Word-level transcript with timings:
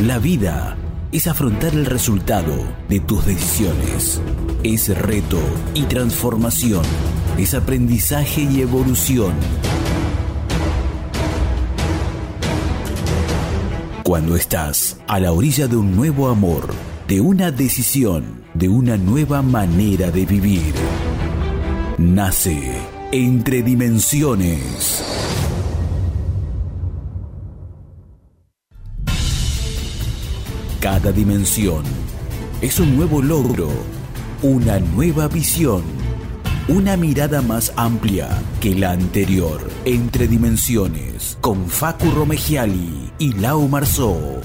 La 0.00 0.18
vida 0.18 0.78
es 1.12 1.26
afrontar 1.26 1.74
el 1.74 1.84
resultado 1.84 2.56
de 2.88 3.00
tus 3.00 3.26
decisiones. 3.26 4.18
Es 4.62 4.88
reto 4.96 5.38
y 5.74 5.82
transformación. 5.82 6.84
Es 7.36 7.52
aprendizaje 7.52 8.40
y 8.40 8.62
evolución. 8.62 9.34
Cuando 14.02 14.36
estás 14.36 14.98
a 15.06 15.20
la 15.20 15.32
orilla 15.32 15.68
de 15.68 15.76
un 15.76 15.94
nuevo 15.94 16.28
amor, 16.28 16.72
de 17.06 17.20
una 17.20 17.50
decisión, 17.50 18.42
de 18.54 18.70
una 18.70 18.96
nueva 18.96 19.42
manera 19.42 20.10
de 20.10 20.24
vivir, 20.24 20.72
nace 21.98 22.72
Entre 23.12 23.62
Dimensiones. 23.62 25.29
Cada 30.80 31.12
dimensión 31.12 31.84
es 32.62 32.80
un 32.80 32.96
nuevo 32.96 33.20
logro, 33.20 33.68
una 34.40 34.78
nueva 34.80 35.28
visión, 35.28 35.82
una 36.68 36.96
mirada 36.96 37.42
más 37.42 37.70
amplia 37.76 38.30
que 38.62 38.74
la 38.74 38.92
anterior. 38.92 39.60
Entre 39.84 40.26
dimensiones, 40.26 41.36
con 41.42 41.66
Facu 41.68 42.10
Romegiali 42.10 43.12
y 43.18 43.34
Lau 43.34 43.68
Marzó. 43.68 44.40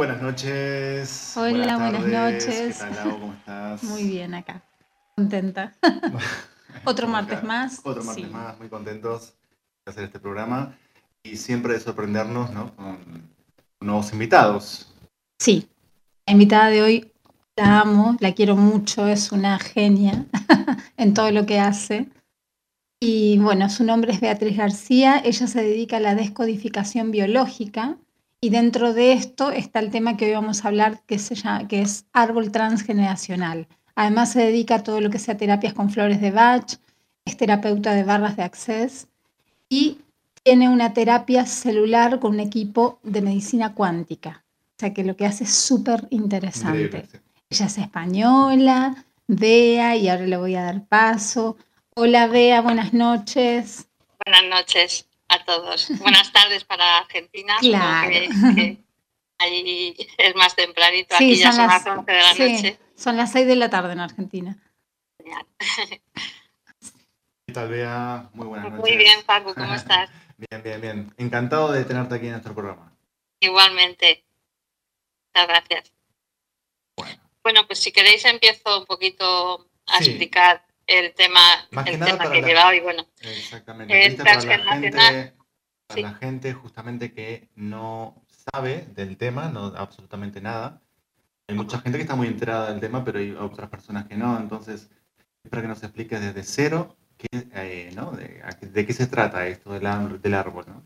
Buenas 0.00 0.22
noches. 0.22 1.34
Hola, 1.36 1.76
buenas 1.76 2.06
noches. 2.06 2.78
¿Qué 2.78 2.84
tal, 2.84 2.96
Lau? 2.96 3.20
¿Cómo 3.20 3.34
estás? 3.34 3.82
Muy 3.90 4.04
bien 4.04 4.32
acá, 4.32 4.62
contenta. 5.14 5.74
Otro 6.86 7.06
martes 7.06 7.36
acá. 7.36 7.46
más. 7.46 7.80
Otro 7.84 8.02
martes 8.02 8.24
Sí. 8.24 8.30
más, 8.30 8.58
muy 8.58 8.70
contentos 8.70 9.34
de 9.84 9.90
hacer 9.90 10.04
este 10.04 10.18
programa 10.18 10.74
y 11.22 11.36
siempre 11.36 11.74
de 11.74 11.80
sorprendernos 11.80 12.50
¿no? 12.50 12.74
con 12.76 12.96
nuevos 13.82 14.10
invitados. 14.14 14.90
Sí, 15.38 15.68
la 16.26 16.32
invitada 16.32 16.68
de 16.70 16.80
hoy 16.80 17.12
la 17.54 17.80
amo, 17.80 18.16
la 18.20 18.32
quiero 18.32 18.56
mucho, 18.56 19.06
es 19.06 19.32
una 19.32 19.58
genia 19.58 20.24
en 20.96 21.12
todo 21.12 21.30
lo 21.30 21.44
que 21.44 21.60
hace. 21.60 22.08
Y 23.00 23.36
bueno, 23.36 23.68
su 23.68 23.84
nombre 23.84 24.12
es 24.12 24.20
Beatriz 24.22 24.56
García, 24.56 25.20
ella 25.22 25.46
se 25.46 25.62
dedica 25.62 25.98
a 25.98 26.00
la 26.00 26.14
descodificación 26.14 27.10
biológica 27.10 27.98
Y 28.42 28.48
dentro 28.48 28.94
de 28.94 29.12
esto 29.12 29.50
está 29.50 29.80
el 29.80 29.90
tema 29.90 30.16
que 30.16 30.24
hoy 30.24 30.32
vamos 30.32 30.64
a 30.64 30.68
hablar, 30.68 31.02
que, 31.06 31.18
se 31.18 31.34
llama, 31.34 31.68
que 31.68 31.82
es 31.82 32.06
árbol 32.14 32.50
transgeneracional. 32.50 33.68
Además 33.94 34.32
se 34.32 34.40
dedica 34.40 34.76
a 34.76 34.82
todo 34.82 35.02
lo 35.02 35.10
que 35.10 35.18
sea 35.18 35.36
terapias 35.36 35.74
con 35.74 35.90
flores 35.90 36.22
de 36.22 36.30
Bach, 36.30 36.78
es 37.26 37.36
terapeuta 37.36 37.92
de 37.92 38.02
barras 38.02 38.36
de 38.36 38.42
acceso 38.42 39.08
y 39.68 39.98
tiene 40.42 40.70
una 40.70 40.94
terapia 40.94 41.44
celular 41.44 42.18
con 42.18 42.32
un 42.32 42.40
equipo 42.40 42.98
de 43.02 43.20
medicina 43.20 43.74
cuántica. 43.74 44.42
O 44.76 44.80
sea 44.80 44.94
que 44.94 45.04
lo 45.04 45.16
que 45.16 45.26
hace 45.26 45.44
es 45.44 45.54
súper 45.54 46.06
interesante. 46.08 47.06
Ella 47.50 47.66
es 47.66 47.76
española, 47.76 49.04
Bea, 49.26 49.96
y 49.96 50.08
ahora 50.08 50.26
le 50.26 50.36
voy 50.38 50.54
a 50.54 50.62
dar 50.62 50.86
paso. 50.86 51.58
Hola 51.94 52.26
Bea, 52.26 52.62
buenas 52.62 52.94
noches. 52.94 53.86
Buenas 54.24 54.44
noches 54.48 55.09
a 55.30 55.44
todos. 55.44 55.88
Buenas 55.98 56.32
tardes 56.32 56.64
para 56.64 56.98
Argentina. 56.98 57.56
Claro. 57.60 58.10
ahí 59.38 59.96
es 60.18 60.34
más 60.34 60.54
tempranito, 60.54 61.14
aquí 61.14 61.36
ya 61.36 61.52
son 61.52 61.66
las 61.66 61.86
11 61.86 62.12
de 62.12 62.18
la 62.18 62.34
noche. 62.34 62.78
Son 62.94 63.16
las 63.16 63.32
6 63.32 63.46
de 63.46 63.56
la 63.56 63.70
tarde 63.70 63.92
en 63.94 64.00
Argentina. 64.00 64.58
Genial. 65.16 65.46
¿Qué 67.46 67.54
tal, 67.54 67.68
Bea? 67.68 68.28
Muy 68.34 68.46
buenas 68.46 68.70
noches. 68.70 68.80
Muy 68.80 68.96
bien, 68.96 69.22
Paco, 69.24 69.54
¿cómo 69.54 69.74
estás? 69.74 70.10
bien, 70.36 70.62
bien, 70.62 70.80
bien. 70.80 71.14
Encantado 71.16 71.72
de 71.72 71.84
tenerte 71.84 72.16
aquí 72.16 72.26
en 72.26 72.32
nuestro 72.32 72.54
programa. 72.54 72.92
Igualmente. 73.40 74.24
Muchas 75.34 75.48
gracias. 75.48 75.92
Bueno. 77.42 77.66
pues 77.66 77.78
si 77.78 77.92
queréis 77.92 78.24
empiezo 78.24 78.80
un 78.80 78.86
poquito 78.86 79.66
a 79.86 79.98
explicar 79.98 80.66
el 80.90 81.14
tema, 81.14 81.40
el 81.86 82.00
tema 82.00 82.30
que 82.30 82.38
he 82.38 82.76
y 82.76 82.80
bueno. 82.80 83.06
Exactamente. 83.20 84.16
para 84.16 84.34
la 84.34 84.72
gente, 84.72 85.34
para 85.86 86.00
la 86.00 86.14
gente 86.14 86.52
justamente 86.52 87.12
que 87.12 87.48
no 87.54 88.24
sabe 88.52 88.86
del 88.94 89.16
tema, 89.16 89.48
no 89.48 89.66
absolutamente 89.76 90.40
nada. 90.40 90.82
Hay 91.48 91.54
mucha 91.54 91.80
gente 91.80 91.98
que 91.98 92.02
está 92.02 92.16
muy 92.16 92.28
enterada 92.28 92.70
del 92.70 92.80
tema, 92.80 93.04
pero 93.04 93.18
hay 93.18 93.32
otras 93.32 93.70
personas 93.70 94.06
que 94.06 94.16
no. 94.16 94.36
Entonces, 94.38 94.90
para 95.48 95.62
que 95.62 95.68
nos 95.68 95.82
expliques 95.82 96.20
desde 96.20 96.42
cero 96.42 96.96
qué, 97.16 97.28
eh, 97.32 97.92
¿no? 97.94 98.12
de, 98.12 98.42
de, 98.60 98.86
qué 98.86 98.92
se 98.92 99.06
trata 99.06 99.46
esto 99.46 99.72
del, 99.72 100.20
del 100.20 100.34
árbol. 100.34 100.64
¿no? 100.68 100.82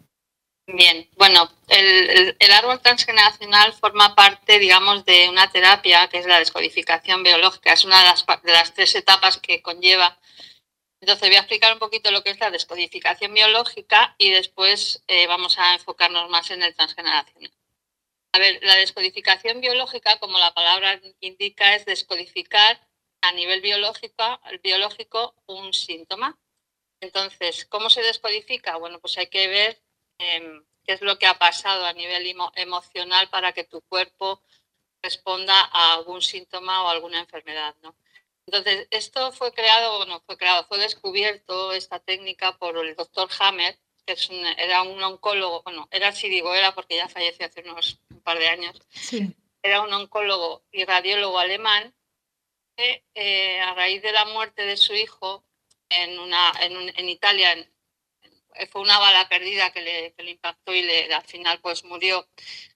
Bien, 0.67 1.11
bueno, 1.17 1.51
el, 1.69 2.37
el, 2.39 2.53
árbol 2.53 2.81
transgeneracional 2.81 3.75
forma 3.75 4.15
parte, 4.15 4.59
digamos, 4.59 5.05
de 5.05 5.29
una 5.29 5.51
terapia 5.51 6.09
que 6.09 6.19
es 6.19 6.27
la 6.27 6.39
descodificación 6.39 7.23
biológica. 7.23 7.75
Es 7.75 7.85
una 7.85 7.99
de 8.01 8.07
las, 8.07 8.25
de 8.43 8.53
las 8.53 8.73
tres 8.73 8.95
etapas 8.95 9.37
que 9.39 9.61
conlleva. 9.61 10.19
Entonces 11.01 11.29
voy 11.29 11.37
a 11.37 11.41
explicar 11.41 11.71
un 11.75 11.79
poquito 11.79 12.11
lo 12.11 12.23
que 12.23 12.31
es 12.31 12.41
la 12.41 12.51
descodificación 12.51 13.35
biológica 13.35 14.15
y 14.17 14.31
después 14.31 15.05
eh, 15.07 15.27
vamos 15.27 15.59
a 15.59 15.75
enfocarnos 15.75 16.31
más 16.31 16.51
en 16.51 16.63
el 16.63 16.75
transgeneracional. 16.75 17.53
A 18.33 18.39
ver, 18.39 18.59
la 18.63 18.77
descodificación 18.77 19.61
biológica, 19.61 20.19
como 20.19 20.39
la 20.39 20.55
palabra 20.55 20.99
indica, 21.21 21.75
es 21.75 21.85
descodificar 21.85 22.81
a 23.21 23.33
nivel 23.33 23.61
biológico, 23.61 24.41
biológico 24.63 25.35
un 25.47 25.75
síntoma. 25.75 26.39
Entonces, 27.03 27.67
¿cómo 27.67 27.91
se 27.91 28.03
descodifica? 28.03 28.77
Bueno, 28.79 28.99
pues 28.99 29.19
hay 29.19 29.27
que 29.27 29.47
ver 29.47 29.84
em, 30.19 30.65
qué 30.85 30.93
es 30.93 31.01
lo 31.01 31.19
que 31.19 31.27
ha 31.27 31.39
pasado 31.39 31.85
a 31.85 31.93
nivel 31.93 32.35
emocional 32.57 33.29
para 33.31 33.53
que 33.53 33.65
tu 33.65 33.81
cuerpo 33.83 34.43
responda 35.03 35.55
a 35.73 35.95
algún 35.95 36.23
síntoma 36.23 36.83
o 36.83 36.89
alguna 36.89 37.21
enfermedad, 37.21 37.75
¿no? 37.83 37.95
Entonces, 38.47 38.87
esto 38.91 39.33
fue 39.33 39.53
creado, 39.53 39.99
bueno, 39.99 40.23
fue 40.27 40.37
creado, 40.37 40.67
fue 40.67 40.79
descubierto 40.79 41.73
esta 41.73 41.99
técnica 41.99 42.57
por 42.59 42.77
el 42.77 42.95
doctor 42.95 43.29
Hammer, 43.39 43.79
que 44.07 44.17
era 44.59 44.83
un 44.83 45.03
oncólogo, 45.03 45.63
bueno, 45.63 45.89
era 45.91 46.13
si 46.13 46.29
digo 46.29 46.55
era 46.55 46.75
porque 46.75 46.97
ya 46.97 47.09
falleció 47.09 47.47
hace 47.47 47.63
unos 47.63 47.99
un 48.11 48.21
par 48.21 48.39
de 48.39 48.49
años. 48.49 48.79
Era 49.63 49.81
un 49.81 49.93
oncólogo 49.95 50.63
y 50.73 50.85
radiólogo 50.85 51.39
alemán 51.39 51.95
que 52.77 53.03
eh, 53.15 53.61
a 53.61 53.73
raíz 53.75 54.03
de 54.03 54.13
la 54.13 54.27
muerte 54.27 54.67
de 54.67 54.77
su 54.77 54.93
hijo 54.93 55.43
en, 55.89 56.19
una, 56.19 56.53
en, 56.61 57.09
Italia, 57.09 57.57
fue 58.71 58.81
una 58.81 58.99
bala 58.99 59.29
perdida 59.29 59.73
que 59.73 59.83
le, 59.83 60.31
impactó 60.31 60.75
y 60.75 60.83
le, 60.83 61.13
al 61.13 61.25
final 61.25 61.61
pues 61.61 61.85
murió. 61.85 62.27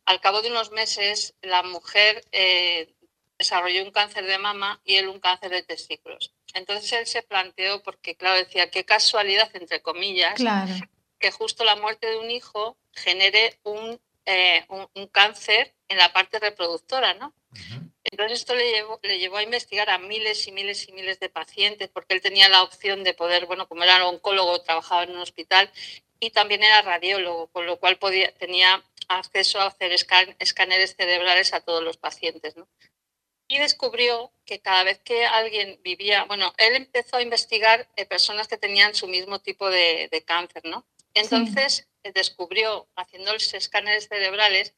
Al 0.04 0.20
cabo 0.20 0.42
de 0.42 0.50
unos 0.50 0.70
meses, 0.70 1.34
la 1.42 1.62
mujer 1.62 2.24
eh, 2.32 2.94
desarrolló 3.38 3.84
un 3.84 3.92
cáncer 3.92 4.24
de 4.26 4.38
mama 4.38 4.80
y 4.84 4.96
él 4.96 5.08
un 5.08 5.20
cáncer 5.20 5.50
de 5.50 5.62
testículos. 5.62 6.34
Entonces 6.54 6.92
él 6.92 7.06
se 7.06 7.22
planteó, 7.22 7.82
porque 7.82 8.16
claro, 8.16 8.36
decía, 8.36 8.70
qué 8.70 8.84
casualidad, 8.84 9.50
entre 9.54 9.82
comillas, 9.82 10.34
claro 10.34 10.74
que 11.18 11.30
justo 11.30 11.64
la 11.64 11.76
muerte 11.76 12.06
de 12.06 12.18
un 12.18 12.30
hijo 12.30 12.76
genere 12.92 13.58
un, 13.64 14.00
eh, 14.24 14.64
un, 14.68 15.06
cáncer 15.08 15.74
en 15.88 15.98
la 15.98 16.12
parte 16.12 16.38
reproductora, 16.38 17.14
¿no? 17.14 17.34
Entonces 18.10 18.40
esto 18.40 18.54
le 18.54 18.70
llevó, 18.70 19.00
le 19.02 19.18
llevó 19.18 19.36
a 19.36 19.42
investigar 19.42 19.90
a 19.90 19.98
miles 19.98 20.46
y 20.46 20.52
miles 20.52 20.88
y 20.88 20.92
miles 20.92 21.20
de 21.20 21.28
pacientes, 21.28 21.88
porque 21.88 22.14
él 22.14 22.20
tenía 22.20 22.48
la 22.48 22.62
opción 22.62 23.04
de 23.04 23.14
poder, 23.14 23.46
bueno, 23.46 23.68
como 23.68 23.84
era 23.84 24.06
oncólogo, 24.06 24.62
trabajaba 24.62 25.04
en 25.04 25.10
un 25.10 25.18
hospital 25.18 25.70
y 26.20 26.30
también 26.30 26.62
era 26.62 26.82
radiólogo, 26.82 27.48
con 27.48 27.66
lo 27.66 27.78
cual 27.78 27.98
podía, 27.98 28.32
tenía 28.32 28.82
acceso 29.08 29.60
a 29.60 29.66
hacer 29.66 29.92
escáneres 29.92 30.96
cerebrales 30.96 31.52
a 31.52 31.60
todos 31.60 31.82
los 31.82 31.96
pacientes, 31.96 32.56
¿no? 32.56 32.68
y 33.48 33.58
descubrió 33.58 34.30
que 34.44 34.60
cada 34.60 34.84
vez 34.84 35.00
que 35.00 35.24
alguien 35.24 35.80
vivía, 35.82 36.24
bueno, 36.24 36.52
él 36.58 36.76
empezó 36.76 37.16
a 37.16 37.22
investigar 37.22 37.88
personas 38.08 38.46
que 38.46 38.58
tenían 38.58 38.94
su 38.94 39.08
mismo 39.08 39.40
tipo 39.40 39.70
de, 39.70 40.08
de 40.12 40.22
cáncer, 40.22 40.62
¿no? 40.66 40.86
Entonces 41.14 41.88
eh, 42.02 42.12
descubrió, 42.12 42.86
haciendo 42.94 43.32
los 43.32 43.54
escáneres 43.54 44.08
cerebrales, 44.08 44.74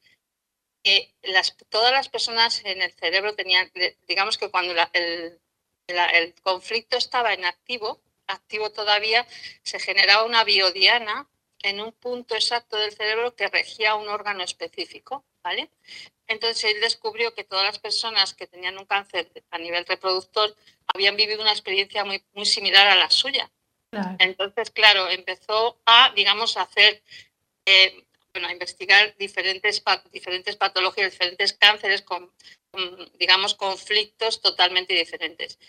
que 0.83 1.13
las, 1.23 1.55
todas 1.69 1.91
las 1.91 2.09
personas 2.09 2.63
en 2.65 2.81
el 2.81 2.91
cerebro 2.93 3.35
tenían, 3.35 3.71
digamos 4.07 4.37
que 4.37 4.49
cuando 4.49 4.73
el, 4.93 5.39
el, 5.87 6.33
conflicto 6.41 6.97
estaba 6.97 7.33
en 7.33 7.45
activo, 7.45 8.01
activo 8.27 8.71
todavía, 8.71 9.27
se 9.63 9.79
generaba 9.79 10.25
una 10.25 10.43
biodiana 10.43 11.27
en 11.63 11.81
un 11.81 11.91
punto 11.91 12.35
exacto 12.35 12.77
del 12.77 12.91
cerebro 12.91 13.35
que 13.35 13.47
regía 13.47 13.95
un 13.95 14.09
órgano 14.09 14.43
específico, 14.43 15.23
¿vale? 15.43 15.69
Entonces 16.27 16.63
él 16.63 16.81
descubrió 16.81 17.33
que 17.33 17.43
todas 17.43 17.65
las 17.65 17.79
personas 17.79 18.33
que 18.33 18.47
tenían 18.47 18.77
un 18.77 18.85
cáncer 18.85 19.29
a 19.51 19.57
nivel 19.57 19.85
reproductor 19.85 20.55
habían 20.87 21.15
vivido 21.15 21.41
una 21.41 21.51
experiencia 21.51 22.03
muy, 22.05 22.23
muy 22.33 22.45
similar 22.45 22.87
a 22.87 22.95
la 22.95 23.09
suya. 23.09 23.51
Entonces, 24.19 24.71
claro, 24.71 25.09
empezó 25.09 25.77
a, 25.85 26.13
digamos, 26.15 26.55
a 26.55 26.61
hacer, 26.61 27.03
eh, 27.65 28.05
bueno, 28.33 28.47
a 28.47 28.51
investigar 28.51 29.15
diferentes, 29.17 29.83
diferentes 30.11 30.55
patologías, 30.55 31.11
diferentes 31.11 31.53
cánceres 31.53 32.01
con, 32.01 32.31
digamos, 33.19 33.55
conflictos 33.55 34.41
totalmente 34.41 34.93
diferentes. 34.93 35.59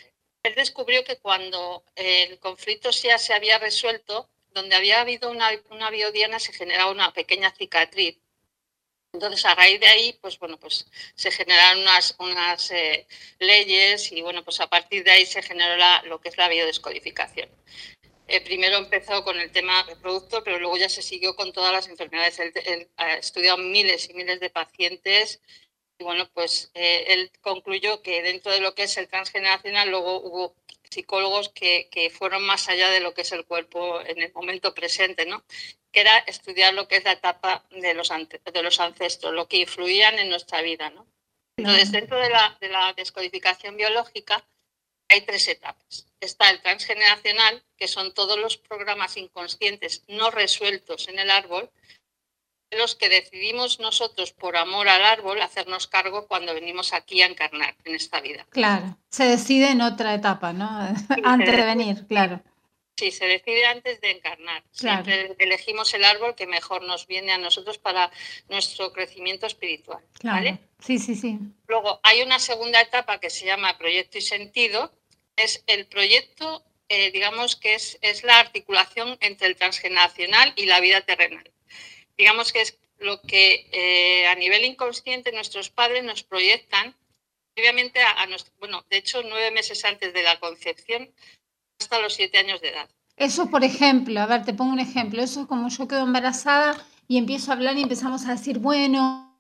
Él 0.43 0.55
descubrió 0.55 1.05
que 1.05 1.19
cuando 1.19 1.85
el 1.95 2.39
conflicto 2.39 2.91
ya 2.91 3.19
se 3.19 3.35
había 3.35 3.59
resuelto, 3.59 4.29
donde 4.51 4.77
había 4.77 5.01
habido 5.01 5.31
una, 5.31 5.51
una 5.71 5.91
biodiana 5.91 6.39
se 6.39 6.53
generaba 6.53 6.91
una 6.91 7.13
pequeña 7.13 7.51
cicatriz. 7.53 8.19
Entonces, 9.15 9.45
a 9.45 9.55
raíz 9.55 9.79
de 9.79 9.89
ahí, 9.89 10.19
pues 10.23 10.39
bueno, 10.39 10.59
pues 10.59 10.87
se 11.15 11.31
generaron 11.31 11.83
unas, 11.83 12.15
unas 12.19 12.71
eh, 12.71 13.07
leyes 13.39 14.11
y 14.11 14.23
bueno, 14.23 14.43
pues 14.43 14.61
a 14.61 14.69
partir 14.69 15.05
de 15.05 15.11
ahí 15.11 15.27
se 15.27 15.43
generó 15.43 15.77
la, 15.77 16.03
lo 16.05 16.21
que 16.21 16.31
es 16.31 16.39
la 16.39 16.49
biodescodificación. 16.49 17.51
Eh, 18.33 18.41
primero 18.41 18.79
empezó 18.79 19.23
con 19.25 19.39
el 19.39 19.53
tema 19.53 19.83
reproductor, 19.83 20.43
pero 20.43 20.59
luego 20.59 20.79
ya 20.79 20.89
se 20.89 21.03
siguió 21.03 21.37
con 21.37 21.53
todas 21.53 21.71
las 21.71 21.87
enfermedades. 21.89 22.39
Él, 22.39 22.89
ha 22.97 23.17
estudiado 23.17 23.59
miles 23.59 24.09
y 24.09 24.15
miles 24.15 24.41
de 24.41 24.49
pacientes 24.49 25.43
y 25.99 26.05
bueno, 26.05 26.27
pues 26.33 26.71
eh, 26.73 27.05
él 27.09 27.31
concluyó 27.43 28.01
que 28.01 28.23
dentro 28.23 28.51
de 28.51 28.61
lo 28.61 28.75
que 28.75 28.85
es 28.85 28.97
el 28.97 29.09
transgeneracional 29.09 29.91
luego 29.91 30.23
hubo 30.23 30.57
psicólogos 30.89 31.51
que, 31.51 31.91
que, 31.91 32.09
fueron 32.09 32.43
más 32.47 32.71
allá 32.71 32.89
de 32.89 33.01
lo 33.01 33.13
que 33.13 33.21
es 33.21 33.33
el 33.33 33.45
cuerpo 33.45 34.01
en 34.01 34.23
el 34.23 34.33
momento 34.33 34.73
presente, 34.73 35.27
¿no? 35.27 35.45
que 35.93 36.01
era 36.01 36.17
estudiar 36.21 36.73
lo 36.73 36.89
que 36.89 36.97
es 36.97 37.05
la 37.05 37.13
etapa 37.13 37.67
de 37.71 37.93
los, 37.93 38.09
de 38.09 38.63
los 38.63 38.81
ancestros, 38.81 39.35
lo 39.35 39.47
que 39.47 39.59
influían 39.59 40.19
en 40.19 40.31
nuestra 40.31 40.63
vida. 40.63 40.89
¿no? 40.89 41.07
Entonces, 41.59 41.93
dentro 41.93 42.19
de 42.19 42.31
la, 42.31 42.57
de 42.63 42.69
la 42.69 42.95
descodificación 42.95 43.77
biológica, 43.77 44.43
hay 45.13 45.23
tres 45.23 45.49
etapas. 45.49 46.07
Está 46.21 46.51
el 46.51 46.61
transgeneracional, 46.61 47.63
que 47.77 47.89
son 47.89 48.15
todos 48.15 48.39
los 48.39 48.57
programas 48.57 49.17
inconscientes 49.17 50.05
no 50.09 50.31
resueltos 50.31 51.09
en 51.09 51.19
el 51.19 51.31
árbol, 51.31 51.71
los 52.71 52.95
que 52.95 53.09
decidimos 53.09 53.81
nosotros 53.81 54.33
por 54.33 54.57
amor 54.57 54.89
al 54.89 55.05
árbol 55.05 55.43
hacernos 55.43 55.87
cargo 55.87 56.27
cuando 56.27 56.55
venimos 56.55 56.93
aquí 56.93 57.23
a 57.23 57.27
encarnar 57.27 57.77
en 57.85 57.95
esta 57.95 58.21
vida. 58.21 58.47
Claro, 58.51 58.97
se 59.11 59.25
decide 59.25 59.71
en 59.71 59.83
otra 59.83 60.15
etapa, 60.15 60.53
¿no? 60.53 60.69
antes 61.25 61.57
de 61.57 61.65
venir, 61.65 62.07
claro. 62.07 62.43
Sí, 62.97 63.11
se 63.11 63.27
decide 63.27 63.67
antes 63.67 64.01
de 64.01 64.11
encarnar. 64.11 64.63
Siempre 64.71 65.35
elegimos 65.39 65.93
el 65.95 66.05
árbol 66.05 66.35
que 66.35 66.47
mejor 66.47 66.83
nos 66.83 67.07
viene 67.07 67.33
a 67.33 67.39
nosotros 67.39 67.79
para 67.79 68.11
nuestro 68.49 68.93
crecimiento 68.93 69.47
espiritual. 69.47 70.05
¿vale? 70.23 70.61
Sí, 70.79 70.99
sí, 70.99 71.15
sí. 71.15 71.39
Luego 71.67 72.01
hay 72.03 72.23
una 72.23 72.39
segunda 72.39 72.81
etapa 72.81 73.19
que 73.19 73.31
se 73.31 73.47
llama 73.47 73.79
proyecto 73.79 74.19
y 74.19 74.21
sentido, 74.21 74.93
es 75.43 75.65
el 75.67 75.87
proyecto, 75.87 76.63
eh, 76.89 77.11
digamos 77.11 77.57
que 77.57 77.75
es, 77.75 77.99
es, 78.03 78.23
la 78.25 78.39
articulación 78.39 79.17
entre 79.21 79.49
el 79.49 79.57
transgeneracional 79.57 80.53
y 80.57 80.67
la 80.67 80.81
vida 80.81 81.01
terrenal. 81.01 81.51
Digamos 82.17 82.53
que 82.53 82.63
es 82.63 82.79
lo 82.99 83.21
que 83.23 83.69
eh, 83.73 84.27
a 84.27 84.35
nivel 84.35 84.65
inconsciente 84.65 85.33
nuestros 85.33 85.71
padres 85.71 86.05
nos 86.05 86.23
proyectan, 86.23 86.95
obviamente, 87.57 88.01
a, 88.01 88.27
bueno, 88.59 88.85
de 88.89 88.99
hecho, 88.99 89.23
nueve 89.23 89.51
meses 89.51 89.85
antes 89.85 90.13
de 90.13 90.23
la 90.23 90.39
concepción, 90.39 91.11
hasta 91.81 92.01
los 92.01 92.15
siete 92.15 92.39
años 92.39 92.61
de 92.61 92.69
edad. 92.69 92.89
Eso, 93.17 93.51
por 93.51 93.65
ejemplo, 93.65 94.21
a 94.21 94.27
ver, 94.27 94.45
te 94.45 94.55
pongo 94.55 94.73
un 94.73 94.81
ejemplo, 94.81 95.23
eso 95.23 95.43
es 95.43 95.47
como 95.47 95.69
yo 95.69 95.87
quedo 95.87 96.03
embarazada 96.03 96.85
y 97.09 97.19
empiezo 97.19 97.51
a 97.51 97.55
hablar 97.55 97.77
y 97.77 97.83
empezamos 97.83 98.25
a 98.27 98.33
decir, 98.33 98.59
bueno, 98.59 99.32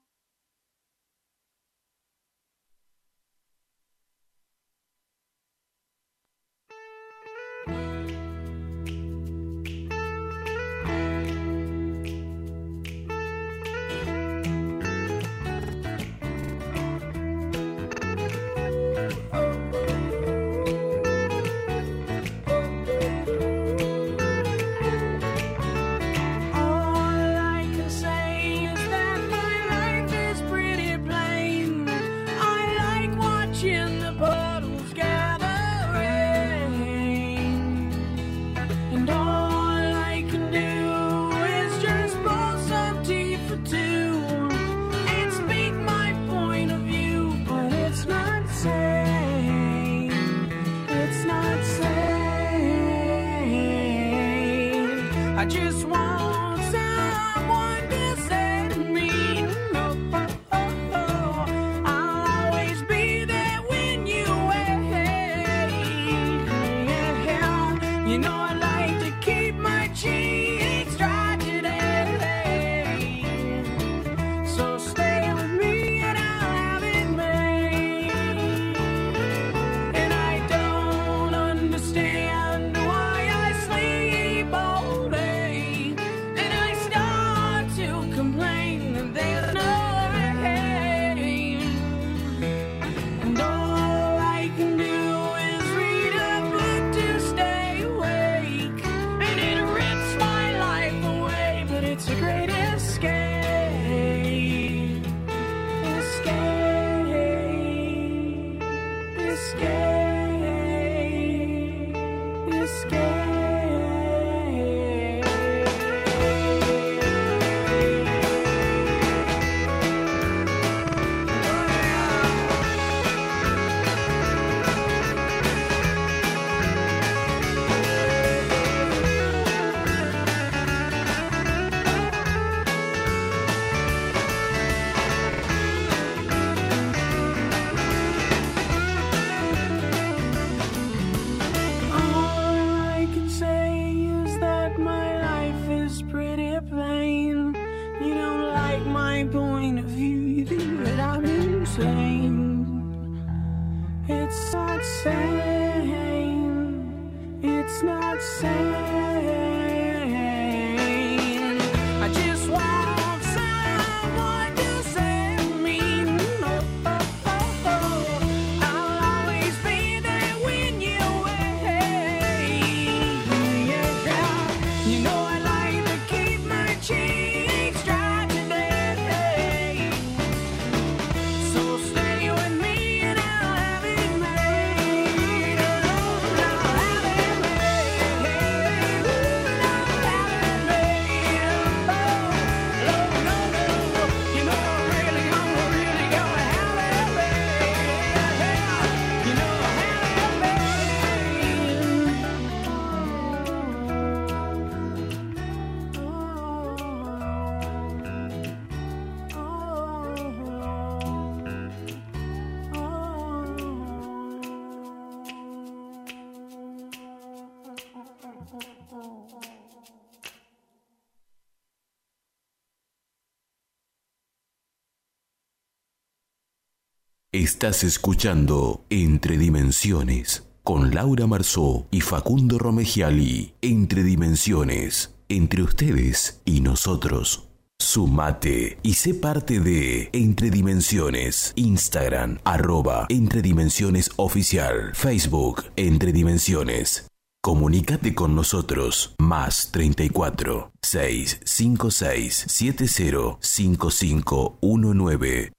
Estás 227.34 227.82
escuchando 227.82 228.84
Entre 228.90 229.38
Dimensiones 229.38 230.46
con 230.62 230.94
Laura 230.94 231.26
Marzó 231.26 231.86
y 231.90 232.02
Facundo 232.02 232.58
Romegiali. 232.58 233.54
Entre 233.62 234.02
Dimensiones, 234.02 235.14
entre 235.30 235.62
ustedes 235.62 236.42
y 236.44 236.60
nosotros. 236.60 237.48
Sumate 237.78 238.76
y 238.82 238.92
sé 238.92 239.14
parte 239.14 239.60
de 239.60 240.10
Entre 240.12 240.50
Dimensiones, 240.50 241.54
Instagram, 241.56 242.38
arroba 242.44 243.06
Entre 243.08 243.40
Dimensiones 243.40 244.10
Oficial, 244.16 244.90
Facebook, 244.92 245.64
Entre 245.76 246.12
Dimensiones. 246.12 247.06
Comunícate 247.42 248.14
con 248.14 248.34
nosotros, 248.34 249.14
más 249.18 249.70
34 249.72 250.70
656 250.82 252.44
70 252.46 253.38
5519 253.40 255.52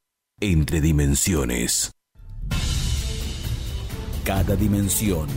entre 0.43 0.81
dimensiones. 0.81 1.93
Cada 4.25 4.57
dimensión 4.57 5.27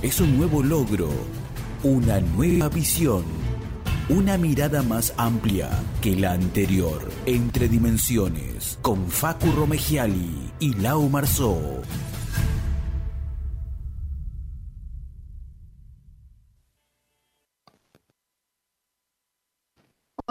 es 0.00 0.18
un 0.18 0.38
nuevo 0.38 0.62
logro, 0.62 1.10
una 1.82 2.20
nueva 2.20 2.70
visión, 2.70 3.22
una 4.08 4.38
mirada 4.38 4.82
más 4.82 5.12
amplia 5.18 5.68
que 6.00 6.16
la 6.16 6.32
anterior. 6.32 7.06
Entre 7.26 7.68
dimensiones, 7.68 8.78
con 8.80 9.08
Facu 9.08 9.52
Romegiali 9.52 10.50
y 10.58 10.72
Lau 10.72 11.06
Marzó. 11.10 11.82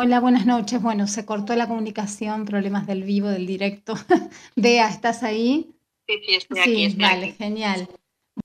Hola, 0.02 0.22
buenas 0.22 0.46
noches. 0.46 0.82
Bueno, 0.82 1.08
se 1.08 1.26
cortó 1.26 1.54
la 1.58 1.68
comunicación, 1.68 2.46
problemas 2.46 2.88
del 2.88 3.04
vivo, 3.04 3.28
del 3.28 3.46
directo. 3.46 3.96
Bea, 4.56 4.88
¿estás 4.88 5.24
ahí? 5.24 5.76
Sí, 6.08 6.22
sí, 6.26 6.36
estoy 6.36 6.60
aquí. 6.62 6.90
Sí, 6.92 6.96
vale, 6.98 7.34
genial. 7.34 7.86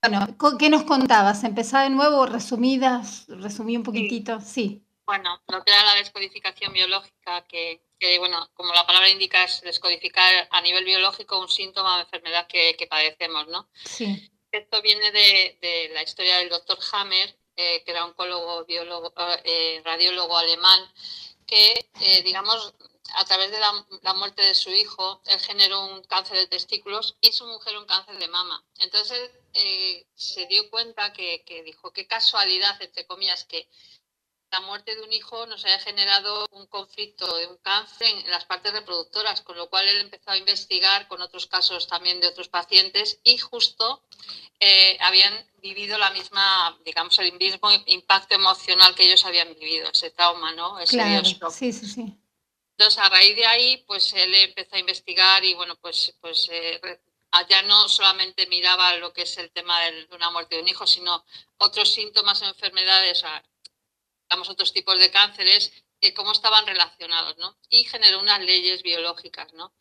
Bueno, 0.03 0.27
¿qué 0.59 0.69
nos 0.69 0.83
contabas? 0.83 1.45
¿Empezaba 1.45 1.85
de 1.85 1.91
nuevo, 1.91 2.27
resumidas? 2.27 3.27
Resumí 3.29 3.77
un 3.77 3.85
poquitito, 3.85 4.41
sí. 4.41 4.83
Bueno, 5.07 5.41
lo 5.47 5.63
que 5.63 5.71
era 5.71 5.85
la 5.85 5.95
descodificación 5.95 6.73
biológica, 6.73 7.47
que, 7.47 7.79
bueno, 8.19 8.51
como 8.55 8.75
la 8.75 8.85
palabra 8.85 9.09
indica, 9.09 9.45
es 9.45 9.61
descodificar 9.61 10.49
a 10.51 10.61
nivel 10.61 10.85
biológico 10.85 11.39
un 11.39 11.49
síntoma 11.49 11.99
de 11.99 12.03
enfermedad 12.03 12.49
que, 12.49 12.85
padecemos, 12.91 13.47
¿no? 13.47 13.69
Sí. 13.85 14.29
Esto 14.51 14.83
viene 14.83 15.13
de, 15.13 15.91
la 15.95 16.03
historia 16.03 16.39
del 16.39 16.49
doctor 16.49 16.79
Hammer, 16.95 17.39
eh, 17.55 17.85
que 17.85 17.93
era 17.93 18.05
oncólogo, 18.05 18.65
biólogo, 18.65 19.15
eh, 19.45 19.81
radiólogo 19.85 20.37
alemán, 20.37 20.81
que, 21.47 21.89
eh, 22.01 22.23
digamos, 22.23 22.75
a 23.17 23.25
través 23.25 23.51
de 23.51 23.59
la, 23.59 24.15
muerte 24.15 24.43
de 24.43 24.55
su 24.55 24.71
hijo, 24.71 25.21
él 25.27 25.39
generó 25.39 25.85
un 25.85 26.03
cáncer 26.05 26.37
de 26.37 26.47
testículos 26.47 27.17
y 27.21 27.33
su 27.33 27.47
mujer 27.47 27.77
un 27.77 27.87
cáncer 27.87 28.19
de 28.19 28.29
mama. 28.29 28.65
Entonces 28.81 29.31
eh, 29.53 30.07
se 30.15 30.47
dio 30.47 30.69
cuenta 30.71 31.13
que, 31.13 31.63
dijo, 31.65 31.93
qué 31.93 32.07
casualidad, 32.07 32.81
entre 32.83 33.07
comillas, 33.07 33.45
que 33.45 33.69
la 34.55 34.61
muerte 34.61 34.95
de 34.95 35.03
un 35.03 35.13
hijo 35.13 35.47
nos 35.47 35.65
haya 35.65 35.81
generado 35.81 36.47
un 36.53 36.67
conflicto 36.67 37.27
de 37.39 37.49
un 37.49 37.57
cáncer 37.57 38.07
en 38.07 38.31
las 38.31 38.45
partes 38.45 38.73
reproductoras, 38.73 39.41
con 39.41 39.57
lo 39.57 39.69
cual 39.69 39.89
él 39.89 39.97
empezó 40.03 40.31
a 40.31 40.37
investigar 40.37 41.09
con 41.09 41.21
otros 41.21 41.49
casos 41.49 41.89
también 41.89 42.21
de 42.21 42.29
otros 42.29 42.49
pacientes 42.49 43.19
y 43.25 43.37
justo 43.37 44.05
eh, 44.61 44.97
habían 45.01 45.35
vivido 45.61 45.99
la 45.99 46.11
misma, 46.13 46.79
digamos, 46.85 47.19
el 47.19 47.33
mismo 47.33 47.69
impacto 47.87 48.37
emocional 48.37 48.95
que 48.95 49.07
ellos 49.07 49.25
habían 49.25 49.53
vivido, 49.55 49.91
ese 49.91 50.13
trauma, 50.13 50.53
¿no? 50.53 50.79
Ese 50.79 50.99
claro, 50.99 51.51
sí, 51.51 51.73
sí, 51.73 51.87
sí. 51.89 52.17
Entonces, 52.77 52.99
a 53.01 53.09
raíz 53.09 53.35
de 53.35 53.47
ahí, 53.47 53.85
pues 53.89 54.13
él 54.13 54.33
empezó 54.37 54.77
a 54.77 54.79
investigar 54.79 55.45
y, 55.45 55.55
bueno, 55.55 55.75
pues, 55.81 56.15
pues 56.21 56.49
eh, 56.53 56.81
ya 57.49 57.63
no 57.63 57.89
solamente 57.89 58.47
miraba 58.47 58.95
lo 58.99 59.13
que 59.13 59.23
es 59.23 59.37
el 59.39 59.51
tema 59.51 59.81
de 59.81 60.07
una 60.13 60.31
muerte 60.31 60.55
de 60.55 60.63
un 60.63 60.69
hijo, 60.69 60.87
sino 60.87 61.25
otros 61.59 61.93
síntomas 61.93 62.41
o 62.43 62.47
enfermedades, 62.47 63.25
digamos, 64.29 64.49
otros 64.49 64.73
tipos 64.73 64.99
de 64.99 65.11
cánceres, 65.11 65.73
eh, 66.01 66.13
cómo 66.13 66.33
estaban 66.33 66.67
relacionados, 66.67 67.39
¿no? 67.39 67.57
Y 67.71 67.85
generó 67.85 68.21
unas 68.21 68.41
leyes 68.41 68.83
biológicas, 68.83 69.53
¿no? 69.55 69.73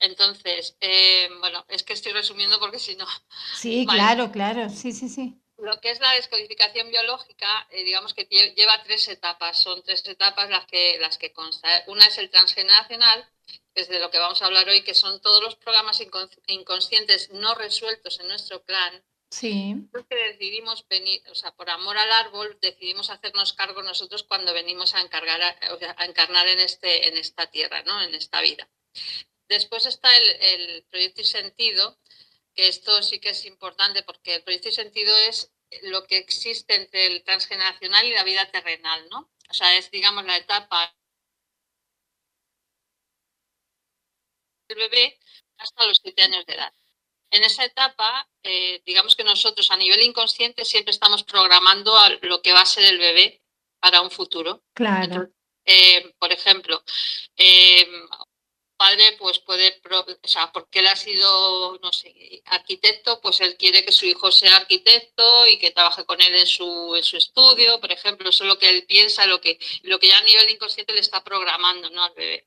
Entonces, 0.00 0.76
eh, 0.80 1.28
bueno, 1.40 1.64
es 1.68 1.82
que 1.82 1.92
estoy 1.92 2.12
resumiendo 2.12 2.58
porque 2.58 2.78
si 2.78 2.96
no... 2.96 3.06
Sí, 3.54 3.86
claro, 3.88 4.32
claro, 4.32 4.68
sí, 4.70 4.92
sí, 4.92 5.08
sí. 5.08 5.40
Lo 5.56 5.80
que 5.80 5.90
es 5.90 6.00
la 6.00 6.12
descodificación 6.12 6.88
biológica, 6.88 7.66
eh, 7.70 7.82
digamos 7.82 8.14
que 8.14 8.24
lleva 8.56 8.82
tres 8.84 9.08
etapas, 9.08 9.60
son 9.60 9.82
tres 9.82 10.06
etapas 10.06 10.50
las 10.50 10.66
que, 10.66 10.98
las 11.00 11.18
que 11.18 11.32
consta. 11.32 11.68
Una 11.88 12.06
es 12.06 12.16
el 12.18 12.30
transgeneracional, 12.30 13.28
que 13.74 13.82
es 13.82 13.88
de 13.88 13.98
lo 13.98 14.10
que 14.10 14.18
vamos 14.18 14.40
a 14.40 14.46
hablar 14.46 14.68
hoy, 14.68 14.82
que 14.82 14.94
son 14.94 15.20
todos 15.20 15.42
los 15.42 15.56
programas 15.56 16.00
inconscientes 16.46 17.30
no 17.30 17.54
resueltos 17.54 18.20
en 18.20 18.28
nuestro 18.28 18.62
plan, 18.62 19.04
Sí. 19.30 19.74
que 20.08 20.16
decidimos 20.16 20.86
venir, 20.88 21.22
o 21.30 21.34
sea, 21.34 21.52
por 21.52 21.68
amor 21.68 21.98
al 21.98 22.10
árbol, 22.12 22.58
decidimos 22.62 23.10
hacernos 23.10 23.52
cargo 23.52 23.82
nosotros 23.82 24.22
cuando 24.22 24.54
venimos 24.54 24.94
a, 24.94 25.02
encargar, 25.02 25.40
a, 25.42 26.04
encarnar 26.06 26.48
en, 26.48 26.60
este, 26.60 27.08
en 27.08 27.16
esta 27.16 27.50
tierra, 27.50 27.82
¿no? 27.82 28.02
en 28.02 28.14
esta 28.14 28.40
vida. 28.40 28.68
Después 29.48 29.86
está 29.86 30.14
el, 30.16 30.84
proyecto 30.90 31.20
y 31.20 31.24
sentido, 31.24 31.98
que 32.54 32.68
esto 32.68 33.02
sí 33.02 33.20
que 33.20 33.30
es 33.30 33.44
importante 33.44 34.02
porque 34.02 34.36
el 34.36 34.42
proyecto 34.42 34.70
y 34.70 34.72
sentido 34.72 35.16
es 35.28 35.52
lo 35.82 36.06
que 36.06 36.18
existe 36.18 36.74
entre 36.74 37.06
el 37.06 37.22
transgeneracional 37.22 38.06
y 38.06 38.14
la 38.14 38.24
vida 38.24 38.50
terrenal, 38.50 39.08
¿no? 39.10 39.30
O 39.50 39.54
sea, 39.54 39.76
es, 39.76 39.90
digamos, 39.90 40.24
la 40.24 40.36
etapa 40.36 40.94
del 44.68 44.78
bebé 44.78 45.18
hasta 45.58 45.86
los 45.86 45.98
siete 46.02 46.22
años 46.22 46.44
de 46.46 46.54
edad. 46.54 46.72
En 47.30 47.44
esa 47.44 47.64
etapa, 47.64 48.28
eh, 48.42 48.80
digamos 48.84 49.14
que 49.14 49.24
nosotros 49.24 49.70
a 49.70 49.76
nivel 49.76 50.02
inconsciente 50.02 50.64
siempre 50.64 50.92
estamos 50.92 51.24
programando 51.24 51.96
a 51.98 52.10
lo 52.22 52.40
que 52.40 52.52
va 52.52 52.60
a 52.60 52.66
ser 52.66 52.84
el 52.84 52.98
bebé 52.98 53.42
para 53.80 54.00
un 54.00 54.10
futuro. 54.10 54.62
Claro. 54.74 55.28
Eh, 55.64 56.14
por 56.18 56.32
ejemplo, 56.32 56.82
eh, 57.36 57.86
padre 58.78 59.16
pues 59.18 59.40
puede, 59.40 59.80
o 59.90 60.28
sea, 60.28 60.50
porque 60.52 60.78
él 60.78 60.86
ha 60.86 60.96
sido, 60.96 61.78
no 61.82 61.92
sé, 61.92 62.42
arquitecto, 62.46 63.20
pues 63.20 63.40
él 63.40 63.56
quiere 63.58 63.84
que 63.84 63.92
su 63.92 64.06
hijo 64.06 64.30
sea 64.30 64.56
arquitecto 64.56 65.46
y 65.46 65.58
que 65.58 65.72
trabaje 65.72 66.06
con 66.06 66.22
él 66.22 66.34
en 66.34 66.46
su, 66.46 66.94
en 66.96 67.02
su 67.02 67.16
estudio, 67.16 67.80
por 67.80 67.92
ejemplo, 67.92 68.30
eso 68.30 68.44
es 68.44 68.48
lo 68.48 68.58
que 68.58 68.70
él 68.70 68.86
piensa, 68.86 69.26
lo 69.26 69.40
que, 69.40 69.58
lo 69.82 69.98
que 69.98 70.08
ya 70.08 70.18
a 70.18 70.22
nivel 70.22 70.48
inconsciente 70.48 70.94
le 70.94 71.00
está 71.00 71.22
programando 71.22 71.90
¿no? 71.90 72.04
al 72.04 72.14
bebé. 72.14 72.46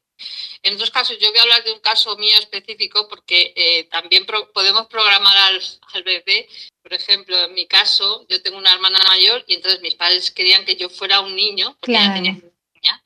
En 0.63 0.75
otros 0.75 0.91
casos, 0.91 1.17
yo 1.19 1.29
voy 1.29 1.39
a 1.39 1.43
hablar 1.43 1.63
de 1.63 1.73
un 1.73 1.79
caso 1.79 2.15
mío 2.17 2.36
específico 2.39 3.07
porque 3.07 3.53
eh, 3.55 3.86
también 3.86 4.25
podemos 4.25 4.88
programar 4.88 5.36
al, 5.38 5.62
al, 5.93 6.03
bebé. 6.03 6.47
Por 6.81 6.93
ejemplo, 6.93 7.45
en 7.45 7.53
mi 7.53 7.67
caso, 7.67 8.25
yo 8.29 8.41
tengo 8.41 8.57
una 8.57 8.73
hermana 8.73 8.99
mayor 9.07 9.43
y 9.47 9.55
entonces 9.55 9.81
mis 9.81 9.95
padres 9.95 10.31
querían 10.31 10.65
que 10.65 10.75
yo 10.75 10.89
fuera 10.89 11.21
un 11.21 11.36
niño, 11.36 11.75
porque 11.79 11.93
claro. 11.93 12.13
tenía 12.13 12.34
niña. 12.34 13.03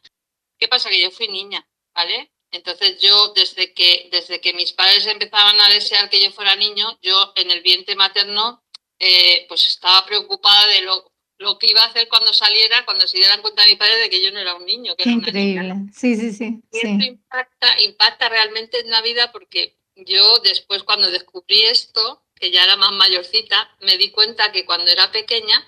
¿Qué 0.57 0.67
pasa? 0.67 0.89
Que 0.89 1.01
yo 1.01 1.11
fui 1.11 1.27
niña, 1.27 1.67
¿vale? 1.93 2.31
Entonces 2.51 2.99
yo, 3.01 3.33
desde 3.33 3.73
que, 3.73 4.07
desde 4.11 4.39
que 4.39 4.53
mis 4.53 4.71
padres 4.71 5.05
empezaban 5.07 5.59
a 5.59 5.69
desear 5.69 6.09
que 6.09 6.21
yo 6.21 6.31
fuera 6.31 6.55
niño, 6.55 6.97
yo 7.01 7.33
en 7.35 7.51
el 7.51 7.61
vientre 7.61 7.95
materno, 7.95 8.63
eh, 8.99 9.45
pues 9.49 9.67
estaba 9.67 10.05
preocupada 10.05 10.67
de 10.67 10.81
lo, 10.81 11.11
lo, 11.37 11.57
que 11.57 11.67
iba 11.67 11.81
a 11.81 11.87
hacer 11.87 12.07
cuando 12.07 12.33
saliera, 12.33 12.85
cuando 12.85 13.07
se 13.07 13.17
dieran 13.17 13.41
cuenta 13.41 13.65
mis 13.65 13.77
padres 13.77 13.99
de 13.99 14.09
que 14.09 14.23
yo 14.23 14.31
no 14.31 14.39
era 14.39 14.55
un 14.55 14.65
niño. 14.65 14.95
Que 14.95 15.03
era 15.03 15.11
Increíble. 15.11 15.75
Sí, 15.93 16.15
sí, 16.15 16.31
sí. 16.31 16.61
Y 16.71 16.77
sí. 16.77 16.87
esto 16.87 17.03
impacta, 17.05 17.81
impacta 17.81 18.29
realmente 18.29 18.79
en 18.79 18.89
la 18.89 19.01
vida 19.01 19.31
porque 19.31 19.77
yo 19.95 20.39
después 20.39 20.83
cuando 20.83 21.11
descubrí 21.11 21.61
esto, 21.63 22.23
que 22.35 22.51
ya 22.51 22.63
era 22.63 22.75
más 22.75 22.91
mayorcita, 22.93 23.75
me 23.81 23.97
di 23.97 24.11
cuenta 24.11 24.51
que 24.51 24.65
cuando 24.65 24.91
era 24.91 25.11
pequeña 25.11 25.65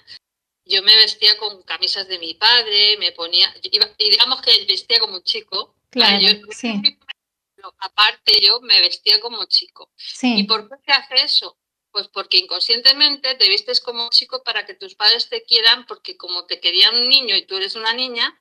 yo 0.66 0.84
me 0.84 0.98
vestía 0.98 1.38
con 1.38 1.64
camisas 1.64 2.10
de 2.10 2.20
mi 2.20 2.34
padre, 2.34 2.98
me 2.98 3.14
ponía, 3.14 3.54
y 3.64 4.10
digamos 4.10 4.42
que 4.42 4.66
vestía 4.66 5.00
como 5.00 5.16
un 5.16 5.24
chico, 5.24 5.78
Claro, 5.90 6.20
yo, 6.20 6.30
sí. 6.52 6.82
Aparte, 7.80 8.34
yo 8.42 8.62
me 8.62 8.80
vestía 8.82 9.20
como 9.20 9.46
chico. 9.46 9.92
Sí. 9.96 10.40
¿Y 10.40 10.44
por 10.44 10.70
qué 10.70 10.76
se 10.86 10.92
hace 10.92 11.16
eso? 11.24 11.58
Pues 11.98 12.10
porque 12.10 12.38
inconscientemente 12.38 13.34
te 13.34 13.50
vistes 13.50 13.82
como 13.82 14.08
chico 14.12 14.44
para 14.44 14.68
que 14.68 14.76
tus 14.76 14.94
padres 14.94 15.30
te 15.30 15.42
quieran, 15.42 15.88
porque 15.88 16.16
como 16.16 16.46
te 16.46 16.60
querían 16.60 16.94
un 16.96 17.10
niño 17.10 17.36
y 17.36 17.48
tú 17.48 17.58
eres 17.58 17.74
una 17.76 17.92
niña, 17.92 18.40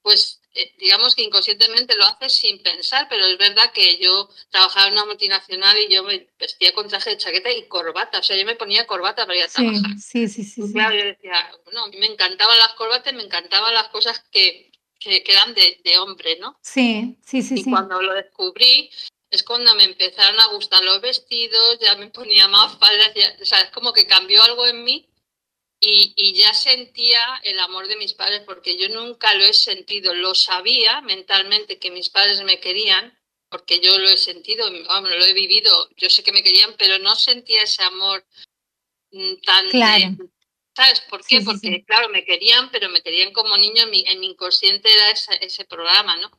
pues 0.00 0.40
eh, 0.54 0.76
digamos 0.78 1.16
que 1.16 1.22
inconscientemente 1.24 1.96
lo 1.96 2.04
haces 2.04 2.36
sin 2.36 2.62
pensar, 2.62 3.08
pero 3.10 3.26
es 3.26 3.36
verdad 3.36 3.72
que 3.72 3.98
yo 3.98 4.28
trabajaba 4.50 4.86
en 4.86 4.92
una 4.92 5.06
multinacional 5.06 5.76
y 5.76 5.92
yo 5.92 6.04
me 6.04 6.28
vestía 6.38 6.72
con 6.72 6.86
traje 6.86 7.10
de 7.10 7.16
chaqueta 7.16 7.50
y 7.50 7.66
corbata, 7.66 8.20
o 8.20 8.22
sea, 8.22 8.36
yo 8.36 8.46
me 8.46 8.54
ponía 8.54 8.86
corbata 8.86 9.26
para 9.26 9.36
ir 9.38 9.42
a 9.42 9.48
Sí, 9.48 9.54
trabajar. 9.54 9.98
sí, 9.98 10.28
sí, 10.28 10.44
sí. 10.44 10.62
Y 10.62 10.66
sí. 10.68 10.72
claro, 10.72 10.94
yo 10.94 11.04
decía, 11.04 11.50
bueno, 11.64 11.82
a 11.82 11.88
mí 11.88 11.96
me 11.96 12.06
encantaban 12.06 12.58
las 12.58 12.74
corbatas, 12.74 13.12
me 13.12 13.24
encantaban 13.24 13.74
las 13.74 13.88
cosas 13.88 14.20
que, 14.30 14.70
que, 15.00 15.24
que 15.24 15.32
eran 15.32 15.52
de, 15.52 15.80
de, 15.82 15.98
hombre, 15.98 16.38
¿no? 16.38 16.56
Sí, 16.62 17.18
sí, 17.26 17.42
sí. 17.42 17.54
y 17.54 17.64
sí. 17.64 17.70
cuando 17.70 18.00
lo 18.00 18.14
descubrí, 18.14 18.88
es 19.30 19.42
cuando 19.42 19.74
me 19.74 19.84
empezaron 19.84 20.40
a 20.40 20.48
gustar 20.48 20.82
los 20.84 21.00
vestidos, 21.00 21.78
ya 21.80 21.96
me 21.96 22.08
ponía 22.08 22.48
más 22.48 22.78
faldas, 22.78 23.12
ya, 23.14 23.36
o 23.40 23.44
sea, 23.44 23.60
es 23.60 23.70
como 23.70 23.92
que 23.92 24.06
cambió 24.06 24.42
algo 24.42 24.66
en 24.66 24.84
mí 24.84 25.08
y, 25.80 26.12
y, 26.16 26.34
ya 26.34 26.54
sentía 26.54 27.40
el 27.44 27.58
amor 27.60 27.86
de 27.86 27.96
mis 27.96 28.14
padres, 28.14 28.42
porque 28.44 28.76
yo 28.76 28.88
nunca 28.88 29.32
lo 29.34 29.44
he 29.44 29.52
sentido, 29.52 30.12
lo 30.14 30.34
sabía 30.34 31.00
mentalmente 31.02 31.78
que 31.78 31.90
mis 31.90 32.10
padres 32.10 32.42
me 32.42 32.58
querían, 32.58 33.16
porque 33.48 33.80
yo 33.80 33.96
lo 33.98 34.08
he 34.08 34.16
sentido, 34.16 34.68
bueno, 34.70 35.08
lo 35.08 35.24
he 35.24 35.32
vivido, 35.32 35.88
yo 35.96 36.10
sé 36.10 36.22
que 36.22 36.32
me 36.32 36.42
querían, 36.42 36.74
pero 36.76 36.98
no 36.98 37.14
sentía 37.14 37.62
ese 37.62 37.82
amor 37.82 38.26
tan... 39.44 39.68
Claro. 39.70 40.04
De, 40.18 40.28
¿Sabes 40.78 41.00
por 41.10 41.26
qué? 41.26 41.40
Sí, 41.40 41.44
Porque, 41.44 41.68
sí. 41.68 41.84
claro, 41.84 42.08
me 42.08 42.24
querían, 42.24 42.70
pero 42.70 42.88
me 42.88 43.02
querían 43.02 43.32
como 43.32 43.56
niño, 43.56 43.82
en 43.82 43.90
mi, 43.90 44.04
en 44.06 44.20
mi 44.20 44.28
inconsciente 44.28 44.88
era 44.92 45.10
ese, 45.10 45.64
programa, 45.64 46.16
¿no? 46.18 46.30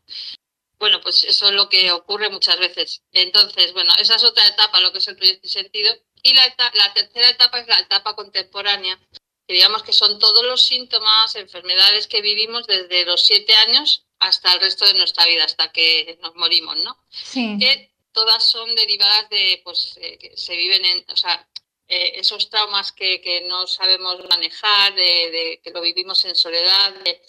Bueno, 0.80 1.02
pues 1.02 1.26
eso 1.26 1.48
es 1.48 1.54
lo 1.54 1.68
que 1.68 1.92
ocurre 1.92 2.30
muchas 2.30 2.58
veces. 2.58 3.04
Entonces, 3.12 3.74
bueno, 3.74 3.94
esa 4.00 4.16
es 4.16 4.24
otra 4.24 4.48
etapa, 4.48 4.80
lo 4.80 4.92
que 4.94 5.00
es 5.00 5.08
el 5.10 5.18
proyecto 5.18 5.46
y 5.46 5.50
sentido. 5.50 5.94
Y 6.24 6.34
la, 6.34 6.46
etapa, 6.46 6.72
la 6.76 6.94
tercera 6.94 7.30
etapa 7.30 7.60
es 7.60 7.68
la 7.68 7.80
etapa 7.80 8.16
contemporánea, 8.16 8.98
que 9.46 9.54
digamos 9.54 9.84
que 9.84 9.92
son 9.92 10.20
todos 10.20 10.44
los 10.46 10.64
síntomas, 10.64 11.36
enfermedades 11.36 12.08
que 12.08 12.22
vivimos 12.22 12.66
desde 12.66 13.06
los 13.06 13.26
siete 13.26 13.54
años 13.56 14.06
hasta 14.20 14.54
el 14.54 14.62
resto 14.62 14.86
de 14.86 14.94
nuestra 14.94 15.26
vida, 15.26 15.44
hasta 15.44 15.72
que 15.72 16.18
nos 16.22 16.36
morimos, 16.36 16.78
¿no? 16.78 16.98
Sí. 17.10 17.58
Que 17.60 17.92
todas 18.14 18.44
son 18.44 18.74
derivadas 18.76 19.30
de, 19.30 19.62
pues, 19.64 19.98
eh, 20.02 20.18
que 20.18 20.38
se 20.38 20.56
viven 20.56 20.86
en, 20.86 21.06
o 21.10 21.18
sea, 21.18 21.48
eh, 21.88 22.20
esos 22.20 22.50
traumas 22.50 22.92
que, 22.92 23.20
que, 23.22 23.42
no 23.42 23.66
sabemos 23.68 24.18
manejar, 24.30 24.94
de, 24.94 25.02
de, 25.32 25.62
que 25.64 25.72
lo 25.72 25.82
vivimos 25.82 26.24
en 26.26 26.36
soledad, 26.36 26.94
de, 27.04 27.22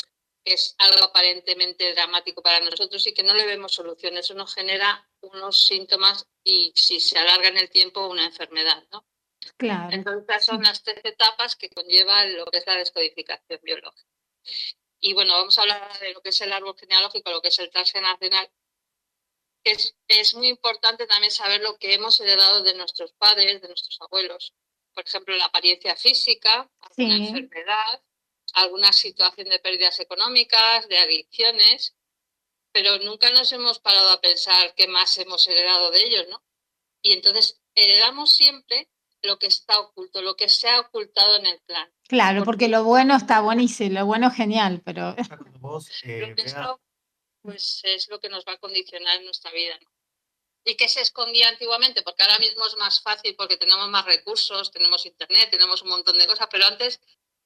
que 0.44 0.54
es 0.54 0.74
algo 0.78 1.04
aparentemente 1.04 1.92
dramático 1.92 2.42
para 2.42 2.60
nosotros 2.60 3.06
y 3.06 3.14
que 3.14 3.22
no 3.22 3.34
le 3.34 3.46
vemos 3.46 3.72
solución. 3.72 4.16
Eso 4.16 4.34
nos 4.34 4.54
genera 4.54 5.08
unos 5.20 5.66
síntomas 5.66 6.26
y 6.42 6.72
si 6.74 7.00
se 7.00 7.18
alarga 7.18 7.48
en 7.48 7.58
el 7.58 7.70
tiempo 7.70 8.06
una 8.08 8.24
enfermedad, 8.24 8.82
¿no? 8.92 9.06
Claro. 9.56 9.88
Entonces 9.92 10.44
son 10.44 10.62
las 10.62 10.82
tres 10.82 11.00
etapas 11.04 11.56
que 11.56 11.70
conlleva 11.70 12.24
lo 12.26 12.46
que 12.46 12.58
es 12.58 12.66
la 12.66 12.76
descodificación 12.76 13.60
biológica. 13.62 14.08
Y 15.00 15.14
bueno, 15.14 15.32
vamos 15.32 15.56
a 15.58 15.62
hablar 15.62 15.98
de 15.98 16.12
lo 16.12 16.20
que 16.20 16.28
es 16.28 16.40
el 16.40 16.52
árbol 16.52 16.76
genealógico, 16.78 17.30
lo 17.30 17.40
que 17.40 17.48
es 17.48 17.58
el 17.58 17.70
transgeneracional. 17.70 18.50
Es, 19.64 19.94
es 20.08 20.34
muy 20.34 20.48
importante 20.48 21.06
también 21.06 21.30
saber 21.30 21.62
lo 21.62 21.76
que 21.78 21.94
hemos 21.94 22.18
heredado 22.20 22.62
de 22.62 22.74
nuestros 22.74 23.12
padres, 23.12 23.60
de 23.60 23.68
nuestros 23.68 23.98
abuelos. 24.00 24.54
Por 24.94 25.04
ejemplo, 25.06 25.36
la 25.36 25.46
apariencia 25.46 25.96
física, 25.96 26.70
alguna 26.80 27.16
enfermedad, 27.16 28.02
alguna 28.54 28.92
situación 28.92 29.48
de 29.48 29.58
pérdidas 29.58 30.00
económicas, 30.00 30.88
de 30.88 30.98
adicciones, 30.98 31.96
pero 32.72 32.98
nunca 32.98 33.30
nos 33.30 33.52
hemos 33.52 33.78
parado 33.80 34.10
a 34.10 34.20
pensar 34.20 34.74
qué 34.74 34.86
más 34.86 35.16
hemos 35.18 35.46
heredado 35.46 35.90
de 35.90 36.02
ellos, 36.02 36.26
¿no? 36.28 36.42
Y 37.02 37.12
entonces 37.12 37.60
heredamos 37.74 38.34
siempre 38.34 38.88
lo 39.22 39.38
que 39.38 39.46
está 39.46 39.78
oculto, 39.78 40.22
lo 40.22 40.36
que 40.36 40.48
se 40.48 40.68
ha 40.68 40.80
ocultado 40.80 41.36
en 41.36 41.46
el 41.46 41.60
plan. 41.60 41.92
Claro, 42.08 42.44
porque, 42.44 42.68
lo 42.68 42.84
bueno 42.84 43.16
está 43.16 43.40
buenísimo, 43.40 44.00
lo 44.00 44.06
bueno 44.06 44.30
genial, 44.30 44.82
pero... 44.84 45.14
Eh, 46.02 46.34
pues 47.42 47.80
es 47.84 48.08
lo 48.08 48.18
que 48.20 48.28
nos 48.28 48.44
va 48.44 48.52
a 48.52 48.58
condicionar 48.58 49.18
en 49.18 49.24
nuestra 49.24 49.50
vida. 49.50 49.78
¿no? 49.80 49.90
¿Y 50.64 50.76
qué 50.76 50.88
se 50.88 51.00
escondía 51.00 51.48
antiguamente? 51.48 52.02
Porque 52.02 52.22
ahora 52.22 52.38
mismo 52.38 52.66
es 52.66 52.76
más 52.76 53.00
fácil 53.00 53.34
porque 53.36 53.56
tenemos 53.56 53.88
más 53.88 54.04
recursos, 54.04 54.70
tenemos 54.70 55.06
internet, 55.06 55.48
tenemos 55.50 55.82
un 55.82 55.88
montón 55.88 56.18
de 56.18 56.26
cosas, 56.26 56.48
pero 56.50 56.66
antes 56.66 57.00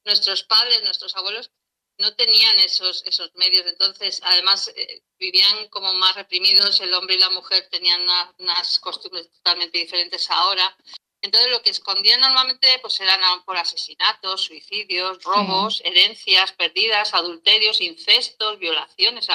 nuestros 0.04 0.44
padres, 0.44 0.82
nuestros 0.82 1.16
abuelos 1.16 1.50
no 1.98 2.14
tenían 2.16 2.58
esos, 2.58 3.04
esos 3.06 3.34
medios. 3.34 3.66
Entonces, 3.66 4.20
además, 4.24 4.68
eh, 4.74 5.02
vivían 5.18 5.68
como 5.68 5.94
más 5.94 6.16
reprimidos, 6.16 6.80
el 6.80 6.92
hombre 6.94 7.14
y 7.16 7.18
la 7.18 7.30
mujer 7.30 7.68
tenían 7.70 8.02
unas 8.38 8.78
costumbres 8.80 9.30
totalmente 9.30 9.78
diferentes 9.78 10.30
ahora. 10.30 10.76
Entonces, 11.22 11.50
lo 11.50 11.62
que 11.62 11.70
escondían 11.70 12.20
normalmente 12.20 12.78
pues 12.82 13.00
eran 13.00 13.20
por 13.44 13.56
asesinatos, 13.56 14.42
suicidios, 14.42 15.22
robos, 15.22 15.80
herencias 15.84 16.52
perdidas, 16.52 17.14
adulterios, 17.14 17.80
incestos, 17.80 18.58
violaciones, 18.58 19.28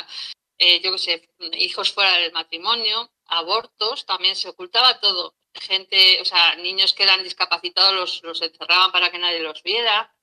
eh, 0.59 0.81
yo 0.81 0.91
qué 0.91 0.97
sé, 0.99 1.29
hijos 1.53 1.91
fuera 1.91 2.17
del 2.17 2.31
matrimonio, 2.31 3.11
abortos, 3.25 4.05
también 4.05 4.35
se 4.35 4.49
ocultaba 4.49 4.99
todo. 4.99 5.35
Gente, 5.53 6.21
o 6.21 6.25
sea, 6.25 6.55
niños 6.57 6.93
que 6.93 7.03
eran 7.03 7.23
discapacitados 7.23 7.95
los, 7.95 8.23
los 8.23 8.41
encerraban 8.41 8.91
para 8.91 9.09
que 9.09 9.17
nadie 9.17 9.39
los 9.39 9.63
viera. 9.63 10.13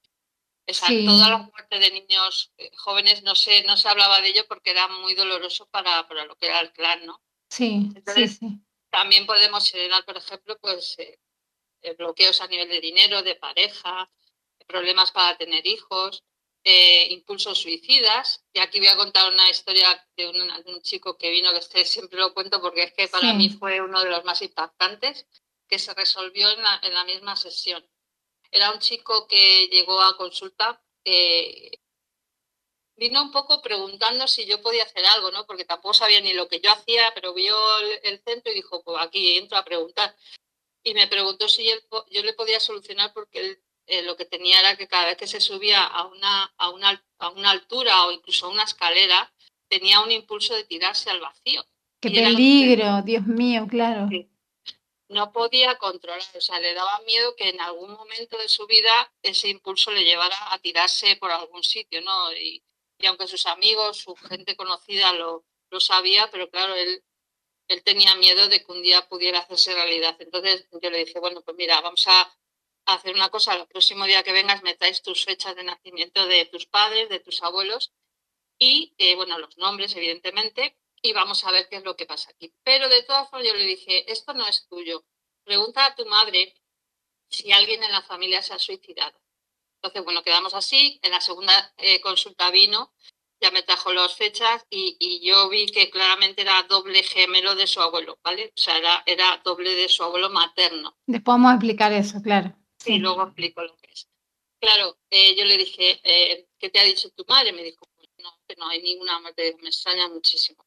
Esa, 0.66 0.86
Toda 0.86 1.30
la 1.30 1.38
muerte 1.38 1.78
de 1.78 1.90
niños 1.92 2.52
eh, 2.58 2.70
jóvenes 2.76 3.22
no 3.22 3.36
se, 3.36 3.62
no 3.64 3.76
se 3.76 3.88
hablaba 3.88 4.20
de 4.20 4.28
ello 4.28 4.44
porque 4.48 4.70
era 4.70 4.88
muy 4.88 5.14
doloroso 5.14 5.68
para, 5.70 6.08
para 6.08 6.24
lo 6.24 6.34
que 6.36 6.46
era 6.46 6.60
el 6.60 6.72
clan, 6.72 7.06
¿no? 7.06 7.22
Sí, 7.48 7.88
Entonces, 7.94 8.38
sí, 8.38 8.60
También 8.90 9.26
podemos 9.26 9.72
heredar, 9.72 10.04
por 10.04 10.16
ejemplo, 10.16 10.58
pues 10.60 10.96
eh, 10.98 11.20
bloqueos 11.96 12.40
a 12.40 12.48
nivel 12.48 12.68
de 12.68 12.80
dinero, 12.80 13.22
de 13.22 13.36
pareja, 13.36 14.10
problemas 14.66 15.12
para 15.12 15.36
tener 15.36 15.64
hijos, 15.66 16.24
eh, 16.64 17.12
impulsos 17.12 17.60
suicidas. 17.60 18.44
Y 18.52 18.58
aquí 18.58 18.80
voy 18.80 18.88
a 18.88 18.96
contar 18.96 19.32
una 19.32 19.48
historia 19.48 20.04
de 20.16 20.28
un, 20.28 20.82
chico 20.82 21.16
que 21.16 21.30
vino, 21.30 21.52
que 21.52 21.58
este 21.58 21.84
siempre 21.84 22.18
lo 22.18 22.34
cuento 22.34 22.60
porque 22.60 22.82
es 22.82 22.92
que 22.92 23.06
para 23.06 23.32
mí 23.34 23.50
fue 23.50 23.80
uno 23.80 24.02
de 24.02 24.10
los 24.10 24.24
más 24.24 24.42
impactantes, 24.42 25.26
que 25.68 25.78
se 25.78 25.94
resolvió 25.94 26.50
en 26.50 26.62
la, 26.62 26.80
en 26.82 26.94
la 26.94 27.04
misma 27.04 27.36
sesión. 27.36 27.84
Era 28.50 28.72
un 28.72 28.78
chico 28.78 29.26
que 29.26 29.68
llegó 29.68 30.00
a 30.00 30.16
consulta, 30.16 30.82
vino 32.96 33.22
un 33.22 33.30
poco 33.30 33.62
preguntando 33.62 34.26
si 34.26 34.46
yo 34.46 34.60
podía 34.62 34.84
hacer 34.84 35.04
algo, 35.06 35.30
¿no? 35.30 35.46
Porque 35.46 35.64
tampoco 35.64 35.94
sabía 35.94 36.20
ni 36.20 36.32
lo 36.32 36.48
que 36.48 36.60
yo 36.60 36.72
hacía, 36.72 37.12
pero 37.14 37.34
vio 37.34 37.56
el, 38.02 38.20
centro 38.20 38.50
y 38.50 38.56
dijo, 38.56 38.82
pues 38.82 38.96
aquí 39.00 39.36
entro 39.36 39.58
a 39.58 39.64
preguntar. 39.64 40.16
Y 40.82 40.94
me 40.94 41.06
preguntó 41.06 41.48
si 41.48 41.68
yo 42.10 42.22
le 42.22 42.32
podía 42.32 42.60
solucionar 42.60 43.12
porque 43.12 43.60
eh, 43.86 44.02
lo 44.02 44.16
que 44.16 44.24
tenía 44.24 44.60
era 44.60 44.76
que 44.76 44.88
cada 44.88 45.06
vez 45.06 45.16
que 45.16 45.26
se 45.26 45.40
subía 45.40 45.84
a 45.84 46.06
una, 46.06 46.44
a, 46.56 46.70
una, 46.70 47.04
a 47.18 47.30
una 47.30 47.50
altura 47.50 48.06
o 48.06 48.12
incluso 48.12 48.46
a 48.46 48.50
una 48.50 48.64
escalera, 48.64 49.32
tenía 49.68 50.00
un 50.00 50.12
impulso 50.12 50.54
de 50.54 50.64
tirarse 50.64 51.10
al 51.10 51.20
vacío. 51.20 51.64
¡Qué 52.00 52.10
peligro! 52.10 53.02
Dios 53.02 53.26
mío, 53.26 53.66
claro 53.68 54.08
no 55.08 55.32
podía 55.32 55.76
controlar, 55.78 56.20
o 56.34 56.40
sea, 56.40 56.60
le 56.60 56.74
daba 56.74 57.00
miedo 57.00 57.36
que 57.36 57.48
en 57.48 57.60
algún 57.60 57.92
momento 57.92 58.36
de 58.38 58.48
su 58.48 58.66
vida 58.66 59.12
ese 59.22 59.48
impulso 59.48 59.90
le 59.92 60.04
llevara 60.04 60.36
a 60.52 60.58
tirarse 60.58 61.16
por 61.16 61.30
algún 61.30 61.62
sitio, 61.62 62.00
¿no? 62.02 62.32
Y, 62.32 62.62
aunque 63.06 63.26
sus 63.26 63.46
amigos, 63.46 63.98
su 63.98 64.16
gente 64.16 64.56
conocida 64.56 65.12
lo, 65.12 65.44
lo 65.70 65.80
sabía, 65.80 66.28
pero 66.30 66.50
claro, 66.50 66.74
él, 66.74 67.04
él 67.68 67.82
tenía 67.84 68.14
miedo 68.16 68.48
de 68.48 68.64
que 68.64 68.72
un 68.72 68.82
día 68.82 69.08
pudiera 69.08 69.40
hacerse 69.40 69.74
realidad. 69.74 70.16
Entonces 70.18 70.66
yo 70.72 70.90
le 70.90 71.04
dije, 71.04 71.20
bueno, 71.20 71.42
pues 71.42 71.56
mira, 71.56 71.80
vamos 71.82 72.06
a 72.06 72.34
hacer 72.86 73.14
una 73.14 73.28
cosa, 73.30 73.54
el 73.54 73.66
próximo 73.66 74.06
día 74.06 74.22
que 74.22 74.32
vengas 74.32 74.62
me 74.62 74.74
traes 74.74 75.02
tus 75.02 75.24
fechas 75.24 75.56
de 75.56 75.64
nacimiento 75.64 76.26
de 76.26 76.46
tus 76.46 76.66
padres, 76.66 77.08
de 77.08 77.20
tus 77.20 77.42
abuelos 77.42 77.92
y, 78.58 78.94
eh, 78.98 79.14
bueno, 79.16 79.38
los 79.38 79.58
nombres, 79.58 79.94
evidentemente, 79.96 80.76
y 81.06 81.12
vamos 81.12 81.44
a 81.44 81.52
ver 81.52 81.68
qué 81.68 81.76
es 81.76 81.84
lo 81.84 81.96
que 81.96 82.06
pasa 82.06 82.30
aquí. 82.30 82.52
Pero 82.64 82.88
de 82.88 83.02
todas 83.02 83.28
formas 83.30 83.48
yo 83.48 83.54
le 83.54 83.64
dije, 83.64 84.10
esto 84.10 84.34
no 84.34 84.46
es 84.46 84.66
tuyo. 84.68 85.04
Pregunta 85.44 85.86
a 85.86 85.94
tu 85.94 86.04
madre 86.06 86.54
si 87.28 87.52
alguien 87.52 87.82
en 87.82 87.92
la 87.92 88.02
familia 88.02 88.42
se 88.42 88.54
ha 88.54 88.58
suicidado. 88.58 89.18
Entonces, 89.76 90.04
bueno, 90.04 90.22
quedamos 90.22 90.54
así. 90.54 90.98
En 91.02 91.12
la 91.12 91.20
segunda 91.20 91.72
eh, 91.76 92.00
consulta 92.00 92.50
vino, 92.50 92.92
ya 93.40 93.50
me 93.50 93.62
trajo 93.62 93.92
las 93.92 94.16
fechas 94.16 94.64
y, 94.70 95.20
yo 95.22 95.48
vi 95.48 95.66
que 95.66 95.90
claramente 95.90 96.42
era 96.42 96.62
doble 96.64 97.02
gemelo 97.02 97.54
de 97.54 97.66
su 97.66 97.80
abuelo, 97.80 98.18
¿vale? 98.24 98.52
O 98.56 98.60
sea, 98.60 98.78
era, 98.78 99.02
era 99.06 99.40
doble 99.44 99.74
de 99.74 99.88
su 99.88 100.02
abuelo 100.02 100.30
materno. 100.30 100.96
Después 101.06 101.34
vamos 101.34 101.52
a 101.52 101.54
explicar 101.54 101.92
eso, 101.92 102.20
claro. 102.22 102.56
Sí, 102.78 102.98
luego 102.98 103.22
explico 103.24 103.62
lo 103.62 103.76
que 103.76 103.92
es. 103.92 104.08
Claro, 104.58 104.98
eh, 105.10 105.36
yo 105.36 105.44
le 105.44 105.58
dije, 105.58 106.00
eh, 106.02 106.48
¿qué 106.58 106.70
te 106.70 106.80
ha 106.80 106.84
dicho 106.84 107.10
tu 107.10 107.24
madre? 107.28 107.52
Me 107.52 107.62
dijo, 107.62 107.86
no, 108.18 108.40
que 108.48 108.56
no 108.56 108.68
hay 108.68 108.82
ninguna 108.82 109.20
muerte, 109.20 109.56
me 109.60 109.68
extraña 109.68 110.08
muchísimo 110.08 110.65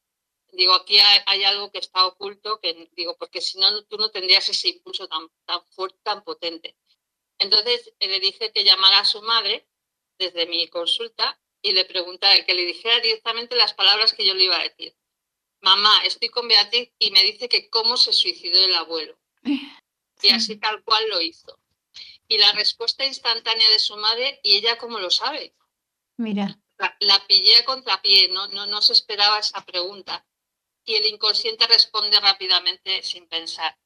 digo, 0.54 0.74
aquí 0.74 0.98
hay, 1.00 1.44
algo 1.44 1.72
que 1.72 1.80
está 1.80 2.06
oculto, 2.06 2.60
que 2.60 2.90
digo, 2.96 3.16
porque 3.18 3.42
si 3.42 3.58
no, 3.60 3.84
tú 3.86 3.98
no 3.98 4.12
tendrías 4.12 4.48
ese 4.50 4.70
impulso 4.70 5.08
tan, 5.08 5.28
tan 5.46 5.64
fuerte, 5.72 6.00
tan 6.04 6.24
potente. 6.24 6.76
Entonces 7.38 7.94
le 8.00 8.20
dije 8.20 8.52
que 8.52 8.64
llamara 8.64 9.00
a 9.00 9.06
su 9.06 9.22
madre 9.22 9.68
desde 10.18 10.46
mi 10.48 10.68
consulta 10.68 11.40
y 11.62 11.72
le 11.72 11.86
preguntara, 11.86 12.46
que 12.46 12.54
le 12.54 12.66
dijera 12.66 13.00
directamente 13.00 13.56
las 13.56 13.74
palabras 13.74 14.14
que 14.14 14.26
yo 14.26 14.34
le 14.34 14.46
iba 14.46 14.60
a 14.60 14.64
decir. 14.64 14.96
Mamá, 15.62 16.04
estoy 16.06 16.30
con 16.30 16.48
Beatriz 16.48 16.92
y 17.00 17.12
me 17.12 17.24
dice 17.24 17.50
que 17.50 17.70
cómo 17.70 17.98
se 17.98 18.14
suicidó 18.14 18.64
el 18.64 18.76
abuelo. 18.76 19.18
Y 20.22 20.32
así 20.32 20.58
tal 20.58 20.84
cual 20.84 21.08
lo 21.08 21.22
hizo. 21.22 21.58
Y 22.28 22.40
la 22.40 22.52
respuesta 22.52 23.06
instantánea 23.06 23.70
de 23.70 23.80
su 23.80 23.96
madre, 23.96 24.42
¿y 24.44 24.58
ella 24.58 24.78
cómo 24.78 25.00
lo 25.00 25.10
sabe? 25.10 25.56
Mira. 26.18 26.60
La, 26.78 26.94
la 27.00 27.26
pillé 27.26 27.56
a 27.56 27.64
contrapié, 27.64 28.28
no, 28.28 28.50
no, 28.50 28.66
no 28.66 28.82
se 28.82 28.92
esperaba 28.92 29.40
esa 29.40 29.66
pregunta 29.66 30.28
y 30.90 30.96
el 30.96 31.06
inconsciente 31.06 31.68
responde 31.68 32.20
rápidamente 32.20 33.04
sin 33.04 33.28
pensar. 33.28 33.78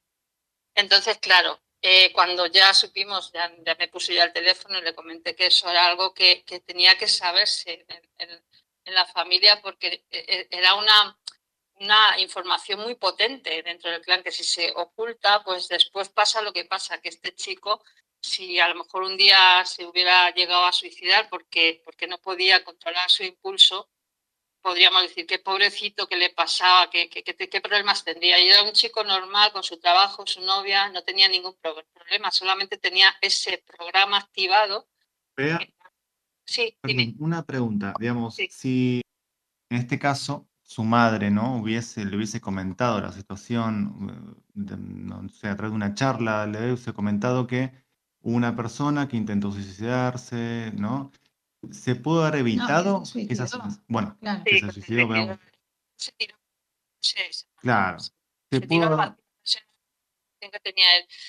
Entonces, 0.73 1.17
claro, 1.17 1.61
eh, 1.81 2.13
cuando 2.13 2.45
ya 2.45 2.73
supimos, 2.73 3.29
ya, 3.33 3.51
me 3.77 3.89
puse 3.89 4.13
ya 4.13 4.23
el 4.23 4.31
teléfono 4.31 4.79
y 4.79 4.83
le 4.83 4.95
comenté 4.95 5.35
que 5.35 5.47
eso 5.47 5.69
era 5.69 5.87
algo 5.87 6.13
que, 6.13 6.45
tenía 6.65 6.97
que 6.97 7.09
saberse 7.09 7.85
en, 8.17 8.93
la 8.93 9.05
familia 9.05 9.61
porque 9.61 10.05
eh, 10.11 10.25
eh, 10.27 10.47
era 10.49 10.75
una, 10.75 11.17
una 11.75 12.19
información 12.19 12.79
muy 12.79 12.95
potente 12.95 13.61
dentro 13.63 13.91
del 13.91 14.01
clan 14.01 14.23
que 14.23 14.31
si 14.31 14.45
se 14.45 14.71
oculta, 14.73 15.43
pues 15.43 15.67
después 15.67 16.07
pasa 16.07 16.41
lo 16.41 16.53
que 16.53 16.63
pasa, 16.63 17.01
que 17.01 17.09
este 17.09 17.35
chico, 17.35 17.83
si 18.21 18.61
a 18.61 18.69
lo 18.69 18.75
mejor 18.75 19.03
un 19.03 19.17
día 19.17 19.65
se 19.65 19.85
hubiera 19.85 20.31
llegado 20.31 20.63
a 20.65 20.71
suicidar 20.71 21.27
porque, 21.29 21.81
porque 21.83 22.07
no 22.07 22.17
podía 22.19 22.63
controlar 22.63 23.09
su 23.09 23.23
impulso, 23.23 23.89
podríamos 24.63 25.03
decir, 25.03 25.27
qué 25.27 25.37
pobrecito, 25.39 26.07
qué 26.07 26.15
le 26.15 26.29
pasaba, 26.31 26.89
qué, 26.89 27.09
qué, 27.09 27.23
qué, 27.23 27.61
problemas 27.61 28.03
tendría. 28.03 28.39
Y 28.39 28.47
era 28.47 28.63
un 28.63 28.71
chico 28.71 29.03
normal 29.03 29.51
con 29.51 29.61
su 29.61 29.77
trabajo, 29.77 30.25
su 30.25 30.41
novia, 30.41 30.89
no 30.89 31.03
tenía 31.03 31.27
ningún 31.27 31.55
problema, 31.61 32.31
solamente 32.31 32.77
tenía 32.77 33.13
ese 33.21 33.63
programa 33.67 34.17
activado. 34.17 34.87
Vea, 35.35 35.59
sí, 36.45 36.77
una 37.19 37.43
pregunta, 37.43 37.93
digamos, 37.99 38.35
si 38.35 39.01
en 39.69 39.77
este 39.77 39.99
caso 39.99 40.47
su 40.61 40.83
madre 40.83 41.29
no 41.29 41.57
hubiese, 41.57 42.05
le 42.05 42.15
hubiese 42.15 42.39
comentado 42.39 43.01
la 43.01 43.11
situación, 43.11 44.37
eh, 44.55 44.75
no 44.77 45.27
sé, 45.29 45.49
a 45.49 45.55
través 45.55 45.71
de 45.71 45.75
una 45.75 45.93
charla, 45.93 46.47
le 46.47 46.71
hubiese 46.71 46.93
comentado 46.93 47.47
que 47.47 47.71
una 48.21 48.55
persona 48.55 49.09
que 49.09 49.17
intentó 49.17 49.51
suicidarse, 49.51 50.71
¿no? 50.77 51.11
¿Se 51.71 51.95
pudo 51.95 52.25
haber 52.25 52.41
evitado 52.41 53.03
esas... 53.29 53.51
Bueno, 53.87 54.17
claro. 54.19 54.43
se 54.45 54.71
suicidó, 54.71 55.07
pero... 55.07 55.39
Claro. 57.57 57.99
Se, 57.99 58.61
pudo... 58.61 59.17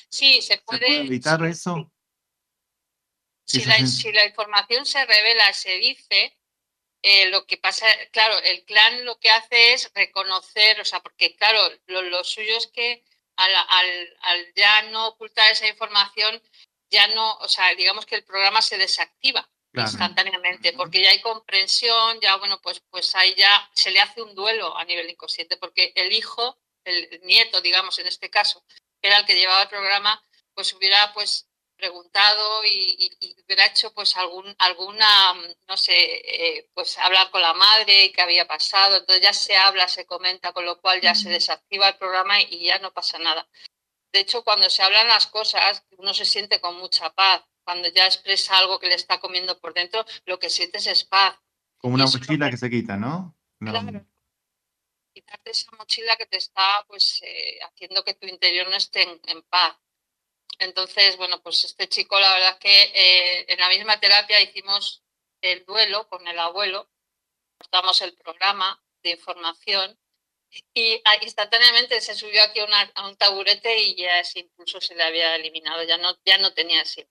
Sí, 0.09 0.43
se 0.43 0.59
puede... 0.59 1.01
evitar 1.03 1.45
eso? 1.45 1.91
Si 3.47 3.65
la, 3.65 3.87
si 3.87 4.11
la, 4.11 4.27
información 4.27 4.87
se 4.87 5.05
revela, 5.05 5.53
se 5.53 5.77
dice, 5.77 6.39
eh, 7.03 7.29
lo 7.29 7.47
que 7.47 7.59
pasa, 7.59 7.87
claro, 8.11 8.39
el 8.39 8.65
clan 8.65 9.05
lo 9.05 9.19
que 9.21 9.31
hace 9.31 9.75
es 9.75 9.93
reconocer, 9.95 10.81
o 10.81 10.85
sea, 10.85 11.01
porque 11.01 11.37
claro, 11.37 11.61
lo, 11.87 12.25
suyo 12.25 12.57
es 12.57 12.69
que 12.69 13.05
al, 13.37 13.55
al, 13.55 14.17
al, 14.23 14.55
ya 14.55 14.83
no 14.91 15.09
ocultar 15.09 15.53
esa 15.53 15.69
información, 15.69 16.43
ya 16.91 17.07
no, 17.09 17.37
o 17.37 17.49
sea, 17.49 17.75
digamos 17.75 18.07
que 18.07 18.15
el 18.15 18.25
programa 18.25 18.63
se 18.63 18.79
desactiva 18.79 19.49
instantáneamente, 19.75 20.73
porque 20.73 21.03
ya 21.03 21.11
hay 21.11 21.21
comprensión, 21.21 22.21
ya 22.21 22.37
bueno, 22.37 22.61
pues, 22.63 22.81
pues 22.91 23.15
ahí 23.15 23.35
ya 23.35 23.69
se 23.75 23.91
le 23.91 24.01
hace 24.01 24.23
un 24.23 24.35
duelo 24.35 24.77
a 24.77 24.85
nivel 24.85 25.11
inconsciente, 25.11 25.57
porque 25.57 25.93
el 25.97 26.13
hijo, 26.13 26.59
el 26.85 27.21
nieto, 27.25 27.61
digamos, 27.61 27.99
en 27.99 28.07
este 28.07 28.31
caso, 28.31 28.65
que 29.01 29.09
era 29.09 29.19
el 29.19 29.27
que 29.27 29.35
llevaba 29.35 29.63
el 29.63 29.69
programa, 29.69 30.23
pues 30.55 30.73
hubiera 30.75 31.13
pues 31.13 31.49
preguntado 31.77 32.65
y, 32.65 33.11
hubiera 33.45 33.67
hecho 33.67 33.93
pues 33.93 34.17
algún, 34.17 34.55
alguna, 34.59 35.35
no 35.69 35.77
sé, 35.77 35.93
eh, 35.95 36.71
pues 36.73 36.97
hablar 36.99 37.31
con 37.31 37.43
la 37.43 37.53
madre 37.53 38.05
y 38.05 38.13
qué 38.13 38.23
había 38.23 38.47
pasado, 38.47 38.97
entonces 38.97 39.23
ya 39.23 39.33
se 39.33 39.57
habla, 39.57 39.89
se 39.89 40.07
comenta, 40.07 40.53
con 40.53 40.65
lo 40.65 40.81
cual 40.81 41.01
ya 41.01 41.15
se 41.15 41.29
desactiva 41.29 41.89
el 41.89 41.97
programa 41.97 42.41
y 42.41 42.67
ya 42.67 42.79
no 42.79 42.93
pasa 42.93 43.19
nada. 43.19 43.49
De 44.13 44.21
hecho, 44.21 44.45
cuando 44.45 44.71
se 44.71 44.83
hablan 44.83 45.09
las 45.09 45.27
cosas, 45.27 45.85
uno 45.99 46.15
se 46.15 46.25
siente 46.25 46.61
con 46.61 46.77
mucha 46.77 47.13
paz. 47.13 47.43
Cuando 47.65 47.89
ya 47.89 48.07
expresa 48.07 48.59
algo 48.59 48.79
que 48.79 48.89
le 48.89 48.95
está 48.95 49.21
comiendo 49.21 49.59
por 49.59 49.75
dentro, 49.75 50.05
lo 50.27 50.39
que 50.39 50.51
sientes 50.51 50.87
es 50.87 51.05
paz. 51.05 51.37
Como 51.79 51.95
una 51.95 52.07
mochila 52.07 52.51
que... 52.51 52.57
se 52.57 52.71
quita, 52.71 52.97
¿no? 52.97 53.37
Claro. 53.59 54.07
Quitarte 55.13 55.51
esa 55.51 55.71
mochila 55.77 56.17
que 56.17 56.27
te 56.27 56.37
está 56.37 56.85
pues 56.89 57.21
eh, 57.23 57.59
haciendo 57.63 58.05
que 58.05 58.15
tu 58.15 58.27
interior 58.27 58.69
no 58.69 58.77
esté 58.77 59.03
en 59.03 59.43
paz. 59.43 59.77
Entonces, 60.59 61.17
bueno, 61.17 61.43
pues 61.43 61.65
este 61.65 61.89
chico, 61.89 62.19
la 62.19 62.33
verdad 62.33 62.51
es 62.53 62.59
que 62.59 62.83
eh, 62.95 63.47
en 63.49 63.59
la 63.59 63.69
misma 63.69 63.99
terapia 63.99 64.41
hicimos 64.41 65.03
el 65.41 65.65
duelo 65.65 66.09
con 66.09 66.27
el 66.27 66.39
abuelo, 66.39 66.91
cortamos 67.59 68.01
el 68.03 68.15
programa 68.15 68.83
de 69.03 69.11
información 69.11 69.99
y 70.73 71.03
instantáneamente 71.23 72.01
se 72.01 72.15
subió 72.15 72.43
aquí 72.45 72.61
a, 72.61 73.07
un 73.07 73.17
taburete 73.17 73.83
y 73.83 73.97
ya 73.97 74.21
ese 74.21 74.41
impulso 74.41 74.81
se 74.81 74.95
le 74.95 75.03
había 75.03 75.35
eliminado, 75.35 75.83
ya 75.83 75.99
no, 75.99 76.17
ya 76.25 76.39
no 76.39 76.55
tenía 76.55 76.83
ese 76.83 77.09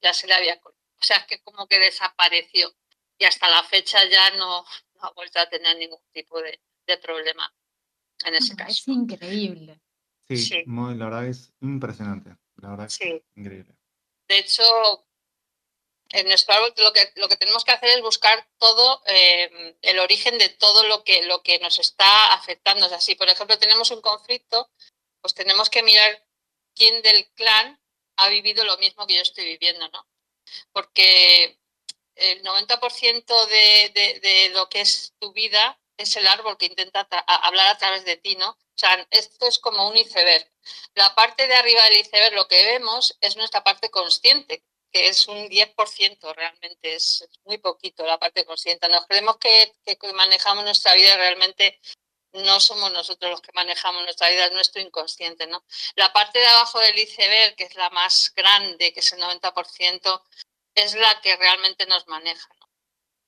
ya 0.00 0.12
se 0.12 0.26
le 0.26 0.34
había 0.34 0.60
O 0.64 0.72
sea, 1.00 1.18
es 1.18 1.26
que 1.26 1.40
como 1.42 1.66
que 1.66 1.78
desapareció 1.78 2.74
y 3.18 3.24
hasta 3.24 3.48
la 3.48 3.62
fecha 3.64 4.04
ya 4.08 4.30
no, 4.36 4.64
ha 5.00 5.10
vuelto 5.10 5.38
a 5.38 5.48
tener 5.48 5.76
ningún 5.76 6.00
tipo 6.12 6.40
de, 6.40 6.60
problema 7.02 7.54
en 8.24 8.34
ese 8.34 8.56
caso. 8.56 8.72
Es 8.72 8.88
increíble. 8.88 9.80
Sí, 10.26 10.36
sí. 10.36 10.64
la 10.66 11.04
verdad 11.04 11.26
es 11.26 11.52
impresionante. 11.60 12.36
La 12.56 12.70
verdad 12.70 12.88
sí. 12.88 13.22
increíble. 13.36 13.76
De 14.26 14.38
hecho, 14.38 14.64
en 16.10 16.26
nuestro 16.26 16.54
árbol 16.54 16.74
lo 16.78 16.92
que, 16.92 17.12
lo 17.14 17.28
que 17.28 17.36
tenemos 17.36 17.64
que 17.64 17.70
hacer 17.70 17.90
es 17.90 18.02
buscar 18.02 18.48
todo 18.58 19.02
em, 19.06 19.76
el 19.82 19.98
origen 20.00 20.36
de 20.38 20.48
todo 20.48 20.84
lo 20.88 21.04
que, 21.04 21.22
lo 21.26 21.42
que 21.42 21.60
nos 21.60 21.78
está 21.78 22.34
afectando. 22.34 22.86
O 22.86 22.88
sea, 22.88 23.00
si 23.00 23.14
por 23.14 23.28
ejemplo 23.28 23.58
tenemos 23.58 23.92
un 23.92 24.00
conflicto, 24.00 24.68
pues 25.20 25.34
tenemos 25.34 25.70
que 25.70 25.84
mirar 25.84 26.26
quién 26.74 27.02
del 27.02 27.28
clan 27.34 27.80
ha 28.20 28.28
vivido 28.28 28.64
lo 28.64 28.76
mismo 28.78 29.06
que 29.06 29.14
yo 29.16 29.22
estoy 29.22 29.44
viviendo, 29.44 29.88
¿no? 29.88 30.06
Porque 30.72 31.58
el 32.16 32.42
90% 32.42 33.46
de, 33.46 34.20
de, 34.22 34.50
lo 34.50 34.68
que 34.68 34.82
es 34.82 35.14
tu 35.18 35.32
vida 35.32 35.80
es 35.96 36.16
el 36.16 36.26
árbol 36.26 36.58
que 36.58 36.66
intenta 36.66 37.00
hablar 37.26 37.68
a 37.68 37.78
través 37.78 38.04
de 38.04 38.16
ti, 38.16 38.36
¿no? 38.36 38.50
O 38.50 38.78
sea, 38.80 39.06
esto 39.10 39.46
es 39.46 39.58
como 39.58 39.88
un 39.88 39.96
iceberg. 39.96 40.50
La 40.94 41.14
parte 41.14 41.46
de 41.46 41.54
arriba 41.54 41.82
del 41.84 42.00
iceberg, 42.00 42.34
lo 42.34 42.48
que 42.48 42.64
vemos 42.64 43.16
es 43.20 43.36
nuestra 43.36 43.62
parte 43.62 43.90
consciente, 43.90 44.64
que 44.90 45.08
es 45.08 45.28
un 45.28 45.48
10% 45.48 46.34
realmente, 46.34 46.94
es, 46.94 47.28
muy 47.44 47.58
poquito 47.58 48.04
la 48.04 48.18
parte 48.18 48.44
consciente. 48.44 48.88
Nos 48.88 49.06
creemos 49.06 49.38
que, 49.38 49.72
manejamos 50.14 50.64
nuestra 50.64 50.94
vida 50.94 51.16
realmente 51.16 51.80
no 52.32 52.60
somos 52.60 52.92
nosotros 52.92 53.30
los 53.30 53.40
que 53.40 53.52
manejamos 53.52 54.02
nuestra 54.04 54.30
vida, 54.30 54.46
es 54.46 54.52
nuestro 54.52 54.80
inconsciente. 54.80 55.46
¿no? 55.46 55.64
La 55.94 56.12
parte 56.12 56.38
de 56.38 56.46
abajo 56.46 56.78
del 56.80 56.98
iceberg, 56.98 57.56
que 57.56 57.64
es 57.64 57.74
la 57.74 57.90
más 57.90 58.32
grande, 58.34 58.92
que 58.92 59.00
es 59.00 59.12
el 59.12 59.20
90%, 59.20 60.22
es 60.74 60.94
la 60.94 61.20
que 61.20 61.36
realmente 61.36 61.86
nos 61.86 62.06
maneja. 62.06 62.48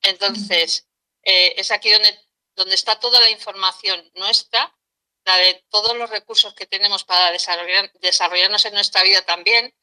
Entonces, 0.02 0.86
eh, 1.22 1.54
es 1.56 1.70
aquí 1.70 1.90
donde, 1.90 2.18
donde 2.54 2.74
está 2.74 2.98
toda 2.98 3.20
la 3.20 3.30
información 3.30 4.10
nuestra 4.14 4.74
la 5.24 5.36
de 5.36 5.64
todos 5.70 5.96
los 5.96 6.10
recursos 6.10 6.54
que 6.54 6.66
tenemos 6.66 7.04
para 7.04 7.30
desarrollarnos 7.30 8.64
en 8.64 8.74
nuestra 8.74 9.02
vida 9.02 9.22
también. 9.22 9.74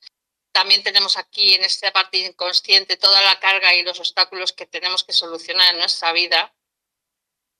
También 0.52 0.84
tenemos 0.84 1.18
aquí 1.18 1.54
en 1.54 1.64
esta 1.64 1.92
parte 1.92 2.18
inconsciente 2.18 2.98
toda 2.98 3.22
la 3.22 3.40
carga 3.40 3.74
y 3.76 3.84
los 3.84 4.00
obstáculos 4.00 4.52
que 4.52 4.66
tenemos 4.66 5.04
que 5.04 5.14
solucionar 5.14 5.74
en 5.74 5.80
nuestra 5.80 6.12
vida. 6.12 6.54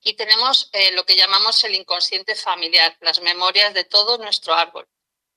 Y 0.02 0.14
tenemos 0.14 0.70
eh, 0.72 0.92
lo 0.94 1.06
que 1.06 1.16
llamamos 1.16 1.64
el 1.64 1.76
inconsciente 1.76 2.36
familiar, 2.36 2.98
las 3.02 3.22
memorias 3.22 3.74
de 3.74 3.84
todo 3.84 4.18
nuestro 4.18 4.54
árbol. 4.54 4.88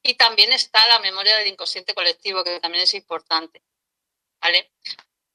Y 0.02 0.14
también 0.14 0.52
está 0.52 0.86
la 0.88 0.98
memoria 0.98 1.36
del 1.36 1.48
inconsciente 1.48 1.94
colectivo, 1.94 2.44
que 2.44 2.60
también 2.60 2.84
es 2.84 2.94
importante. 2.94 3.62
¿Vale? 4.40 4.72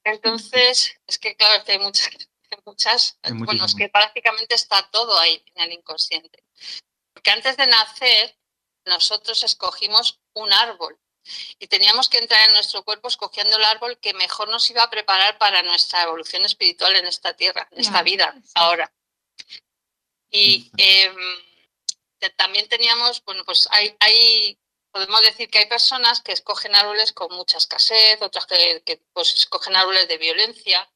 Entonces, 0.04 0.94
es 1.06 1.18
que 1.18 1.36
claro, 1.36 1.64
que 1.64 1.72
hay 1.72 1.78
muchas, 1.78 2.10
muchas 2.64 3.18
bueno, 3.32 3.64
es 3.64 3.74
que 3.74 3.88
prácticamente 3.88 4.54
está 4.54 4.88
todo 4.90 5.18
ahí 5.18 5.42
en 5.54 5.64
el 5.64 5.72
inconsciente. 5.72 6.44
Porque 7.12 7.30
antes 7.30 7.56
de 7.56 7.66
nacer, 7.66 8.38
nosotros 8.84 9.42
escogimos 9.42 10.20
un 10.34 10.52
árbol 10.52 10.98
y 11.58 11.66
teníamos 11.66 12.08
que 12.08 12.18
entrar 12.18 12.46
en 12.46 12.54
nuestro 12.54 12.84
cuerpo 12.84 13.08
escogiendo 13.08 13.56
el 13.56 13.64
árbol 13.64 13.98
que 13.98 14.14
mejor 14.14 14.48
nos 14.48 14.68
iba 14.70 14.82
a 14.82 14.90
preparar 14.90 15.36
para 15.38 15.62
nuestra 15.62 16.02
evolución 16.02 16.44
espiritual 16.44 16.96
en 16.96 17.06
esta 17.06 17.34
tierra, 17.34 17.68
en 17.70 17.80
esta 17.80 18.02
vida, 18.02 18.34
ahora. 18.54 18.90
Y 20.30 20.70
em, 20.76 21.16
también 22.36 22.68
teníamos, 22.68 23.22
bueno, 23.24 23.42
pues 23.44 23.68
hay, 23.70 23.96
hay, 24.00 24.58
podemos 24.90 25.20
decir 25.22 25.48
que 25.48 25.58
hay 25.58 25.68
personas 25.68 26.20
que 26.20 26.32
escogen 26.32 26.74
árboles 26.74 27.12
con 27.12 27.34
mucha 27.34 27.58
escasez, 27.58 28.20
otras 28.20 28.46
que, 28.46 29.02
pues, 29.12 29.34
escogen 29.34 29.76
árboles 29.76 30.08
de 30.08 30.18
violencia, 30.18 30.88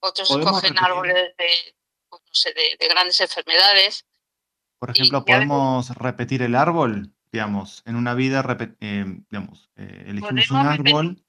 otros 0.00 0.30
escogen 0.30 0.78
árboles 0.78 1.36
de, 1.36 1.76
pues, 2.08 2.22
no 2.22 2.34
sé, 2.34 2.54
de 2.54 2.88
grandes 2.88 3.20
enfermedades. 3.20 4.06
Por 4.80 4.90
ejemplo, 4.90 5.24
podemos 5.26 5.90
repetir 5.90 6.40
el 6.40 6.54
árbol, 6.54 7.14
digamos, 7.30 7.82
en 7.84 7.96
una 7.96 8.14
vida, 8.14 8.42
eh, 8.80 9.04
digamos, 9.28 9.70
eh, 9.76 10.04
elegimos 10.06 10.50
un 10.50 10.56
árbol 10.56 11.24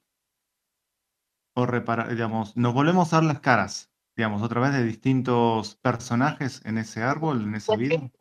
o 1.54 1.66
reparar, 1.66 2.08
digamos, 2.08 2.56
nos 2.56 2.72
volvemos 2.72 3.12
a 3.12 3.16
dar 3.16 3.24
las 3.24 3.40
caras, 3.40 3.91
digamos, 4.22 4.40
otra 4.40 4.60
vez 4.60 4.72
de 4.72 4.84
distintos 4.84 5.74
personajes 5.82 6.60
en 6.64 6.78
ese 6.78 7.02
árbol, 7.02 7.42
en 7.42 7.56
esa 7.56 7.74
vida. 7.74 7.96
No 7.98 8.12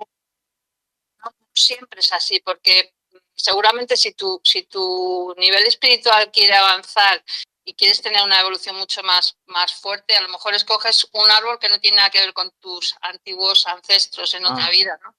siempre 1.54 2.00
es 2.00 2.12
así, 2.12 2.40
porque 2.40 2.96
seguramente 3.36 3.96
si 3.96 4.14
tu, 4.14 4.42
si 4.44 4.64
tu 4.64 5.36
nivel 5.38 5.64
espiritual 5.68 6.32
quiere 6.32 6.56
avanzar 6.56 7.24
y 7.64 7.76
quieres 7.76 8.02
tener 8.02 8.24
una 8.24 8.40
evolución 8.40 8.78
mucho 8.78 9.04
más, 9.04 9.38
más 9.46 9.76
fuerte, 9.76 10.16
a 10.16 10.22
lo 10.22 10.30
mejor 10.30 10.56
escoges 10.56 11.08
un 11.14 11.30
árbol 11.30 11.60
que 11.60 11.70
no 11.70 11.80
tiene 11.80 11.98
nada 11.98 12.10
que 12.10 12.22
ver 12.22 12.34
con 12.34 12.50
tus 12.60 12.96
antiguos 13.02 13.68
ancestros 13.68 14.34
en 14.34 14.44
otra 14.46 14.66
ah. 14.66 14.72
vida, 14.72 15.00
¿no? 15.04 15.16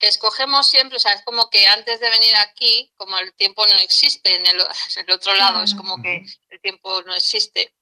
escogemos 0.00 0.68
siempre, 0.68 0.98
o 0.98 1.00
sea, 1.00 1.14
es 1.14 1.22
como 1.22 1.48
que 1.48 1.66
antes 1.66 2.00
de 2.00 2.10
venir 2.10 2.36
aquí, 2.36 2.92
como 2.96 3.18
el 3.18 3.32
tiempo 3.34 3.66
no 3.66 3.78
existe 3.78 4.36
en 4.36 4.46
el, 4.46 4.60
otro 5.10 5.34
lado, 5.34 5.62
es 5.62 5.74
como 5.74 6.02
que 6.02 6.26
el 6.50 6.60
tiempo 6.60 7.00
no 7.02 7.14
existe. 7.14 7.74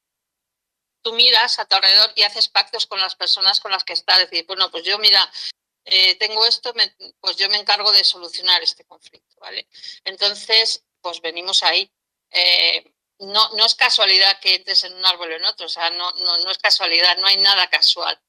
Tú 1.06 1.12
miras 1.12 1.60
a 1.60 1.66
tu 1.66 1.76
alrededor 1.76 2.12
y 2.16 2.24
haces 2.24 2.48
pactos 2.48 2.84
con 2.88 3.00
las 3.00 3.14
personas 3.14 3.60
con 3.60 3.70
las 3.70 3.84
que 3.84 3.92
estás. 3.92 4.18
Decir, 4.18 4.44
bueno, 4.44 4.72
pues 4.72 4.82
yo, 4.82 4.98
mira, 4.98 5.30
eh, 5.84 6.16
tengo 6.16 6.44
esto, 6.44 6.74
pues 7.20 7.36
yo 7.36 7.48
me 7.48 7.58
encargo 7.58 7.92
de 7.92 8.02
solucionar 8.02 8.60
este 8.60 8.84
conflicto, 8.84 9.36
¿vale? 9.38 9.68
Entonces, 10.02 10.82
pues 11.00 11.20
venimos 11.20 11.62
ahí. 11.62 11.88
Eh, 12.32 12.92
no, 13.20 13.50
no 13.52 13.66
es 13.66 13.76
casualidad 13.76 14.40
que 14.40 14.56
entres 14.56 14.82
en 14.82 14.94
un 14.94 15.06
árbol 15.06 15.30
o 15.30 15.36
en 15.36 15.44
otro, 15.44 15.66
o 15.66 15.68
sea, 15.68 15.90
no, 15.90 16.10
no, 16.10 16.38
no 16.38 16.50
es 16.50 16.58
casualidad, 16.58 17.16
no 17.18 17.28
hay 17.28 17.36
nada 17.36 17.70
casual 17.70 18.20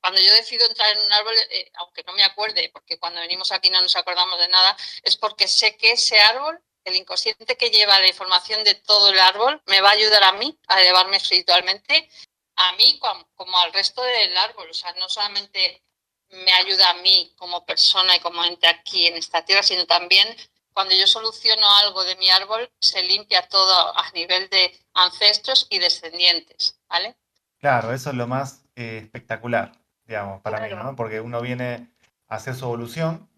cuando 0.00 0.20
yo 0.20 0.32
decido 0.34 0.66
entrar 0.66 0.90
en 0.96 1.02
un 1.02 1.12
árbol, 1.12 1.34
eh, 1.50 1.70
aunque 1.74 2.04
no 2.04 2.12
me 2.12 2.22
acuerde, 2.22 2.70
porque 2.72 2.98
cuando 2.98 3.20
venimos 3.20 3.50
aquí 3.52 3.68
no 3.70 3.80
nos 3.80 3.96
acordamos 3.96 4.38
de 4.38 4.48
nada, 4.48 4.76
es 5.02 5.16
porque 5.16 5.48
sé 5.48 5.76
que 5.76 5.92
ese 5.92 6.20
árbol, 6.20 6.62
el 6.88 6.96
inconsciente 6.96 7.56
que 7.56 7.70
lleva 7.70 7.98
la 8.00 8.08
información 8.08 8.64
de 8.64 8.74
todo 8.74 9.10
el 9.10 9.18
árbol, 9.18 9.62
me 9.66 9.80
va 9.80 9.90
a 9.90 9.92
ayudar 9.92 10.22
a 10.24 10.32
mí 10.32 10.58
a 10.68 10.80
elevarme 10.80 11.16
espiritualmente, 11.16 12.08
a 12.56 12.72
mí 12.72 12.98
como, 13.36 13.58
al 13.58 13.72
resto 13.72 14.02
del 14.02 14.36
árbol. 14.36 14.68
O 14.70 14.74
sea, 14.74 14.92
no 14.94 15.08
solamente 15.08 15.82
me 16.30 16.52
ayuda 16.52 16.90
a 16.90 16.94
mí 16.94 17.32
como 17.36 17.64
persona 17.64 18.16
y 18.16 18.20
como 18.20 18.44
ente 18.44 18.66
aquí 18.66 19.06
en 19.06 19.16
esta 19.16 19.44
tierra, 19.44 19.62
sino 19.62 19.86
también 19.86 20.28
cuando 20.72 20.94
yo 20.94 21.06
soluciono 21.06 21.68
algo 21.78 22.04
de 22.04 22.16
mi 22.16 22.30
árbol, 22.30 22.70
se 22.80 23.02
limpia 23.02 23.48
todo 23.48 23.96
a 23.96 24.10
nivel 24.12 24.48
de 24.50 24.78
ancestros 24.94 25.66
y 25.70 25.78
descendientes, 25.78 26.78
¿vale? 26.88 27.16
Claro, 27.58 27.92
eso 27.92 28.10
es 28.10 28.16
lo 28.16 28.28
más 28.28 28.62
eh, 28.76 29.00
espectacular 29.02 29.72
digamos, 30.08 30.40
para 30.40 30.60
mí, 30.60 30.74
¿no? 30.74 30.96
Porque 30.96 31.20
uno 31.20 31.40
viene 31.42 31.90
a 32.28 32.36
hacer 32.36 32.54
su 32.54 32.64
evolución, 32.64 33.28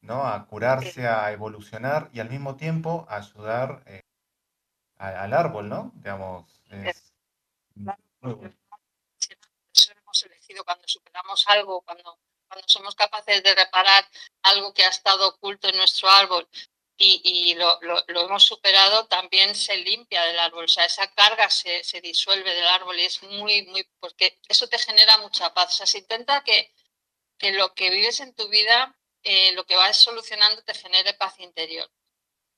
¿no? 0.00 0.26
A 0.26 0.46
curarse, 0.46 1.06
a 1.06 1.32
evolucionar 1.32 2.10
y 2.12 2.20
al 2.20 2.30
mismo 2.30 2.56
tiempo 2.56 3.06
a 3.08 3.16
ayudar 3.16 3.82
eh, 3.86 4.02
al 4.96 5.32
árbol, 5.32 5.68
¿no? 5.68 5.92
Digamos, 5.94 6.60
es 6.70 7.12
muy 8.20 8.34
bueno. 8.34 8.56
Eso 9.72 9.92
hemos 9.92 10.22
elegido 10.24 10.64
cuando 10.64 10.88
superamos 10.88 11.44
algo, 11.48 11.82
cuando, 11.82 12.18
cuando 12.48 12.68
somos 12.68 12.94
capaces 12.94 13.42
de 13.42 13.54
reparar 13.54 14.04
algo 14.42 14.72
que 14.72 14.84
ha 14.84 14.88
estado 14.88 15.28
oculto 15.28 15.68
en 15.68 15.76
nuestro 15.76 16.08
árbol 16.08 16.48
y, 17.00 17.54
lo, 17.54 17.78
hemos 18.08 18.44
superado, 18.44 19.06
también 19.06 19.54
se 19.54 19.76
limpia 19.76 20.24
del 20.24 20.38
árbol. 20.38 20.64
O 20.64 20.68
sea, 20.68 20.84
esa 20.84 21.06
carga 21.14 21.48
se, 21.48 21.82
disuelve 22.02 22.52
del 22.52 22.66
árbol 22.66 22.98
y 22.98 23.04
es 23.04 23.22
muy, 23.22 23.62
muy, 23.66 23.88
porque 24.00 24.40
eso 24.48 24.68
te 24.68 24.78
genera 24.78 25.18
mucha 25.18 25.54
paz. 25.54 25.74
O 25.74 25.76
sea, 25.76 25.86
se 25.86 25.98
intenta 25.98 26.42
que, 26.42 26.74
que 27.38 27.52
lo 27.52 27.72
que 27.74 27.90
vives 27.90 28.18
en 28.20 28.34
tu 28.34 28.48
vida, 28.48 28.97
eh, 29.30 29.52
lo 29.52 29.66
que 29.66 29.76
vas 29.76 29.98
solucionando, 29.98 30.62
te 30.62 30.72
genere 30.72 31.12
paz 31.12 31.38
interior. 31.38 31.86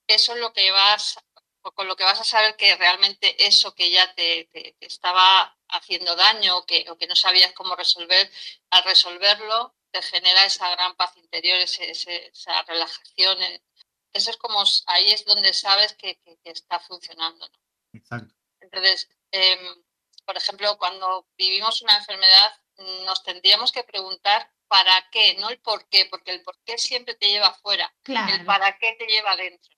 Eso 0.06 0.34
es 0.34 0.38
lo 0.38 0.52
que 0.52 0.70
vas, 0.70 1.18
con 1.62 1.88
lo 1.88 1.96
que 1.96 2.04
vas 2.04 2.20
a 2.20 2.24
saber 2.24 2.54
que 2.54 2.76
realmente 2.76 3.44
eso 3.44 3.74
que 3.74 3.90
ya 3.90 4.14
te, 4.14 4.48
estaba 4.78 5.58
haciendo 5.66 6.14
daño 6.14 6.58
o 6.58 6.66
que, 6.66 6.86
o 6.88 6.96
que 6.96 7.08
no 7.08 7.16
sabías 7.16 7.52
cómo 7.54 7.74
resolver, 7.74 8.30
al 8.70 8.84
resolverlo 8.84 9.74
te 9.90 10.00
genera 10.00 10.44
esa 10.44 10.70
gran 10.70 10.94
paz 10.94 11.16
interior, 11.16 11.58
esa 11.58 12.62
relajación, 12.62 13.42
eh, 13.42 13.64
eso 14.12 14.30
es 14.30 14.36
como, 14.36 14.62
ahí 14.86 15.10
es 15.10 15.24
donde 15.24 15.52
sabes 15.52 15.94
que, 15.94 16.20
está 16.44 16.78
funcionando. 16.78 17.50
Exacto. 17.92 18.32
Entonces, 18.60 19.08
em, 19.32 19.82
por 20.24 20.36
ejemplo, 20.36 20.78
cuando 20.78 21.26
vivimos 21.36 21.82
una 21.82 21.96
enfermedad, 21.96 22.60
nos 23.06 23.24
tendríamos 23.24 23.72
que 23.72 23.82
preguntar 23.82 24.52
para 24.70 25.10
qué, 25.10 25.34
no 25.40 25.50
el 25.50 25.58
por 25.58 25.88
qué, 25.88 26.06
porque 26.08 26.30
el 26.30 26.44
por 26.44 26.56
qué 26.64 26.78
siempre 26.78 27.16
te 27.16 27.28
lleva 27.28 27.48
afuera, 27.48 27.92
el 28.04 28.44
para 28.44 28.78
qué 28.78 28.94
te 28.96 29.06
lleva 29.06 29.32
adentro. 29.32 29.74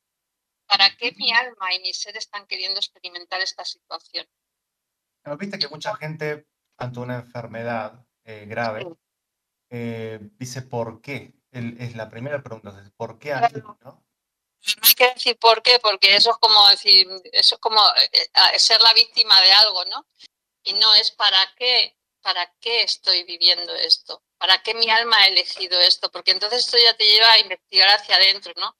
¿Para 0.66 0.94
qué 0.96 1.12
mi 1.16 1.32
alma 1.32 1.74
y 1.74 1.80
mi 1.80 1.94
ser 1.94 2.14
están 2.18 2.46
queriendo 2.46 2.78
experimentar 2.78 3.40
esta 3.40 3.64
situación? 3.64 4.28
Pero 5.22 5.38
viste 5.38 5.58
que 5.58 5.68
mucha 5.68 5.94
gente 5.96 6.46
ante 6.76 7.00
una 7.00 7.16
enfermedad 7.16 8.06
eh, 8.24 8.44
grave 8.46 8.86
eh, 9.70 10.18
dice 10.38 10.60
por 10.60 11.00
qué. 11.00 11.32
es 11.50 11.96
la 11.96 12.10
primera 12.10 12.42
pregunta, 12.42 12.70
¿por 12.94 13.18
qué 13.18 13.32
a 13.32 13.48
¿no? 13.48 13.78
no 13.80 14.82
hay 14.82 14.94
que 14.94 15.14
decir 15.14 15.38
por 15.38 15.62
qué, 15.62 15.78
porque 15.80 16.14
eso 16.16 16.32
es 16.32 16.36
como 16.36 16.68
decir, 16.68 17.08
eso 17.32 17.54
es 17.54 17.60
como 17.60 17.80
eh, 17.80 18.58
ser 18.58 18.80
la 18.82 18.92
víctima 18.92 19.40
de 19.40 19.52
algo, 19.52 19.86
¿no? 19.86 20.06
Y 20.64 20.74
no 20.74 20.94
es 20.94 21.10
para 21.12 21.38
qué, 21.56 21.96
para 22.22 22.52
qué 22.60 22.82
estoy 22.82 23.24
viviendo 23.24 23.74
esto, 23.74 24.22
para 24.38 24.62
qué 24.62 24.74
mi 24.74 24.88
alma 24.90 25.16
ha 25.18 25.26
elegido 25.26 25.78
esto, 25.80 26.10
porque 26.10 26.30
entonces 26.30 26.60
esto 26.60 26.78
ya 26.78 26.96
te 26.96 27.04
lleva 27.04 27.32
a 27.32 27.38
investigar 27.38 27.88
hacia 27.88 28.16
adentro, 28.16 28.52
¿no? 28.56 28.76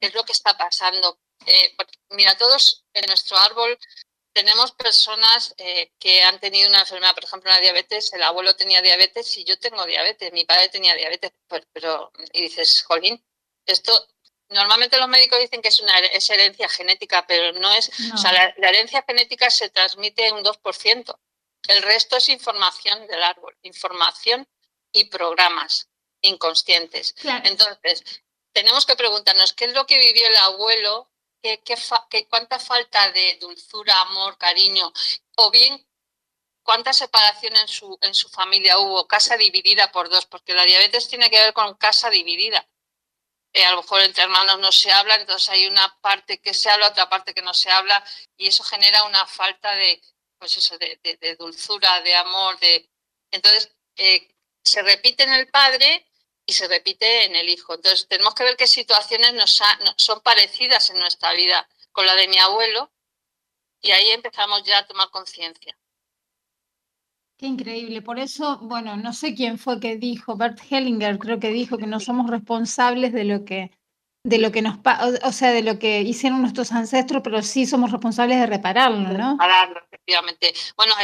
¿Qué 0.00 0.08
es 0.08 0.14
lo 0.14 0.24
que 0.24 0.32
está 0.32 0.56
pasando? 0.56 1.18
Eh, 1.46 1.76
mira, 2.10 2.36
todos 2.36 2.84
en 2.92 3.06
nuestro 3.06 3.36
árbol 3.36 3.78
tenemos 4.32 4.72
personas 4.72 5.54
eh, 5.58 5.92
que 5.98 6.22
han 6.22 6.40
tenido 6.40 6.68
una 6.68 6.80
enfermedad, 6.80 7.14
por 7.14 7.24
ejemplo, 7.24 7.50
una 7.50 7.60
diabetes, 7.60 8.12
el 8.12 8.22
abuelo 8.22 8.56
tenía 8.56 8.82
diabetes 8.82 9.36
y 9.38 9.44
yo 9.44 9.58
tengo 9.58 9.86
diabetes, 9.86 10.32
mi 10.32 10.44
padre 10.44 10.68
tenía 10.68 10.94
diabetes, 10.94 11.32
pero, 11.48 11.66
pero 11.72 12.12
y 12.32 12.42
dices, 12.42 12.82
jolín, 12.82 13.24
esto 13.64 14.08
Normalmente 14.48 14.98
los 14.98 15.08
médicos 15.08 15.40
dicen 15.40 15.60
que 15.60 15.68
es 15.68 15.80
una 15.80 15.98
herencia 15.98 16.68
genética, 16.68 17.26
pero 17.26 17.58
no 17.58 17.72
es. 17.72 17.90
O 18.14 18.16
sea, 18.16 18.32
la, 18.32 18.68
herencia 18.68 19.04
genética 19.06 19.50
se 19.50 19.70
transmite 19.70 20.30
un 20.32 20.44
2%. 20.44 21.18
El 21.68 21.82
resto 21.82 22.16
es 22.16 22.28
información 22.28 23.06
del 23.06 23.22
árbol, 23.22 23.56
información 23.62 24.48
y 24.92 25.04
programas 25.04 25.88
inconscientes. 26.20 27.14
Entonces, 27.44 28.02
tenemos 28.52 28.86
que 28.86 28.96
preguntarnos 28.96 29.52
qué 29.52 29.66
es 29.66 29.74
lo 29.74 29.86
que 29.86 29.98
vivió 29.98 30.26
el 30.26 30.36
abuelo, 30.36 31.10
qué, 31.42 31.62
qué, 31.62 32.26
cuánta 32.28 32.58
falta 32.58 33.10
de 33.12 33.36
dulzura, 33.40 34.00
amor, 34.00 34.38
cariño, 34.38 34.92
o 35.36 35.50
bien 35.50 35.86
cuánta 36.62 36.92
separación 36.92 37.56
en 37.56 37.68
su, 37.68 37.98
en 38.00 38.14
su 38.14 38.28
familia 38.28 38.78
hubo, 38.78 39.06
casa 39.06 39.36
dividida 39.36 39.92
por 39.92 40.08
dos, 40.08 40.26
porque 40.26 40.54
la 40.54 40.64
diabetes 40.64 41.08
tiene 41.08 41.30
que 41.30 41.38
ver 41.38 41.52
con 41.52 41.74
casa 41.74 42.10
dividida. 42.10 42.66
Eh, 43.52 43.64
a 43.64 43.70
lo 43.70 43.78
mejor 43.78 44.02
entre 44.02 44.24
hermanos 44.24 44.58
no 44.58 44.72
se 44.72 44.90
habla, 44.92 45.14
entonces 45.14 45.48
hay 45.48 45.66
una 45.66 45.98
parte 46.00 46.40
que 46.40 46.52
se 46.52 46.68
habla, 46.68 46.88
otra 46.88 47.08
parte 47.08 47.32
que 47.32 47.42
no 47.42 47.54
se 47.54 47.70
habla, 47.70 48.04
y 48.36 48.48
eso 48.48 48.64
genera 48.64 49.04
una 49.04 49.26
falta 49.26 49.74
de, 49.76 50.02
pues 50.46 50.58
eso, 50.58 50.78
de, 50.78 51.36
dulzura, 51.36 52.00
de 52.02 52.14
amor, 52.14 52.56
de... 52.60 52.88
Entonces, 53.32 53.74
eh, 53.96 54.28
se 54.62 54.80
repite 54.82 55.24
en 55.24 55.32
el 55.32 55.48
padre 55.48 56.06
y 56.46 56.52
se 56.52 56.68
repite 56.68 57.24
en 57.24 57.34
el 57.34 57.48
hijo. 57.48 57.74
Entonces, 57.74 58.06
tenemos 58.06 58.32
que 58.34 58.44
ver 58.44 58.56
qué 58.56 58.68
situaciones 58.68 59.34
nos 59.34 59.60
son 59.96 60.20
parecidas 60.20 60.90
en 60.90 61.00
nuestra 61.00 61.32
vida 61.32 61.68
con 61.90 62.06
la 62.06 62.14
de 62.14 62.28
mi 62.28 62.38
abuelo, 62.38 62.92
y 63.80 63.90
ahí 63.90 64.10
empezamos 64.10 64.62
ya 64.62 64.78
a 64.78 64.86
tomar 64.86 65.10
conciencia. 65.10 65.76
Qué 67.36 67.46
increíble. 67.46 68.00
Por 68.02 68.20
eso, 68.20 68.58
bueno, 68.62 68.96
no 68.96 69.12
sé 69.12 69.34
quién 69.34 69.58
fue 69.58 69.80
que 69.80 69.96
dijo, 69.96 70.36
Bert 70.36 70.60
Hellinger 70.70 71.18
creo 71.18 71.40
que 71.40 71.50
dijo 71.50 71.76
que 71.76 71.86
no 71.86 71.98
somos 71.98 72.30
responsables 72.30 73.12
de 73.12 73.24
lo 73.24 73.44
que, 73.44 73.75
de 74.26 74.38
lo 74.38 74.50
que 74.50 74.60
nos 74.60 74.78
o 75.22 75.32
sea, 75.32 75.52
de 75.52 75.62
lo 75.62 75.78
que 75.78 76.00
hicieron 76.00 76.42
nuestros 76.42 76.72
ancestros, 76.72 77.22
pero 77.22 77.42
sí 77.42 77.64
somos 77.64 77.92
responsables 77.92 78.40
de 78.40 78.46
repararlo, 78.46 79.10
¿no? 79.12 79.32
Repararlo, 79.32 79.80
efectivamente. 79.86 80.52
Bueno, 80.76 80.94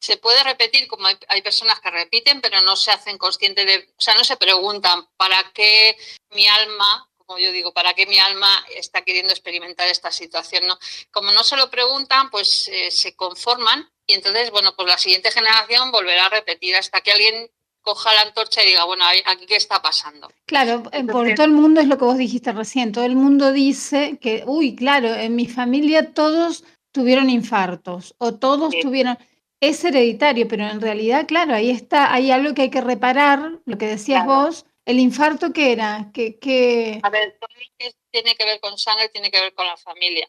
se 0.00 0.16
puede 0.16 0.42
repetir, 0.42 0.88
como 0.88 1.06
hay, 1.06 1.16
hay, 1.28 1.42
personas 1.42 1.80
que 1.80 1.90
repiten, 1.90 2.40
pero 2.40 2.62
no 2.62 2.74
se 2.74 2.90
hacen 2.90 3.18
conscientes 3.18 3.66
de, 3.66 3.90
o 3.96 4.00
sea, 4.00 4.14
no 4.14 4.24
se 4.24 4.38
preguntan 4.38 5.06
para 5.18 5.52
qué 5.52 5.96
mi 6.30 6.48
alma 6.48 7.08
como 7.24 7.38
yo 7.38 7.52
digo, 7.52 7.72
¿para 7.72 7.94
qué 7.94 8.04
mi 8.04 8.18
alma 8.18 8.66
está 8.74 9.02
queriendo 9.02 9.32
experimentar 9.32 9.86
esta 9.86 10.10
situación? 10.10 10.66
¿no? 10.66 10.76
Como 11.12 11.30
no 11.30 11.44
se 11.44 11.56
lo 11.56 11.70
preguntan, 11.70 12.30
pues 12.30 12.68
eh, 12.68 12.90
se 12.90 13.14
conforman 13.14 13.88
y 14.06 14.14
entonces, 14.14 14.50
bueno, 14.50 14.74
pues 14.74 14.88
la 14.88 14.98
siguiente 14.98 15.30
generación 15.30 15.92
volverá 15.92 16.26
a 16.26 16.30
repetir 16.30 16.74
hasta 16.74 17.00
que 17.00 17.12
alguien 17.12 17.50
coja 17.82 18.14
la 18.14 18.22
antorcha 18.22 18.62
y 18.62 18.68
diga, 18.68 18.84
bueno, 18.84 19.04
aquí 19.26 19.46
qué 19.46 19.56
está 19.56 19.82
pasando. 19.82 20.32
Claro, 20.46 20.82
eh, 20.92 21.04
por 21.04 21.32
todo 21.34 21.44
el 21.44 21.52
mundo 21.52 21.80
es 21.80 21.88
lo 21.88 21.98
que 21.98 22.04
vos 22.04 22.16
dijiste 22.16 22.52
recién, 22.52 22.92
todo 22.92 23.04
el 23.04 23.16
mundo 23.16 23.52
dice 23.52 24.18
que, 24.20 24.44
uy, 24.46 24.74
claro, 24.74 25.14
en 25.14 25.36
mi 25.36 25.46
familia 25.46 26.12
todos 26.14 26.64
tuvieron 26.92 27.28
infartos 27.28 28.14
o 28.18 28.34
todos 28.34 28.74
tuvieron, 28.80 29.18
es 29.60 29.84
hereditario, 29.84 30.48
pero 30.48 30.66
en 30.66 30.80
realidad, 30.80 31.26
claro, 31.26 31.54
ahí 31.54 31.70
está, 31.70 32.12
hay 32.12 32.30
algo 32.30 32.54
que 32.54 32.62
hay 32.62 32.70
que 32.70 32.80
reparar, 32.80 33.60
lo 33.64 33.78
que 33.78 33.86
decías 33.86 34.24
vos, 34.24 34.66
el 34.84 34.98
infarto 34.98 35.52
qué 35.52 35.72
era, 35.72 36.10
que, 36.12 37.00
A 37.02 37.10
ver, 37.10 37.36
todo 37.38 37.48
lo 37.54 37.60
que 37.78 37.94
tiene 38.10 38.34
que 38.34 38.44
ver 38.44 38.60
con 38.60 38.78
sangre 38.78 39.08
tiene 39.08 39.30
que 39.30 39.40
ver 39.40 39.54
con 39.54 39.66
la 39.66 39.76
familia. 39.76 40.28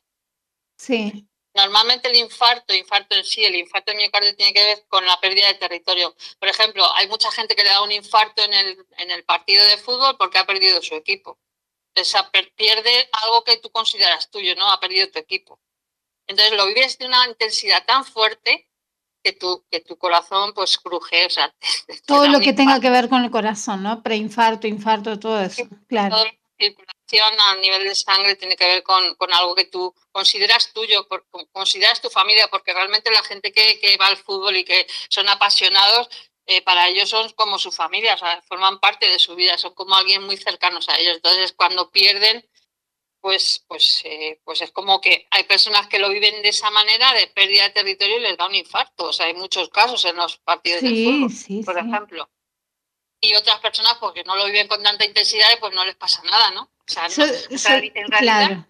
Sí. 0.78 1.28
Normalmente 1.56 2.10
el 2.10 2.16
infarto, 2.16 2.74
infarto 2.74 3.16
en 3.16 3.24
sí, 3.24 3.46
el 3.46 3.56
infarto 3.56 3.92
de 3.92 3.98
miocardio 3.98 4.36
tiene 4.36 4.54
que 4.54 4.64
ver 4.64 4.86
con 4.88 5.06
la 5.06 5.20
pérdida 5.20 5.48
de 5.48 5.54
territorio. 5.54 6.16
Por 6.40 6.50
ejemplo, 6.50 6.84
hay 6.96 7.08
mucha 7.08 7.32
gente 7.32 7.56
que 7.56 7.64
le 7.64 7.70
da 7.70 7.84
un 7.84 7.92
infarto 7.92 8.44
en 8.44 8.54
el, 8.54 8.86
en 8.98 9.12
el 9.12 9.24
partido 9.24 9.64
de 9.66 9.78
fútbol 9.78 10.18
porque 10.18 10.40
ha 10.40 10.46
perdido 10.46 10.82
su 10.82 10.96
equipo. 10.96 11.38
Esa 11.94 12.32
pierde 12.32 13.10
algo 13.12 13.44
que 13.44 13.58
tú 13.58 13.70
consideras 13.70 14.32
tuyo, 14.32 14.56
¿no? 14.56 14.72
Ha 14.72 14.80
perdido 14.80 15.12
tu 15.12 15.20
equipo. 15.20 15.60
Entonces 16.26 16.58
lo 16.58 16.66
vives 16.66 16.98
de 16.98 17.06
una 17.06 17.28
intensidad 17.28 17.86
tan 17.86 18.04
fuerte 18.04 18.68
que 19.24 19.34
tu, 19.34 19.64
que 19.70 19.80
tu 19.82 19.96
corazón 19.98 20.54
pues 20.56 20.80
cruje. 20.80 21.28
O 21.28 21.30
sea, 21.30 21.54
todo 22.08 22.28
lo 22.28 22.40
que 22.40 22.54
tenga 22.54 22.80
que 22.80 22.90
ver 22.90 23.10
con 23.10 23.24
el 23.24 23.30
corazón, 23.30 23.84
¿no? 23.84 24.02
Preinfarto, 24.02 24.66
infarto, 24.66 25.20
todo 25.20 25.40
eso. 25.40 25.68
claro 25.88 26.16
circulación 27.14 27.40
a 27.40 27.56
nivel 27.56 27.84
de 27.84 27.96
sangre 27.96 28.36
tiene 28.36 28.56
que 28.56 28.66
ver 28.66 28.84
con, 28.84 29.16
con 29.16 29.34
algo 29.34 29.56
que 29.56 29.66
tú 29.66 29.94
consideras 30.12 30.74
tuyo, 30.74 31.08
por, 31.08 31.26
consideras 31.52 32.02
tu 32.02 32.10
familia, 32.10 32.48
porque 32.50 32.74
realmente 32.74 33.12
la 33.12 33.24
gente 33.24 33.52
que, 33.52 33.80
que, 33.80 33.98
va 33.98 34.08
al 34.08 34.18
fútbol 34.18 34.56
y 34.58 34.64
que 34.64 34.88
son 35.10 35.28
apasionados, 35.30 36.10
eh, 36.46 36.62
para 36.62 36.88
ellos 36.90 37.10
son 37.10 37.30
como 37.34 37.58
su 37.58 37.72
familia, 37.72 38.16
o 38.16 38.18
sea, 38.18 38.42
forman 38.48 38.80
parte 38.80 39.10
de 39.10 39.20
su 39.20 39.36
vida, 39.36 39.58
son 39.58 39.74
como 39.74 39.96
alguien 39.96 40.24
muy 40.24 40.38
cercanos 40.38 40.90
a 40.90 40.98
ellos. 41.00 41.16
Entonces, 41.16 41.54
cuando 41.54 41.90
pierden, 41.90 42.46
pues, 43.22 43.64
pues, 43.68 44.02
eh, 44.04 44.42
pues 44.44 44.62
es 44.62 44.72
como 44.72 45.00
que 45.00 45.28
hay 45.32 45.44
personas 45.46 45.88
que 45.88 46.00
lo 46.00 46.10
viven 46.10 46.42
de 46.42 46.50
esa 46.50 46.70
manera, 46.72 47.14
de 47.14 47.28
pérdida 47.28 47.64
de 47.64 47.70
territorio 47.70 48.18
y 48.18 48.22
les 48.22 48.38
da 48.38 48.48
un 48.48 48.56
infarto. 48.56 49.06
O 49.06 49.14
sea, 49.14 49.28
hay 49.28 49.34
muchos 49.34 49.70
casos 49.70 50.04
en 50.04 50.18
los 50.18 50.38
partidos 50.40 50.82
de 50.82 50.90
fútbol, 50.90 51.66
por 51.66 51.78
ejemplo 51.78 52.30
y 53.24 53.34
otras 53.36 53.60
personas 53.62 53.98
porque 54.00 54.24
no 54.26 54.36
lo 54.36 54.46
viven 54.46 54.68
con 54.68 54.84
tanta 54.84 55.06
intensidad 55.06 55.48
pues 55.60 55.74
no 55.74 55.86
les 55.86 55.96
pasa 55.96 56.22
nada, 56.24 56.52
¿no? 56.52 56.73
O 56.90 56.92
sea, 56.92 57.08
no, 57.18 57.26
en 57.96 58.12
realidad 58.12 58.66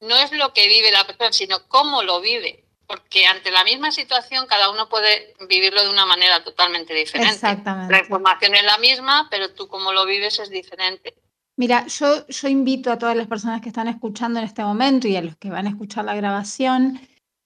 no 0.00 0.16
es 0.16 0.32
lo 0.32 0.52
que 0.52 0.68
vive 0.68 0.92
la 0.92 1.06
persona, 1.06 1.32
sino 1.32 1.66
cómo 1.68 2.02
lo 2.02 2.20
vive. 2.20 2.64
Porque 2.86 3.26
ante 3.26 3.50
la 3.50 3.64
misma 3.64 3.92
situación 3.92 4.46
cada 4.46 4.70
uno 4.70 4.88
puede 4.88 5.34
vivirlo 5.46 5.82
de 5.82 5.90
una 5.90 6.06
manera 6.06 6.42
totalmente 6.42 6.94
diferente. 6.94 7.34
Exactamente. 7.34 7.92
La 7.92 8.00
información 8.00 8.54
es 8.54 8.64
la 8.64 8.78
misma, 8.78 9.28
pero 9.30 9.52
tú 9.52 9.68
cómo 9.68 9.92
lo 9.92 10.06
vives 10.06 10.38
es 10.38 10.48
diferente. 10.48 11.14
Mira, 11.56 11.86
yo, 11.86 12.26
yo 12.28 12.48
invito 12.48 12.90
a 12.90 12.98
todas 12.98 13.16
las 13.16 13.26
personas 13.26 13.60
que 13.60 13.68
están 13.68 13.88
escuchando 13.88 14.38
en 14.38 14.46
este 14.46 14.62
momento 14.62 15.06
y 15.06 15.16
a 15.16 15.22
los 15.22 15.36
que 15.36 15.50
van 15.50 15.66
a 15.66 15.70
escuchar 15.70 16.04
la 16.04 16.14
grabación 16.14 16.98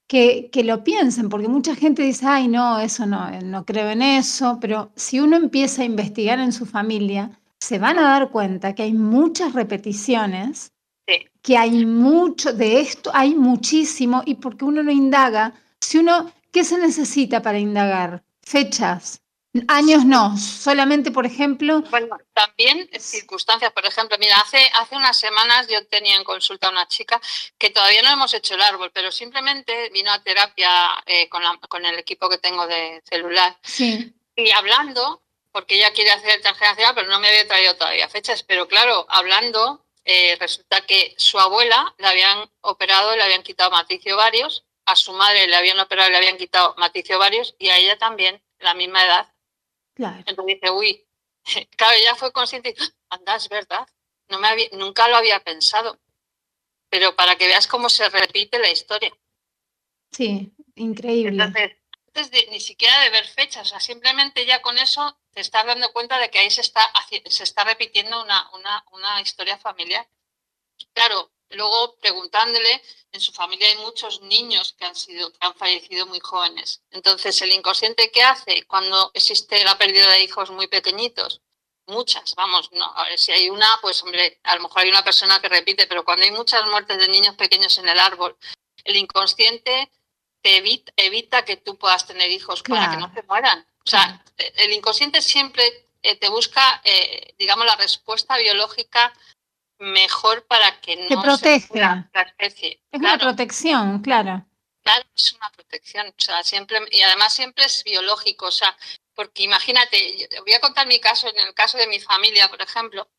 que, 0.07 0.63
lo 0.63 0.83
piensen, 0.83 1.27
porque 1.27 1.47
mucha 1.47 1.75
gente 1.75 2.03
dice, 2.03 2.27
ay, 2.27 2.47
no, 2.47 2.79
eso 2.79 3.05
no, 3.05 3.31
no 3.41 3.65
creo 3.65 3.89
en 3.89 4.03
eso, 4.03 4.59
pero 4.61 4.91
si 4.95 5.19
uno 5.19 5.35
empieza 5.35 5.81
a 5.81 5.85
investigar 5.85 6.39
en 6.39 6.53
su 6.53 6.67
familia, 6.67 7.39
se 7.63 7.79
van 7.79 7.97
a 7.97 8.09
dar 8.09 8.29
cuenta 8.29 8.75
que 8.75 8.83
hay 8.83 8.91
muchas 8.91 9.53
repeticiones, 9.53 10.73
que 11.41 11.57
hay 11.57 11.85
mucho 11.85 12.51
de 12.51 12.81
esto, 12.81 13.09
hay 13.13 13.35
muchísimo, 13.35 14.21
y 14.25 14.35
porque 14.35 14.65
uno 14.65 14.83
no 14.83 14.91
indaga, 14.91 15.53
si 15.79 15.97
uno, 15.97 16.29
¿qué 16.51 16.65
se 16.65 16.77
necesita 16.77 17.41
para 17.41 17.59
indagar? 17.59 18.21
Fechas, 18.41 19.21
Años 19.67 20.03
no, 20.03 20.35
solamente, 20.35 21.11
por 21.11 21.27
ejemplo. 21.27 21.83
Bueno, 21.91 22.17
también 22.33 22.89
circunstancias, 22.99 23.71
por 23.71 23.85
ejemplo, 23.85 24.17
mira, 24.19 24.35
hace, 24.39 24.57
hace 24.79 24.95
unas 24.95 25.15
semanas 25.15 25.67
yo 25.67 25.85
tenía 25.85 26.15
en 26.15 26.23
consulta 26.23 26.67
a 26.67 26.71
una 26.71 26.87
chica 26.87 27.21
que 27.59 27.69
todavía 27.69 28.01
no 28.01 28.09
hemos 28.09 28.33
hecho 28.33 28.55
el 28.55 28.61
árbol, 28.61 28.89
pero 28.91 29.11
simplemente 29.11 29.91
vino 29.91 30.11
a 30.11 30.23
terapia 30.23 30.69
eh, 31.05 31.29
con, 31.29 31.43
con 31.69 31.85
el 31.85 31.99
equipo 31.99 32.29
que 32.29 32.39
tengo 32.39 32.65
de 32.65 33.03
celular. 33.07 33.55
Sí. 33.61 34.11
Y 34.35 34.49
hablando, 34.49 35.22
porque 35.53 35.75
ella 35.75 35.93
quiere 35.93 36.11
hacer 36.11 36.31
el 36.31 36.41
transgeneracional, 36.41 36.95
pero 36.95 37.07
no 37.07 37.21
me 37.21 37.29
había 37.29 37.47
traído 37.47 37.77
todavía 37.77 38.09
fechas, 38.09 38.43
pero 38.43 38.67
claro, 38.67 39.05
hablando, 39.07 39.85
eh, 40.03 40.35
resulta 40.37 40.81
que 40.81 41.15
su 41.17 41.39
abuela 41.39 41.95
le 41.97 42.07
habían 42.07 42.51
operado, 42.59 43.15
le 43.15 43.23
habían 43.23 43.43
quitado 43.43 43.71
matricio 43.71 44.17
varios, 44.17 44.65
a 44.85 44.97
su 44.97 45.13
madre 45.13 45.47
le 45.47 45.55
habían 45.55 45.79
operado 45.79 46.09
y 46.09 46.11
le 46.11 46.17
habían 46.17 46.37
quitado 46.37 46.75
matricio 46.77 47.17
varios, 47.17 47.55
y 47.57 47.69
a 47.69 47.77
ella 47.77 47.97
también, 47.97 48.43
la 48.59 48.73
misma 48.73 49.05
edad 49.05 49.33
Claro. 49.93 50.23
Entonces 50.25 50.55
dice, 50.55 50.71
uy, 50.71 51.05
claro, 51.77 51.95
ella 51.97 52.15
fue 52.15 52.31
consciente, 52.31 52.75
anda, 53.09 53.35
es 53.35 53.49
verdad, 53.49 53.87
no 54.29 54.39
me 54.39 54.47
había, 54.47 54.69
nunca 54.73 55.07
lo 55.07 55.15
había 55.15 55.39
pensado, 55.39 55.99
pero 56.89 57.15
para 57.15 57.35
que 57.35 57.47
veas 57.47 57.67
cómo 57.67 57.89
se 57.89 58.09
repite 58.09 58.59
la 58.59 58.71
historia. 58.71 59.13
Sí, 60.11 60.51
increíble. 60.75 61.43
Entonces, 61.43 61.77
antes 62.15 62.49
ni 62.49 62.59
siquiera 62.59 62.99
de 63.01 63.09
ver 63.09 63.27
fechas, 63.27 63.67
o 63.67 63.69
sea, 63.69 63.79
simplemente 63.79 64.45
ya 64.45 64.61
con 64.61 64.77
eso 64.77 65.17
te 65.31 65.41
estás 65.41 65.65
dando 65.65 65.91
cuenta 65.93 66.19
de 66.19 66.29
que 66.29 66.39
ahí 66.39 66.51
se 66.51 66.61
está, 66.61 66.91
se 67.25 67.43
está 67.43 67.63
repitiendo 67.63 68.21
una, 68.21 68.49
una, 68.51 68.85
una 68.91 69.21
historia 69.21 69.57
familiar. 69.57 70.07
Claro, 70.93 71.31
Luego, 71.55 71.95
preguntándole, 71.97 72.81
en 73.11 73.21
su 73.21 73.31
familia 73.31 73.67
hay 73.67 73.77
muchos 73.77 74.21
niños 74.21 74.73
que 74.73 74.85
han, 74.85 74.95
sido, 74.95 75.31
han 75.39 75.53
fallecido 75.55 76.05
muy 76.07 76.19
jóvenes. 76.19 76.81
Entonces, 76.91 77.39
¿el 77.41 77.51
inconsciente 77.51 78.11
qué 78.11 78.23
hace 78.23 78.63
cuando 78.65 79.11
existe 79.13 79.63
la 79.63 79.77
pérdida 79.77 80.09
de 80.11 80.23
hijos 80.23 80.49
muy 80.51 80.67
pequeñitos? 80.67 81.41
Muchas, 81.85 82.33
vamos, 82.35 82.69
a 82.95 83.03
ver 83.03 83.19
si 83.19 83.33
hay 83.33 83.49
una, 83.49 83.67
pues 83.81 84.01
hombre, 84.03 84.39
a 84.43 84.55
lo 84.55 84.63
mejor 84.63 84.81
hay 84.81 84.89
una 84.89 85.03
persona 85.03 85.39
que 85.41 85.49
repite, 85.49 85.85
pero 85.85 86.05
cuando 86.05 86.23
hay 86.23 86.31
muchas 86.31 86.65
muertes 86.69 86.97
de 86.97 87.09
niños 87.09 87.35
pequeños 87.35 87.77
en 87.77 87.89
el 87.89 87.99
árbol, 87.99 88.37
el 88.85 88.95
inconsciente 88.95 89.91
te 90.43 90.57
evita, 90.57 90.91
evita 90.97 91.45
que 91.45 91.57
tú 91.57 91.77
puedas 91.77 92.05
tener 92.05 92.29
hijos 92.29 92.61
para 92.61 92.91
que 92.91 92.97
no 92.97 93.11
se 93.13 93.23
mueran. 93.23 93.65
O 93.85 93.89
sea, 93.89 94.23
el 94.57 94.73
inconsciente 94.73 95.21
siempre 95.21 95.63
eh, 96.03 96.17
te 96.17 96.29
busca, 96.29 96.81
eh, 96.83 97.33
digamos, 97.39 97.65
la 97.65 97.77
respuesta 97.77 98.37
biológica 98.37 99.13
mejor 99.79 100.45
para 100.45 100.79
que 100.81 100.97
no 100.97 101.37
se 101.37 101.61
la 101.69 102.09
especie. 102.25 102.83
Es 102.91 102.99
una 102.99 103.17
protección, 103.17 104.01
claro. 104.01 104.45
Claro, 104.83 105.05
es 105.15 105.33
una 105.33 105.49
protección. 105.51 106.07
O 106.07 106.13
sea, 106.17 106.43
siempre, 106.43 106.77
y 106.91 107.01
además 107.01 107.33
siempre 107.33 107.63
es 107.63 107.83
biológico. 107.85 108.47
O 108.47 108.51
sea, 108.51 108.75
porque 109.15 109.43
imagínate, 109.43 110.27
voy 110.41 110.53
a 110.53 110.59
contar 110.59 110.87
mi 110.87 110.99
caso, 110.99 111.29
en 111.29 111.39
el 111.39 111.53
caso 111.53 111.77
de 111.77 111.87
mi 111.87 112.01
familia, 112.01 112.49
por 112.49 112.61
ejemplo. 112.61 113.09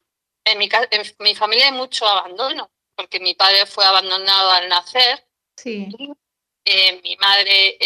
En 0.45 0.59
mi, 0.59 0.68
en 0.91 1.03
mi 1.20 1.35
familia 1.35 1.66
hay 1.66 1.72
mucho 1.72 2.07
abandono, 2.07 2.70
porque 2.95 3.18
mi 3.18 3.33
padre 3.35 3.64
fue 3.64 3.87
abandonado 3.87 4.51
al 4.51 4.68
nacer. 4.68 5.27
Sí. 5.57 5.89
Eh, 6.65 7.01
mi 7.03 7.17
madre 7.17 7.79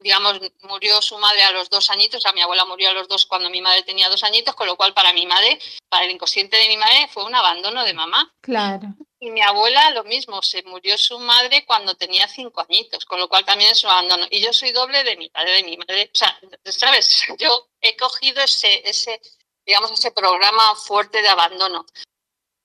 digamos, 0.00 0.40
murió 0.62 1.02
su 1.02 1.18
madre 1.18 1.42
a 1.42 1.50
los 1.50 1.70
dos 1.70 1.90
añitos, 1.90 2.18
o 2.18 2.20
sea, 2.20 2.32
mi 2.32 2.40
abuela 2.40 2.64
murió 2.64 2.90
a 2.90 2.92
los 2.92 3.08
dos 3.08 3.26
cuando 3.26 3.50
mi 3.50 3.60
madre 3.60 3.82
tenía 3.82 4.08
dos 4.08 4.22
añitos, 4.22 4.54
con 4.54 4.66
lo 4.66 4.76
cual 4.76 4.94
para 4.94 5.12
mi 5.12 5.26
madre, 5.26 5.58
para 5.88 6.04
el 6.04 6.12
inconsciente 6.12 6.56
de 6.56 6.68
mi 6.68 6.76
madre, 6.76 7.08
fue 7.12 7.24
un 7.24 7.34
abandono 7.34 7.84
de 7.84 7.94
mamá. 7.94 8.32
Claro. 8.40 8.88
Y 9.20 9.30
mi 9.30 9.42
abuela 9.42 9.90
lo 9.90 10.04
mismo, 10.04 10.40
se 10.42 10.62
murió 10.62 10.96
su 10.96 11.18
madre 11.18 11.64
cuando 11.66 11.96
tenía 11.96 12.28
cinco 12.28 12.60
añitos, 12.60 13.04
con 13.04 13.18
lo 13.18 13.28
cual 13.28 13.44
también 13.44 13.72
es 13.72 13.82
un 13.82 13.90
abandono. 13.90 14.26
Y 14.30 14.40
yo 14.40 14.52
soy 14.52 14.70
doble 14.70 15.02
de 15.02 15.16
mi 15.16 15.28
padre, 15.28 15.54
de 15.54 15.64
mi 15.64 15.76
madre. 15.76 16.10
O 16.14 16.16
sea, 16.16 16.38
¿sabes? 16.66 17.26
Yo 17.38 17.68
he 17.80 17.96
cogido 17.96 18.40
ese, 18.42 18.88
ese 18.88 19.20
digamos, 19.66 19.90
ese 19.90 20.12
programa 20.12 20.76
fuerte 20.76 21.20
de 21.20 21.28
abandono. 21.28 21.84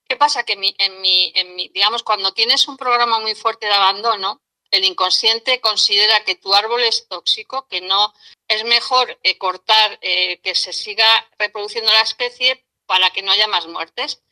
¿Qué 0.07 0.15
pasa? 0.15 0.43
Que 0.43 0.55
mi, 0.55 0.75
en, 0.77 1.01
mi, 1.01 1.31
en 1.35 1.55
mi, 1.55 1.69
digamos, 1.69 2.03
cuando 2.03 2.33
tienes 2.33 2.67
un 2.67 2.77
programa 2.77 3.19
muy 3.19 3.33
fuerte 3.33 3.65
de 3.65 3.73
abandono, 3.73 4.42
el 4.73 4.85
inconsciente 4.85 5.61
considera 5.61 6.25
que 6.25 6.33
tu 6.33 6.51
árbol 6.51 6.81
es 6.81 7.07
tóxico, 7.07 7.67
que 7.67 7.79
no 7.79 8.11
es 8.47 8.63
mejor 8.63 9.19
eh, 9.21 9.37
cortar, 9.37 9.99
eh, 10.01 10.39
que 10.39 10.55
se 10.55 10.73
siga 10.73 11.05
reproduciendo 11.37 11.91
la 11.91 12.01
especie 12.01 12.65
para 12.87 13.11
que 13.11 13.21
no 13.21 13.31
haya 13.31 13.45
más 13.45 13.67
muertes. 13.67 14.23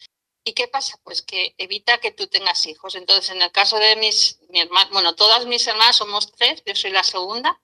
¿Y 0.43 0.53
qué 0.53 0.67
pasa? 0.67 0.99
Pues 1.03 1.21
que 1.21 1.53
evita 1.59 1.99
que 1.99 2.11
tú 2.11 2.25
tengas 2.25 2.65
hijos. 2.65 2.95
Entonces, 2.95 3.29
en 3.29 3.43
el 3.43 3.51
caso 3.51 3.77
de 3.77 3.95
mis, 3.97 4.39
mi 4.49 4.63
bueno, 4.91 5.13
todas 5.13 5.45
mis 5.45 5.67
hermanas 5.67 5.97
somos 5.97 6.31
tres, 6.31 6.63
yo 6.65 6.75
soy 6.75 6.89
la 6.89 7.03
segunda, 7.03 7.61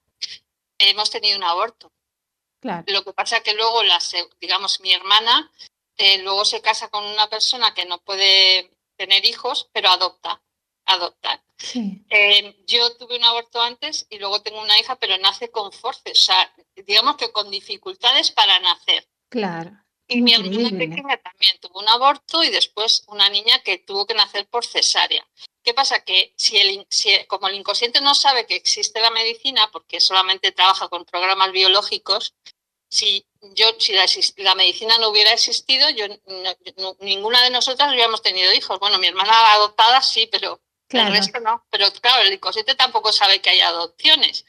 hemos 0.77 1.09
tenido 1.09 1.35
un 1.35 1.45
aborto. 1.45 1.91
Lo 2.85 3.03
que 3.03 3.13
pasa 3.13 3.37
es 3.37 3.43
que 3.43 3.55
luego, 3.55 3.81
digamos, 4.39 4.81
mi 4.81 4.93
hermana 4.93 5.51
eh, 5.97 6.19
luego 6.19 6.45
se 6.45 6.61
casa 6.61 6.89
con 6.89 7.03
una 7.05 7.27
persona 7.27 7.73
que 7.73 7.85
no 7.85 7.97
puede 8.03 8.69
tener 8.97 9.25
hijos, 9.25 9.67
pero 9.73 9.89
adopta 9.89 10.43
adoptar. 10.87 11.41
Eh, 12.09 12.55
yo 12.65 12.95
tuve 12.97 13.17
un 13.17 13.23
aborto 13.23 13.61
antes 13.61 14.05
y 14.09 14.19
luego 14.19 14.41
tengo 14.41 14.61
una 14.61 14.79
hija, 14.79 14.95
pero 14.95 15.17
nace 15.17 15.49
con 15.49 15.71
forces, 15.71 16.19
o 16.19 16.25
sea, 16.25 16.53
digamos 16.75 17.17
que 17.17 17.31
con 17.31 17.49
dificultades 17.49 18.31
para 18.31 18.59
nacer. 18.59 19.07
Claro. 19.29 19.71
Y 20.09 20.21
mi 20.21 20.33
hermana 20.33 20.69
pequeña 20.69 21.17
también 21.17 21.59
tuvo 21.59 21.79
un 21.79 21.89
aborto 21.89 22.41
y 22.41 22.49
después 22.49 23.03
una 23.07 23.29
niña 23.29 23.61
que 23.63 23.79
tuvo 23.79 24.05
que 24.05 24.13
nacer 24.13 24.47
por 24.47 24.65
cesárea. 24.65 25.27
¿Qué 25.63 25.73
pasa? 25.73 25.99
Que 26.05 26.33
si, 26.37 26.55
el, 26.57 26.87
como 27.27 27.49
el 27.49 27.55
inconsciente 27.55 27.99
no 27.99 28.15
sabe 28.15 28.45
que 28.45 28.55
existe 28.55 29.01
la 29.01 29.11
medicina, 29.11 29.69
porque 29.69 29.99
solamente 29.99 30.53
trabaja 30.53 30.87
con 30.87 31.03
programas 31.03 31.51
biológicos, 31.51 32.35
si 32.89 33.25
yo 33.53 33.67
si 33.79 33.93
la, 34.43 34.55
medicina 34.55 34.97
no 34.97 35.09
hubiera 35.09 35.33
existido, 35.33 35.89
yo 35.89 36.05
ninguna 37.01 37.43
de 37.43 37.49
nosotras 37.49 37.91
hubiéramos 37.91 38.21
tenido 38.21 38.53
hijos. 38.53 38.79
Bueno, 38.79 38.97
mi 38.97 39.07
hermana 39.07 39.53
adoptada 39.55 40.01
sí, 40.01 40.29
pero 40.31 40.61
Claro. 40.87 41.09
El 41.09 41.17
resto 41.17 41.39
no. 41.39 41.65
Pero 41.69 41.91
claro, 42.01 42.23
el 42.23 42.33
inconsciente 42.33 42.75
tampoco 42.75 43.11
sabe 43.11 43.41
que 43.41 43.49
hay 43.49 43.61
adopciones. 43.61 44.45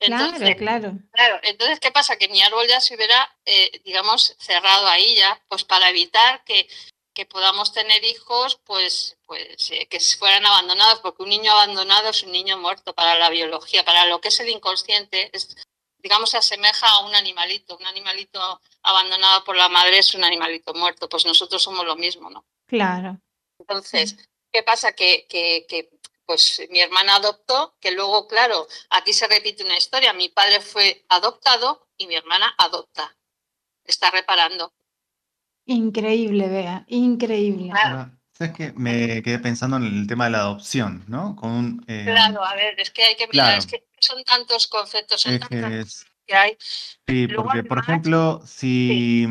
Entonces, 0.00 0.56
claro, 0.56 0.92
claro. 1.10 1.40
Entonces, 1.42 1.80
¿qué 1.80 1.90
pasa? 1.90 2.16
Que 2.16 2.28
mi 2.28 2.40
árbol 2.42 2.66
ya 2.68 2.80
se 2.80 2.94
hubiera, 2.94 3.36
eh, 3.44 3.80
digamos, 3.84 4.36
cerrado 4.38 4.86
ahí 4.86 5.16
ya, 5.16 5.42
pues 5.48 5.64
para 5.64 5.90
evitar 5.90 6.44
que, 6.44 6.68
que 7.12 7.26
podamos 7.26 7.72
tener 7.72 8.04
hijos, 8.04 8.60
pues, 8.64 9.18
pues 9.26 9.70
eh, 9.72 9.88
que 9.88 9.98
fueran 9.98 10.46
abandonados, 10.46 11.00
porque 11.00 11.24
un 11.24 11.30
niño 11.30 11.50
abandonado 11.50 12.10
es 12.10 12.22
un 12.22 12.30
niño 12.30 12.58
muerto 12.58 12.94
para 12.94 13.18
la 13.18 13.28
biología, 13.28 13.84
para 13.84 14.06
lo 14.06 14.20
que 14.20 14.28
es 14.28 14.38
el 14.38 14.50
inconsciente, 14.50 15.30
es, 15.32 15.56
digamos, 15.98 16.30
se 16.30 16.36
asemeja 16.36 16.86
a 16.86 17.00
un 17.00 17.16
animalito. 17.16 17.76
Un 17.76 17.86
animalito 17.86 18.60
abandonado 18.82 19.42
por 19.42 19.56
la 19.56 19.68
madre 19.68 19.98
es 19.98 20.14
un 20.14 20.22
animalito 20.22 20.74
muerto, 20.74 21.08
pues 21.08 21.26
nosotros 21.26 21.60
somos 21.60 21.84
lo 21.84 21.96
mismo, 21.96 22.30
¿no? 22.30 22.44
Claro. 22.66 23.18
Entonces, 23.58 24.16
¿Qué 24.52 24.62
pasa? 24.62 24.92
Que, 24.92 25.26
que, 25.28 25.90
pues 26.24 26.62
mi 26.70 26.80
hermana 26.80 27.16
adoptó, 27.16 27.76
que 27.80 27.90
luego, 27.90 28.26
claro, 28.28 28.66
aquí 28.90 29.12
se 29.12 29.26
repite 29.26 29.64
una 29.64 29.78
historia. 29.78 30.12
Mi 30.12 30.28
padre 30.28 30.60
fue 30.60 31.04
adoptado 31.08 31.88
y 31.96 32.06
mi 32.06 32.16
hermana 32.16 32.54
adopta. 32.58 33.16
Está 33.84 34.10
reparando. 34.10 34.72
Increíble, 35.64 36.48
Bea, 36.48 36.84
increíble. 36.88 37.70
Claro. 37.70 38.10
¿Sabes 38.32 38.54
qué? 38.56 38.72
Me 38.76 39.22
quedé 39.22 39.40
pensando 39.40 39.78
en 39.78 39.84
el 39.84 40.06
tema 40.06 40.26
de 40.26 40.30
la 40.30 40.38
adopción, 40.38 41.04
¿no? 41.08 41.34
Con, 41.34 41.84
eh, 41.88 42.04
claro, 42.04 42.44
a 42.44 42.54
ver, 42.54 42.78
es 42.78 42.90
que 42.90 43.02
hay 43.02 43.16
que 43.16 43.26
mirar, 43.26 43.58
es 43.58 43.66
que 43.66 43.88
son 43.98 44.22
tantos 44.22 44.68
conceptos, 44.68 45.22
son 45.22 45.40
tantos 45.40 46.06
que 46.24 46.34
hay. 46.34 46.56
Sí, 46.60 47.26
porque, 47.26 47.64
por 47.64 47.78
ejemplo, 47.78 48.40
si 48.46 49.26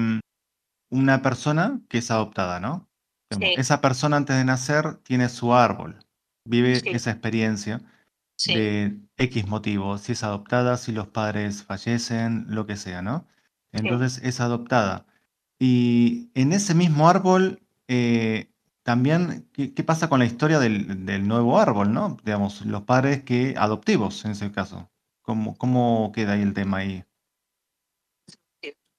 una 0.90 1.22
persona 1.22 1.80
que 1.90 2.00
es 2.00 2.12
adoptada, 2.12 2.60
¿no? 2.60 2.87
Esa 3.30 3.82
persona 3.82 4.18
antes 4.18 4.38
de 4.38 4.46
nacer 4.46 4.96
tiene 5.04 5.30
su 5.30 5.54
árbol, 5.54 6.00
vive 6.46 6.82
esa 6.86 7.12
experiencia 7.12 7.82
de 8.46 8.98
X 9.18 9.48
motivo, 9.48 9.98
si 9.98 10.14
es 10.14 10.24
adoptada, 10.24 10.78
si 10.78 10.92
los 10.92 11.08
padres 11.08 11.64
fallecen, 11.64 12.46
lo 12.50 12.66
que 12.66 12.78
sea, 12.78 13.02
¿no? 13.02 13.28
Entonces 13.72 14.22
es 14.24 14.40
adoptada. 14.40 15.06
Y 15.60 16.30
en 16.36 16.54
ese 16.54 16.74
mismo 16.74 17.10
árbol, 17.10 17.62
eh, 17.88 18.50
también, 18.84 19.50
¿qué, 19.52 19.84
pasa 19.84 20.08
con 20.08 20.20
la 20.20 20.26
historia 20.26 20.60
del, 20.60 21.28
nuevo 21.28 21.60
árbol, 21.60 21.92
¿no? 21.94 22.18
Digamos, 22.24 22.66
los 22.66 22.84
padres 22.84 23.24
que 23.24 23.56
adoptivos 23.58 24.24
en 24.24 24.32
ese 24.32 24.52
caso. 24.52 24.90
¿Cómo, 25.22 25.58
cómo 25.58 26.12
queda 26.14 26.34
ahí 26.34 26.42
el 26.42 26.54
tema 26.54 26.78
ahí? 26.78 27.04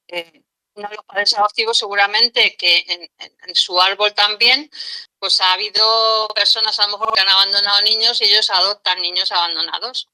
Eh, 0.09 0.43
uno 0.79 0.89
de 0.89 0.97
los 0.97 1.05
padres 1.05 1.37
adoptivos 1.37 1.77
seguramente 1.77 2.57
que 2.57 2.85
en, 2.89 3.55
su 3.55 3.81
árbol 3.81 4.15
también, 4.15 4.71
pues 5.19 5.41
ha 5.41 5.53
habido 5.53 6.29
personas 6.35 6.79
a 6.79 6.87
lo 6.87 6.99
mejor 6.99 7.13
que 7.13 7.21
han 7.21 7.29
abandonado 7.29 7.83
niños 7.83 8.21
y 8.21 8.25
ellos 8.25 8.51
adoptan 8.51 9.03
niños 9.03 9.33
abandonados. 9.33 10.09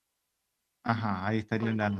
Ajá, 0.83 1.27
ahí 1.27 1.39
estaría 1.39 1.73
la... 1.73 1.91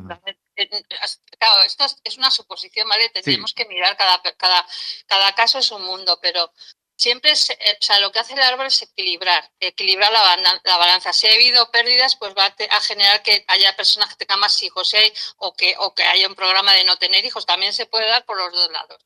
Claro, 1.39 1.63
esto 1.65 1.87
es 2.05 2.19
una 2.19 2.31
suposición, 2.31 2.89
¿vale? 2.89 3.09
Tendríamos 3.11 3.53
que 3.53 3.67
mirar 3.67 3.97
cada, 3.97 4.21
cada, 4.37 4.67
cada 5.07 5.35
caso 5.35 5.59
es 5.59 5.71
un 5.71 5.85
mundo, 5.85 6.19
pero 6.21 6.53
siempre, 6.97 7.33
eh, 7.33 7.79
o 7.81 7.85
sea, 7.85 8.01
lo 8.01 8.13
que 8.13 8.19
hace 8.19 8.35
el 8.35 8.41
árbol 8.41 8.67
es 8.67 8.83
equilibrar, 8.83 9.51
equilibrar 9.61 10.13
la, 10.13 10.61
la 10.65 10.77
balanza. 10.77 11.13
Si 11.13 11.27
ha 11.27 11.35
habido 11.35 11.71
pérdidas, 11.71 12.17
pues 12.17 12.35
va 12.37 12.55
a, 12.71 12.81
generar 12.81 13.23
que 13.23 13.45
haya 13.49 13.77
personas 13.77 14.11
que 14.11 14.25
tengan 14.25 14.41
más 14.41 14.63
hijos 14.63 14.95
o, 15.39 15.55
que, 15.55 15.75
o 15.79 15.95
que 15.95 16.05
haya 16.05 16.29
un 16.29 16.35
programa 16.35 16.73
de 16.75 16.85
no 16.85 16.97
tener 16.99 17.25
hijos. 17.25 17.47
También 17.47 17.73
se 17.73 17.87
puede 17.87 18.07
dar 18.09 18.25
por 18.25 18.37
los 18.37 18.53
dos 18.53 18.71
lados. 18.71 18.99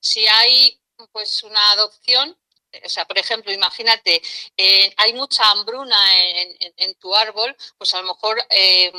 Si 0.00 0.26
hay 0.26 0.80
pues 1.12 1.42
una 1.42 1.72
adopción, 1.72 2.38
o 2.84 2.88
sea, 2.88 3.04
por 3.06 3.18
ejemplo, 3.18 3.52
imagínate, 3.52 4.22
eh, 4.56 4.94
hay 4.96 5.12
mucha 5.12 5.48
hambruna 5.50 5.96
en, 6.18 6.94
tu 6.96 7.14
árbol, 7.14 7.56
pues 7.78 7.94
a 7.94 8.00
lo 8.00 8.08
mejor 8.08 8.44
eh, 8.50 8.92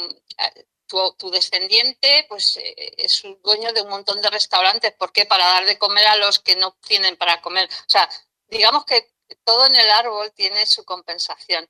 tu, 0.88 1.32
descendiente 1.32 2.26
pues, 2.30 2.58
eh, 2.58 2.94
es 2.98 3.24
dueño 3.44 3.74
de 3.74 3.82
un 3.82 3.90
montón 3.90 4.22
de 4.22 4.30
restaurantes. 4.30 4.94
¿Por 4.94 5.12
qué? 5.12 5.26
Para 5.26 5.46
dar 5.46 5.66
de 5.66 5.78
comer 5.78 6.06
a 6.08 6.16
los 6.18 6.40
que 6.40 6.56
no 6.56 6.78
tienen 6.88 7.18
para 7.18 7.42
comer. 7.42 7.68
O 7.68 7.90
sea, 7.90 8.10
digamos 8.50 8.86
que 8.86 9.08
todo 9.44 9.66
en 9.68 9.76
el 9.76 9.90
árbol 9.90 10.32
tiene 10.36 10.66
su 10.66 10.84
compensación. 10.86 11.68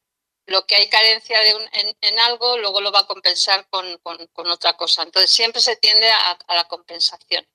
Lo 0.48 0.66
que 0.66 0.76
hay 0.76 0.90
carencia 0.90 1.40
de 1.40 1.96
en, 2.02 2.20
algo, 2.20 2.58
luego 2.58 2.80
lo 2.80 2.92
va 2.92 3.00
a 3.00 3.08
compensar 3.08 3.68
con, 3.70 3.86
otra 4.48 4.78
cosa. 4.78 5.02
Entonces, 5.02 5.32
siempre 5.32 5.60
se 5.60 5.76
tiende 5.78 6.08
a, 6.10 6.38
la 6.54 6.68
compensación. 6.68 7.46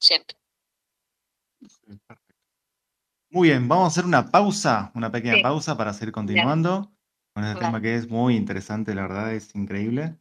Siempre. 0.00 0.36
Muy 3.30 3.48
bien, 3.48 3.68
vamos 3.68 3.84
a 3.84 3.88
hacer 3.88 4.04
una 4.04 4.30
pausa, 4.30 4.90
una 4.94 5.10
pequeña 5.12 5.42
pausa 5.42 5.76
para 5.76 5.92
seguir 5.92 6.12
continuando 6.12 6.92
con 7.34 7.44
este 7.44 7.60
tema 7.60 7.80
que 7.80 7.96
es 7.96 8.08
muy 8.08 8.36
interesante, 8.36 8.94
la 8.94 9.02
verdad, 9.02 9.32
es 9.32 9.54
increíble. 9.54 10.16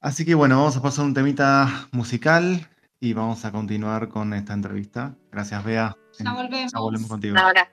Así 0.00 0.24
que 0.24 0.34
bueno, 0.34 0.58
vamos 0.58 0.76
a 0.76 0.82
pasar 0.82 1.04
un 1.04 1.14
temita 1.14 1.88
musical 1.92 2.70
y 3.00 3.12
vamos 3.14 3.44
a 3.44 3.52
continuar 3.52 4.08
con 4.08 4.32
esta 4.32 4.52
entrevista. 4.52 5.16
Gracias, 5.30 5.64
Bea. 5.64 5.96
Ya 6.24 6.32
volvemos. 6.34 6.72
Ya 6.72 6.78
volvemos 6.80 7.08
contigo. 7.08 7.38
Ahora. 7.38 7.68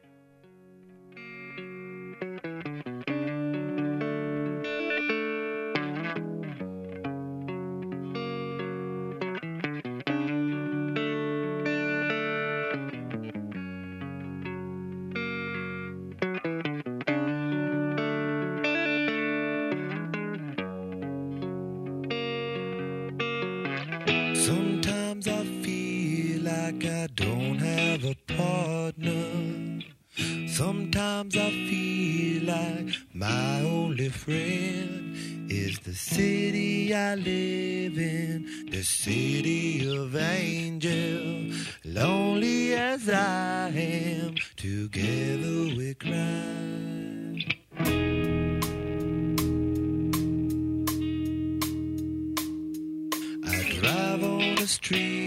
city 36.18 36.95
I 36.95 37.13
live 37.13 37.95
in, 37.95 38.47
the 38.72 38.82
city 38.82 39.88
of 39.95 40.15
angels. 40.15 41.53
Lonely 41.86 42.74
as 42.74 43.07
I 43.07 43.70
am, 43.70 44.34
together 44.55 45.57
we 45.78 45.93
cry. 45.93 47.36
I 53.51 53.57
drive 53.80 54.24
on 54.24 54.55
the 54.55 54.68
street. 54.68 55.26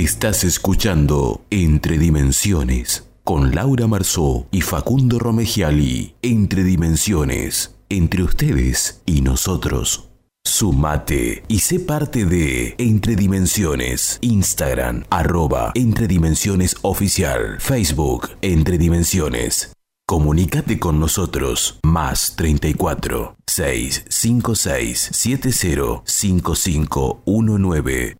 Estás 0.00 0.44
escuchando 0.44 1.42
Entre 1.50 1.98
Dimensiones 1.98 3.04
con 3.22 3.54
Laura 3.54 3.86
Marzó 3.86 4.46
y 4.50 4.62
Facundo 4.62 5.18
Romegiali. 5.18 6.14
Entre 6.22 6.64
Dimensiones, 6.64 7.74
entre 7.90 8.22
ustedes 8.22 9.02
y 9.04 9.20
nosotros. 9.20 10.08
Sumate 10.42 11.42
y 11.48 11.58
sé 11.58 11.80
parte 11.80 12.24
de 12.24 12.76
Entre 12.78 13.14
Dimensiones, 13.14 14.16
Instagram, 14.22 15.04
arroba 15.10 15.72
Entre 15.74 16.06
Dimensiones 16.06 16.76
Oficial, 16.80 17.60
Facebook, 17.60 18.30
Entre 18.40 18.78
Dimensiones. 18.78 19.74
Comunícate 20.06 20.78
con 20.78 20.98
nosotros, 20.98 21.78
más 21.84 22.36
34 22.36 23.36
656 23.46 25.10
70 25.12 26.04
5519. 26.06 28.19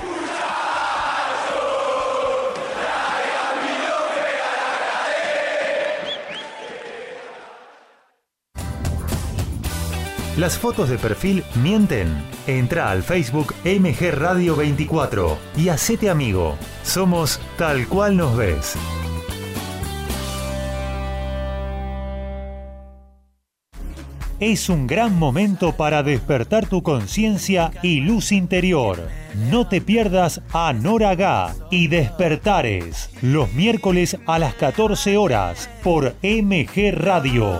Las 10.37 10.57
fotos 10.57 10.87
de 10.87 10.97
perfil 10.97 11.43
mienten. 11.61 12.07
Entra 12.47 12.89
al 12.89 13.03
Facebook 13.03 13.53
MG 13.65 14.11
Radio 14.13 14.55
24 14.55 15.37
y 15.57 15.67
hacete 15.67 16.09
amigo. 16.09 16.55
Somos 16.83 17.41
tal 17.57 17.85
cual 17.87 18.15
nos 18.15 18.37
ves. 18.37 18.75
Es 24.39 24.69
un 24.69 24.87
gran 24.87 25.19
momento 25.19 25.73
para 25.73 26.01
despertar 26.01 26.65
tu 26.65 26.81
conciencia 26.81 27.71
y 27.83 27.99
luz 27.99 28.31
interior. 28.31 29.09
No 29.51 29.67
te 29.67 29.81
pierdas 29.81 30.41
a 30.53 30.71
Noraga 30.71 31.53
y 31.69 31.89
Despertares 31.89 33.11
los 33.21 33.51
miércoles 33.53 34.17
a 34.25 34.39
las 34.39 34.55
14 34.55 35.17
horas 35.17 35.69
por 35.83 36.15
MG 36.23 36.91
Radio. 36.93 37.59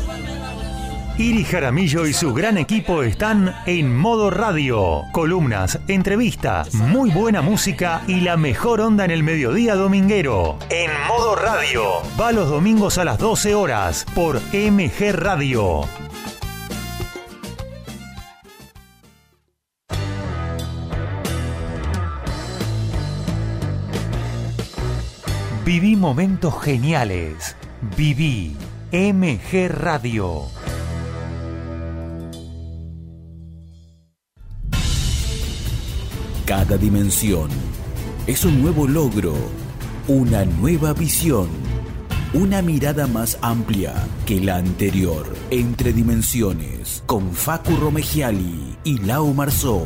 Iri 1.17 1.43
Jaramillo 1.43 2.07
y 2.07 2.13
su 2.13 2.33
gran 2.33 2.57
equipo 2.57 3.03
están 3.03 3.55
en 3.65 3.95
modo 3.95 4.29
radio. 4.29 5.03
Columnas, 5.11 5.79
entrevistas, 5.87 6.73
muy 6.73 7.11
buena 7.11 7.41
música 7.41 8.01
y 8.07 8.21
la 8.21 8.37
mejor 8.37 8.81
onda 8.81 9.05
en 9.05 9.11
el 9.11 9.21
mediodía 9.21 9.75
dominguero. 9.75 10.57
En 10.69 10.89
modo 11.07 11.35
radio. 11.35 11.83
Va 12.19 12.31
los 12.31 12.49
domingos 12.49 12.97
a 12.97 13.05
las 13.05 13.17
12 13.19 13.53
horas 13.55 14.05
por 14.15 14.41
MG 14.53 15.11
Radio. 15.11 15.81
Viví 25.65 25.95
momentos 25.95 26.61
geniales. 26.61 27.55
Viví 27.95 28.55
MG 28.91 29.69
Radio. 29.69 30.60
Cada 36.51 36.75
dimensión 36.75 37.47
es 38.27 38.43
un 38.43 38.61
nuevo 38.61 38.85
logro, 38.85 39.33
una 40.09 40.43
nueva 40.43 40.91
visión, 40.91 41.47
una 42.33 42.61
mirada 42.61 43.07
más 43.07 43.37
amplia 43.41 43.93
que 44.25 44.41
la 44.41 44.57
anterior. 44.57 45.33
Entre 45.49 45.93
dimensiones, 45.93 47.03
con 47.05 47.31
Facu 47.31 47.77
Romegiali 47.77 48.77
y 48.83 48.97
Lau 48.97 49.33
Marzó. 49.33 49.81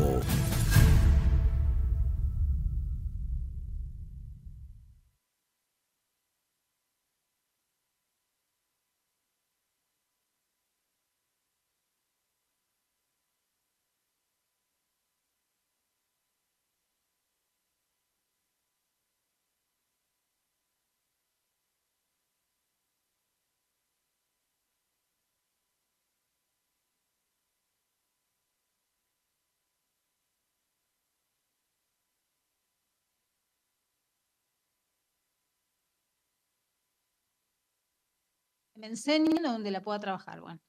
Me 38.85 38.91
enseñen 38.91 39.43
o 39.45 39.53
donde 39.53 39.71
la 39.71 39.81
pueda 39.81 39.99
trabajar. 39.99 40.41
Bueno, 40.41 40.59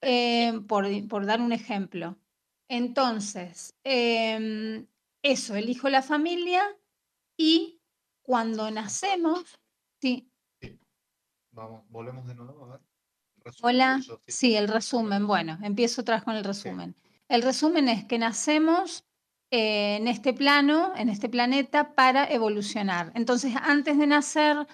eh, 0.00 0.60
por, 0.66 0.86
por, 1.08 1.26
dar 1.26 1.40
un 1.40 1.52
ejemplo. 1.52 2.16
Entonces, 2.68 3.74
eh, 3.84 4.86
eso, 5.22 5.54
elijo 5.54 5.88
la 5.90 6.02
familia 6.02 6.62
y 7.36 7.82
cuando 8.22 8.70
nacemos, 8.70 9.60
sí. 10.00 10.30
sí. 10.60 10.78
Vamos, 11.50 11.84
volvemos 11.90 12.26
de 12.26 12.34
nuevo 12.34 12.64
a 12.64 12.68
ver. 12.72 12.80
Hola, 13.60 14.00
sí, 14.26 14.56
el 14.56 14.68
resumen. 14.68 15.26
Bueno, 15.26 15.58
empiezo 15.62 16.00
otra 16.00 16.14
vez 16.14 16.24
con 16.24 16.36
el 16.36 16.44
resumen. 16.44 16.96
El 17.28 17.42
resumen 17.42 17.90
es 17.90 18.06
que 18.06 18.18
nacemos 18.18 19.04
eh, 19.50 19.96
en 19.96 20.08
este 20.08 20.32
plano, 20.32 20.94
en 20.96 21.10
este 21.10 21.28
planeta, 21.28 21.94
para 21.94 22.24
evolucionar. 22.24 23.12
Entonces, 23.14 23.54
antes 23.60 23.98
de 23.98 24.06
nacer, 24.06 24.66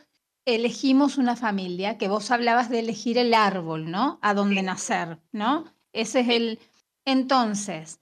elegimos 0.45 1.19
una 1.19 1.37
familia, 1.37 1.99
que 1.99 2.09
vos 2.09 2.31
hablabas 2.31 2.71
de 2.71 2.81
elegir 2.81 3.19
el 3.19 3.35
árbol, 3.35 3.91
¿no? 3.91 4.19
A 4.23 4.35
dónde 4.35 4.63
nacer, 4.63 5.21
¿no? 5.33 5.65
Ese 5.93 6.21
es 6.21 6.29
el... 6.29 6.59
Entonces, 7.05 8.01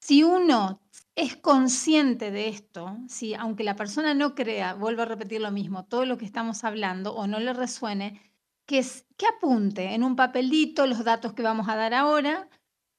si 0.00 0.22
uno 0.22 0.80
es 1.14 1.36
consciente 1.36 2.30
de 2.30 2.48
esto, 2.48 2.96
si 3.08 3.34
aunque 3.34 3.64
la 3.64 3.76
persona 3.76 4.14
no 4.14 4.34
crea, 4.34 4.74
vuelvo 4.74 5.02
a 5.02 5.06
repetir 5.06 5.40
lo 5.40 5.50
mismo, 5.50 5.84
todo 5.84 6.06
lo 6.06 6.16
que 6.16 6.24
estamos 6.24 6.64
hablando 6.64 7.14
o 7.14 7.26
no 7.26 7.38
le 7.40 7.52
resuene, 7.52 8.20
que, 8.66 8.84
que 9.16 9.26
apunte 9.26 9.94
en 9.94 10.04
un 10.04 10.16
papelito 10.16 10.86
los 10.86 11.04
datos 11.04 11.34
que 11.34 11.42
vamos 11.42 11.68
a 11.68 11.76
dar 11.76 11.92
ahora 11.92 12.48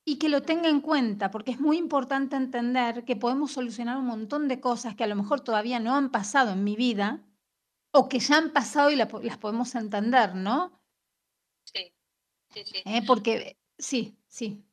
y 0.06 0.18
que 0.18 0.30
lo 0.30 0.42
tenga 0.42 0.70
en 0.70 0.82
cuenta, 0.82 1.32
porque 1.32 1.52
es 1.52 1.60
muy 1.60 1.78
importante 1.78 2.36
entender 2.36 3.06
que 3.06 3.16
podemos 3.16 3.52
solucionar 3.52 3.98
un 3.98 4.06
montón 4.06 4.48
de 4.48 4.60
cosas 4.60 4.96
que 4.96 5.04
a 5.04 5.08
lo 5.08 5.16
mejor 5.16 5.42
todavía 5.42 5.80
no 5.80 5.96
han 5.96 6.12
pasado 6.12 6.54
en 6.54 6.64
mi 6.64 6.76
vida 6.76 7.22
o 7.92 8.08
que 8.10 8.20
ya 8.20 8.38
han 8.38 8.52
pasado 8.52 8.90
y 8.90 8.96
las 8.96 9.38
podemos 9.38 9.76
entender, 9.76 10.36
¿no? 10.36 10.82
Sí, 11.64 11.94
sí, 12.54 12.64
sí. 12.66 12.82
Eh, 12.86 13.04
porque 13.06 13.58
sí, 13.78 14.18
sí. 14.28 14.64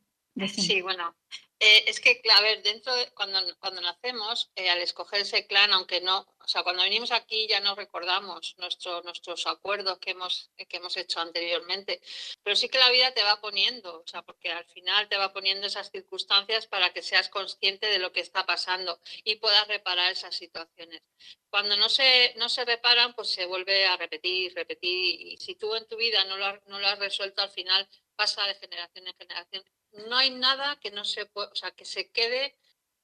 Sí, 0.46 0.82
bueno, 0.82 1.16
eh, 1.60 1.84
es 1.88 1.98
que, 2.00 2.20
a 2.32 2.40
ver, 2.40 2.62
dentro 2.62 2.94
de, 2.94 3.10
cuando, 3.12 3.40
cuando 3.58 3.80
nacemos, 3.80 4.50
eh, 4.54 4.70
al 4.70 4.80
escoger 4.80 5.22
ese 5.22 5.46
clan, 5.46 5.72
aunque 5.72 6.00
no, 6.00 6.20
o 6.38 6.46
sea, 6.46 6.62
cuando 6.62 6.82
venimos 6.82 7.10
aquí 7.10 7.48
ya 7.48 7.60
no 7.60 7.74
recordamos 7.74 8.54
nuestro, 8.58 9.02
nuestros 9.02 9.46
acuerdos 9.46 9.98
que 9.98 10.12
hemos, 10.12 10.50
que 10.56 10.76
hemos 10.76 10.96
hecho 10.96 11.20
anteriormente, 11.20 12.00
pero 12.44 12.54
sí 12.54 12.68
que 12.68 12.78
la 12.78 12.90
vida 12.90 13.12
te 13.12 13.24
va 13.24 13.40
poniendo, 13.40 14.00
o 14.00 14.06
sea, 14.06 14.22
porque 14.22 14.52
al 14.52 14.64
final 14.66 15.08
te 15.08 15.16
va 15.16 15.32
poniendo 15.32 15.66
esas 15.66 15.90
circunstancias 15.90 16.66
para 16.68 16.92
que 16.92 17.02
seas 17.02 17.28
consciente 17.28 17.88
de 17.88 17.98
lo 17.98 18.12
que 18.12 18.20
está 18.20 18.46
pasando 18.46 19.00
y 19.24 19.36
puedas 19.36 19.66
reparar 19.66 20.12
esas 20.12 20.36
situaciones. 20.36 21.02
Cuando 21.50 21.76
no 21.76 21.88
se, 21.88 22.34
no 22.36 22.48
se 22.48 22.64
reparan, 22.64 23.14
pues 23.14 23.30
se 23.30 23.46
vuelve 23.46 23.86
a 23.86 23.96
repetir, 23.96 24.54
repetir, 24.54 25.20
y 25.20 25.36
si 25.38 25.56
tú 25.56 25.74
en 25.74 25.86
tu 25.88 25.96
vida 25.96 26.24
no 26.24 26.36
lo, 26.36 26.60
no 26.66 26.78
lo 26.78 26.86
has 26.86 26.98
resuelto, 26.98 27.42
al 27.42 27.50
final 27.50 27.88
pasa 28.14 28.46
de 28.46 28.54
generación 28.54 29.06
en 29.08 29.16
generación 29.16 29.64
no 29.92 30.16
hay 30.16 30.30
nada 30.30 30.78
que 30.80 30.90
no 30.90 31.04
se 31.04 31.26
pueda, 31.26 31.48
o 31.48 31.54
sea, 31.54 31.70
que 31.72 31.84
se 31.84 32.10
quede 32.10 32.56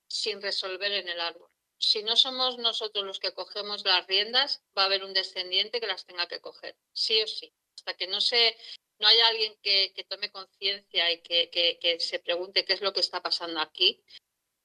sin 0.07 0.41
resolver 0.43 0.93
en 0.93 1.09
el 1.09 1.21
árbol. 1.21 1.51
Si 1.79 2.03
no 2.03 2.17
somos 2.17 2.59
nosotros 2.59 3.05
los 3.05 3.19
que 3.19 3.35
cogemos 3.35 3.85
las 3.85 4.07
riendas, 4.07 4.63
va 4.77 4.83
a 4.83 4.87
haber 4.87 5.05
un 5.05 5.13
descendiente 5.13 5.81
que 5.81 5.87
las 5.87 6.07
tenga 6.07 6.27
que 6.27 6.41
coger, 6.41 6.77
sí 6.93 7.21
o 7.23 7.27
sí. 7.27 7.53
Hasta 7.77 7.95
que 7.95 8.07
no 8.07 8.21
se, 8.21 8.57
no 8.99 9.09
haya 9.09 9.27
alguien 9.29 9.55
que, 9.63 9.93
tome 10.09 10.31
conciencia 10.31 11.11
y 11.11 11.21
que, 11.21 11.97
se 12.01 12.19
pregunte 12.21 12.65
qué 12.65 12.75
es 12.75 12.81
lo 12.81 12.93
que 12.93 13.01
está 13.01 13.23
pasando 13.23 13.61
aquí, 13.61 14.03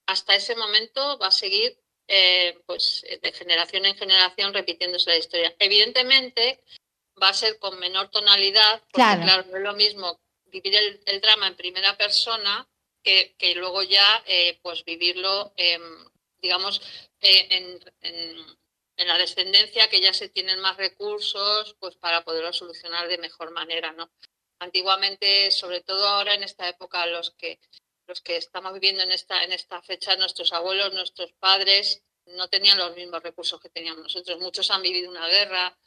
hasta 0.05 0.35
ese 0.35 0.55
momento 0.55 1.17
va 1.19 1.27
a 1.27 1.31
seguir 1.31 1.79
eh, 2.07 2.59
pues 2.65 3.05
de 3.21 3.31
generación 3.33 3.85
en 3.85 3.95
generación 3.95 4.53
repitiéndose 4.53 5.09
la 5.09 5.17
historia. 5.17 5.55
Evidentemente 5.59 6.63
va 7.21 7.29
a 7.29 7.33
ser 7.33 7.59
con 7.59 7.77
menor 7.79 8.09
tonalidad, 8.09 8.79
porque 8.91 9.23
claro 9.23 9.43
no 9.49 9.57
es 9.57 9.63
lo 9.63 9.73
mismo 9.73 10.19
vivir 10.51 10.75
el, 10.75 11.21
drama 11.21 11.47
en 11.47 11.55
primera 11.55 11.97
persona 11.97 12.67
que, 13.03 13.35
luego 13.55 13.81
ya 13.83 14.23
eh, 14.25 14.59
pues 14.61 14.83
vivirlo, 14.85 15.53
digamos, 16.41 16.81
eh, 17.21 17.47
en, 17.49 18.57
la 19.07 19.17
descendencia, 19.17 19.89
que 19.89 20.01
ya 20.01 20.13
se 20.13 20.27
tienen 20.27 20.59
más 20.59 20.75
recursos 20.75 21.75
pues 21.79 21.95
para 21.95 22.23
poderlo 22.25 22.51
solucionar 22.51 23.07
de 23.07 23.17
mejor 23.17 23.51
manera, 23.51 23.93
¿no? 23.93 24.11
Antiguamente, 24.59 25.51
sobre 25.51 25.79
todo 25.81 26.05
ahora 26.05 26.33
en 26.33 26.43
esta 26.43 26.67
época, 26.67 27.05
los 27.05 27.31
que, 27.31 27.59
los 28.07 28.19
que 28.19 28.35
estamos 28.35 28.73
viviendo 28.73 29.01
en 29.01 29.13
esta, 29.13 29.43
en 29.43 29.53
esta 29.53 29.81
fecha, 29.81 30.17
nuestros 30.17 30.51
abuelos, 30.51 30.93
nuestros 30.93 31.31
padres, 31.39 32.03
no 32.25 32.49
tenían 32.49 32.77
los 32.77 32.95
mismos 32.95 33.23
recursos 33.23 33.59
que 33.61 33.69
teníamos 33.69 34.03
nosotros. 34.03 34.39
Muchos 34.39 34.69
han 34.69 34.81
vivido 34.81 35.09
una 35.09 35.27
guerra, 35.27 35.77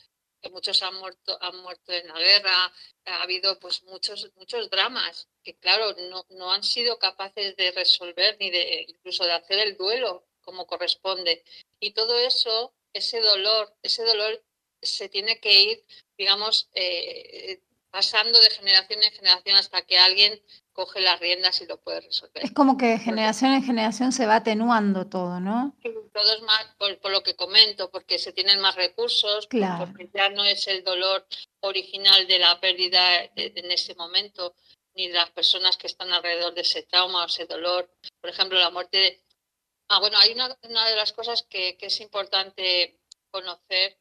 muchos 0.50 0.82
han 0.82 0.94
muerto, 0.96 1.38
han 1.40 1.56
muerto 1.58 1.92
en 1.92 2.08
la 2.08 2.18
guerra, 2.18 2.72
ha 3.04 3.22
habido 3.22 3.58
pues 3.60 3.82
muchos, 3.84 4.30
muchos 4.36 4.70
dramas 4.70 5.28
que 5.42 5.56
claro, 5.56 5.94
no, 6.10 6.24
no 6.30 6.52
han 6.52 6.62
sido 6.62 6.98
capaces 6.98 7.56
de 7.56 7.72
resolver 7.72 8.36
ni 8.40 8.50
de 8.50 8.86
incluso 8.88 9.24
de 9.24 9.32
hacer 9.32 9.58
el 9.58 9.76
duelo 9.76 10.24
como 10.42 10.66
corresponde. 10.66 11.44
Y 11.80 11.92
todo 11.92 12.18
eso, 12.18 12.74
ese 12.92 13.20
dolor, 13.20 13.74
ese 13.82 14.04
dolor 14.04 14.42
se 14.80 15.08
tiene 15.08 15.40
que 15.40 15.62
ir, 15.62 15.84
digamos, 16.18 16.68
eh, 16.74 17.60
pasando 17.90 18.40
de 18.40 18.50
generación 18.50 19.02
en 19.02 19.12
generación 19.12 19.56
hasta 19.56 19.82
que 19.86 19.98
alguien 19.98 20.42
coge 20.72 21.00
las 21.00 21.20
riendas 21.20 21.60
y 21.60 21.66
lo 21.66 21.80
puede 21.80 22.00
resolver. 22.00 22.44
Es 22.44 22.52
como 22.52 22.76
que 22.76 22.86
de 22.86 22.98
generación 22.98 23.52
en 23.52 23.62
generación 23.62 24.12
se 24.12 24.26
va 24.26 24.36
atenuando 24.36 25.06
todo, 25.06 25.40
¿no? 25.40 25.76
Todo 25.82 26.34
es 26.34 26.42
más 26.42 26.66
por, 26.78 27.10
lo 27.10 27.22
que 27.22 27.36
comento, 27.36 27.90
porque 27.90 28.18
se 28.18 28.32
tienen 28.32 28.60
más 28.60 28.74
recursos, 28.74 29.46
porque 29.46 30.10
ya 30.14 30.28
no 30.30 30.44
es 30.44 30.66
el 30.68 30.84
dolor 30.84 31.26
original 31.60 32.26
de 32.26 32.38
la 32.38 32.60
pérdida 32.60 33.24
en 33.36 33.70
ese 33.70 33.94
momento, 33.94 34.54
ni 34.94 35.08
de 35.08 35.14
las 35.14 35.30
personas 35.30 35.76
que 35.76 35.86
están 35.86 36.12
alrededor 36.12 36.54
de 36.54 36.62
ese 36.62 36.82
trauma 36.82 37.22
o 37.22 37.26
ese 37.26 37.46
dolor. 37.46 37.90
Por 38.20 38.30
ejemplo, 38.30 38.58
la 38.58 38.70
muerte 38.70 38.98
de... 38.98 39.22
Ah, 39.88 40.00
bueno, 40.00 40.18
hay 40.18 40.32
una, 40.32 40.56
una 40.62 40.88
de 40.88 40.96
las 40.96 41.12
cosas 41.12 41.42
que, 41.42 41.76
que 41.76 41.86
es 41.86 42.00
importante 42.00 42.98
conocer 43.30 43.98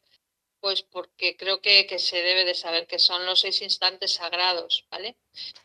pues 0.62 0.82
porque 0.84 1.36
creo 1.36 1.60
que, 1.60 1.98
se 1.98 2.22
debe 2.22 2.44
de 2.44 2.54
saber 2.54 2.86
que 2.86 3.00
son 3.00 3.26
los 3.26 3.40
seis 3.40 3.60
instantes 3.62 4.14
sagrados, 4.14 4.86
¿vale? 4.92 5.16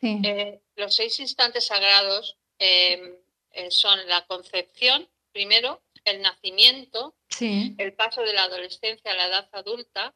Eh, 0.02 0.60
los 0.78 0.96
seis 0.96 1.20
instantes 1.20 1.66
sagrados 1.66 2.38
em, 2.60 3.18
eh, 3.52 3.72
son 3.72 4.08
la 4.08 4.26
concepción, 4.26 5.10
primero, 5.34 5.84
el 6.06 6.22
nacimiento, 6.22 7.16
el 7.40 7.94
paso 7.94 8.22
de 8.22 8.34
la 8.34 8.44
adolescencia 8.44 9.12
a 9.12 9.16
la 9.16 9.28
edad 9.28 9.50
adulta, 9.52 10.16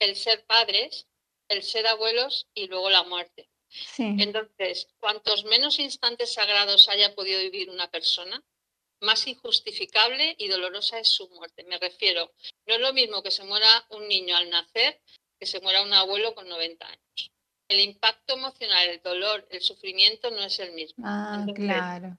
el 0.00 0.16
ser 0.16 0.44
padres, 0.46 1.06
el 1.48 1.62
ser 1.62 1.86
abuelos 1.86 2.48
y 2.54 2.66
luego 2.66 2.90
la 2.90 3.04
muerte. 3.04 3.48
Entonces, 3.98 4.88
cuantos 4.98 5.44
menos 5.44 5.78
instantes 5.78 6.34
sagrados 6.34 6.88
haya 6.88 7.14
podido 7.14 7.40
vivir 7.40 7.70
una 7.70 7.90
persona, 7.90 8.42
más 9.00 9.26
injustificable 9.26 10.34
y 10.38 10.48
dolorosa 10.48 10.98
es 10.98 11.08
su 11.08 11.28
muerte. 11.30 11.64
Me 11.64 11.78
refiero, 11.78 12.32
no 12.66 12.74
es 12.74 12.80
lo 12.80 12.92
mismo 12.92 13.22
que 13.22 13.30
se 13.30 13.44
muera 13.44 13.86
un 13.90 14.08
niño 14.08 14.36
al 14.36 14.50
nacer 14.50 15.00
que 15.38 15.46
se 15.46 15.60
muera 15.60 15.82
un 15.82 15.92
abuelo 15.92 16.34
con 16.34 16.48
90 16.48 16.86
años. 16.86 17.31
El 17.72 17.80
impacto 17.80 18.34
emocional, 18.34 18.86
el 18.86 19.00
dolor, 19.00 19.48
el 19.50 19.62
sufrimiento 19.62 20.30
no 20.30 20.44
es 20.44 20.58
el 20.58 20.72
mismo. 20.72 21.06
Ah, 21.06 21.46
claro. 21.54 22.18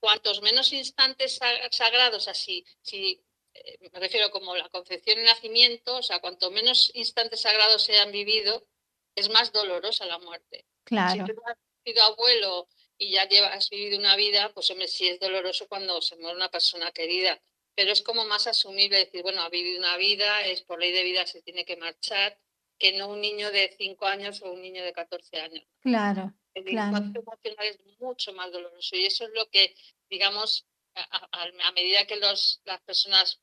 Cuantos 0.00 0.40
menos 0.40 0.72
instantes 0.72 1.38
sagrados 1.70 2.26
así, 2.26 2.64
si 2.80 3.22
eh, 3.52 3.90
me 3.92 4.00
refiero 4.00 4.30
como 4.30 4.56
la 4.56 4.70
concepción 4.70 5.20
y 5.20 5.24
nacimiento, 5.24 5.96
o 5.96 6.02
sea, 6.02 6.20
cuanto 6.20 6.50
menos 6.50 6.90
instantes 6.94 7.42
sagrados 7.42 7.82
se 7.82 7.98
han 7.98 8.10
vivido, 8.12 8.66
es 9.14 9.28
más 9.28 9.52
dolorosa 9.52 10.06
la 10.06 10.18
muerte. 10.20 10.64
Claro. 10.84 11.26
Si 11.26 11.34
tú 11.34 11.40
has 11.44 11.58
sido 11.84 12.02
abuelo 12.04 12.68
y 12.96 13.10
ya 13.10 13.28
llevas 13.28 13.68
vivido 13.68 13.98
una 13.98 14.16
vida, 14.16 14.50
pues 14.54 14.70
hombre, 14.70 14.88
sí 14.88 15.06
es 15.06 15.20
doloroso 15.20 15.68
cuando 15.68 16.00
se 16.00 16.16
muere 16.16 16.34
una 16.34 16.50
persona 16.50 16.92
querida, 16.92 17.38
pero 17.74 17.92
es 17.92 18.00
como 18.00 18.24
más 18.24 18.46
asumible 18.46 18.96
decir, 18.96 19.20
bueno, 19.20 19.42
ha 19.42 19.50
vivido 19.50 19.80
una 19.80 19.98
vida, 19.98 20.46
es 20.46 20.62
por 20.62 20.80
ley 20.80 20.92
de 20.92 21.02
vida, 21.02 21.26
se 21.26 21.42
tiene 21.42 21.66
que 21.66 21.76
marchar, 21.76 22.38
que 22.78 22.96
no 22.96 23.08
un 23.08 23.20
niño 23.20 23.50
de 23.50 23.74
5 23.76 24.06
años 24.06 24.42
o 24.42 24.52
un 24.52 24.62
niño 24.62 24.84
de 24.84 24.92
14 24.92 25.40
años. 25.40 25.64
Claro. 25.80 26.32
El 26.54 26.64
claro. 26.64 26.96
emocional 26.96 27.66
es 27.66 27.78
mucho 27.98 28.32
más 28.32 28.50
doloroso 28.50 28.96
y 28.96 29.04
eso 29.04 29.24
es 29.24 29.30
lo 29.34 29.48
que, 29.50 29.74
digamos, 30.08 30.66
a, 30.94 31.72
medida 31.72 32.06
que 32.06 32.16
los, 32.16 32.60
las 32.64 32.80
personas 32.82 33.40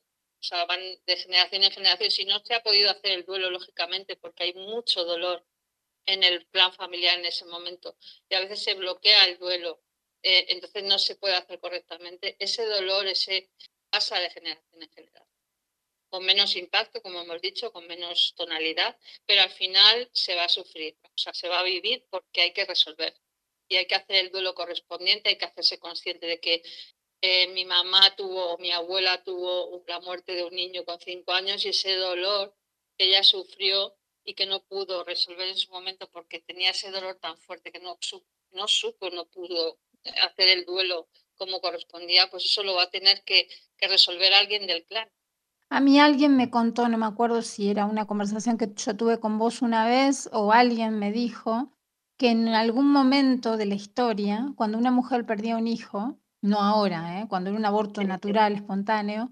van 0.67 0.79
de 1.05 1.17
generación 1.17 1.63
en 1.63 1.71
generación, 1.71 2.11
si 2.11 2.25
no 2.25 2.39
se 2.39 2.53
ha 2.53 2.63
podido 2.63 2.91
hacer 2.91 3.11
el 3.11 3.25
duelo, 3.25 3.49
lógicamente, 3.49 4.15
porque 4.15 4.43
hay 4.43 4.53
mucho 4.53 5.03
dolor 5.03 5.45
en 6.05 6.23
el 6.23 6.45
plan 6.47 6.71
familiar 6.73 7.17
en 7.17 7.25
ese 7.25 7.45
momento 7.45 7.97
y 8.29 8.35
a 8.35 8.39
veces 8.41 8.63
se 8.63 8.75
bloquea 8.75 9.25
el 9.25 9.39
duelo, 9.39 9.81
eh, 10.21 10.45
entonces 10.49 10.83
no 10.83 10.99
se 10.99 11.15
puede 11.15 11.35
hacer 11.35 11.59
correctamente. 11.59 12.35
Ese 12.39 12.65
dolor, 12.65 13.07
ese 13.07 13.49
pasa 13.89 14.19
de 14.19 14.29
generación 14.29 14.83
en 14.83 14.89
generación, 14.89 15.34
con 16.15 16.25
menos 16.25 16.55
impacto, 16.55 17.01
como 17.01 17.19
hemos 17.19 17.41
dicho, 17.41 17.73
con 17.73 17.85
menos 17.87 18.33
tonalidad, 18.37 18.97
pero 19.25 19.41
al 19.41 19.49
final 19.49 20.09
se 20.13 20.33
va 20.33 20.45
a 20.45 20.49
sufrir, 20.49 20.97
o 21.03 21.17
sea, 21.17 21.33
se 21.33 21.49
va 21.49 21.59
a 21.59 21.63
vivir 21.63 22.05
porque 22.09 22.39
hay 22.39 22.53
que 22.53 22.63
resolver 22.63 23.13
y 23.67 23.75
hay 23.75 23.85
que 23.85 23.95
hacer 23.95 24.15
el 24.15 24.31
duelo 24.31 24.55
correspondiente, 24.55 25.27
hay 25.27 25.37
que 25.37 25.43
hacerse 25.43 25.77
consciente 25.77 26.25
de 26.25 26.39
que 26.39 26.63
eh, 27.19 27.47
mi 27.47 27.65
mamá 27.65 28.15
tuvo, 28.15 28.57
mi 28.59 28.71
abuela 28.71 29.25
tuvo 29.25 29.83
la 29.87 29.99
muerte 29.99 30.35
de 30.35 30.45
un 30.45 30.55
niño 30.55 30.85
con 30.85 31.01
cinco 31.01 31.33
años 31.33 31.65
y 31.65 31.69
ese 31.69 31.95
dolor 31.95 32.55
que 32.97 33.07
ella 33.07 33.21
sufrió 33.21 33.97
y 34.23 34.35
que 34.35 34.45
no 34.45 34.63
pudo 34.63 35.03
resolver 35.03 35.49
en 35.49 35.57
su 35.57 35.69
momento 35.69 36.09
porque 36.11 36.39
tenía 36.39 36.69
ese 36.69 36.91
dolor 36.91 37.19
tan 37.19 37.37
fuerte 37.39 37.73
que 37.73 37.79
no, 37.79 37.99
no 38.51 38.67
supo, 38.69 39.09
no 39.09 39.25
pudo 39.25 39.79
hacer 40.21 40.47
el 40.47 40.63
duelo 40.63 41.09
como 41.35 41.59
correspondía, 41.59 42.29
pues 42.29 42.45
eso 42.45 42.63
lo 42.63 42.75
va 42.75 42.83
a 42.83 42.89
tener 42.89 43.25
que 43.25 43.49
resolver 43.81 44.33
alguien 44.33 44.65
del 44.65 44.85
clan. 44.85 45.11
A 45.69 45.79
mí 45.79 45.99
alguien 45.99 46.37
me 46.37 46.49
contó, 46.49 46.87
no 46.87 46.97
me 46.97 47.05
acuerdo 47.05 47.41
si 47.41 47.69
era 47.69 47.85
una 47.85 48.05
conversación 48.05 48.57
que 48.57 48.71
yo 48.75 48.95
tuve 48.95 49.19
con 49.19 49.37
vos 49.37 49.61
una 49.61 49.85
vez 49.85 50.29
o 50.31 50.51
alguien 50.51 50.99
me 50.99 51.11
dijo 51.11 51.71
que 52.17 52.29
en 52.29 52.47
algún 52.49 52.91
momento 52.91 53.57
de 53.57 53.65
la 53.65 53.75
historia, 53.75 54.53
cuando 54.55 54.77
una 54.77 54.91
mujer 54.91 55.25
perdía 55.25 55.57
un 55.57 55.67
hijo, 55.67 56.17
no 56.41 56.61
ahora, 56.61 57.19
¿eh? 57.19 57.27
cuando 57.27 57.49
era 57.49 57.59
un 57.59 57.65
aborto 57.65 58.03
natural, 58.03 58.53
espontáneo, 58.53 59.31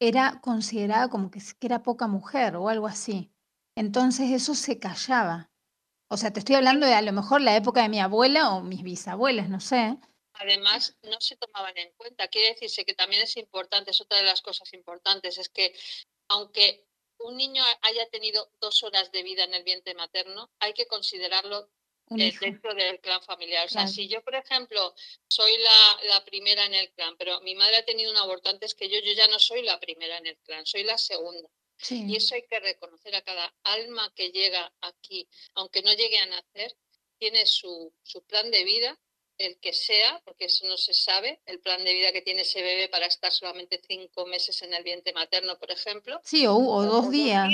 era 0.00 0.40
considerada 0.40 1.08
como 1.08 1.30
que, 1.30 1.40
que 1.58 1.66
era 1.66 1.82
poca 1.82 2.06
mujer 2.06 2.56
o 2.56 2.68
algo 2.68 2.86
así. 2.86 3.30
Entonces 3.76 4.30
eso 4.30 4.54
se 4.54 4.78
callaba. 4.78 5.50
O 6.08 6.16
sea, 6.16 6.32
te 6.32 6.40
estoy 6.40 6.56
hablando 6.56 6.86
de 6.86 6.94
a 6.94 7.02
lo 7.02 7.12
mejor 7.12 7.40
la 7.40 7.56
época 7.56 7.82
de 7.82 7.88
mi 7.88 8.00
abuela 8.00 8.50
o 8.50 8.62
mis 8.62 8.82
bisabuelas, 8.82 9.48
no 9.48 9.60
sé. 9.60 9.98
Además, 10.34 10.96
no 11.02 11.20
se 11.20 11.36
tomaban 11.36 11.76
en 11.76 11.92
cuenta. 11.92 12.28
Quiere 12.28 12.54
decirse 12.54 12.84
que 12.84 12.94
también 12.94 13.22
es 13.22 13.36
importante, 13.36 13.90
es 13.90 14.00
otra 14.00 14.18
de 14.18 14.24
las 14.24 14.42
cosas 14.42 14.72
importantes, 14.72 15.38
es 15.38 15.48
que 15.48 15.74
aunque 16.28 16.86
un 17.18 17.36
niño 17.36 17.62
haya 17.82 18.08
tenido 18.08 18.50
dos 18.60 18.82
horas 18.82 19.12
de 19.12 19.22
vida 19.22 19.44
en 19.44 19.54
el 19.54 19.62
vientre 19.62 19.94
materno, 19.94 20.50
hay 20.58 20.72
que 20.72 20.86
considerarlo 20.86 21.70
dentro 22.08 22.74
del 22.74 23.00
clan 23.00 23.22
familiar. 23.22 23.66
O 23.66 23.68
sea, 23.68 23.86
si 23.86 24.08
yo, 24.08 24.22
por 24.22 24.34
ejemplo, 24.34 24.94
soy 25.28 25.56
la, 25.58 26.00
la, 26.08 26.24
primera 26.24 26.64
en 26.66 26.74
el 26.74 26.92
clan, 26.92 27.16
pero 27.16 27.40
mi 27.40 27.54
madre 27.54 27.76
ha 27.76 27.84
tenido 27.84 28.10
un 28.10 28.16
aborto 28.16 28.50
antes 28.50 28.74
que 28.74 28.88
yo, 28.88 28.98
yo 29.00 29.12
ya 29.12 29.28
no 29.28 29.38
soy 29.38 29.62
la 29.62 29.80
primera 29.80 30.18
en 30.18 30.26
el 30.26 30.38
clan, 30.38 30.66
soy 30.66 30.84
la 30.84 30.98
segunda. 30.98 31.48
Y 31.90 32.14
eso 32.16 32.36
hay 32.36 32.46
que 32.46 32.60
reconocer 32.60 33.14
a 33.16 33.22
cada 33.22 33.52
alma 33.64 34.12
que 34.14 34.30
llega 34.30 34.72
aquí, 34.82 35.28
aunque 35.54 35.82
no 35.82 35.92
llegue 35.92 36.18
a 36.18 36.26
nacer, 36.26 36.76
tiene 37.18 37.44
su, 37.46 37.92
su 38.02 38.22
plan 38.24 38.50
de 38.52 38.62
vida, 38.62 39.00
el 39.42 39.58
que 39.58 39.72
sea, 39.72 40.20
porque 40.24 40.46
eso 40.46 40.66
no 40.66 40.76
se 40.76 40.94
sabe, 40.94 41.40
el 41.46 41.60
plan 41.60 41.84
de 41.84 41.92
vida 41.94 42.12
que 42.12 42.22
tiene 42.22 42.42
ese 42.42 42.62
bebé 42.62 42.88
para 42.88 43.06
estar 43.06 43.32
solamente 43.32 43.80
cinco 43.86 44.26
meses 44.26 44.60
en 44.62 44.72
el 44.74 44.82
vientre 44.84 45.12
materno, 45.12 45.58
por 45.58 45.70
ejemplo. 45.70 46.20
Sí, 46.24 46.46
o, 46.46 46.54
o, 46.56 46.84
dos, 46.84 47.10
días. 47.10 47.48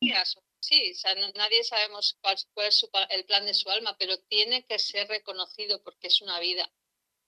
días. 0.00 0.36
Sí, 0.60 0.92
o 0.92 0.94
sea, 0.96 1.14
nadie 1.36 1.62
sabemos 1.62 2.18
cuál, 2.20 2.36
cuál 2.52 2.66
es 2.68 2.84
el 3.10 3.24
plan 3.24 3.44
de 3.46 3.54
su 3.54 3.70
alma, 3.70 3.96
pero 3.98 4.18
tiene 4.28 4.64
que 4.64 4.78
ser 4.78 5.06
reconocido 5.08 5.82
porque 5.82 6.08
es 6.08 6.20
una 6.22 6.40
vida 6.40 6.68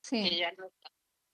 sí. 0.02 0.28
que 0.28 0.36
ya 0.36 0.50
no 0.52 0.66
está. 0.66 0.90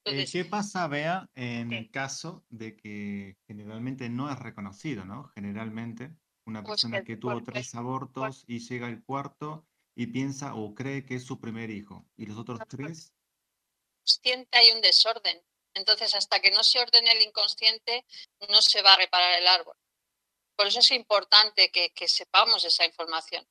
Eh, 0.07 0.27
¿Qué 0.31 0.45
pasa, 0.45 0.87
Bea, 0.87 1.31
en 1.35 1.73
el 1.73 1.91
caso 1.91 2.45
de 2.51 2.77
que 2.77 3.39
generalmente 3.47 4.11
no 4.11 4.31
es 4.31 4.39
reconocido, 4.39 5.07
¿no? 5.07 5.29
Generalmente, 5.35 6.11
una 6.45 6.63
Pues 6.63 6.73
persona 6.83 6.99
que 7.01 7.15
que 7.15 7.17
tuvo 7.17 7.33
porque- 7.33 7.53
tres 7.53 7.75
abortos 7.75 8.45
y 8.47 8.59
llega 8.59 8.87
al 8.87 9.03
cuarto 9.03 9.67
y 9.95 10.09
piensa 10.09 10.55
o 10.55 10.75
cree 10.75 11.05
que 11.05 11.17
es 11.17 11.25
su 11.25 11.41
primer 11.41 11.71
hijo. 11.71 12.07
¿Y 12.17 12.27
los 12.27 12.39
otros 12.39 12.61
tres? 12.69 13.13
inconsciente 14.05 14.59
hay 14.59 14.71
un 14.73 14.81
desorden. 14.81 15.43
Entonces, 15.75 16.15
hasta 16.15 16.41
que 16.41 16.51
no 16.51 16.63
se 16.63 16.79
ordene 16.79 17.11
el 17.13 17.23
inconsciente, 17.23 18.05
no 18.49 18.63
se 18.63 18.83
va 18.83 18.95
a 18.95 18.97
reparar 18.97 19.39
el 19.39 19.47
árbol. 19.47 19.77
Por 20.57 20.69
eso 20.69 20.79
es 20.79 20.91
importante 20.93 21.71
que, 21.71 21.91
que 21.91 22.07
sepamos 22.07 22.65
esa 22.65 22.85
información. 22.85 23.47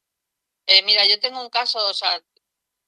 Eh, 0.66 0.82
mira, 0.84 1.06
yo 1.06 1.20
tengo 1.20 1.42
un 1.42 1.50
caso, 1.50 1.86
o 1.86 1.94
sea, 1.94 2.24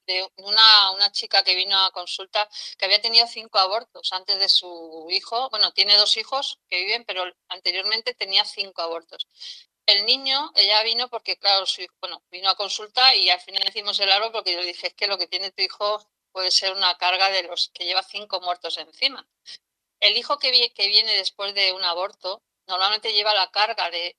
de 0.06 0.26
una, 0.36 0.92
una 0.92 1.12
chica 1.12 1.42
que 1.42 1.54
vino 1.54 1.76
a 1.78 1.90
consulta 1.90 2.48
que 2.78 2.84
había 2.84 3.02
tenido 3.02 3.26
cinco 3.26 3.58
abortos 3.58 4.12
antes 4.12 4.38
de 4.38 4.48
su 4.48 5.06
hijo. 5.10 5.50
Bueno, 5.50 5.72
tiene 5.72 5.96
dos 5.96 6.16
hijos 6.16 6.58
que 6.68 6.78
viven, 6.78 7.04
pero 7.04 7.24
anteriormente 7.48 8.14
tenía 8.14 8.44
cinco 8.44 8.82
abortos. 8.82 9.26
El 9.86 10.04
niño, 10.04 10.50
ella 10.56 10.82
vino 10.82 11.08
porque, 11.08 11.36
claro, 11.38 11.64
su 11.64 11.82
hijo, 11.82 11.94
bueno, 12.00 12.22
vino 12.30 12.50
a 12.50 12.56
consulta 12.56 13.14
y 13.14 13.30
al 13.30 13.40
final 13.40 13.68
hicimos 13.68 13.98
el 14.00 14.10
árbol 14.10 14.32
porque 14.32 14.52
yo 14.52 14.60
le 14.60 14.66
dije, 14.66 14.88
es 14.88 14.94
que 14.94 15.06
lo 15.06 15.16
que 15.16 15.28
tiene 15.28 15.52
tu 15.52 15.62
hijo 15.62 16.04
puede 16.32 16.50
ser 16.50 16.72
una 16.72 16.96
carga 16.98 17.30
de 17.30 17.44
los 17.44 17.70
que 17.72 17.84
lleva 17.84 18.02
cinco 18.02 18.40
muertos 18.40 18.78
encima. 18.78 19.26
El 20.00 20.16
hijo 20.16 20.38
que, 20.38 20.50
vi- 20.50 20.70
que 20.70 20.88
viene 20.88 21.16
después 21.16 21.54
de 21.54 21.72
un 21.72 21.84
aborto 21.84 22.42
normalmente 22.66 23.12
lleva 23.12 23.32
la 23.32 23.50
carga 23.50 23.90
de, 23.90 24.16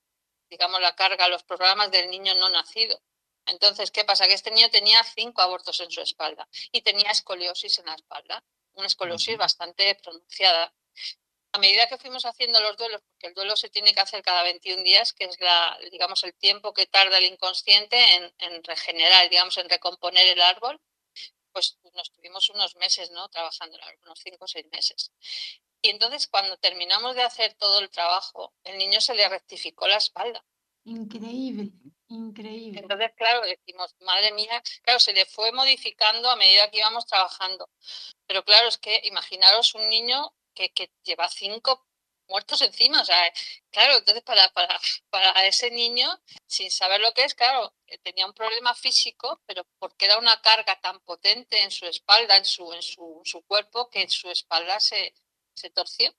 digamos, 0.48 0.80
la 0.80 0.96
carga, 0.96 1.28
los 1.28 1.42
programas 1.44 1.90
del 1.90 2.10
niño 2.10 2.34
no 2.34 2.48
nacido. 2.48 3.00
Entonces, 3.46 3.90
¿qué 3.90 4.04
pasa? 4.04 4.26
Que 4.26 4.34
este 4.34 4.50
niño 4.50 4.70
tenía 4.70 5.02
cinco 5.04 5.42
abortos 5.42 5.80
en 5.80 5.90
su 5.90 6.00
espalda 6.00 6.48
y 6.72 6.80
tenía 6.80 7.10
escoliosis 7.10 7.78
en 7.78 7.86
la 7.86 7.94
espalda, 7.94 8.42
una 8.74 8.86
escoliosis 8.86 9.36
bastante 9.36 9.94
pronunciada. 9.96 10.74
A 11.52 11.58
medida 11.58 11.86
que 11.88 11.98
fuimos 11.98 12.24
haciendo 12.26 12.60
los 12.60 12.76
duelos, 12.76 13.00
porque 13.08 13.28
el 13.28 13.34
duelo 13.34 13.56
se 13.56 13.70
tiene 13.70 13.94
que 13.94 14.00
hacer 14.00 14.22
cada 14.22 14.42
21 14.42 14.82
días, 14.82 15.12
que 15.12 15.24
es 15.24 15.40
la, 15.40 15.78
digamos, 15.90 16.22
el 16.24 16.34
tiempo 16.34 16.74
que 16.74 16.86
tarda 16.86 17.18
el 17.18 17.24
inconsciente 17.24 17.96
en, 18.14 18.34
en 18.38 18.62
regenerar, 18.64 19.28
digamos, 19.30 19.56
en 19.56 19.68
recomponer 19.68 20.26
el 20.26 20.40
árbol, 20.42 20.80
pues 21.52 21.78
nos 21.94 22.12
tuvimos 22.12 22.50
unos 22.50 22.76
meses, 22.76 23.10
¿no? 23.10 23.28
Trabajando 23.28 23.76
el 23.76 23.82
árbol, 23.82 24.00
unos 24.04 24.20
cinco 24.22 24.44
o 24.44 24.48
seis 24.48 24.66
meses. 24.70 25.10
Y 25.80 25.90
entonces, 25.90 26.26
cuando 26.26 26.56
terminamos 26.56 27.14
de 27.14 27.22
hacer 27.22 27.54
todo 27.54 27.78
el 27.78 27.90
trabajo, 27.90 28.52
el 28.64 28.78
niño 28.78 29.00
se 29.00 29.14
le 29.14 29.28
rectificó 29.28 29.86
la 29.86 29.96
espalda. 29.96 30.44
Increíble, 30.84 31.70
increíble. 32.08 32.80
Entonces, 32.80 33.10
claro, 33.16 33.42
decimos, 33.42 33.94
madre 34.00 34.32
mía, 34.32 34.62
claro, 34.82 34.98
se 34.98 35.12
le 35.12 35.26
fue 35.26 35.52
modificando 35.52 36.30
a 36.30 36.36
medida 36.36 36.70
que 36.70 36.78
íbamos 36.78 37.06
trabajando. 37.06 37.68
Pero 38.26 38.44
claro, 38.44 38.68
es 38.68 38.78
que 38.78 39.00
imaginaros 39.04 39.74
un 39.74 39.88
niño 39.88 40.32
que, 40.58 40.70
que 40.72 40.90
lleva 41.04 41.28
cinco 41.28 41.86
muertos 42.28 42.60
encima. 42.62 43.00
O 43.00 43.04
sea, 43.04 43.16
claro, 43.70 43.98
entonces 43.98 44.22
para, 44.24 44.48
para, 44.50 44.76
para 45.10 45.46
ese 45.46 45.70
niño, 45.70 46.08
sin 46.46 46.70
saber 46.70 47.00
lo 47.00 47.12
que 47.12 47.24
es, 47.24 47.34
claro, 47.34 47.74
eh, 47.86 47.98
tenía 47.98 48.26
un 48.26 48.34
problema 48.34 48.74
físico, 48.74 49.40
pero 49.46 49.62
porque 49.78 50.06
era 50.06 50.18
una 50.18 50.40
carga 50.42 50.78
tan 50.80 51.00
potente 51.00 51.62
en 51.62 51.70
su 51.70 51.86
espalda, 51.86 52.36
en 52.36 52.44
su, 52.44 52.72
en 52.72 52.82
su, 52.82 53.20
su 53.24 53.42
cuerpo, 53.42 53.88
que 53.88 54.08
su 54.08 54.28
espalda 54.30 54.80
se, 54.80 55.14
se 55.54 55.70
torció. 55.70 56.12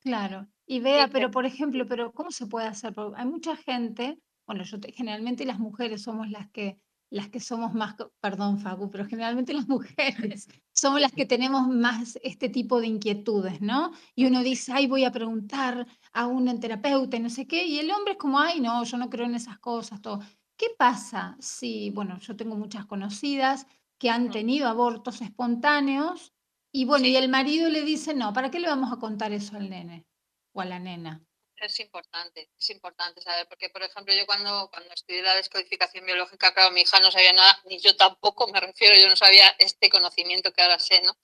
Claro. 0.00 0.46
Y 0.66 0.80
vea, 0.80 1.08
pero 1.08 1.30
por 1.30 1.46
ejemplo, 1.46 1.86
pero 1.88 2.12
¿cómo 2.12 2.30
se 2.30 2.46
puede 2.46 2.66
hacer? 2.66 2.92
Porque 2.92 3.18
hay 3.20 3.26
mucha 3.26 3.56
gente, 3.56 4.18
bueno, 4.46 4.62
yo 4.64 4.78
te- 4.78 4.92
generalmente 4.92 5.44
las 5.44 5.58
mujeres 5.58 6.02
somos 6.02 6.28
las 6.30 6.50
que 6.50 6.78
las 7.10 7.28
que 7.28 7.40
somos 7.40 7.74
más, 7.74 7.94
perdón, 8.20 8.58
Facu, 8.58 8.90
pero 8.90 9.06
generalmente 9.06 9.54
las 9.54 9.68
mujeres 9.68 10.48
somos 10.72 11.00
las 11.00 11.12
que 11.12 11.26
tenemos 11.26 11.68
más 11.68 12.18
este 12.22 12.48
tipo 12.48 12.80
de 12.80 12.88
inquietudes, 12.88 13.60
¿no? 13.60 13.92
Y 14.14 14.26
uno 14.26 14.42
dice, 14.42 14.72
ay, 14.74 14.86
voy 14.86 15.04
a 15.04 15.12
preguntar 15.12 15.86
a 16.12 16.26
un 16.26 16.60
terapeuta 16.60 17.16
y 17.16 17.20
no 17.20 17.30
sé 17.30 17.46
qué, 17.46 17.66
y 17.66 17.78
el 17.78 17.90
hombre 17.90 18.12
es 18.12 18.18
como, 18.18 18.38
ay, 18.38 18.60
no, 18.60 18.82
yo 18.84 18.98
no 18.98 19.08
creo 19.10 19.26
en 19.26 19.34
esas 19.34 19.58
cosas, 19.58 20.00
todo. 20.00 20.20
¿Qué 20.56 20.66
pasa 20.78 21.36
si, 21.38 21.90
bueno, 21.90 22.18
yo 22.18 22.34
tengo 22.36 22.56
muchas 22.56 22.86
conocidas 22.86 23.66
que 23.98 24.10
han 24.10 24.30
tenido 24.30 24.68
abortos 24.68 25.20
espontáneos 25.20 26.32
y 26.72 26.84
bueno, 26.84 27.06
y 27.06 27.16
el 27.16 27.30
marido 27.30 27.70
le 27.70 27.82
dice, 27.84 28.14
no, 28.14 28.32
¿para 28.32 28.50
qué 28.50 28.60
le 28.60 28.68
vamos 28.68 28.92
a 28.92 28.98
contar 28.98 29.32
eso 29.32 29.56
al 29.56 29.70
nene 29.70 30.06
o 30.52 30.60
a 30.60 30.66
la 30.66 30.78
nena? 30.78 31.24
Es 31.58 31.80
importante, 31.80 32.50
es 32.58 32.70
importante 32.70 33.22
saber, 33.22 33.48
porque 33.48 33.70
por 33.70 33.82
ejemplo 33.82 34.12
yo 34.12 34.26
cuando, 34.26 34.68
cuando 34.70 34.92
estudié 34.92 35.22
la 35.22 35.34
descodificación 35.34 36.04
biológica, 36.04 36.52
claro, 36.52 36.70
mi 36.70 36.82
hija 36.82 37.00
no 37.00 37.10
sabía 37.10 37.32
nada, 37.32 37.60
ni 37.64 37.78
yo 37.78 37.96
tampoco, 37.96 38.46
me 38.48 38.60
refiero, 38.60 38.94
yo 38.94 39.08
no 39.08 39.16
sabía 39.16 39.48
este 39.58 39.88
conocimiento 39.88 40.52
que 40.52 40.62
ahora 40.62 40.78
sé, 40.78 41.00
¿no? 41.00 41.16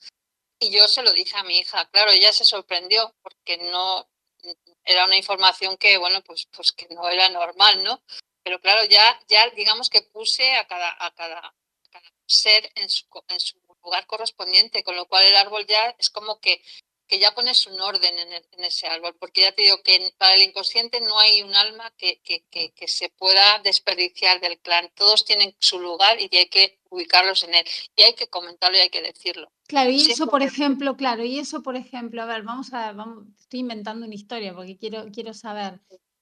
Y 0.58 0.70
yo 0.70 0.88
se 0.88 1.02
lo 1.02 1.12
dije 1.12 1.36
a 1.36 1.42
mi 1.42 1.58
hija, 1.58 1.88
claro, 1.90 2.12
ella 2.12 2.32
se 2.32 2.44
sorprendió 2.44 3.14
porque 3.22 3.58
no, 3.58 4.08
era 4.84 5.04
una 5.04 5.16
información 5.16 5.76
que, 5.76 5.98
bueno, 5.98 6.22
pues, 6.22 6.48
pues 6.50 6.72
que 6.72 6.88
no 6.94 7.08
era 7.08 7.28
normal, 7.28 7.82
¿no? 7.84 8.02
Pero 8.42 8.60
claro, 8.60 8.84
ya, 8.84 9.20
ya 9.28 9.48
digamos 9.50 9.88
que 9.90 10.02
puse 10.02 10.54
a 10.54 10.66
cada, 10.66 10.96
a 10.98 11.14
cada, 11.14 11.54
ser 12.26 12.70
en 12.76 12.88
su, 12.88 13.06
en 13.28 13.40
su 13.40 13.60
lugar 13.82 14.06
correspondiente, 14.06 14.82
con 14.82 14.96
lo 14.96 15.06
cual 15.06 15.24
el 15.24 15.36
árbol 15.36 15.66
ya 15.66 15.94
es 15.98 16.10
como 16.10 16.40
que, 16.40 16.62
que 17.12 17.18
ya 17.18 17.34
pones 17.34 17.66
un 17.66 17.78
orden 17.78 18.18
en, 18.18 18.32
el- 18.32 18.46
en 18.52 18.64
ese 18.64 18.86
árbol, 18.86 19.14
porque 19.20 19.42
ya 19.42 19.52
te 19.52 19.60
digo 19.60 19.82
que 19.84 20.14
para 20.16 20.34
el 20.34 20.42
inconsciente 20.44 20.98
no 21.02 21.18
hay 21.18 21.42
un 21.42 21.54
alma 21.54 21.92
que, 21.98 22.22
que, 22.24 22.46
que, 22.50 22.70
que 22.72 22.88
se 22.88 23.10
pueda 23.10 23.58
desperdiciar 23.62 24.40
del 24.40 24.58
clan, 24.60 24.90
todos 24.94 25.26
tienen 25.26 25.54
su 25.60 25.78
lugar 25.78 26.18
y 26.18 26.34
hay 26.34 26.46
que 26.48 26.80
ubicarlos 26.88 27.44
en 27.44 27.54
él, 27.54 27.64
y 27.96 28.02
hay 28.02 28.14
que 28.14 28.28
comentarlo 28.28 28.78
y 28.78 28.80
hay 28.80 28.88
que 28.88 29.02
decirlo. 29.02 29.52
Claro, 29.66 29.90
y 29.90 29.98
Sí, 30.00 30.12
eso, 30.12 30.26
por 30.26 30.42
ejemplo, 30.42 30.96
claro, 30.96 31.22
y 31.22 31.38
eso, 31.38 31.62
por 31.62 31.76
ejemplo, 31.76 32.22
a 32.22 32.26
ver, 32.26 32.44
vamos 32.44 32.72
a, 32.72 32.92
vamos, 32.92 33.26
estoy 33.38 33.60
inventando 33.60 34.06
una 34.06 34.14
historia 34.14 34.54
porque 34.54 34.78
quiero, 34.78 35.04
quiero 35.12 35.34
saber. 35.34 35.80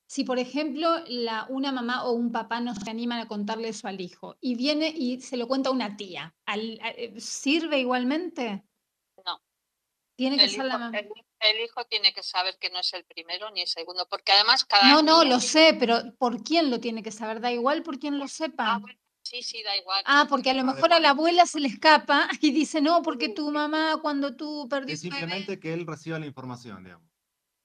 Si, 0.09 0.25
por 0.25 0.41
ejemplo, 0.41 0.89
la, 1.07 1.47
una 1.51 1.71
mamá 1.71 2.05
o 2.05 2.11
un 2.15 2.33
papá 2.33 2.61
no 2.61 2.75
se 2.75 2.91
animan 2.91 3.21
a 3.21 3.29
contarle 3.29 3.69
eso 3.69 3.87
al 3.87 4.01
hijo 4.01 4.37
y 4.41 4.57
viene 4.57 4.93
y 4.93 5.21
se 5.21 5.37
lo 5.37 5.47
cuenta 5.47 5.71
una 5.71 5.97
tía, 5.97 6.35
al- 6.47 6.81
a- 6.83 6.91
eh, 6.91 7.15
¿sirve 7.21 7.79
igualmente? 7.79 8.65
No. 10.21 10.31
Tiene 10.31 10.37
que 10.37 10.45
El 10.45 10.51
ser 10.51 10.65
la 10.67 10.75
hijo, 10.75 10.79
mamá. 10.79 10.99
el- 10.99 11.09
el 11.41 11.65
hijo 11.65 11.85
tiene 11.87 12.13
que 12.13 12.23
saber 12.23 12.59
que 12.59 12.69
no 12.71 12.81
es 12.81 12.93
el 12.93 13.05
primero 13.05 13.51
ni 13.51 13.63
el 13.63 13.67
segundo, 13.67 14.07
porque 14.09 14.33
además 14.33 14.65
cada 14.67 14.89
No, 14.91 15.03
no, 15.03 15.25
lo 15.25 15.41
sé, 15.41 15.75
pero 15.79 16.15
¿por 16.19 16.43
quién 16.43 16.71
lo 16.71 16.79
tiene 16.81 17.03
que 17.03 17.11
saber? 17.11 17.41
Da 17.41 17.51
igual 17.53 17.83
por 17.83 17.99
quién 17.99 18.19
lo 18.19 18.25
Ah, 18.25 18.29
sepa. 18.29 18.79
bueno, 18.79 18.99
sí, 19.23 19.43
sí, 19.43 19.63
da 19.63 19.77
igual. 19.77 20.03
Ah, 20.07 20.27
porque 20.29 20.51
a 20.51 20.55
lo 20.55 20.61
Ah, 20.61 20.65
mejor 20.75 20.93
a 20.93 21.01
la 21.01 21.11
abuela 21.11 21.47
se 21.47 21.61
le 21.61 21.69
escapa 21.69 22.29
y 22.43 22.51
dice, 22.53 22.81
no, 22.83 23.03
porque 23.03 23.31
tu 23.31 23.51
mamá 23.51 23.99
cuando 24.03 24.37
tú 24.37 24.65
Es 24.65 24.69
perdiste 24.69 25.09
bebé. 25.09 25.21
simplemente 25.21 25.61
que 25.61 25.73
él 25.73 25.87
reciba 25.87 26.19
la 26.19 26.27
información, 26.27 26.85
digamos. 26.85 27.10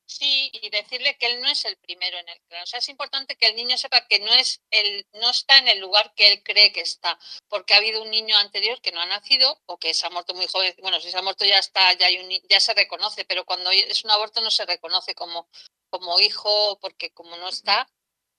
Sí, 0.08 0.52
y 0.54 0.70
decirle 0.70 1.18
que 1.18 1.26
él 1.26 1.42
no 1.42 1.48
es 1.50 1.66
el 1.66 1.78
primero 1.78 2.18
en 2.20 2.30
el 2.30 2.40
clan. 2.44 2.64
O 2.64 2.66
sea, 2.68 2.78
es 2.80 2.90
importante 2.90 3.36
que 3.38 3.48
el 3.48 3.56
niño 3.56 3.76
sepa 3.78 4.06
que 4.08 4.20
no 4.20 4.32
es 4.34 4.62
el, 4.70 5.08
no 5.14 5.32
está 5.32 5.58
en 5.58 5.68
el 5.68 5.80
lugar 5.80 6.14
que 6.16 6.32
él 6.32 6.44
cree 6.44 6.72
que 6.72 6.82
está, 6.82 7.18
porque 7.48 7.74
ha 7.74 7.78
habido 7.78 8.04
un 8.04 8.12
niño 8.12 8.38
anterior 8.38 8.80
que 8.82 8.92
no 8.92 9.02
ha 9.02 9.06
nacido 9.08 9.62
o 9.66 9.80
que 9.80 9.94
se 9.96 10.06
ha 10.06 10.12
muerto 10.12 10.36
muy 10.36 10.46
joven. 10.48 10.76
Bueno, 10.80 11.00
si 11.02 11.10
se 11.10 11.18
ha 11.18 11.24
muerto 11.24 11.44
ya 11.44 11.58
está, 11.58 11.94
ya 11.94 12.06
hay 12.08 12.20
un, 12.20 12.30
ya 12.48 12.60
se 12.60 12.74
reconoce, 12.76 13.26
pero 13.26 13.46
cuando 13.46 13.72
es 13.72 14.04
un 14.04 14.12
aborto 14.12 14.42
no 14.42 14.52
se 14.52 14.66
reconoce 14.66 15.16
como, 15.16 15.50
como 15.90 16.20
hijo, 16.20 16.78
porque 16.80 17.12
como 17.12 17.36
no 17.38 17.50
está. 17.50 17.88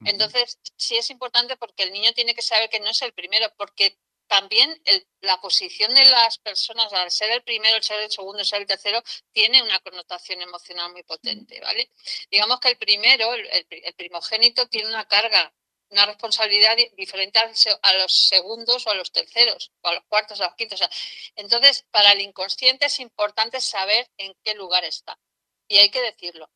Entonces, 0.04 0.60
sí 0.76 0.96
es 0.96 1.10
importante 1.10 1.56
porque 1.56 1.82
el 1.82 1.92
niño 1.92 2.12
tiene 2.12 2.34
que 2.34 2.42
saber 2.42 2.68
que 2.70 2.80
no 2.80 2.90
es 2.90 3.02
el 3.02 3.12
primero, 3.12 3.52
porque 3.56 3.98
también 4.26 4.80
el, 4.84 5.06
la 5.20 5.40
posición 5.40 5.94
de 5.94 6.04
las 6.06 6.38
personas 6.38 6.92
al 6.92 7.10
ser 7.10 7.30
el 7.32 7.42
primero, 7.42 7.76
el 7.76 7.82
ser 7.82 8.00
el 8.00 8.10
segundo, 8.10 8.40
el 8.40 8.46
ser 8.46 8.60
el 8.60 8.66
tercero, 8.66 9.02
tiene 9.32 9.62
una 9.62 9.80
connotación 9.80 10.42
emocional 10.42 10.92
muy 10.92 11.02
potente, 11.02 11.60
¿vale? 11.60 11.90
Digamos 12.30 12.60
que 12.60 12.68
el 12.68 12.78
primero, 12.78 13.34
el, 13.34 13.66
el 13.70 13.94
primogénito, 13.94 14.68
tiene 14.68 14.88
una 14.88 15.06
carga, 15.06 15.52
una 15.90 16.06
responsabilidad 16.06 16.76
diferente 16.96 17.38
a 17.38 17.92
los 17.94 18.12
segundos 18.28 18.86
o 18.86 18.90
a 18.90 18.94
los 18.94 19.12
terceros, 19.12 19.72
o 19.82 19.88
a 19.88 19.94
los 19.94 20.04
cuartos, 20.08 20.40
o 20.40 20.42
a 20.44 20.46
los 20.46 20.56
quintos. 20.56 20.80
Entonces, 21.36 21.86
para 21.90 22.12
el 22.12 22.20
inconsciente 22.20 22.86
es 22.86 23.00
importante 23.00 23.60
saber 23.60 24.08
en 24.16 24.34
qué 24.42 24.54
lugar 24.54 24.84
está. 24.84 25.18
Y 25.68 25.78
hay 25.78 25.90
que 25.90 26.00
decirlo. 26.00 26.50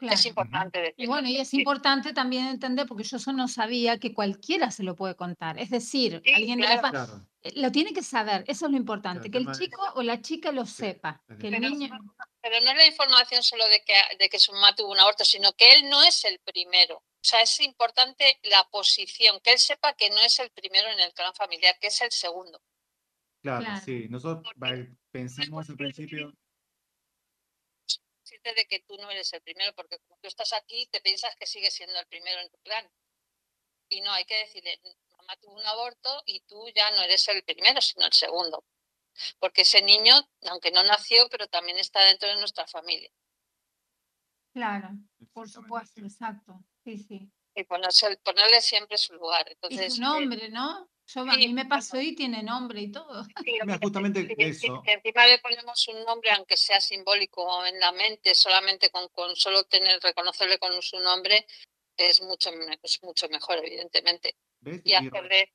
Es 0.00 0.26
importante 0.26 0.78
decirlo. 0.80 1.04
Y 1.04 1.06
bueno, 1.06 1.28
y 1.28 1.36
es 1.38 1.52
importante 1.54 2.12
también 2.12 2.46
entender, 2.46 2.86
porque 2.86 3.04
yo 3.04 3.16
eso 3.18 3.32
no 3.32 3.48
sabía, 3.48 3.98
que 3.98 4.14
cualquiera 4.14 4.70
se 4.70 4.82
lo 4.82 4.96
puede 4.96 5.14
contar. 5.16 5.58
Es 5.58 5.70
decir, 5.70 6.22
Sí, 6.24 6.32
alguien 6.32 6.60
Claro. 6.60 7.26
eh, 7.42 7.52
lo 7.56 7.70
tiene 7.72 7.92
que 7.92 8.02
saber, 8.02 8.44
eso 8.46 8.66
es 8.66 8.72
lo 8.72 8.76
importante, 8.78 9.30
que 9.30 9.38
el 9.38 9.48
es- 9.48 9.58
chico 9.58 9.82
o 9.94 10.02
la 10.02 10.20
chica 10.22 10.52
lo 10.52 10.64
sepa, 10.66 11.22
que 11.40 11.48
el 11.48 11.54
Pero, 11.56 11.68
niño... 11.70 11.88
pero 12.40 12.60
no 12.64 12.70
es 12.70 12.76
la 12.76 12.86
información 12.86 13.42
solo 13.42 13.66
de 13.68 13.82
que, 13.82 13.94
de 14.18 14.28
que 14.28 14.38
su 14.38 14.52
mamá 14.52 14.74
tuvo 14.74 14.90
un 14.92 15.00
aborto, 15.00 15.24
sino 15.24 15.52
que 15.52 15.72
él 15.74 15.88
no 15.90 16.02
es 16.02 16.24
el 16.24 16.38
primero. 16.40 16.96
O 16.96 17.22
sea, 17.22 17.42
es 17.42 17.60
importante 17.60 18.38
la 18.44 18.64
posición, 18.70 19.38
que 19.42 19.52
él 19.52 19.58
sepa 19.58 19.92
que 19.92 20.08
no 20.08 20.18
es 20.20 20.38
el 20.38 20.50
primero 20.50 20.88
en 20.88 21.00
el 21.00 21.12
clan 21.12 21.34
familiar, 21.34 21.74
que 21.80 21.88
es 21.88 22.00
el 22.00 22.10
segundo. 22.10 22.60
Claro, 23.42 23.64
Claro. 23.64 23.82
sí. 23.84 24.06
Nosotros 24.08 24.52
pensamos 25.10 25.68
al 25.68 25.76
principio, 25.76 26.32
De 28.42 28.66
que 28.66 28.80
tú 28.80 28.96
no 28.96 29.10
eres 29.10 29.32
el 29.34 29.42
primero, 29.42 29.74
porque 29.74 29.98
como 29.98 30.18
tú 30.18 30.28
estás 30.28 30.52
aquí, 30.54 30.86
te 30.86 31.00
piensas 31.00 31.36
que 31.36 31.46
sigues 31.46 31.74
siendo 31.74 31.98
el 31.98 32.06
primero 32.06 32.40
en 32.40 32.50
tu 32.50 32.58
clan. 32.58 32.90
Y 33.90 34.00
no, 34.00 34.12
hay 34.12 34.24
que 34.24 34.36
decirle, 34.36 34.80
mamá 35.18 35.36
tuvo 35.36 35.54
un 35.54 35.66
aborto 35.66 36.22
y 36.24 36.40
tú 36.40 36.68
ya 36.74 36.90
no 36.92 37.02
eres 37.02 37.26
el 37.28 37.42
primero, 37.44 37.80
sino 37.80 38.06
el 38.06 38.12
segundo. 38.12 38.64
Porque 39.38 39.62
ese 39.62 39.82
niño, 39.82 40.14
aunque 40.48 40.70
no 40.70 40.82
nació, 40.84 41.28
pero 41.28 41.48
también 41.48 41.78
está 41.78 42.00
dentro 42.04 42.28
de 42.28 42.36
nuestra 42.36 42.66
familia. 42.66 43.10
Claro, 44.52 44.88
por 45.32 45.48
supuesto, 45.48 46.00
exacto. 46.00 46.64
Sí, 46.82 46.98
sí. 46.98 47.30
Y 47.54 47.64
ponerse, 47.64 48.16
ponerle 48.18 48.60
siempre 48.62 48.96
su 48.96 49.12
lugar. 49.14 49.46
Y 49.48 49.52
Entonces, 49.52 49.96
su 49.96 50.00
eh, 50.00 50.04
nombre, 50.04 50.48
¿no? 50.48 50.88
Yo, 51.12 51.22
a 51.22 51.34
sí, 51.34 51.38
mí 51.48 51.52
me 51.54 51.66
pasó 51.66 52.00
y 52.00 52.14
tiene 52.14 52.42
nombre 52.42 52.80
y 52.82 52.92
todo. 52.92 53.24
Sí, 53.24 53.58
Mira, 53.64 53.78
justamente 53.82 54.26
que- 54.28 54.48
eso. 54.48 54.82
que 54.82 54.92
encima 54.92 55.26
le 55.26 55.38
ponemos 55.38 55.88
un 55.88 56.04
nombre, 56.04 56.30
aunque 56.30 56.56
sea 56.56 56.80
simbólico 56.80 57.64
en 57.66 57.80
la 57.80 57.92
mente, 57.92 58.34
solamente 58.34 58.90
con, 58.90 59.08
con 59.08 59.34
solo 59.36 59.64
tener, 59.64 60.00
reconocerle 60.00 60.58
con 60.58 60.80
su 60.82 60.98
nombre, 61.00 61.46
es 61.96 62.22
mucho, 62.22 62.50
es 62.82 63.02
mucho 63.02 63.28
mejor, 63.28 63.58
evidentemente. 63.58 64.36
¿ves? 64.60 64.82
Y 64.84 64.90
Y 64.90 64.94
hacerle, 64.94 65.52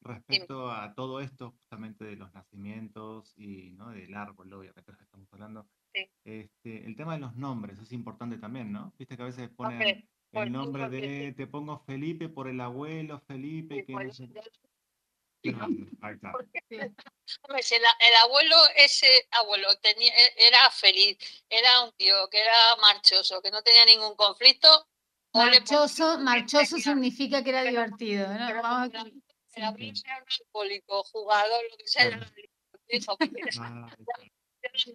respecto 0.00 0.70
a 0.70 0.94
todo 0.94 1.20
esto, 1.20 1.52
justamente 1.52 2.04
de 2.04 2.16
los 2.16 2.32
nacimientos 2.32 3.32
y 3.36 3.70
¿no? 3.72 3.90
del 3.90 4.14
árbol, 4.14 4.52
obviamente, 4.52 4.92
que 4.96 5.02
estamos 5.02 5.28
hablando, 5.32 5.68
Sí. 5.94 6.08
este, 6.24 6.84
el 6.86 6.94
tema 6.96 7.14
de 7.14 7.20
los 7.20 7.34
nombres 7.36 7.78
es 7.78 7.90
importante 7.92 8.38
también, 8.38 8.70
¿no? 8.70 8.92
Viste 8.98 9.16
que 9.16 9.22
a 9.22 9.26
veces 9.26 9.48
ponen 9.48 10.08
el 10.42 10.52
nombre 10.52 10.88
de, 10.88 11.32
te 11.36 11.46
pongo 11.46 11.78
Felipe 11.86 12.28
por 12.28 12.48
el 12.48 12.60
abuelo 12.60 13.20
Felipe, 13.26 13.76
sí, 13.76 13.84
que 13.86 13.92
no 13.92 14.12
sé- 14.12 14.28
ahí 16.02 16.14
está. 16.14 16.32
el, 16.70 16.94
el 18.00 18.14
abuelo, 18.22 18.56
ese 18.76 19.06
abuelo 19.30 19.68
tenía, 19.80 20.12
e- 20.12 20.34
era 20.48 20.70
feliz, 20.70 21.16
era 21.48 21.82
un 21.84 21.92
tío 21.92 22.28
que 22.30 22.40
era 22.40 22.76
marchoso, 22.80 23.40
que 23.42 23.50
no 23.50 23.62
tenía 23.62 23.84
ningún 23.84 24.16
conflicto, 24.16 24.68
Marchoso, 25.34 26.18
marchoso 26.20 26.78
significa 26.78 27.42
que 27.44 27.50
era 27.50 27.62
divertido, 27.64 28.26
¿no? 28.28 28.46
pero 28.48 28.62
Vamos 28.62 28.88
el 28.92 28.96
abuelo- 28.96 29.12
sí. 29.12 29.22
el 29.56 29.64
abuelo 29.64 29.96
sea 29.96 30.16
un 30.18 30.24
alcohólico, 30.40 31.02
jugador, 31.04 31.62
lo 31.70 31.76
que 31.76 31.86
sea, 31.88 32.08
Claro. 32.08 32.26
hijo, 32.88 33.16
que 33.18 33.28
tienes- 33.28 33.58
Ah, 33.60 33.86
ahí 33.88 33.94
está. 33.98 34.22
Es- 34.62 34.94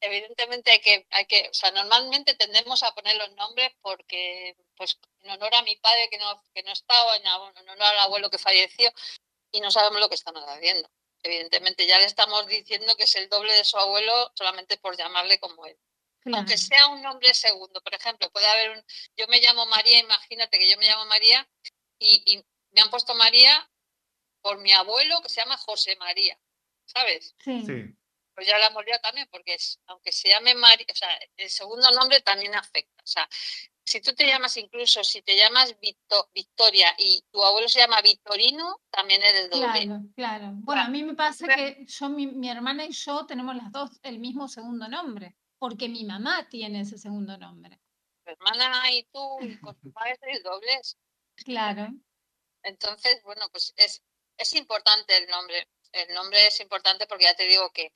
evidentemente 0.00 0.70
hay 0.70 0.80
que, 0.80 1.06
hay 1.10 1.26
que, 1.26 1.48
o 1.50 1.54
sea, 1.54 1.70
normalmente 1.70 2.34
tendemos 2.34 2.82
a 2.82 2.94
poner 2.94 3.16
los 3.16 3.32
nombres 3.34 3.72
porque, 3.80 4.56
pues, 4.76 4.98
en 5.20 5.30
honor 5.30 5.54
a 5.54 5.62
mi 5.62 5.76
padre 5.76 6.08
que 6.10 6.18
no, 6.18 6.42
que 6.54 6.62
no 6.62 6.72
está 6.72 7.04
o 7.04 7.14
en, 7.14 7.26
honor 7.26 7.82
al 7.82 7.98
abuelo 8.00 8.30
que 8.30 8.38
falleció 8.38 8.92
y 9.50 9.60
no 9.60 9.70
sabemos 9.70 10.00
lo 10.00 10.08
que 10.08 10.14
estamos 10.14 10.44
haciendo. 10.46 10.90
Evidentemente 11.22 11.86
ya 11.86 11.98
le 11.98 12.04
estamos 12.04 12.46
diciendo 12.46 12.96
que 12.96 13.04
es 13.04 13.14
el 13.16 13.28
doble 13.28 13.52
de 13.52 13.64
su 13.64 13.76
abuelo 13.78 14.32
solamente 14.34 14.76
por 14.78 14.96
llamarle 14.96 15.40
como 15.40 15.66
él. 15.66 15.76
Claro. 16.20 16.38
Aunque 16.38 16.58
sea 16.58 16.88
un 16.88 17.02
nombre 17.02 17.32
segundo, 17.34 17.80
por 17.80 17.94
ejemplo, 17.94 18.30
puede 18.30 18.46
haber 18.46 18.70
un, 18.70 18.84
yo 19.16 19.26
me 19.28 19.40
llamo 19.40 19.66
María, 19.66 19.98
imagínate 19.98 20.58
que 20.58 20.70
yo 20.70 20.76
me 20.78 20.86
llamo 20.86 21.06
María 21.06 21.48
y, 21.98 22.22
y 22.26 22.44
me 22.70 22.80
han 22.80 22.90
puesto 22.90 23.14
María 23.14 23.68
por 24.40 24.58
mi 24.58 24.72
abuelo 24.72 25.20
que 25.22 25.28
se 25.28 25.40
llama 25.40 25.56
José 25.56 25.96
María, 25.96 26.38
¿sabes? 26.86 27.34
Sí. 27.38 27.62
Sí, 27.64 27.96
pues 28.38 28.46
ya 28.46 28.56
la 28.56 28.68
hemos 28.68 28.84
liado 28.84 29.00
también, 29.00 29.26
porque 29.32 29.54
es, 29.54 29.80
aunque 29.86 30.12
se 30.12 30.28
llame 30.28 30.54
María, 30.54 30.86
o 30.92 30.94
sea, 30.94 31.08
el 31.36 31.50
segundo 31.50 31.90
nombre 31.90 32.20
también 32.20 32.54
afecta. 32.54 33.02
O 33.02 33.06
sea, 33.06 33.28
si 33.84 34.00
tú 34.00 34.14
te 34.14 34.28
llamas 34.28 34.56
incluso, 34.58 35.02
si 35.02 35.22
te 35.22 35.34
llamas 35.36 35.76
Victo- 35.80 36.30
Victoria 36.32 36.94
y 36.98 37.20
tu 37.32 37.42
abuelo 37.42 37.68
se 37.68 37.80
llama 37.80 38.00
Victorino, 38.00 38.80
también 38.90 39.20
eres 39.24 39.50
doble. 39.50 39.66
Claro, 39.86 40.02
claro. 40.14 40.50
Bueno, 40.52 40.82
a 40.82 40.88
mí 40.88 41.02
me 41.02 41.16
pasa 41.16 41.48
que 41.48 41.84
yo, 41.84 42.08
mi, 42.10 42.28
mi 42.28 42.48
hermana 42.48 42.84
y 42.84 42.92
yo 42.92 43.26
tenemos 43.26 43.56
las 43.56 43.72
dos 43.72 43.90
el 44.04 44.20
mismo 44.20 44.46
segundo 44.46 44.86
nombre, 44.86 45.34
porque 45.58 45.88
mi 45.88 46.04
mamá 46.04 46.48
tiene 46.48 46.82
ese 46.82 46.96
segundo 46.96 47.36
nombre. 47.38 47.80
Tu 48.24 48.30
hermana 48.30 48.88
y 48.92 49.02
tú 49.12 49.40
y 49.40 49.58
con 49.58 49.76
tu 49.80 49.92
padre 49.92 50.16
sois 50.20 50.44
dobles. 50.44 50.96
Claro. 51.44 51.88
Entonces, 52.62 53.20
bueno, 53.24 53.48
pues 53.50 53.74
es, 53.76 54.00
es 54.36 54.54
importante 54.54 55.16
el 55.16 55.26
nombre. 55.28 55.66
El 55.90 56.14
nombre 56.14 56.46
es 56.46 56.60
importante 56.60 57.06
porque 57.06 57.24
ya 57.24 57.34
te 57.34 57.44
digo 57.44 57.70
que, 57.70 57.90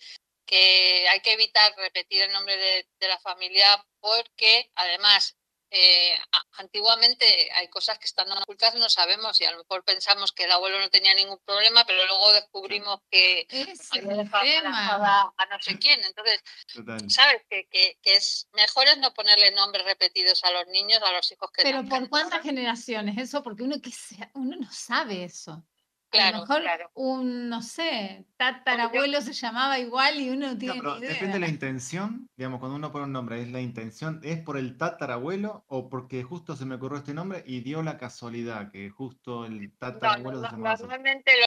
que 0.52 1.08
hay 1.08 1.20
que 1.20 1.32
evitar 1.32 1.74
repetir 1.78 2.20
el 2.22 2.32
nombre 2.32 2.54
de, 2.58 2.86
de 3.00 3.08
la 3.08 3.18
familia 3.20 3.82
porque 4.00 4.70
además 4.74 5.34
eh, 5.70 6.12
antiguamente 6.58 7.24
hay 7.54 7.68
cosas 7.68 7.98
que 7.98 8.04
están 8.04 8.30
ocultas, 8.30 8.74
no 8.74 8.90
sabemos 8.90 9.40
y 9.40 9.46
a 9.46 9.52
lo 9.52 9.58
mejor 9.58 9.82
pensamos 9.84 10.30
que 10.32 10.44
el 10.44 10.52
abuelo 10.52 10.78
no 10.78 10.90
tenía 10.90 11.14
ningún 11.14 11.38
problema, 11.46 11.86
pero 11.86 12.04
luego 12.04 12.34
descubrimos 12.34 13.00
que 13.10 13.46
había 13.90 14.60
dejado 14.60 15.04
a 15.34 15.46
no 15.50 15.58
sé 15.62 15.78
quién. 15.78 16.04
Entonces, 16.04 16.42
total. 16.74 17.10
sabes 17.10 17.42
que, 17.48 17.66
que, 17.70 17.98
que 18.02 18.16
es 18.16 18.48
mejor 18.52 18.88
es 18.88 18.98
no 18.98 19.14
ponerle 19.14 19.50
nombres 19.52 19.86
repetidos 19.86 20.44
a 20.44 20.50
los 20.50 20.66
niños, 20.66 21.00
a 21.02 21.12
los 21.12 21.32
hijos 21.32 21.50
que 21.50 21.62
Pero. 21.62 21.82
¿por 21.88 22.10
cuántas 22.10 22.42
generaciones? 22.42 23.16
Eso, 23.16 23.42
porque 23.42 23.62
uno, 23.62 23.80
que 23.80 23.92
sea, 23.92 24.30
uno 24.34 24.54
no 24.56 24.70
sabe 24.70 25.24
eso. 25.24 25.64
A 26.12 26.16
Claro, 26.16 26.36
lo 26.36 26.40
mejor 26.42 26.62
claro. 26.62 26.90
un, 26.94 27.48
no 27.48 27.62
sé, 27.62 28.26
tatarabuelo 28.36 29.20
se 29.22 29.32
llamaba 29.32 29.78
igual 29.78 30.20
y 30.20 30.28
uno 30.30 30.48
no 30.48 30.52
No, 30.52 30.58
tiene 30.58 30.80
pero 30.80 30.94
ni 30.94 30.98
idea. 30.98 31.10
depende 31.10 31.34
de 31.34 31.40
la 31.40 31.48
intención, 31.48 32.28
digamos, 32.36 32.60
cuando 32.60 32.76
uno 32.76 32.92
pone 32.92 33.04
un 33.06 33.12
nombre, 33.12 33.40
¿es 33.40 33.50
la 33.50 33.60
intención, 33.62 34.20
es 34.22 34.40
por 34.42 34.58
el 34.58 34.76
tatarabuelo 34.76 35.64
o 35.68 35.88
porque 35.88 36.22
justo 36.22 36.54
se 36.54 36.66
me 36.66 36.74
ocurrió 36.74 36.98
este 36.98 37.14
nombre 37.14 37.42
y 37.46 37.60
dio 37.60 37.82
la 37.82 37.96
casualidad 37.96 38.70
que 38.70 38.90
justo 38.90 39.46
el 39.46 39.70
No, 39.70 39.78
tatarabuelo 39.78 40.40
no, 40.40 40.44
se 40.44 40.52
llamaba 40.52 40.76
normalmente 40.76 41.32
lo- 41.38 41.44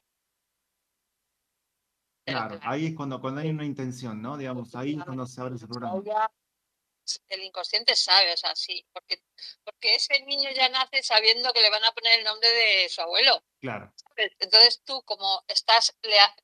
Claro, 2.26 2.59
ahí 2.63 2.88
es 2.88 2.95
cuando, 2.95 3.22
cuando 3.22 3.41
hay 3.41 3.49
una 3.51 3.66
intención, 3.66 4.20
¿no? 4.20 4.36
Digamos, 4.36 4.76
ahí 4.76 4.95
es 4.95 5.03
cuando 5.03 5.28
se 5.28 5.39
abre 5.41 5.55
ese 5.55 5.68
programa. 5.68 6.01
El 7.30 7.43
inconsciente 7.43 7.95
sabe, 7.95 8.34
o 8.34 8.38
sea, 8.38 8.56
sí, 8.56 8.86
porque, 8.91 9.22
porque 9.64 9.95
ese 9.95 10.22
niño 10.24 10.49
ya 10.56 10.70
nace 10.70 11.03
sabiendo 11.03 11.51
que 11.53 11.62
le 11.62 11.70
van 11.70 11.84
a 11.84 11.91
poner 11.91 12.20
el 12.20 12.26
nombre 12.26 12.49
de 12.49 12.89
su 12.89 13.01
abuelo. 13.01 13.43
Claro. 13.60 13.93
Entonces 14.39 14.82
tú, 14.84 15.01
como 15.03 15.43
estás 15.47 15.95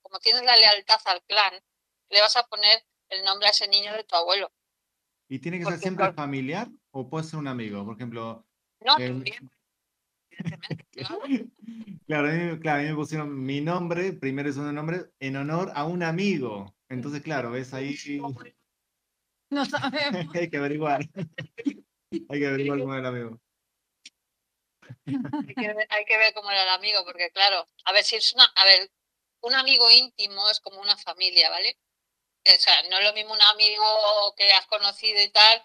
como 0.01 0.20
tienes 0.20 0.43
la 0.43 0.55
lealtad 0.57 0.99
al 1.05 1.22
clan, 1.24 1.53
le 2.09 2.22
vas 2.22 2.36
a 2.36 2.43
poner 2.47 2.86
el 3.09 3.24
nombre 3.24 3.47
a 3.47 3.51
ese 3.51 3.68
niño 3.68 3.93
de 3.93 4.03
tu 4.03 4.16
abuelo. 4.16 4.51
¿y 5.28 5.39
tiene 5.39 5.59
que 5.59 5.66
ser 5.66 5.80
siempre 5.80 6.07
por- 6.07 6.16
familiar 6.16 6.68
o 6.91 7.09
puede 7.09 7.24
ser 7.26 7.39
un 7.39 7.47
amigo? 7.47 7.86
Por 7.86 7.95
ejemplo, 7.95 8.45
No, 8.82 8.97
Eh, 8.97 9.07
también, 9.07 9.49
evidentemente, 10.30 10.86
claro. 10.91 11.20
claro, 12.07 12.28
a 12.28 12.32
mí, 12.32 12.59
claro, 12.59 12.80
a 12.80 12.82
mí 12.84 12.89
me 12.89 12.95
pusieron 12.95 13.43
mi 13.45 13.62
nombre, 13.62 14.14
primero 14.14 14.49
y 14.49 14.53
segundo 14.53 14.74
nombre, 14.74 15.05
en 15.20 15.36
honor 15.38 15.72
a 15.76 15.86
un 15.86 16.03
amigo. 16.03 16.76
Entonces, 16.89 17.22
claro, 17.22 17.51
ves 17.51 17.74
ahí, 17.74 17.95
No 19.52 19.66
sabemos. 19.66 20.26
hay 20.36 20.49
que 20.49 20.58
averiguar. 20.58 21.02
Hay 22.30 22.39
que 22.39 22.47
averiguar 22.47 22.80
cómo 22.80 22.93
es 22.95 22.99
el 22.99 23.06
amigo. 23.06 23.39
Hay 25.06 25.56
que, 25.56 25.68
ver, 25.74 25.88
hay 25.89 26.06
que 26.06 26.18
ver 26.18 26.34
cómo 26.34 26.52
era 26.52 26.64
el 26.64 26.70
amigo, 26.70 27.04
porque 27.06 27.32
claro, 27.32 27.68
a 27.86 27.91
ver 27.91 28.04
si 28.04 28.16
es 28.16 28.34
una, 28.34 28.45
a 28.45 28.66
ver, 28.66 28.91
un 29.41 29.54
amigo 29.54 29.89
íntimo 29.89 30.49
es 30.49 30.60
como 30.60 30.82
una 30.82 30.97
familia, 30.97 31.49
¿vale? 31.49 31.78
O 32.45 32.58
sea, 32.58 32.84
no 32.89 32.97
es 32.97 33.06
lo 33.06 33.14
mismo 33.14 33.34
un 33.34 33.41
amigo 33.41 34.34
que 34.36 34.52
has 34.52 34.66
conocido 34.68 35.22
y 35.22 35.30
tal, 35.30 35.64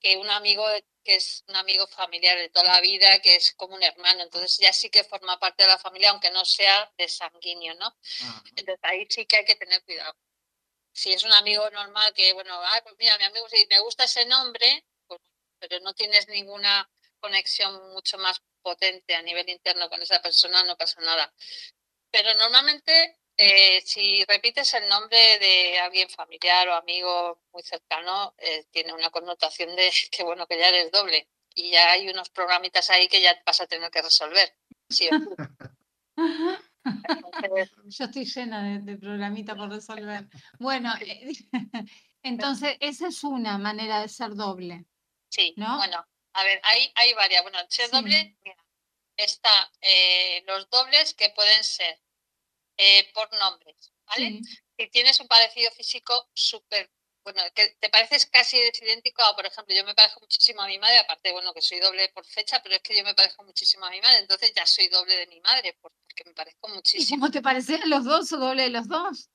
que 0.00 0.16
un 0.16 0.30
amigo 0.30 0.64
que 1.04 1.16
es 1.16 1.44
un 1.46 1.56
amigo 1.56 1.86
familiar 1.86 2.36
de 2.36 2.48
toda 2.48 2.64
la 2.64 2.80
vida, 2.80 3.20
que 3.20 3.36
es 3.36 3.54
como 3.54 3.76
un 3.76 3.82
hermano. 3.82 4.22
Entonces 4.22 4.58
ya 4.58 4.72
sí 4.72 4.90
que 4.90 5.04
forma 5.04 5.38
parte 5.38 5.62
de 5.62 5.68
la 5.68 5.78
familia, 5.78 6.10
aunque 6.10 6.30
no 6.32 6.44
sea 6.44 6.92
de 6.98 7.08
sanguíneo, 7.08 7.74
¿no? 7.76 7.96
Entonces 8.56 8.78
ahí 8.82 9.06
sí 9.08 9.24
que 9.24 9.36
hay 9.36 9.44
que 9.44 9.54
tener 9.54 9.84
cuidado. 9.84 10.14
Si 10.96 11.12
es 11.12 11.24
un 11.24 11.32
amigo 11.34 11.68
normal 11.70 12.14
que, 12.14 12.32
bueno, 12.32 12.58
pues 12.82 12.94
mira, 12.98 13.18
mi 13.18 13.24
amigo, 13.24 13.46
si 13.50 13.66
me 13.68 13.80
gusta 13.80 14.04
ese 14.04 14.24
nombre, 14.24 14.86
pues, 15.06 15.20
pero 15.58 15.78
no 15.80 15.92
tienes 15.94 16.26
ninguna 16.28 16.88
conexión 17.20 17.92
mucho 17.92 18.16
más 18.16 18.40
potente 18.62 19.14
a 19.14 19.20
nivel 19.20 19.46
interno 19.50 19.90
con 19.90 20.00
esa 20.00 20.22
persona, 20.22 20.62
no 20.62 20.74
pasa 20.76 21.00
nada. 21.02 21.34
Pero 22.10 22.32
normalmente 22.34 23.18
eh, 23.36 23.82
si 23.82 24.24
repites 24.24 24.72
el 24.72 24.88
nombre 24.88 25.38
de 25.38 25.78
alguien 25.80 26.08
familiar 26.08 26.66
o 26.70 26.74
amigo 26.74 27.42
muy 27.52 27.62
cercano, 27.62 28.34
eh, 28.38 28.64
tiene 28.70 28.94
una 28.94 29.10
connotación 29.10 29.76
de 29.76 29.92
que 30.10 30.22
bueno, 30.22 30.46
que 30.46 30.58
ya 30.58 30.68
eres 30.68 30.90
doble. 30.90 31.28
Y 31.54 31.72
ya 31.72 31.90
hay 31.90 32.08
unos 32.08 32.30
programitas 32.30 32.88
ahí 32.88 33.08
que 33.08 33.20
ya 33.20 33.38
vas 33.44 33.60
a 33.60 33.66
tener 33.66 33.90
que 33.90 34.00
resolver. 34.00 34.54
Yo 37.86 38.04
estoy 38.04 38.24
llena 38.24 38.62
de, 38.62 38.78
de 38.80 38.96
programitas 38.98 39.56
por 39.56 39.70
resolver. 39.70 40.26
Bueno, 40.58 40.94
eh, 41.00 41.32
entonces 42.22 42.76
esa 42.80 43.08
es 43.08 43.24
una 43.24 43.58
manera 43.58 44.00
de 44.00 44.08
ser 44.08 44.34
doble. 44.34 44.86
Sí, 45.28 45.54
¿no? 45.56 45.76
bueno, 45.76 46.06
a 46.32 46.44
ver, 46.44 46.60
hay, 46.62 46.92
hay 46.94 47.14
varias. 47.14 47.42
Bueno, 47.42 47.58
ser 47.68 47.90
doble, 47.90 48.36
mira, 48.42 48.64
está 49.16 49.70
los 50.46 50.68
dobles 50.70 51.14
que 51.14 51.30
pueden 51.30 51.62
ser 51.64 52.00
eh, 52.78 53.10
por 53.14 53.32
nombres, 53.38 53.92
¿vale? 54.04 54.40
Si 54.78 54.88
tienes 54.88 55.18
un 55.20 55.28
parecido 55.28 55.70
físico 55.70 56.28
súper, 56.34 56.90
bueno, 57.26 57.42
que 57.56 57.70
te 57.80 57.88
pareces 57.88 58.26
casi 58.26 58.56
idéntico 58.56 59.20
a, 59.20 59.34
por 59.34 59.44
ejemplo, 59.44 59.74
yo 59.74 59.84
me 59.84 59.96
parezco 59.96 60.20
muchísimo 60.20 60.62
a 60.62 60.68
mi 60.68 60.78
madre, 60.78 60.98
aparte, 60.98 61.32
bueno, 61.32 61.52
que 61.52 61.60
soy 61.60 61.80
doble 61.80 62.08
por 62.14 62.24
fecha, 62.24 62.62
pero 62.62 62.76
es 62.76 62.82
que 62.82 62.96
yo 62.96 63.02
me 63.02 63.14
parezco 63.14 63.42
muchísimo 63.42 63.84
a 63.84 63.90
mi 63.90 64.00
madre, 64.00 64.18
entonces 64.18 64.52
ya 64.54 64.64
soy 64.64 64.86
doble 64.86 65.16
de 65.16 65.26
mi 65.26 65.40
madre, 65.40 65.76
porque 65.82 66.22
me 66.24 66.32
parezco 66.34 66.68
muchísimo. 66.68 67.16
¿Y 67.16 67.18
cómo 67.18 67.32
te 67.32 67.42
parecen 67.42 67.80
los 67.90 68.04
dos 68.04 68.32
o 68.32 68.36
doble 68.36 68.62
de 68.62 68.70
los 68.70 68.86
dos? 68.86 69.28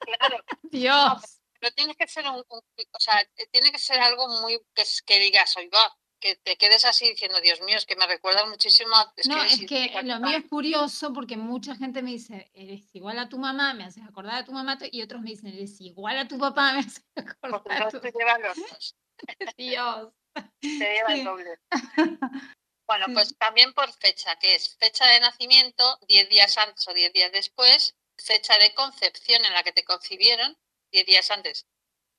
Claro. 0.00 0.44
Dios. 0.64 1.40
pero, 1.60 1.72
tiene 1.72 1.94
que 1.94 2.08
ser 2.08 2.26
un, 2.28 2.42
o 2.48 2.98
sea, 2.98 3.24
tiene 3.52 3.70
que 3.70 3.78
ser 3.78 4.00
algo 4.00 4.26
muy 4.40 4.58
que, 4.74 4.82
que 5.06 5.20
digas, 5.20 5.54
va 5.72 5.96
que 6.26 6.36
te 6.36 6.56
quedes 6.56 6.84
así 6.84 7.08
diciendo, 7.08 7.40
Dios 7.40 7.60
mío, 7.60 7.76
es 7.76 7.86
que 7.86 7.94
me 7.94 8.06
recuerda 8.06 8.44
muchísimo. 8.46 8.94
Es 9.16 9.28
no, 9.28 9.36
que 9.40 9.46
es 9.46 9.60
que 9.66 10.02
lo 10.02 10.18
mío 10.18 10.38
es 10.38 10.48
curioso 10.48 11.12
porque 11.12 11.36
mucha 11.36 11.76
gente 11.76 12.02
me 12.02 12.10
dice, 12.10 12.50
eres 12.54 12.82
igual 12.94 13.18
a 13.18 13.28
tu 13.28 13.38
mamá, 13.38 13.74
me 13.74 13.84
haces 13.84 14.02
acordar 14.04 14.36
a 14.36 14.44
tu 14.44 14.52
mamá, 14.52 14.76
y 14.90 15.02
otros 15.02 15.22
me 15.22 15.30
dicen, 15.30 15.48
eres 15.48 15.80
igual 15.80 16.18
a 16.18 16.26
tu 16.26 16.38
papá, 16.38 16.72
me 16.74 16.80
haces 16.80 17.04
acordar 17.42 17.82
a 17.82 17.90
tu 17.90 18.00
te 18.00 18.12
llevan 18.12 18.42
los 18.42 18.56
dos. 18.56 18.96
Dios. 19.56 20.12
Te 20.60 20.68
lleva 20.68 21.14
el 21.14 21.24
doble. 21.24 21.58
Bueno, 22.86 23.06
pues 23.14 23.36
también 23.38 23.72
por 23.72 23.90
fecha, 23.92 24.38
que 24.38 24.54
es 24.54 24.76
fecha 24.76 25.06
de 25.06 25.20
nacimiento, 25.20 25.98
10 26.08 26.28
días 26.28 26.58
antes 26.58 26.86
o 26.86 26.92
10 26.92 27.12
días 27.12 27.32
después, 27.32 27.96
fecha 28.18 28.58
de 28.58 28.74
concepción 28.74 29.44
en 29.44 29.52
la 29.54 29.62
que 29.62 29.72
te 29.72 29.84
concibieron, 29.84 30.56
10 30.92 31.06
días 31.06 31.30
antes 31.30 31.66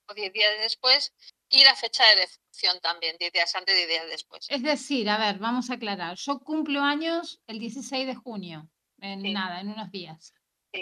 o 0.09 0.13
10 0.13 0.33
días 0.33 0.57
después, 0.59 1.13
y 1.49 1.63
la 1.63 1.75
fecha 1.75 2.05
de 2.07 2.17
defunción 2.17 2.79
también, 2.81 3.15
10 3.19 3.31
días 3.31 3.55
antes 3.55 3.73
y 3.75 3.77
10 3.77 3.89
días 3.89 4.07
después. 4.09 4.45
Es 4.49 4.63
decir, 4.63 5.09
a 5.09 5.17
ver, 5.17 5.39
vamos 5.39 5.69
a 5.69 5.75
aclarar. 5.75 6.15
Yo 6.17 6.39
cumplo 6.39 6.81
años 6.81 7.41
el 7.47 7.59
16 7.59 8.07
de 8.07 8.15
junio, 8.15 8.69
en 8.99 9.33
nada, 9.33 9.61
en 9.61 9.69
unos 9.69 9.91
días. 9.91 10.33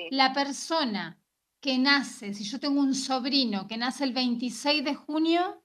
La 0.09 0.34
persona 0.34 1.20
que 1.61 1.78
nace, 1.78 2.34
si 2.34 2.43
yo 2.43 2.59
tengo 2.59 2.80
un 2.80 2.95
sobrino 2.95 3.68
que 3.68 3.78
nace 3.78 4.03
el 4.03 4.13
26 4.13 4.84
de 4.84 4.95
junio. 4.95 5.63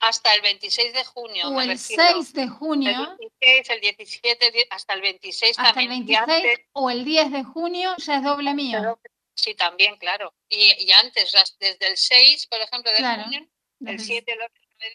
Hasta 0.00 0.34
el 0.34 0.42
26 0.42 0.94
de 0.94 1.04
junio. 1.04 1.48
O 1.48 1.60
el 1.60 1.78
6 1.78 2.32
de 2.32 2.48
junio. 2.48 3.16
El 3.20 3.28
16, 3.40 3.70
el 3.70 3.80
17, 3.80 4.66
hasta 4.70 4.94
el 4.94 5.00
26 5.00 5.58
hasta 5.58 5.80
el 5.80 5.88
26 5.88 6.60
o 6.72 6.90
el 6.90 7.04
10 7.04 7.32
de 7.32 7.44
junio 7.44 7.94
ya 7.98 8.16
es 8.16 8.22
doble 8.22 8.54
mío. 8.54 8.98
Sí, 9.34 9.54
también, 9.54 9.96
claro. 9.96 10.34
Y, 10.48 10.86
y 10.86 10.92
antes, 10.92 11.32
desde 11.58 11.88
el 11.88 11.96
6, 11.96 12.46
por 12.48 12.60
ejemplo, 12.60 12.90
de 12.92 13.22
junio 13.22 13.48
el 13.86 14.00
7, 14.00 14.32
el 14.32 14.42
8, 14.42 14.52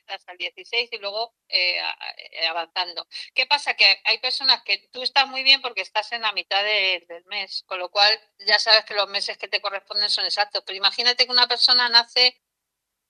hasta 0.07 0.31
el 0.31 0.37
16 0.37 0.89
y 0.91 0.97
luego 0.97 1.33
eh, 1.47 1.79
eh, 1.79 2.47
avanzando. 2.47 3.07
¿Qué 3.33 3.45
pasa? 3.45 3.75
Que 3.75 3.99
hay 4.03 4.19
personas 4.19 4.61
que 4.63 4.89
tú 4.91 5.01
estás 5.01 5.27
muy 5.27 5.43
bien 5.43 5.61
porque 5.61 5.81
estás 5.81 6.11
en 6.11 6.21
la 6.21 6.31
mitad 6.31 6.63
del 6.63 7.25
mes, 7.25 7.63
con 7.65 7.79
lo 7.79 7.89
cual 7.89 8.19
ya 8.45 8.59
sabes 8.59 8.85
que 8.85 8.93
los 8.93 9.09
meses 9.09 9.37
que 9.37 9.47
te 9.47 9.61
corresponden 9.61 10.09
son 10.09 10.25
exactos. 10.25 10.63
Pero 10.65 10.77
imagínate 10.77 11.25
que 11.25 11.31
una 11.31 11.47
persona 11.47 11.89
nace 11.89 12.41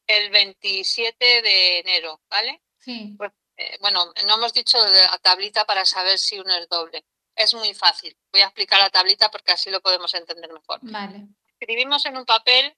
el 0.07 0.30
27 0.30 1.41
de 1.41 1.80
enero, 1.80 2.21
¿vale? 2.30 2.61
Sí. 2.78 3.15
Pues, 3.17 3.32
eh, 3.57 3.78
bueno, 3.82 4.13
no 4.25 4.36
hemos 4.36 4.53
dicho 4.53 4.82
de 4.84 5.03
la 5.03 5.17
tablita 5.19 5.65
para 5.65 5.86
saber 5.86 6.17
si 6.19 6.39
uno 6.39 6.53
es 6.55 6.67
doble. 6.69 7.03
Es 7.36 7.53
muy 7.53 7.73
fácil. 7.73 8.15
Voy 8.32 8.41
a 8.41 8.45
explicar 8.45 8.80
la 8.80 8.89
tablita 8.89 9.30
porque 9.30 9.51
así 9.51 9.69
lo 9.69 9.82
podemos 9.82 10.13
entender 10.13 10.51
mejor. 10.51 10.80
Vale. 10.82 11.28
Escribimos 11.59 12.05
en 12.05 12.17
un 12.17 12.25
papel 12.25 12.75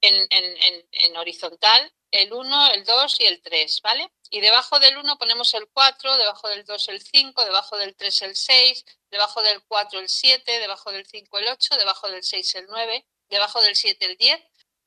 en, 0.00 0.26
en, 0.30 0.86
en 0.90 1.16
horizontal 1.16 1.92
el 2.10 2.32
1, 2.32 2.72
el 2.72 2.84
2 2.84 3.20
y 3.20 3.26
el 3.26 3.40
3, 3.40 3.80
¿vale? 3.82 4.10
Y 4.30 4.40
debajo 4.40 4.78
del 4.78 4.96
1 4.96 5.18
ponemos 5.18 5.52
el 5.54 5.68
4, 5.68 6.16
debajo 6.16 6.48
del 6.48 6.64
2 6.64 6.88
el 6.88 7.02
5, 7.02 7.44
debajo 7.44 7.76
del 7.76 7.96
3 7.96 8.22
el 8.22 8.36
6, 8.36 8.84
debajo 9.10 9.42
del 9.42 9.62
4 9.64 9.98
el 9.98 10.08
7, 10.08 10.58
debajo 10.58 10.92
del 10.92 11.06
5 11.06 11.38
el 11.38 11.48
8, 11.48 11.76
debajo 11.76 12.08
del 12.10 12.22
6 12.22 12.54
el 12.56 12.66
9, 12.66 13.06
debajo 13.28 13.60
del 13.60 13.76
7 13.76 14.04
el 14.04 14.16
10, 14.16 14.40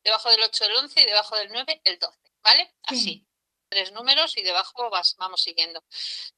debajo 0.03 0.29
del 0.29 0.41
8 0.41 0.65
el 0.65 0.75
11 0.75 1.01
y 1.01 1.05
debajo 1.05 1.35
del 1.35 1.49
9 1.51 1.81
el 1.83 1.99
12, 1.99 2.19
¿vale? 2.41 2.73
Así. 2.83 3.25
Tres 3.69 3.91
números 3.91 4.37
y 4.37 4.43
debajo 4.43 4.89
vas, 4.89 5.15
vamos 5.17 5.41
siguiendo. 5.41 5.83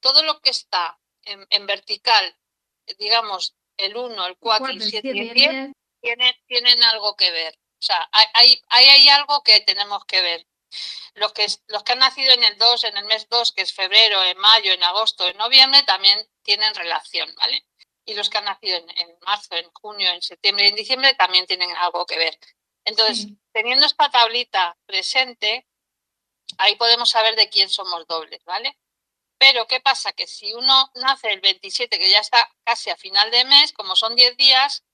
Todo 0.00 0.22
lo 0.22 0.40
que 0.40 0.50
está 0.50 0.98
en, 1.22 1.66
vertical, 1.66 2.34
digamos, 2.98 3.54
el 3.76 3.96
1, 3.96 4.26
el 4.26 4.36
4, 4.38 4.68
el 4.68 4.82
7 4.82 5.10
y 5.12 5.20
el 5.20 5.34
10, 5.34 5.72
tienen, 6.00 6.34
tienen 6.46 6.82
algo 6.82 7.14
que 7.16 7.30
ver. 7.30 7.58
O 7.78 7.82
sea, 7.82 8.08
hay, 8.10 8.26
hay, 8.68 8.86
hay 8.86 9.08
algo 9.10 9.42
que 9.42 9.60
tenemos 9.60 10.04
que 10.06 10.22
ver. 10.22 10.46
Los 11.14 11.32
que, 11.32 11.46
los 11.68 11.82
que 11.82 11.92
han 11.92 12.00
nacido 12.00 12.32
en 12.32 12.44
el 12.44 12.58
2, 12.58 12.84
en 12.84 12.96
el 12.96 13.04
mes 13.06 13.28
2, 13.28 13.52
que 13.52 13.62
es 13.62 13.72
febrero, 13.72 14.22
en 14.24 14.36
mayo, 14.38 14.72
en 14.72 14.82
agosto, 14.82 15.26
en 15.26 15.36
noviembre, 15.36 15.82
también 15.84 16.18
tienen 16.42 16.74
relación, 16.74 17.32
¿vale? 17.36 17.66
Y 18.04 18.14
los 18.14 18.28
que 18.28 18.38
han 18.38 18.44
nacido 18.44 18.76
en, 18.76 19.18
marzo, 19.20 19.56
en 19.56 19.70
junio, 19.72 20.10
en 20.10 20.22
septiembre 20.22 20.66
y 20.66 20.68
en 20.68 20.76
diciembre 20.76 21.14
también 21.14 21.46
tienen 21.46 21.70
algo 21.76 22.06
que 22.06 22.18
ver. 22.18 22.38
Entonces, 22.84 23.26
teniendo 23.52 23.86
esta 23.86 24.10
tablita 24.10 24.76
presente, 24.86 25.66
ahí 26.58 26.76
podemos 26.76 27.10
saber 27.10 27.34
de 27.34 27.48
quién 27.48 27.68
somos 27.68 28.06
dobles, 28.06 28.44
¿vale? 28.44 28.78
Pero, 29.38 29.66
¿qué 29.66 29.80
pasa? 29.80 30.12
Que 30.12 30.26
si 30.26 30.52
uno 30.54 30.90
nace 30.94 31.32
el 31.32 31.40
27, 31.40 31.98
que 31.98 32.10
ya 32.10 32.20
está 32.20 32.48
casi 32.64 32.90
a 32.90 32.96
final 32.96 33.30
de 33.30 33.44
mes, 33.44 33.72
como 33.72 33.96
son 33.96 34.14
10 34.14 34.36
días, 34.36 34.84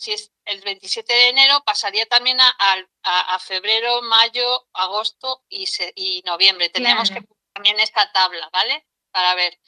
si 0.00 0.12
es 0.12 0.32
el 0.46 0.62
27 0.62 1.12
de 1.12 1.28
enero, 1.28 1.62
pasaría 1.62 2.06
también 2.06 2.38
a, 2.40 3.38
febrero, 3.38 4.00
mayo, 4.00 4.66
agosto 4.72 5.44
y, 5.46 5.68
y 5.94 6.22
noviembre. 6.24 6.70
Tenemos 6.70 7.10
que 7.10 7.20
poner 7.20 7.38
también 7.52 7.80
esta 7.80 8.10
tabla, 8.10 8.48
¿vale? 8.50 8.86
Para 9.10 9.34
ver. 9.34 9.58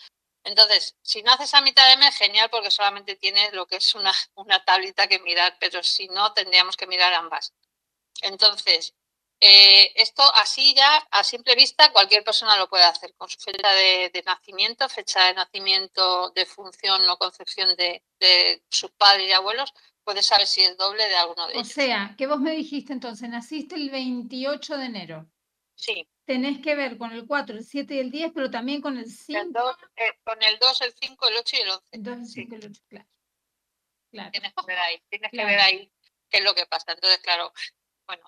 Entonces, 0.44 0.96
si 1.02 1.22
no 1.22 1.32
haces 1.32 1.52
a 1.52 1.60
mitad 1.60 1.86
de 1.90 1.98
mes, 1.98 2.16
genial, 2.16 2.48
porque 2.50 2.70
solamente 2.70 3.16
tienes 3.16 3.52
lo 3.52 3.66
que 3.66 3.76
es 3.76 3.94
una, 3.94 4.12
una 4.34 4.64
tablita 4.64 5.06
que 5.06 5.18
mirar, 5.18 5.59
pero 5.60 5.82
si 5.82 6.09
no, 6.09 6.32
tendríamos 6.32 6.78
que 6.78 6.86
mirar 6.86 7.12
ambas. 7.12 7.52
Entonces, 8.22 8.94
eh, 9.38 9.92
esto 9.96 10.22
así 10.36 10.74
ya, 10.74 10.96
a 11.10 11.24
simple 11.24 11.54
vista, 11.56 11.92
cualquier 11.92 12.24
persona 12.24 12.56
lo 12.56 12.70
puede 12.70 12.84
hacer 12.84 13.14
con 13.16 13.28
su 13.28 13.38
fecha 13.38 13.70
de, 13.72 14.22
nacimiento, 14.24 14.88
fecha 14.88 15.26
de 15.26 15.34
nacimiento, 15.34 16.30
de 16.30 16.46
función 16.46 17.06
o 17.10 17.18
concepción 17.18 17.76
de, 17.76 18.02
de 18.18 18.62
sus 18.70 18.92
padres 18.92 19.28
y 19.28 19.32
abuelos, 19.32 19.74
puedes 20.04 20.26
saber 20.26 20.46
si 20.46 20.62
es 20.62 20.76
doble 20.76 21.08
de 21.08 21.16
alguno 21.16 21.46
de 21.46 21.54
ellos. 21.54 21.68
O 21.68 21.70
sea, 21.70 22.14
que 22.16 22.26
vos 22.26 22.40
me 22.40 22.52
dijiste 22.52 22.92
entonces, 22.92 23.28
naciste 23.28 23.74
el 23.74 23.90
28 23.90 24.76
de 24.76 24.84
enero. 24.84 25.30
Sí. 25.74 26.08
Tenés 26.24 26.60
que 26.60 26.74
ver 26.74 26.98
con 26.98 27.12
el 27.12 27.26
4, 27.26 27.56
el 27.56 27.64
7 27.64 27.94
y 27.94 27.98
el 27.98 28.10
10, 28.10 28.32
pero 28.34 28.50
también 28.50 28.80
con 28.80 28.96
el 28.96 29.10
5. 29.10 29.76
Eh, 29.96 30.12
con 30.24 30.42
el 30.42 30.58
2, 30.58 30.80
el 30.82 30.94
5, 31.00 31.28
el 31.28 31.36
8 31.36 31.56
y 31.56 31.60
el 31.60 31.70
11. 31.70 31.88
El 31.92 32.02
2, 32.02 32.16
el 32.16 32.26
5 32.26 32.54
y 32.54 32.58
el 32.58 32.70
8, 32.70 32.82
claro. 32.88 33.08
claro. 34.12 34.30
Tienes 34.30 34.52
que 34.54 34.66
ver 34.66 34.78
ahí, 34.78 35.02
tienes 35.08 35.30
que 35.30 35.44
ver 35.44 35.60
ahí 35.60 35.92
qué 36.28 36.38
es 36.38 36.44
lo 36.44 36.54
que 36.54 36.66
pasa. 36.66 36.92
Entonces, 36.92 37.18
claro, 37.20 37.52
bueno, 38.06 38.24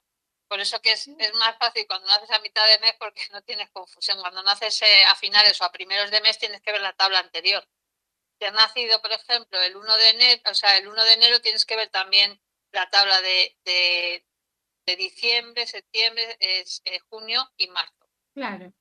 por 0.48 0.60
eso 0.60 0.80
que 0.80 0.92
es, 0.92 1.06
es, 1.06 1.34
más 1.34 1.56
fácil 1.58 1.86
cuando 1.86 2.08
naces 2.08 2.30
a 2.30 2.40
mitad 2.40 2.66
de 2.66 2.78
mes 2.80 2.94
porque 2.98 3.22
no 3.32 3.42
tienes 3.42 3.70
confusión. 3.70 4.18
Cuando 4.20 4.42
naces 4.42 4.82
eh, 4.82 5.04
a 5.06 5.14
finales 5.14 5.60
o 5.60 5.64
a 5.64 5.72
primeros 5.72 6.10
de 6.10 6.20
mes 6.20 6.38
tienes 6.38 6.60
que 6.60 6.72
ver 6.72 6.80
la 6.80 6.92
tabla 6.92 7.20
anterior 7.20 7.64
si 8.38 8.44
has 8.44 8.52
nacido, 8.52 9.00
por 9.00 9.12
ejemplo, 9.12 9.60
el 9.62 9.76
1 9.76 9.96
de 9.96 10.10
enero, 10.10 10.42
o 10.50 10.54
sea, 10.54 10.76
el 10.76 10.88
1 10.88 11.04
de 11.04 11.12
enero 11.12 11.40
tienes 11.40 11.64
que 11.64 11.76
ver 11.76 11.88
también 11.90 12.40
la 12.72 12.88
tabla 12.90 13.20
de, 13.20 13.56
de, 13.64 14.96
diciembre, 14.96 15.66
septiembre, 15.66 16.36
es, 16.40 16.82
eh, 16.84 16.98
junio 17.08 17.48
y 17.56 17.68
marzo. 17.68 18.08
Claro. 18.34 18.72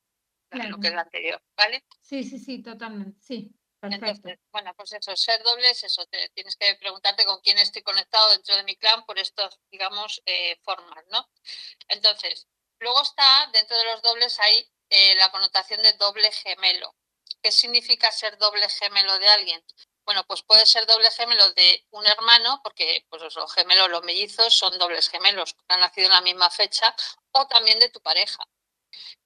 Lo 0.50 0.78
que 0.78 0.88
es 0.88 0.94
la 0.94 1.00
anterior, 1.02 1.42
¿vale? 1.56 1.84
Sí, 2.00 2.22
sí, 2.22 2.38
sí, 2.38 2.62
totalmente, 2.62 3.20
sí. 3.20 3.52
Entonces, 3.82 4.38
bueno, 4.50 4.72
pues 4.76 4.92
eso, 4.92 5.14
ser 5.16 5.42
doble 5.42 5.70
es 5.70 5.82
eso, 5.84 6.06
te, 6.06 6.30
tienes 6.30 6.56
que 6.56 6.74
preguntarte 6.76 7.24
con 7.24 7.40
quién 7.40 7.58
estoy 7.58 7.82
conectado 7.82 8.30
dentro 8.30 8.56
de 8.56 8.64
mi 8.64 8.76
clan 8.76 9.04
por 9.04 9.18
estas, 9.18 9.60
digamos, 9.70 10.22
eh, 10.26 10.56
formas, 10.62 11.04
¿no? 11.10 11.28
Entonces, 11.88 12.48
luego 12.78 13.02
está, 13.02 13.50
dentro 13.52 13.76
de 13.76 13.84
los 13.84 14.02
dobles 14.02 14.38
hay 14.40 14.70
eh, 14.90 15.14
la 15.16 15.30
connotación 15.30 15.82
de 15.82 15.92
doble 15.94 16.30
gemelo. 16.32 16.94
¿Qué 17.44 17.52
significa 17.52 18.10
ser 18.10 18.38
doble 18.38 18.66
gemelo 18.70 19.18
de 19.18 19.28
alguien? 19.28 19.62
Bueno, 20.06 20.24
pues 20.26 20.42
puede 20.42 20.64
ser 20.64 20.86
doble 20.86 21.10
gemelo 21.10 21.52
de 21.52 21.86
un 21.90 22.06
hermano, 22.06 22.58
porque 22.64 23.04
pues 23.10 23.22
los 23.34 23.52
gemelos, 23.52 23.90
los 23.90 24.02
mellizos 24.02 24.54
son 24.54 24.78
dobles 24.78 25.10
gemelos, 25.10 25.54
han 25.68 25.80
nacido 25.80 26.06
en 26.06 26.14
la 26.14 26.22
misma 26.22 26.48
fecha, 26.48 26.96
o 27.32 27.46
también 27.46 27.78
de 27.80 27.90
tu 27.90 28.00
pareja. 28.00 28.42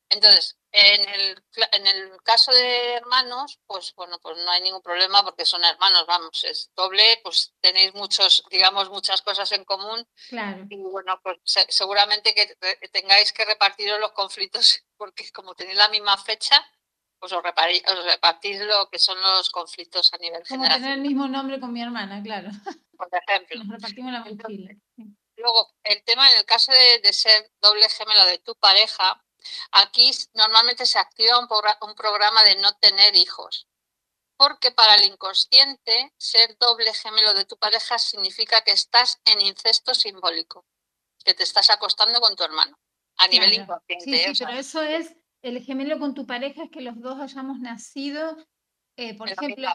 Entonces, 0.09 0.59
en 0.73 1.09
el, 1.09 1.45
en 1.71 1.87
el 1.87 2.21
caso 2.25 2.51
de 2.53 2.95
hermanos, 2.95 3.61
pues 3.67 3.95
bueno, 3.95 4.19
pues 4.21 4.37
no 4.39 4.51
hay 4.51 4.63
ningún 4.63 4.83
problema 4.83 5.23
porque 5.23 5.47
son 5.47 5.63
hermanos, 5.63 6.05
vamos, 6.07 6.43
es 6.43 6.73
doble, 6.75 7.21
pues 7.23 7.55
tenéis 7.61 7.95
muchos, 7.95 8.43
digamos, 8.51 8.91
muchas 8.91 9.23
cosas 9.23 9.53
en 9.53 9.65
común. 9.65 10.05
Claro. 10.29 10.67
Y 10.69 10.77
bueno, 10.77 11.21
pues 11.23 11.39
seguramente 11.69 12.35
que 12.35 12.57
tengáis 12.89 13.33
que 13.33 13.45
repartiros 13.45 14.01
los 14.01 14.11
conflictos 14.11 14.83
porque 14.97 15.31
como 15.31 15.55
tenéis 15.55 15.79
la 15.79 15.89
misma 15.89 16.17
fecha, 16.17 16.69
pues 17.19 17.33
os, 17.33 17.43
repartís, 17.43 18.61
lo 18.61 18.89
que 18.91 18.99
son 18.99 19.21
los 19.21 19.51
conflictos 19.51 20.13
a 20.13 20.19
nivel 20.19 20.45
general. 20.47 20.73
Como 20.73 20.83
tener 20.83 20.99
el 20.99 21.03
mismo 21.03 21.29
nombre 21.29 21.61
con 21.61 21.73
mi 21.73 21.83
hermana, 21.83 22.23
claro. 22.23 22.51
Por 22.97 23.09
ejemplo. 23.13 23.65
Nos 23.65 23.75
repartimos 23.75 24.13
la 24.13 24.25
mochila. 24.25 24.75
Luego, 25.37 25.73
el 25.85 26.03
tema 26.05 26.31
en 26.33 26.39
el 26.39 26.45
caso 26.45 26.73
de, 26.73 27.01
de 27.01 27.13
ser 27.13 27.51
doble 27.61 27.89
gemelo 27.89 28.25
de 28.25 28.39
tu 28.39 28.55
pareja, 28.57 29.23
Aquí 29.73 30.11
normalmente 30.35 30.87
se 30.87 30.99
activa 30.99 31.39
un, 31.39 31.95
programa 31.95 32.43
de 32.45 32.57
no 32.57 32.73
tener 32.77 33.17
hijos, 33.17 33.67
porque 34.37 34.71
para 34.71 34.95
el 34.95 35.05
inconsciente 35.05 36.13
ser 36.17 36.57
doble 36.59 36.93
gemelo 36.95 37.35
de 37.35 37.45
tu 37.45 37.57
pareja 37.57 37.99
significa 37.99 38.63
que 38.63 38.73
estás 38.73 39.21
en 39.25 39.41
incesto 39.41 39.95
simbólico, 39.95 40.67
que 41.25 41.35
te 41.35 41.43
estás 41.43 41.71
acostando 41.71 42.21
con 42.21 42.37
tu 42.37 42.45
hermano 42.45 42.79
a 43.17 43.29
nivel 43.29 43.55
inconsciente. 43.55 44.05
Sí, 44.05 44.35
sí, 44.35 44.45
pero 44.45 44.59
eso 44.59 44.83
es 44.83 45.15
el 45.49 45.65
gemelo 45.65 45.99
con 45.99 46.15
tu 46.15 46.27
pareja, 46.27 46.65
es 46.65 46.71
que 46.71 46.81
los 46.81 47.01
dos 47.01 47.21
hayamos 47.21 47.59
nacido, 47.61 48.37
eh, 48.97 49.15
por 49.17 49.31
ejemplo, 49.31 49.69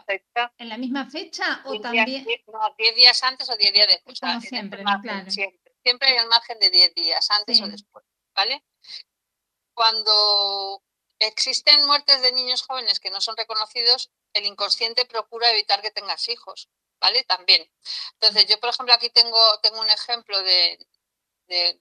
en 0.58 0.70
la 0.70 0.78
misma 0.78 1.10
fecha 1.10 1.62
o 1.66 1.80
también... 1.80 2.26
no, 2.48 2.76
10 2.78 2.96
días 2.96 3.24
antes 3.24 3.50
o 3.50 3.56
10 3.56 3.74
días 3.74 3.88
después. 3.88 4.20
Como 4.20 4.42
siempre, 4.42 4.84
claro. 4.84 5.32
siempre, 5.32 5.74
siempre. 5.82 6.10
hay 6.10 6.18
el 6.18 6.28
margen 6.28 6.60
de 6.60 6.70
10 6.70 6.94
días, 6.94 7.32
antes 7.32 7.62
o 7.62 7.68
después, 7.68 8.06
¿vale? 8.36 8.64
Cuando 9.74 10.84
existen 11.20 11.86
muertes 11.86 12.22
de 12.22 12.32
niños 12.34 12.64
jóvenes 12.64 13.00
que 13.00 13.10
no 13.10 13.22
son 13.22 13.38
reconocidos, 13.38 14.12
el 14.34 14.46
inconsciente 14.46 15.06
procura 15.06 15.50
evitar 15.52 15.82
que 15.82 15.92
tengas 15.92 16.28
hijos, 16.30 16.70
¿vale? 17.00 17.24
También. 17.24 17.70
Entonces, 18.14 18.48
yo, 18.48 18.60
por 18.60 18.70
ejemplo, 18.70 18.94
aquí 18.94 19.10
tengo, 19.10 19.40
tengo 19.62 19.80
un 19.80 19.90
ejemplo 19.90 20.42
de, 20.42 20.78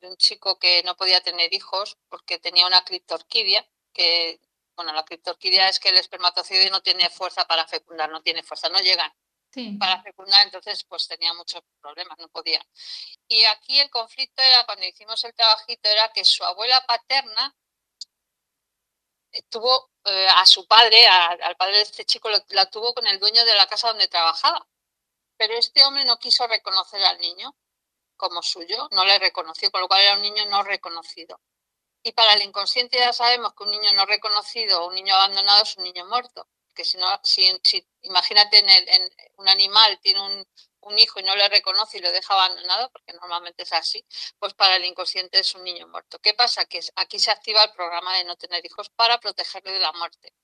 un 0.02 0.16
chico 0.16 0.58
que 0.58 0.82
no 0.82 0.96
podía 0.96 1.22
tener 1.22 1.52
hijos 1.54 1.96
porque 2.08 2.38
tenía 2.38 2.66
una 2.66 2.84
criptorquidia, 2.84 3.66
que, 3.92 4.40
bueno, 4.76 4.92
la 4.92 5.04
criptorquidia 5.04 5.68
es 5.68 5.78
que 5.78 5.90
el 5.90 5.98
espermatozoide 5.98 6.70
no 6.70 6.82
tiene 6.82 7.10
fuerza 7.10 7.46
para 7.46 7.66
fecundar, 7.66 8.10
no 8.10 8.22
tiene 8.22 8.42
fuerza, 8.42 8.68
no 8.68 8.80
llegan. 8.80 9.12
para 9.78 10.02
fecundar, 10.02 10.44
entonces 10.44 10.82
pues 10.84 11.06
tenía 11.06 11.34
muchos 11.34 11.62
problemas, 11.80 12.18
no 12.18 12.28
podía. 12.28 12.64
Y 13.28 13.44
aquí 13.44 13.78
el 13.80 13.90
conflicto 13.90 14.42
era, 14.42 14.64
cuando 14.64 14.86
hicimos 14.86 15.22
el 15.24 15.34
trabajito, 15.34 15.88
era 15.88 16.10
que 16.12 16.24
su 16.24 16.42
abuela 16.42 16.82
paterna 16.86 17.54
tuvo 19.48 19.90
eh, 20.04 20.26
a 20.36 20.44
su 20.46 20.66
padre, 20.66 21.06
al 21.06 21.56
padre 21.56 21.76
de 21.76 21.82
este 21.82 22.04
chico, 22.04 22.28
la 22.48 22.70
tuvo 22.70 22.94
con 22.94 23.06
el 23.06 23.18
dueño 23.18 23.44
de 23.44 23.54
la 23.54 23.66
casa 23.66 23.88
donde 23.88 24.08
trabajaba. 24.08 24.66
Pero 25.36 25.54
este 25.54 25.84
hombre 25.84 26.04
no 26.04 26.18
quiso 26.18 26.46
reconocer 26.46 27.02
al 27.02 27.18
niño 27.18 27.54
como 28.16 28.42
suyo, 28.42 28.88
no 28.92 29.04
le 29.04 29.18
reconoció, 29.18 29.70
con 29.70 29.80
lo 29.80 29.88
cual 29.88 30.02
era 30.02 30.14
un 30.14 30.22
niño 30.22 30.46
no 30.46 30.62
reconocido. 30.62 31.40
Y 32.02 32.12
para 32.12 32.34
el 32.34 32.42
inconsciente 32.42 32.98
ya 32.98 33.12
sabemos 33.12 33.54
que 33.54 33.64
un 33.64 33.70
niño 33.70 33.92
no 33.92 34.06
reconocido 34.06 34.82
o 34.82 34.88
un 34.88 34.94
niño 34.94 35.14
abandonado 35.14 35.62
es 35.62 35.76
un 35.76 35.84
niño 35.84 36.06
muerto. 36.06 36.48
Que 36.74 36.84
si 36.84 36.96
no, 36.96 37.06
si, 37.22 37.60
imagínate 38.02 38.58
en, 38.58 38.68
en, 38.68 39.10
un 39.36 39.48
animal 39.48 39.98
tiene 40.00 40.20
un, 40.20 40.46
un 40.82 40.98
hijo 40.98 41.20
y 41.20 41.22
no 41.22 41.36
le 41.36 41.48
reconoce 41.48 41.98
y 41.98 42.00
lo 42.00 42.10
deja 42.10 42.34
abandonado, 42.34 42.90
porque 42.90 43.12
normalmente 43.12 43.62
es 43.62 43.72
así, 43.72 44.04
pues 44.38 44.54
para 44.54 44.76
el 44.76 44.84
inconsciente 44.84 45.38
es 45.38 45.54
un 45.54 45.64
niño 45.64 45.86
muerto. 45.88 46.18
¿Qué 46.18 46.34
pasa? 46.34 46.64
Que 46.64 46.80
aquí 46.96 47.18
se 47.18 47.30
activa 47.30 47.64
el 47.64 47.72
programa 47.72 48.16
de 48.16 48.24
no 48.24 48.36
tener 48.36 48.64
hijos 48.64 48.88
para 48.90 49.18
protegerle 49.18 49.72
de 49.72 49.80
la 49.80 49.92
muerte. 49.92 50.34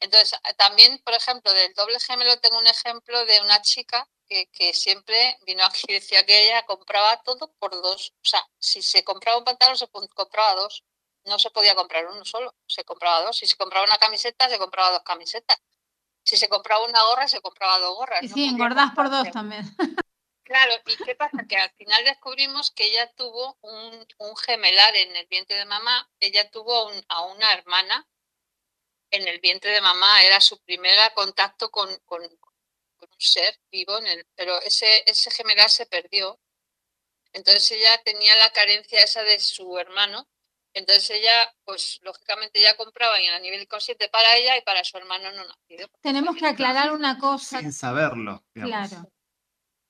Entonces, 0.00 0.38
también, 0.56 1.00
por 1.04 1.14
ejemplo, 1.14 1.52
del 1.52 1.74
doble 1.74 1.98
gemelo 2.00 2.38
tengo 2.40 2.58
un 2.58 2.66
ejemplo 2.66 3.24
de 3.26 3.40
una 3.40 3.60
chica 3.62 4.08
que, 4.26 4.46
que, 4.52 4.72
siempre 4.74 5.38
vino 5.46 5.64
aquí 5.64 5.82
y 5.88 5.94
decía 5.94 6.24
que 6.24 6.46
ella 6.46 6.64
compraba 6.66 7.22
todo 7.22 7.52
por 7.58 7.70
dos. 7.82 8.12
O 8.22 8.28
sea, 8.28 8.46
si 8.58 8.82
se 8.82 9.02
compraba 9.02 9.38
un 9.38 9.44
pantalón, 9.44 9.76
se 9.76 9.88
compraba 9.88 10.54
dos. 10.54 10.84
No 11.24 11.38
se 11.38 11.50
podía 11.50 11.74
comprar 11.74 12.06
uno 12.06 12.24
solo, 12.24 12.54
se 12.66 12.84
compraba 12.84 13.22
dos. 13.22 13.36
Si 13.36 13.46
se 13.46 13.56
compraba 13.56 13.84
una 13.84 13.98
camiseta, 13.98 14.48
se 14.48 14.58
compraba 14.58 14.92
dos 14.92 15.02
camisetas 15.02 15.58
si 16.28 16.36
se 16.36 16.48
compraba 16.48 16.84
una 16.84 17.02
gorra, 17.04 17.26
se 17.26 17.40
compraba 17.40 17.78
dos 17.78 17.96
gorras. 17.96 18.22
Y 18.22 18.28
sí, 18.28 18.44
engordás 18.44 18.94
por 18.94 19.08
dos 19.08 19.30
también. 19.30 19.64
Claro, 20.44 20.74
¿y 20.86 20.96
qué 21.04 21.14
pasa? 21.18 21.46
Que 21.48 21.56
al 21.56 21.70
final 21.70 22.04
descubrimos 22.04 22.70
que 22.70 22.84
ella 22.84 23.10
tuvo 23.14 23.56
un, 23.62 24.06
gemelar 24.44 24.94
en 24.94 25.16
el 25.16 25.26
vientre 25.26 25.56
de 25.56 25.64
mamá, 25.64 26.08
ella 26.20 26.50
tuvo 26.50 26.90
a 27.08 27.22
una 27.22 27.52
hermana 27.52 28.06
en 29.10 29.26
el 29.26 29.40
vientre 29.40 29.70
de 29.72 29.80
mamá, 29.80 30.22
era 30.22 30.40
su 30.40 30.58
primer 30.60 30.96
contacto 31.14 31.70
con, 31.70 31.88
un 31.90 32.38
ser 33.18 33.58
vivo, 33.70 33.98
en 33.98 34.06
el, 34.06 34.26
pero 34.34 34.60
ese, 34.62 35.04
ese 35.06 35.30
gemelar 35.30 35.70
se 35.70 35.86
perdió. 35.86 36.38
Entonces 37.32 37.70
ella 37.72 38.00
tenía 38.04 38.34
la 38.36 38.50
carencia 38.50 39.02
esa 39.02 39.22
de 39.22 39.38
su 39.38 39.78
hermano 39.78 40.28
entonces 40.74 41.10
ella, 41.10 41.52
pues 41.64 41.98
lógicamente 42.02 42.60
ya 42.60 42.76
compraba 42.76 43.16
a 43.16 43.38
nivel 43.40 43.66
consciente 43.66 44.08
para 44.08 44.36
ella 44.36 44.56
y 44.56 44.62
para 44.62 44.84
su 44.84 44.96
hermano 44.96 45.32
no 45.32 45.44
nacido. 45.44 45.88
Tenemos 46.00 46.36
que 46.36 46.46
aclarar 46.46 46.92
una 46.92 47.18
cosa. 47.18 47.60
Sin 47.60 47.72
saberlo. 47.72 48.44
Claro. 48.54 49.10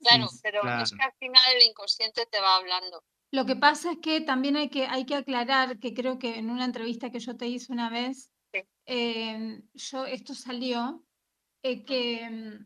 Claro, 0.01 0.29
pero 0.43 0.63
es 0.81 0.93
que 0.93 1.03
al 1.03 1.13
final 1.19 1.43
el 1.57 1.63
inconsciente 1.63 2.25
te 2.27 2.41
va 2.41 2.57
hablando. 2.57 3.03
Lo 3.33 3.45
que 3.45 3.57
pasa 3.57 3.93
es 3.93 3.99
que 4.01 4.21
también 4.21 4.57
hay 4.57 4.71
que, 4.71 4.87
hay 4.87 5.05
que 5.05 5.17
aclarar 5.17 5.79
que 5.81 5.93
creo 5.93 6.19
que 6.19 6.39
en 6.39 6.51
una 6.51 6.65
entrevista 6.65 7.11
que 7.11 7.19
yo 7.19 7.37
te 7.37 7.47
hice 7.47 7.73
una 7.73 7.91
vez, 7.91 8.31
eh, 8.91 9.61
yo, 9.75 10.07
esto 10.07 10.35
salió, 10.35 11.05
eh, 11.63 11.85
que, 11.85 12.59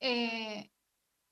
eh, 0.00 0.70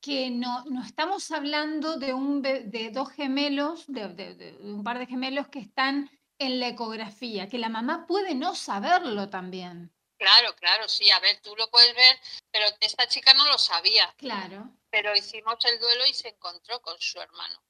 que 0.00 0.30
no, 0.30 0.64
no 0.66 0.84
estamos 0.84 1.28
hablando 1.32 1.96
de, 1.96 2.14
un, 2.14 2.40
de 2.40 2.90
dos 2.92 3.10
gemelos, 3.10 3.84
de, 3.88 4.56
un 4.60 4.84
par 4.84 5.00
de 5.00 5.06
gemelos 5.06 5.48
que 5.48 5.58
están 5.58 6.08
en 6.38 6.60
la 6.60 6.68
ecografía, 6.68 7.48
que 7.48 7.58
la 7.58 7.68
mamá 7.68 8.06
puede 8.06 8.36
no 8.36 8.54
saberlo 8.54 9.28
también. 9.28 9.92
Claro, 10.18 10.54
claro, 10.54 10.88
sí, 10.88 11.10
a 11.10 11.18
ver, 11.18 11.40
tú 11.42 11.56
lo 11.56 11.68
puedes 11.68 11.94
ver, 11.96 12.16
pero 12.52 12.66
esta 12.80 13.08
chica 13.08 13.34
no 13.34 13.44
lo 13.46 13.58
sabía. 13.58 14.14
Claro. 14.18 14.70
Pero 14.90 15.16
hicimos 15.16 15.64
el 15.64 15.80
duelo 15.80 16.06
y 16.06 16.14
se 16.14 16.28
encontró 16.28 16.80
con 16.80 16.96
su 17.00 17.20
hermano. 17.20 17.60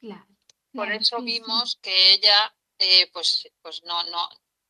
Claro. 0.00 0.26
Por 0.72 0.90
eso 0.92 1.20
vimos 1.20 1.78
que 1.82 2.14
ella, 2.14 2.54
eh, 2.78 3.10
pues, 3.12 3.50
pues 3.60 3.82
no, 3.84 4.02
no, 4.04 4.28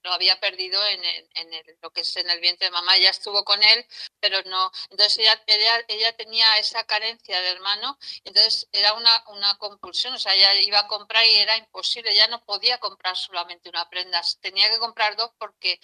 lo 0.09 0.15
había 0.15 0.41
perdido 0.41 0.85
en, 0.87 1.05
en 1.05 1.77
lo 1.83 1.91
que 1.91 2.01
es 2.01 2.17
en 2.17 2.31
el 2.31 2.41
vientre 2.41 2.67
de 2.67 2.71
mamá. 2.71 2.97
Ella 2.97 3.11
estuvo 3.11 3.45
con 3.45 3.63
él, 3.63 3.87
pero 4.21 4.43
no. 4.45 4.71
Entonces 4.91 5.19
ella, 5.19 5.41
ella, 5.89 6.17
tenía 6.17 6.59
esa 6.59 6.85
carencia 6.85 7.41
de 7.41 7.51
hermano, 7.51 7.99
entonces 8.25 8.69
era 8.73 8.95
una, 8.95 9.11
una 9.29 9.57
compulsión. 9.59 10.15
O 10.15 10.19
sea, 10.19 10.35
ella 10.35 10.55
iba 10.55 10.81
a 10.81 10.89
comprar 10.89 11.27
y 11.27 11.37
era 11.37 11.57
imposible. 11.57 12.11
Ella 12.11 12.29
no 12.29 12.43
podía 12.45 12.79
comprar 12.79 13.17
solamente 13.17 13.69
una 13.69 13.89
prenda, 13.89 14.23
tenía 14.41 14.71
que 14.71 14.79
comprar 14.79 15.15
dos 15.17 15.31
porque 15.39 15.79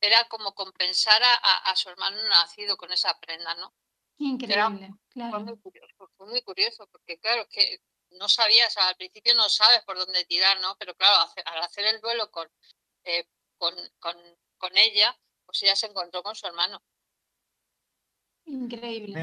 era 0.00 0.24
como 0.24 0.54
compensar 0.54 1.22
a, 1.22 1.34
a, 1.34 1.76
su 1.76 1.88
hermano 1.88 2.20
nacido 2.24 2.76
con 2.76 2.92
esa 2.92 3.18
prenda, 3.20 3.54
¿no? 3.54 3.72
Increíble, 4.18 4.90
claro. 5.08 5.30
Fue 5.30 5.40
muy, 5.40 5.58
curioso, 5.58 6.10
fue 6.16 6.26
muy 6.26 6.42
curioso, 6.42 6.86
porque 6.88 7.18
claro, 7.18 7.48
que 7.48 7.80
no 8.10 8.28
sabías, 8.28 8.76
al 8.76 8.96
principio 8.96 9.34
no 9.34 9.48
sabes 9.48 9.82
por 9.84 9.96
dónde 9.96 10.24
tirar, 10.26 10.60
¿no? 10.60 10.76
Pero 10.76 10.94
claro, 10.94 11.30
al 11.46 11.62
hacer 11.62 11.86
el 11.86 12.00
duelo 12.00 12.30
con 12.30 12.48
eh, 13.04 13.26
con, 13.58 13.74
con, 13.98 14.76
ella, 14.76 15.16
pues 15.44 15.62
ella 15.62 15.76
se 15.76 15.86
encontró 15.86 16.22
con 16.22 16.34
su 16.34 16.46
hermano. 16.46 16.82
Increíble. 18.46 19.22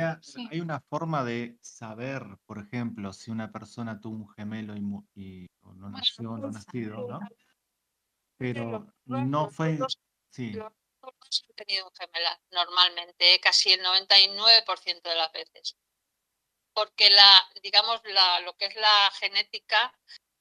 Hay 0.49 0.59
una 0.59 0.79
forma 0.81 1.23
de 1.23 1.57
saber, 1.61 2.23
por 2.45 2.59
ejemplo, 2.59 3.13
si 3.13 3.29
una 3.29 3.51
persona 3.51 3.99
tuvo 3.99 4.15
un 4.15 4.29
gemelo 4.29 4.75
y, 5.15 5.47
no 5.61 5.89
nació, 5.89 6.23
no 6.23 6.51
nacido, 6.51 7.07
¿no? 7.07 7.19
Pero 8.37 8.93
no 9.05 9.49
fue... 9.49 9.77
Sí. 10.31 10.53
Los 10.53 11.43
han 11.49 11.55
tenido 11.55 11.87
un 11.87 11.93
gemelar 11.93 12.39
normalmente, 12.51 13.39
casi 13.39 13.71
el 13.71 13.83
99% 13.83 15.01
de 15.01 15.15
las 15.15 15.31
veces. 15.31 15.75
Porque 16.73 17.09
la, 17.09 17.43
digamos, 17.61 18.01
la, 18.05 18.39
lo 18.41 18.55
que 18.55 18.65
es 18.65 18.75
la 18.75 19.11
genética, 19.19 19.93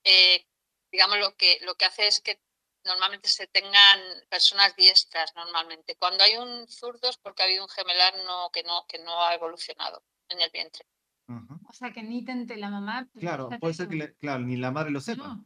eh, 0.05 0.47
digamos, 0.93 1.19
lo 1.19 1.37
que, 1.37 1.59
lo 1.63 1.75
que 1.75 1.87
hace 1.87 2.07
es 2.07 2.21
que 2.21 2.41
normalmente 2.85 3.29
se 3.29 3.47
tengan 3.47 4.01
personas 4.29 4.75
diestras 4.77 5.35
normalmente. 5.35 5.97
Cuando 5.97 6.25
hay 6.25 6.37
un 6.37 6.69
zurdo 6.69 7.09
es 7.09 7.17
porque 7.19 7.43
ha 7.43 7.47
habido 7.47 7.65
un 7.65 7.71
gemelar 7.71 8.17
no, 8.25 8.51
que, 8.51 8.63
no, 8.63 8.87
que 8.87 8.99
no 8.99 9.23
ha 9.23 9.35
evolucionado 9.35 10.05
en 10.29 10.41
el 10.41 10.51
vientre. 10.51 10.87
O 11.69 11.73
sea, 11.73 11.93
que 11.93 12.03
ni 12.03 12.25
tente 12.25 12.57
la 12.57 12.71
mamá. 12.71 13.09
Claro, 13.19 13.51
puede 13.61 13.75
ser 13.75 13.89
que 13.89 14.15
claro, 14.17 14.41
ni 14.41 14.57
la 14.57 14.73
madre 14.73 14.91
lo 14.91 15.01
sepa. 15.01 15.29
No, 15.29 15.37
no 15.37 15.45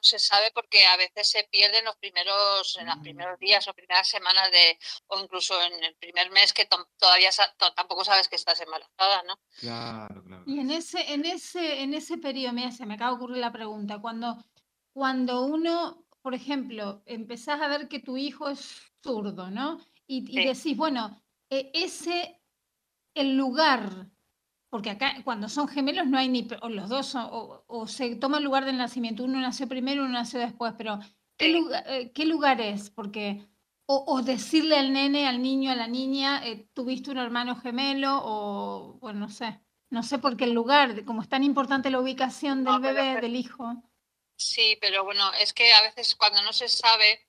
se 0.00 0.18
sabe 0.18 0.50
porque 0.54 0.86
a 0.86 0.96
veces 0.96 1.28
se 1.28 1.44
pierden 1.50 1.84
los 1.84 1.96
primeros, 1.96 2.76
en 2.78 2.86
los 2.86 2.96
Mm. 2.96 3.02
primeros 3.02 3.38
días 3.38 3.68
o 3.68 3.74
primeras 3.74 4.08
semanas 4.08 4.50
de, 4.50 4.78
o 5.08 5.20
incluso 5.20 5.60
en 5.62 5.84
el 5.84 5.94
primer 5.96 6.30
mes 6.30 6.52
que 6.52 6.66
todavía 6.98 7.30
tampoco 7.76 8.04
sabes 8.04 8.28
que 8.28 8.36
estás 8.36 8.60
embarazada, 8.60 9.22
¿no? 9.24 9.38
Claro, 9.58 10.24
claro. 10.24 10.44
Y 10.46 10.60
en 10.60 10.70
ese, 10.70 11.12
en 11.12 11.26
ese, 11.26 11.82
en 11.82 11.94
ese 11.94 12.16
periodo, 12.18 12.54
mira, 12.54 12.70
se 12.70 12.86
me 12.86 12.94
acaba 12.94 13.10
de 13.10 13.16
ocurrir 13.16 13.38
la 13.38 13.52
pregunta, 13.52 13.98
cuando, 14.00 14.38
cuando 14.94 15.44
uno, 15.46 16.06
por 16.22 16.34
ejemplo, 16.34 17.02
empezás 17.06 17.60
a 17.60 17.68
ver 17.68 17.88
que 17.88 18.00
tu 18.00 18.16
hijo 18.16 18.48
es 18.48 18.92
zurdo, 19.02 19.50
¿no? 19.50 19.80
Y, 20.06 20.22
decís, 20.44 20.76
bueno, 20.76 21.22
e- 21.50 21.70
ese, 21.74 22.40
el 23.14 23.36
lugar, 23.36 24.10
porque 24.70 24.90
acá 24.90 25.14
cuando 25.24 25.48
son 25.48 25.68
gemelos 25.68 26.06
no 26.06 26.18
hay 26.18 26.28
ni, 26.28 26.48
o 26.62 26.68
los 26.68 26.88
dos, 26.88 27.06
son- 27.06 27.28
o, 27.30 27.64
o 27.66 27.86
se 27.88 28.16
toma 28.16 28.38
el 28.38 28.44
lugar 28.44 28.64
del 28.64 28.78
nacimiento, 28.78 29.24
uno 29.24 29.40
nació 29.40 29.68
primero, 29.68 30.04
uno 30.04 30.12
nació 30.12 30.40
después, 30.40 30.74
pero 30.78 31.00
¿qué, 31.36 31.48
lugar, 31.50 31.84
eh, 31.88 32.12
¿qué 32.12 32.26
lugar 32.26 32.60
es? 32.60 32.90
Porque, 32.90 33.46
o, 33.86 34.04
o 34.06 34.22
decirle 34.22 34.78
al 34.78 34.92
nene, 34.92 35.26
al 35.28 35.42
niño, 35.42 35.70
a 35.72 35.76
la 35.76 35.88
niña, 35.88 36.46
eh, 36.46 36.68
tuviste 36.74 37.10
un 37.10 37.18
hermano 37.18 37.56
gemelo, 37.56 38.20
o, 38.24 38.98
bueno, 39.00 39.20
no 39.20 39.28
sé. 39.28 39.60
No 39.90 40.02
sé 40.02 40.18
por 40.18 40.36
qué 40.36 40.44
el 40.44 40.54
lugar, 40.54 41.04
como 41.04 41.22
es 41.22 41.28
tan 41.28 41.44
importante 41.44 41.90
la 41.90 42.00
ubicación 42.00 42.64
del 42.64 42.74
No, 42.74 42.80
bebé, 42.80 43.20
del 43.20 43.36
hijo. 43.36 43.82
Sí, 44.36 44.76
pero 44.80 45.04
bueno, 45.04 45.32
es 45.34 45.52
que 45.52 45.72
a 45.72 45.82
veces 45.82 46.14
cuando 46.16 46.42
no 46.42 46.52
se 46.52 46.68
sabe, 46.68 47.26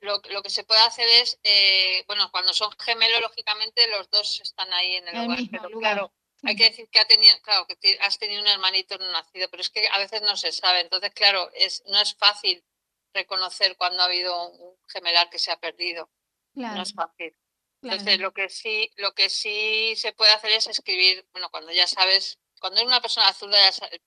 lo, 0.00 0.20
lo 0.30 0.42
que 0.42 0.50
se 0.50 0.64
puede 0.64 0.80
hacer 0.80 1.08
es, 1.08 1.38
eh, 1.42 2.04
bueno, 2.06 2.30
cuando 2.30 2.54
son 2.54 2.70
gemelos, 2.78 3.20
lógicamente 3.20 3.86
los 3.88 4.08
dos 4.10 4.40
están 4.40 4.72
ahí 4.72 4.96
en 4.96 5.08
el, 5.08 5.48
pero 5.50 5.68
lugar, 5.68 5.94
claro, 5.96 6.12
hay 6.42 6.54
que 6.54 6.64
decir 6.70 6.88
que 6.90 7.00
ha 7.00 7.06
tenido, 7.06 7.36
claro, 7.42 7.66
que 7.66 7.98
has 8.00 8.18
tenido 8.18 8.40
un 8.40 8.46
hermanito 8.48 8.98
no 8.98 9.10
nacido, 9.10 9.48
pero 9.50 9.60
es 9.60 9.70
que 9.70 9.88
a 9.88 9.98
veces 9.98 10.22
no 10.22 10.36
se 10.36 10.52
sabe, 10.52 10.80
entonces, 10.80 11.12
claro, 11.14 11.50
es, 11.54 11.82
no 11.86 12.00
es 12.00 12.14
fácil 12.14 12.64
reconocer 13.12 13.76
cuando 13.76 14.02
ha 14.02 14.06
habido 14.06 14.48
un 14.50 14.76
gemelar 14.88 15.30
que 15.30 15.38
se 15.38 15.50
ha 15.50 15.58
perdido, 15.58 16.10
Claro, 16.54 16.76
no 16.76 16.82
es 16.82 16.94
fácil. 16.94 17.32
claro. 17.80 17.96
Entonces, 17.98 18.20
lo 18.20 18.32
que 18.32 18.48
sí, 18.48 18.90
lo 18.96 19.14
que 19.14 19.28
sí 19.30 19.94
se 19.96 20.12
puede 20.12 20.32
hacer 20.32 20.52
es 20.52 20.66
escribir, 20.68 21.26
bueno, 21.32 21.50
cuando 21.50 21.72
ya 21.72 21.86
sabes, 21.86 22.38
cuando 22.60 22.80
es 22.80 22.86
una 22.86 23.00
persona 23.00 23.32
zurda, 23.32 23.58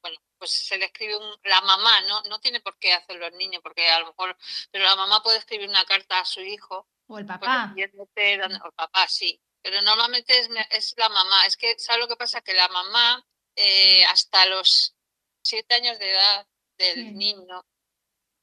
bueno, 0.02 0.18
pues 0.38 0.52
se 0.52 0.78
le 0.78 0.86
escribe 0.86 1.16
un- 1.18 1.40
la 1.44 1.62
mamá, 1.62 2.02
¿no? 2.02 2.22
No 2.24 2.40
tiene 2.40 2.60
por 2.62 2.78
qué 2.80 2.94
hacerlo 2.94 3.28
el 3.28 3.38
niño, 3.38 3.62
porque 3.62 3.90
a 3.90 4.00
lo 4.00 4.08
mejor, 4.08 4.38
pero 4.72 4.84
la 4.86 4.96
mamá 4.96 5.22
puede 5.22 5.38
escribir 5.38 5.70
una 5.70 5.86
carta 5.86 6.20
a 6.20 6.26
su 6.26 6.42
hijo, 6.42 6.88
O 7.08 7.18
el 7.18 7.26
pues, 7.26 7.40
papá. 7.40 7.74
o 7.76 8.66
el 8.68 8.74
papá, 8.76 9.08
sí, 9.08 9.42
pero 9.62 9.82
normalmente 9.82 10.38
es, 10.40 10.50
es 10.72 10.94
la 10.98 11.10
mamá. 11.10 11.46
Es 11.46 11.58
que, 11.58 11.78
¿sabes 11.80 12.02
lo 12.02 12.08
que 12.08 12.16
pasa? 12.16 12.42
Que 12.42 12.54
la 12.54 12.68
mamá, 12.70 13.26
eh, 13.56 14.06
hasta 14.06 14.46
los 14.46 14.96
siete 15.44 15.76
años 15.76 16.00
de 16.00 16.12
edad 16.12 16.48
del 16.78 16.96
Sí. 16.96 17.12
niño, 17.12 17.66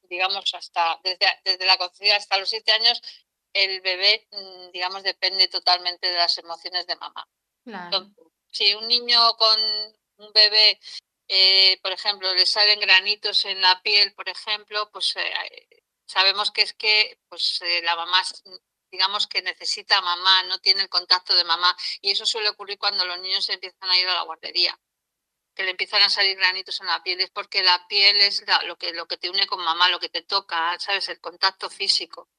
digamos, 0.03 0.53
hasta 0.53 0.99
desde, 1.03 1.25
desde 1.43 1.65
la 1.65 1.77
concepción 1.77 2.15
hasta 2.17 2.37
los 2.37 2.49
siete 2.49 2.71
años, 2.71 3.01
el 3.53 3.81
bebé, 3.81 4.27
mm, 4.31 4.71
digamos, 4.71 5.03
depende 5.03 5.47
totalmente 5.47 6.07
de 6.11 6.15
las 6.17 6.37
emociones 6.37 6.85
de 6.85 6.95
mamá. 6.97 7.27
Claro, 7.63 7.85
Entonces, 7.85 8.25
si 8.57 8.73
un 8.73 8.87
niño 8.87 9.19
con 9.37 9.57
un 10.17 10.33
bebé, 10.33 10.79
eh, 11.27 11.79
por 11.83 11.91
ejemplo, 11.91 12.33
le 12.33 12.45
salen 12.45 12.79
granitos 12.79 13.45
en 13.45 13.61
la 13.61 13.81
piel, 13.83 14.13
por 14.13 14.27
ejemplo, 14.29 14.89
pues 14.91 15.15
eh, 15.17 15.83
sabemos 16.05 16.51
que 16.51 16.63
es 16.63 16.73
que 16.73 17.19
pues, 17.29 17.61
eh, 17.61 17.81
la 17.83 17.95
mamá, 17.95 18.21
digamos 18.91 19.27
que 19.27 19.41
necesita 19.43 20.01
mamá, 20.01 20.43
no 20.43 20.59
tiene 20.59 20.81
el 20.81 20.89
contacto 20.89 21.35
de 21.35 21.43
mamá. 21.43 21.75
Y 22.01 22.11
eso 22.11 22.25
suele 22.25 22.49
ocurrir 22.49 22.79
cuando 22.79 23.05
los 23.05 23.19
niños 23.19 23.47
empiezan 23.49 23.89
a 23.89 23.99
ir 23.99 24.07
a 24.07 24.15
la 24.15 24.23
guardería, 24.23 24.79
que 25.53 25.63
le 25.63 25.71
empiezan 25.71 26.01
a 26.01 26.09
salir 26.09 26.37
granitos 26.37 26.79
en 26.81 26.87
la 26.87 27.03
piel. 27.03 27.21
Es 27.21 27.29
porque 27.29 27.61
la 27.61 27.85
piel 27.87 28.19
es 28.21 28.43
lo, 28.65 28.77
que, 28.77 28.93
lo 28.93 29.07
que 29.07 29.17
te 29.17 29.29
une 29.29 29.45
con 29.45 29.63
mamá, 29.63 29.89
lo 29.89 29.99
que 29.99 30.09
te 30.09 30.23
toca, 30.23 30.79
¿sabes? 30.79 31.09
El 31.09 31.19
contacto 31.19 31.69
físico. 31.69 32.29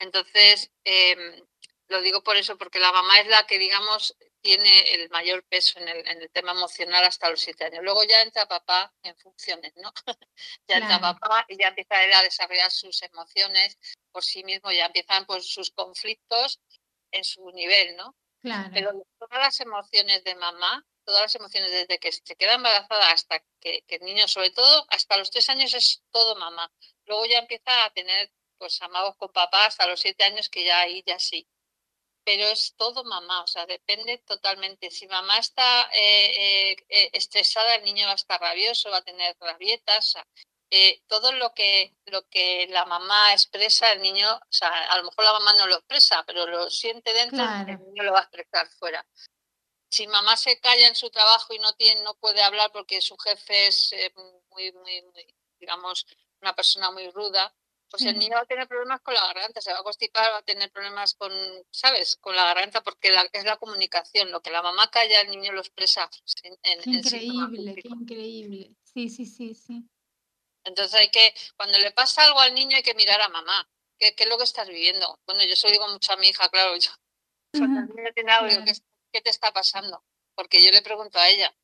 Entonces, 0.00 0.72
em, 0.82 1.46
lo 1.88 2.00
digo 2.00 2.22
por 2.24 2.36
eso, 2.36 2.58
porque 2.58 2.80
la 2.80 2.92
mamá 2.92 3.20
es 3.20 3.28
la 3.28 3.46
que, 3.46 3.58
digamos, 3.58 4.16
tiene 4.44 4.94
el 4.94 5.08
mayor 5.08 5.42
peso 5.44 5.78
en 5.78 5.88
el, 5.88 6.06
en 6.06 6.20
el 6.20 6.30
tema 6.30 6.52
emocional 6.52 7.02
hasta 7.04 7.30
los 7.30 7.40
siete 7.40 7.64
años. 7.64 7.82
Luego 7.82 8.04
ya 8.04 8.20
entra 8.20 8.46
papá 8.46 8.92
en 9.02 9.16
funciones, 9.16 9.72
¿no? 9.76 9.90
ya 10.68 10.76
entra 10.76 10.98
Claro. 10.98 11.18
papá 11.18 11.46
y 11.48 11.56
ya 11.56 11.68
empieza 11.68 12.04
él 12.04 12.12
a 12.12 12.22
desarrollar 12.22 12.70
sus 12.70 13.00
emociones 13.02 13.78
por 14.12 14.22
sí 14.22 14.44
mismo, 14.44 14.70
ya 14.70 14.84
empiezan 14.84 15.24
pues, 15.24 15.46
sus 15.46 15.70
conflictos 15.70 16.60
en 17.10 17.24
su 17.24 17.50
nivel, 17.52 17.96
¿no? 17.96 18.14
claro. 18.42 18.70
Pero 18.74 18.92
todas 19.18 19.38
las 19.40 19.58
emociones 19.60 20.22
de 20.24 20.34
mamá, 20.34 20.84
todas 21.04 21.22
las 21.22 21.34
emociones 21.36 21.70
desde 21.70 21.98
que 21.98 22.12
se 22.12 22.36
queda 22.36 22.54
embarazada 22.54 23.12
hasta 23.12 23.42
que, 23.60 23.82
que 23.86 23.94
el 23.96 24.02
niño, 24.02 24.28
sobre 24.28 24.50
todo 24.50 24.84
hasta 24.90 25.16
los 25.16 25.30
tres 25.30 25.48
años 25.48 25.72
es 25.72 26.02
todo 26.10 26.36
mamá. 26.36 26.70
Luego 27.06 27.24
ya 27.24 27.38
empieza 27.38 27.84
a 27.86 27.90
tener 27.94 28.30
pues 28.58 28.80
amados 28.82 29.16
con 29.16 29.32
papá 29.32 29.64
hasta 29.66 29.86
los 29.86 30.00
siete 30.00 30.24
años 30.24 30.50
que 30.50 30.66
ya 30.66 30.80
ahí 30.80 31.02
ya 31.06 31.18
sí. 31.18 31.48
Pero 32.24 32.46
es 32.46 32.74
todo 32.76 33.04
mamá, 33.04 33.42
o 33.42 33.46
sea, 33.46 33.66
depende 33.66 34.18
totalmente. 34.18 34.90
Si 34.90 35.06
mamá 35.06 35.38
está 35.38 35.82
eh, 35.92 36.70
eh, 36.72 36.76
eh, 36.88 37.10
estresada, 37.12 37.74
el 37.74 37.84
niño 37.84 38.06
va 38.06 38.12
a 38.12 38.16
estar 38.16 38.40
rabioso, 38.40 38.90
va 38.90 38.98
a 38.98 39.02
tener 39.02 39.36
rabietas. 39.40 40.06
o 40.08 40.10
sea, 40.12 40.26
eh, 40.70 41.02
todo 41.06 41.32
lo 41.32 41.52
que, 41.54 41.94
lo 42.06 42.26
que 42.28 42.66
la 42.70 42.84
mamá 42.86 43.32
expresa, 43.32 43.92
el 43.92 44.00
niño, 44.00 44.28
o 44.34 44.40
sea, 44.52 44.68
a 44.70 44.96
lo 44.98 45.04
mejor 45.04 45.24
la 45.24 45.32
mamá 45.34 45.54
no 45.58 45.66
lo 45.66 45.76
expresa, 45.76 46.24
pero 46.26 46.46
lo 46.46 46.70
siente 46.70 47.12
dentro, 47.12 47.36
Claro. 47.38 47.70
el 47.72 47.78
niño 47.84 48.02
lo 48.02 48.12
va 48.12 48.20
a 48.20 48.22
expresar 48.22 48.66
fuera. 48.78 49.06
Si 49.90 50.06
mamá 50.08 50.36
se 50.36 50.58
calla 50.60 50.88
en 50.88 50.96
su 50.96 51.10
trabajo 51.10 51.54
y 51.54 51.58
no 51.58 51.74
tiene, 51.74 52.02
no 52.02 52.14
puede 52.14 52.42
hablar 52.42 52.72
porque 52.72 53.00
su 53.00 53.16
jefe 53.18 53.66
es 53.68 53.94
muy, 54.48 54.72
muy, 54.72 55.02
muy, 55.02 55.34
digamos, 55.60 56.06
una 56.40 56.54
persona 56.56 56.90
muy 56.90 57.08
ruda, 57.10 57.54
pues 57.96 58.06
el 58.10 58.18
niño 58.18 58.34
va 58.34 58.40
a 58.42 58.46
tener 58.46 58.66
problemas 58.66 59.00
con 59.02 59.14
la 59.14 59.20
garganta, 59.26 59.60
se 59.60 59.72
va 59.72 59.78
a 59.78 59.82
constipar, 59.84 60.32
va 60.32 60.38
a 60.38 60.42
tener 60.42 60.68
problemas 60.72 61.14
con, 61.14 61.30
¿sabes? 61.70 62.16
Con 62.16 62.34
la 62.34 62.42
garganta 62.46 62.82
porque 62.82 63.12
la- 63.12 63.28
es 63.32 63.44
la 63.44 63.56
comunicación. 63.56 64.32
Lo 64.32 64.42
que 64.42 64.50
la 64.50 64.62
mamá 64.62 64.90
calla, 64.90 65.20
el 65.20 65.30
niño 65.30 65.52
lo 65.52 65.60
expresa 65.60 66.10
en, 66.42 66.56
Qué 66.62 66.70
en 66.90 66.94
increíble, 66.98 67.74
qué 67.76 67.88
increíble. 67.88 68.70
Sí, 68.82 69.08
sí, 69.08 69.26
sí, 69.26 69.54
sí. 69.54 69.88
Entonces 70.64 70.94
hay 70.98 71.10
que, 71.10 71.32
cuando 71.56 71.78
le 71.78 71.92
pasa 71.92 72.24
algo 72.24 72.40
al 72.40 72.52
niño 72.52 72.76
hay 72.76 72.82
que 72.82 72.94
mirar 72.94 73.20
a 73.20 73.28
mamá. 73.28 73.70
¿Qué, 73.96 74.14
qué 74.16 74.24
es 74.24 74.28
lo 74.28 74.38
que 74.38 74.44
estás 74.44 74.66
viviendo? 74.66 75.20
Bueno, 75.24 75.44
yo 75.44 75.54
se 75.54 75.68
lo 75.68 75.72
digo 75.72 75.86
mucho 75.88 76.12
a 76.12 76.16
mi 76.16 76.28
hija, 76.30 76.48
claro, 76.48 76.76
yo, 76.76 76.90
cuando 77.52 77.80
el 77.80 77.86
niño 77.96 78.10
tiene 78.12 78.32
algo, 78.32 78.48
digo, 78.48 78.62
Claro. 78.64 78.72
¿qué, 78.76 78.84
qué 79.12 79.20
te 79.20 79.30
está 79.30 79.52
pasando? 79.52 80.04
Porque 80.34 80.64
yo 80.64 80.72
le 80.72 80.82
pregunto 80.82 81.18
a 81.20 81.28
ella. 81.28 81.54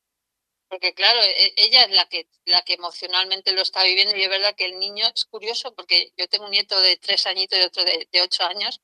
Porque 0.71 0.93
claro, 0.93 1.21
e- 1.21 1.53
ella 1.57 1.83
es 1.83 1.91
la 1.91 2.05
que, 2.05 2.29
la 2.45 2.61
que 2.61 2.75
emocionalmente 2.75 3.51
lo 3.51 3.61
está 3.61 3.83
viviendo 3.83 4.15
y 4.15 4.23
es 4.23 4.29
verdad 4.29 4.55
que 4.55 4.63
el 4.65 4.79
niño 4.79 5.05
es 5.13 5.25
curioso 5.25 5.75
porque 5.75 6.13
yo 6.15 6.29
tengo 6.29 6.45
un 6.45 6.51
nieto 6.51 6.79
de 6.79 6.95
tres 6.95 7.27
añitos 7.27 7.59
y 7.59 7.63
otro 7.63 7.83
de, 7.83 8.07
de 8.09 8.21
ocho 8.21 8.45
años. 8.45 8.79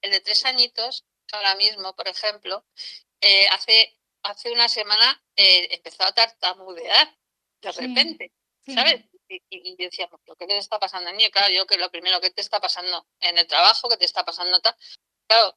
El 0.00 0.12
de 0.12 0.20
tres 0.20 0.46
añitos, 0.46 1.04
ahora 1.32 1.54
mismo, 1.56 1.94
por 1.94 2.08
ejemplo, 2.08 2.64
eh, 3.20 3.46
hace, 3.50 3.98
hace 4.22 4.50
una 4.50 4.66
semana 4.70 5.22
eh, 5.36 5.68
empezó 5.72 6.04
a 6.04 6.12
tartamudear 6.12 7.14
de 7.60 7.72
repente, 7.72 8.32
Sí. 8.64 8.74
¿sabes? 8.74 9.04
Y, 9.28 9.36
y, 9.50 9.72
y 9.72 9.76
decíamos, 9.76 10.18
¿pero 10.24 10.36
qué 10.36 10.46
te 10.46 10.56
está 10.56 10.78
pasando 10.78 11.10
al 11.10 11.16
niño? 11.16 11.30
Claro, 11.30 11.52
yo 11.52 11.66
que 11.66 11.76
lo 11.76 11.90
primero 11.90 12.20
que 12.20 12.30
te 12.30 12.40
está 12.40 12.60
pasando 12.60 13.06
en 13.20 13.36
el 13.36 13.46
trabajo, 13.46 13.88
que 13.90 13.96
te 13.98 14.06
está 14.06 14.24
pasando 14.24 14.58
tal. 14.60 14.74
Claro, 15.28 15.56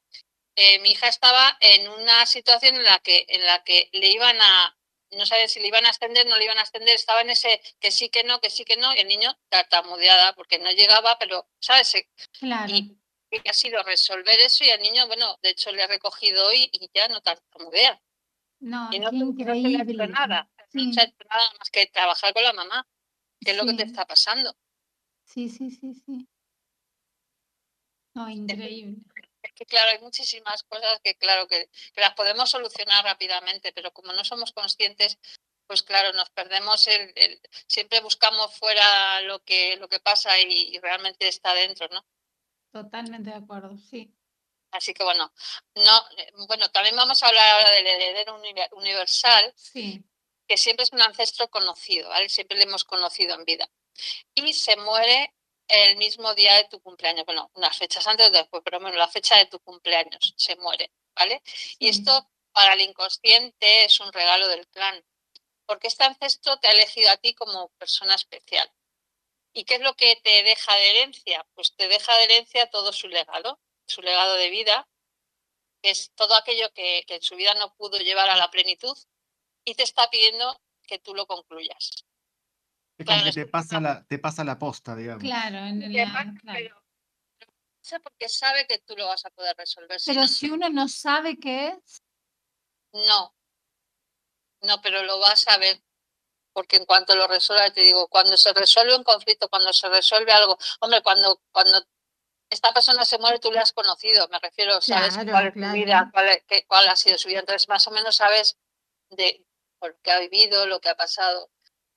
eh, 0.56 0.78
mi 0.80 0.90
hija 0.90 1.08
estaba 1.08 1.56
en 1.60 1.88
una 1.88 2.26
situación 2.26 2.76
en 2.76 2.84
la 2.84 2.98
que, 2.98 3.24
en 3.28 3.46
la 3.46 3.64
que 3.64 3.88
le 3.92 4.08
iban 4.08 4.36
a, 4.42 4.76
no 5.16 5.26
sabía 5.26 5.48
si 5.48 5.60
le 5.60 5.68
iban 5.68 5.84
a 5.86 5.88
extender, 5.88 6.26
no 6.26 6.36
le 6.36 6.44
iban 6.44 6.58
a 6.58 6.62
extender, 6.62 6.94
estaba 6.94 7.20
en 7.22 7.30
ese 7.30 7.60
que 7.80 7.90
sí, 7.90 8.08
que 8.10 8.24
no, 8.24 8.40
que 8.40 8.50
sí, 8.50 8.64
que 8.64 8.76
no, 8.76 8.94
y 8.94 9.00
el 9.00 9.08
niño 9.08 9.36
tartamudeada 9.48 10.34
porque 10.34 10.58
no 10.58 10.70
llegaba, 10.70 11.18
pero, 11.18 11.48
¿sabes? 11.60 11.94
Claro. 12.38 12.74
Y, 12.74 12.96
y 13.30 13.48
ha 13.48 13.52
sido 13.52 13.82
resolver 13.82 14.38
eso 14.40 14.64
y 14.64 14.70
al 14.70 14.80
niño, 14.80 15.06
bueno, 15.06 15.38
de 15.42 15.50
hecho 15.50 15.70
le 15.72 15.82
he 15.82 15.86
recogido 15.86 16.46
hoy 16.48 16.68
y 16.72 16.90
ya 16.92 17.08
no 17.08 17.20
tartamudea. 17.20 18.00
No, 18.60 18.88
Y 18.92 18.98
no, 18.98 19.10
se- 19.10 19.16
no 19.16 19.34
se 19.34 19.68
le 19.68 19.78
ha 19.78 19.82
hecho 19.82 20.06
nada, 20.06 20.50
no 20.72 20.92
se 20.92 21.00
ha 21.00 21.04
hecho 21.04 21.16
nada 21.28 21.52
más 21.58 21.70
que 21.70 21.86
trabajar 21.86 22.32
con 22.34 22.42
la 22.42 22.52
mamá, 22.52 22.86
que 23.40 23.52
es 23.52 23.56
lo 23.56 23.64
que 23.66 23.74
te 23.74 23.84
está 23.84 24.06
pasando. 24.06 24.54
sí, 25.24 25.48
sí, 25.48 25.70
sí, 25.70 25.94
sí. 25.94 26.28
No, 28.14 28.28
increíble. 28.28 29.02
Que 29.60 29.66
claro, 29.66 29.90
hay 29.90 29.98
muchísimas 29.98 30.62
cosas 30.62 31.00
que 31.04 31.16
claro 31.16 31.46
que, 31.46 31.68
que 31.92 32.00
las 32.00 32.14
podemos 32.14 32.48
solucionar 32.48 33.04
rápidamente, 33.04 33.74
pero 33.74 33.92
como 33.92 34.10
no 34.14 34.24
somos 34.24 34.52
conscientes, 34.52 35.18
pues 35.66 35.82
claro, 35.82 36.14
nos 36.14 36.30
perdemos 36.30 36.86
el, 36.86 37.12
el- 37.14 37.38
siempre 37.66 38.00
buscamos 38.00 38.54
fuera 38.56 39.20
lo 39.20 39.44
que 39.44 39.76
lo 39.76 39.86
que 39.90 40.00
pasa 40.00 40.40
y, 40.40 40.74
y 40.74 40.78
realmente 40.78 41.28
está 41.28 41.52
dentro, 41.52 41.86
¿no? 41.88 42.06
Totalmente 42.72 43.28
de 43.28 43.36
acuerdo, 43.36 43.76
sí. 43.76 44.16
Así 44.70 44.94
que 44.94 45.04
bueno, 45.04 45.30
no, 45.74 46.08
eh, 46.16 46.32
bueno, 46.48 46.70
también 46.70 46.96
vamos 46.96 47.22
a 47.22 47.28
hablar 47.28 47.56
ahora 47.58 47.70
del 47.72 47.86
heredero 47.86 48.36
uni- 48.36 48.54
universal, 48.72 49.52
Sí, 49.56 50.02
que 50.48 50.56
siempre 50.56 50.84
es 50.84 50.92
un 50.92 51.02
ancestro 51.02 51.50
conocido, 51.50 52.08
¿vale? 52.08 52.30
Siempre 52.30 52.56
le 52.56 52.64
hemos 52.64 52.84
conocido 52.84 53.34
en 53.34 53.44
vida. 53.44 53.68
y 54.34 54.54
se 54.54 54.76
muere 54.76 55.34
el 55.70 55.96
mismo 55.96 56.34
día 56.34 56.56
de 56.56 56.64
tu 56.64 56.80
cumpleaños. 56.80 57.24
Bueno, 57.26 57.50
unas 57.54 57.76
fechas 57.76 58.06
antes 58.06 58.28
o 58.28 58.30
después, 58.30 58.62
pero 58.64 58.80
bueno, 58.80 58.96
la 58.96 59.08
fecha 59.08 59.36
de 59.36 59.46
tu 59.46 59.60
cumpleaños 59.60 60.34
se 60.36 60.56
muere, 60.56 60.92
¿vale? 61.14 61.42
Y 61.78 61.88
esto 61.88 62.28
para 62.52 62.74
el 62.74 62.80
inconsciente 62.80 63.84
es 63.84 64.00
un 64.00 64.12
regalo 64.12 64.48
del 64.48 64.66
clan, 64.68 65.04
porque 65.66 65.88
este 65.88 66.04
ancestro 66.04 66.58
te 66.58 66.68
ha 66.68 66.72
elegido 66.72 67.10
a 67.10 67.16
ti 67.16 67.34
como 67.34 67.68
persona 67.78 68.14
especial. 68.14 68.70
¿Y 69.52 69.64
qué 69.64 69.76
es 69.76 69.80
lo 69.80 69.94
que 69.94 70.16
te 70.16 70.42
deja 70.42 70.76
de 70.76 70.90
herencia? 70.90 71.46
Pues 71.54 71.74
te 71.76 71.88
deja 71.88 72.16
de 72.16 72.24
herencia 72.24 72.70
todo 72.70 72.92
su 72.92 73.08
legado, 73.08 73.60
su 73.86 74.02
legado 74.02 74.34
de 74.34 74.50
vida, 74.50 74.88
que 75.82 75.90
es 75.90 76.12
todo 76.14 76.34
aquello 76.34 76.72
que, 76.72 77.04
que 77.06 77.16
en 77.16 77.22
su 77.22 77.36
vida 77.36 77.54
no 77.54 77.74
pudo 77.74 77.98
llevar 77.98 78.28
a 78.30 78.36
la 78.36 78.50
plenitud 78.50 78.96
y 79.64 79.74
te 79.74 79.82
está 79.82 80.08
pidiendo 80.10 80.60
que 80.86 80.98
tú 80.98 81.14
lo 81.14 81.26
concluyas. 81.26 82.04
Es 83.00 83.06
Claro, 83.06 83.22
como 83.22 83.32
que 83.32 83.40
te 83.44 83.46
pasa 83.46 83.80
la, 83.80 84.04
te 84.04 84.18
pasa 84.18 84.44
la 84.44 84.58
posta, 84.58 84.94
digamos. 84.94 85.22
Claro, 85.24 85.56
en 85.58 85.80
Que 85.80 86.04
la- 86.04 86.12
pasa, 86.12 86.34
claro. 86.42 86.58
pero- 86.58 86.82
pero 87.38 87.52
pasa 87.82 87.98
porque 88.00 88.28
sabe 88.28 88.66
que 88.66 88.78
tú 88.80 88.94
lo 88.94 89.06
vas 89.06 89.24
a 89.24 89.30
poder 89.30 89.56
resolver. 89.56 89.98
Si 89.98 90.10
Pero 90.10 90.20
no, 90.20 90.28
si 90.28 90.50
uno 90.50 90.68
no 90.68 90.86
sabe 90.86 91.38
qué 91.40 91.68
es, 91.68 92.02
No, 92.92 93.34
no, 94.62 94.82
pero 94.82 95.02
lo 95.04 95.18
vas 95.18 95.46
a 95.48 95.56
ver. 95.58 95.80
Porque 96.52 96.76
en 96.76 96.84
cuanto 96.84 97.14
lo 97.14 97.26
resuelva, 97.28 97.70
te 97.70 97.80
digo, 97.80 98.08
cuando 98.08 98.36
se 98.36 98.52
resuelve 98.52 98.96
un 98.96 99.04
conflicto, 99.04 99.48
cuando 99.48 99.72
se 99.72 99.88
resuelve 99.88 100.32
algo, 100.32 100.58
hombre, 100.80 101.00
cuando, 101.02 101.40
cuando 101.52 101.80
esta 102.50 102.74
persona 102.74 103.04
se 103.06 103.18
muere, 103.18 103.38
tú 103.38 103.50
le 103.52 103.60
has 103.60 103.72
conocido, 103.72 104.28
me 104.28 104.38
refiero, 104.40 104.80
sabes 104.82 105.14
Claro, 105.14 105.30
cuál 105.30 105.46
es 105.46 105.52
claro. 105.54 105.72
su 105.72 105.78
vida, 105.78 106.10
cuál, 106.12 106.28
es- 106.28 106.44
qué- 106.48 106.66
cuál 106.66 106.88
ha 106.88 106.96
sido 106.96 107.16
su 107.16 107.28
vida, 107.28 107.38
entonces 107.40 107.68
más 107.68 107.86
o 107.86 107.92
menos 107.92 108.16
sabes 108.16 108.58
de 109.10 109.46
por 109.78 109.96
qué 110.02 110.10
ha 110.10 110.18
vivido, 110.18 110.66
lo 110.66 110.80
que 110.80 110.88
ha 110.90 110.96
pasado. 110.96 111.50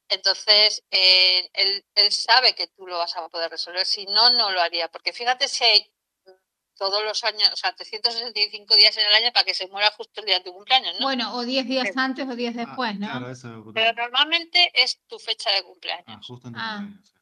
Entonces, 0.09 0.83
eh, 0.91 1.49
él, 1.53 1.85
él 1.95 2.11
sabe 2.11 2.53
que 2.55 2.67
tú 2.67 2.85
lo 2.85 2.97
vas 2.97 3.15
a 3.17 3.27
poder 3.29 3.49
resolver, 3.49 3.85
si 3.85 4.05
no, 4.05 4.29
no 4.31 4.51
lo 4.51 4.61
haría, 4.61 4.89
porque 4.89 5.13
fíjate 5.13 5.47
si 5.47 5.63
hay 5.63 5.93
mm, 6.25 6.31
todos 6.77 7.03
los 7.03 7.23
años, 7.23 7.49
o 7.51 7.55
sea, 7.55 7.73
365 7.73 8.75
días 8.75 8.95
en 8.97 9.05
el 9.07 9.13
año 9.13 9.31
para 9.33 9.45
que 9.45 9.53
se 9.53 9.67
muera 9.67 9.91
justo 9.91 10.19
el 10.21 10.27
día 10.27 10.39
de 10.39 10.43
tu 10.45 10.53
cumpleaños, 10.53 10.95
¿no? 10.99 11.05
bueno, 11.05 11.33
o 11.35 11.43
10 11.45 11.65
días 11.67 11.87
Sí. 11.87 11.93
antes 11.97 12.27
o 12.29 12.35
10 12.35 12.53
Ah, 12.57 12.65
después, 12.65 12.99
¿no? 12.99 13.07
Claro, 13.09 13.31
eso. 13.31 13.71
Pero 13.73 13.93
normalmente 13.93 14.71
es 14.75 14.99
tu 15.07 15.17
fecha 15.19 15.49
de 15.51 15.57
Ah, 15.59 15.63
cumpleaños. 15.63 16.27
justo 16.27 16.47
en 16.47 16.53
tu 16.53 16.59
Ah. 16.61 16.77
cumpleaños. 16.79 17.13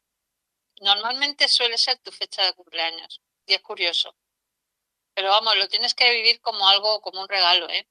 Normalmente 0.81 1.47
suele 1.47 1.77
ser 1.77 1.99
tu 1.99 2.11
fecha 2.11 2.43
de 2.43 2.53
cumpleaños. 2.53 3.21
Y 3.45 3.53
es 3.53 3.61
curioso. 3.61 4.15
Pero 5.13 5.29
vamos, 5.29 5.55
lo 5.57 5.67
tienes 5.67 5.93
que 5.93 6.09
vivir 6.11 6.41
como 6.41 6.67
algo, 6.67 7.01
como 7.01 7.21
un 7.21 7.27
regalo, 7.29 7.69
¿eh? 7.69 7.87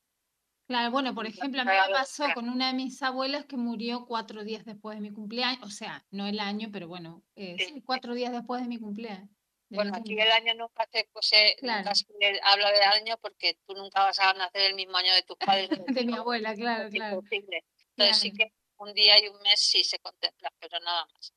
Claro, 0.71 0.93
bueno, 0.93 1.17
por 1.17 1.27
ejemplo, 1.27 1.63
a 1.63 1.65
mí 1.65 1.71
me 1.73 1.93
pasó 1.93 2.33
con 2.33 2.49
una 2.49 2.69
de 2.69 2.75
mis 2.75 3.03
abuelas 3.03 3.45
que 3.45 3.57
murió 3.57 4.07
cuatro 4.07 4.45
días 4.45 4.65
después 4.65 4.97
de 4.97 5.01
mi 5.01 5.13
cumpleaños, 5.13 5.65
o 5.65 5.69
sea, 5.69 6.07
no 6.13 6.29
el 6.29 6.39
año, 6.39 6.69
pero 6.73 6.87
bueno, 6.87 7.25
eh, 7.35 7.57
Sí. 7.59 7.65
sí, 7.75 7.83
cuatro 7.85 8.15
días 8.15 8.31
después 8.31 8.63
de 8.63 8.69
mi 8.69 8.79
cumpleaños. 8.79 9.29
de 9.69 9.77
Bueno, 9.77 9.91
aquí 9.97 10.13
el 10.13 10.31
año 10.31 10.55
nunca 10.55 10.87
se, 10.93 11.09
se- 11.23 11.57
Claro. 11.59 11.79
nunca 11.81 11.95
se 11.97 12.07
habla 12.45 12.71
de 12.71 12.85
año 12.85 13.19
porque 13.21 13.59
tú 13.67 13.75
nunca 13.75 14.05
vas 14.05 14.21
a 14.21 14.33
nacer 14.35 14.63
el 14.63 14.75
mismo 14.77 14.97
año 14.97 15.13
de 15.13 15.25
tus 15.25 15.37
padres. 15.39 15.69
De 16.05 16.05
mi 16.05 16.15
abuela, 16.15 16.55
claro, 16.55 16.87
es 16.87 16.95
claro. 16.95 17.17
imposible. 17.17 17.65
Entonces 17.97 18.17
sí 18.19 18.31
claro. 18.31 18.53
que 18.53 18.57
un 18.77 18.95
día 18.95 19.19
y 19.25 19.27
un 19.27 19.41
mes 19.43 19.59
sí 19.59 19.83
se 19.83 19.99
contempla, 19.99 20.53
pero 20.61 20.79
nada 20.79 21.05
más. 21.13 21.35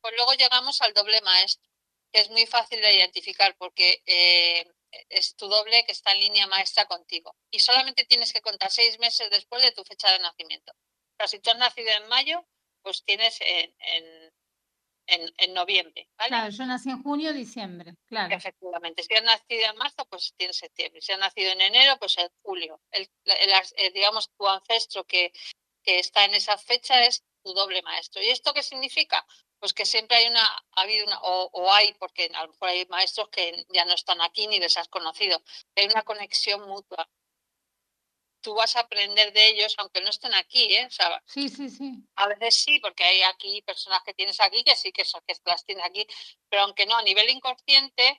Pues 0.00 0.12
luego 0.16 0.32
llegamos 0.34 0.80
al 0.82 0.92
doble 0.92 1.20
maestro, 1.20 1.70
que 2.12 2.20
es 2.22 2.30
muy 2.30 2.46
fácil 2.46 2.80
de 2.80 2.96
identificar 2.96 3.54
porque 3.58 4.02
eh, 4.06 4.72
es 5.08 5.34
tu 5.36 5.48
doble 5.48 5.84
que 5.84 5.92
está 5.92 6.12
en 6.12 6.20
línea 6.20 6.46
maestra 6.46 6.86
contigo. 6.86 7.36
Y 7.50 7.60
solamente 7.60 8.04
tienes 8.04 8.32
que 8.32 8.40
contar 8.40 8.70
seis 8.70 8.98
meses 8.98 9.30
después 9.30 9.62
de 9.62 9.72
tu 9.72 9.84
fecha 9.84 10.10
de 10.12 10.18
nacimiento. 10.18 10.72
O 10.72 11.16
sea, 11.18 11.28
si 11.28 11.38
tú 11.40 11.50
has 11.50 11.58
nacido 11.58 11.88
en 11.90 12.08
mayo, 12.08 12.46
pues 12.82 13.02
tienes 13.04 13.38
en, 13.40 13.74
en, 13.78 14.32
en- 15.08 15.34
en 15.38 15.54
noviembre, 15.54 16.08
¿vale? 16.18 16.28
Claro, 16.30 16.50
yo 16.50 16.66
nací 16.66 16.90
en 16.90 17.02
junio, 17.02 17.32
diciembre, 17.32 17.94
claro. 18.06 18.34
Efectivamente. 18.34 19.02
Si 19.02 19.14
has 19.14 19.22
nacido 19.22 19.70
en 19.70 19.76
marzo, 19.76 20.04
pues 20.08 20.34
tienes 20.36 20.56
septiembre. 20.56 21.00
Si 21.00 21.12
has 21.12 21.18
nacido 21.18 21.52
en 21.52 21.60
enero, 21.60 21.96
pues 21.98 22.18
en 22.18 22.28
julio. 22.42 22.80
El, 22.90 23.08
el- 23.24 23.50
el- 23.50 23.52
eh, 23.76 23.90
digamos, 23.92 24.30
tu 24.36 24.46
ancestro 24.48 25.04
que, 25.04 25.32
que 25.82 25.98
está 26.00 26.24
en 26.24 26.34
esa 26.34 26.58
fecha 26.58 27.04
es 27.04 27.24
tu 27.44 27.52
doble 27.54 27.82
maestro. 27.82 28.20
¿Y 28.22 28.28
esto 28.30 28.52
qué 28.52 28.62
significa? 28.62 29.24
Pues 29.58 29.72
que 29.72 29.86
siempre 29.86 30.16
hay 30.18 30.26
una, 30.26 30.44
ha 30.46 30.80
habido 30.82 31.06
una, 31.06 31.18
o, 31.22 31.48
o 31.52 31.72
hay, 31.72 31.94
porque 31.94 32.30
a 32.34 32.42
lo 32.42 32.50
mejor 32.52 32.68
hay 32.68 32.86
maestros 32.86 33.28
que 33.30 33.64
ya 33.70 33.84
no 33.84 33.94
están 33.94 34.20
aquí 34.20 34.46
ni 34.46 34.58
les 34.58 34.76
has 34.76 34.88
conocido, 34.88 35.42
hay 35.74 35.86
una 35.86 36.02
conexión 36.02 36.66
mutua. 36.68 37.08
Tú 38.42 38.54
vas 38.54 38.76
a 38.76 38.80
aprender 38.80 39.32
de 39.32 39.48
ellos, 39.48 39.74
aunque 39.78 40.00
no 40.02 40.10
estén 40.10 40.32
aquí, 40.34 40.72
¿eh? 40.76 40.86
O 40.86 40.90
sea, 40.90 41.22
Sí, 41.26 41.48
sí, 41.48 41.68
sí. 41.68 41.94
a 42.14 42.28
veces 42.28 42.54
sí, 42.54 42.78
porque 42.80 43.02
hay 43.02 43.22
aquí 43.22 43.60
personas 43.62 44.02
que 44.04 44.14
tienes 44.14 44.40
aquí 44.40 44.62
que 44.62 44.76
sí 44.76 44.92
que 44.92 45.04
son 45.04 45.20
que 45.26 45.34
las 45.44 45.64
tienes 45.64 45.84
aquí, 45.84 46.06
pero 46.48 46.62
aunque 46.62 46.86
no, 46.86 46.96
a 46.96 47.02
nivel 47.02 47.28
inconsciente, 47.30 48.18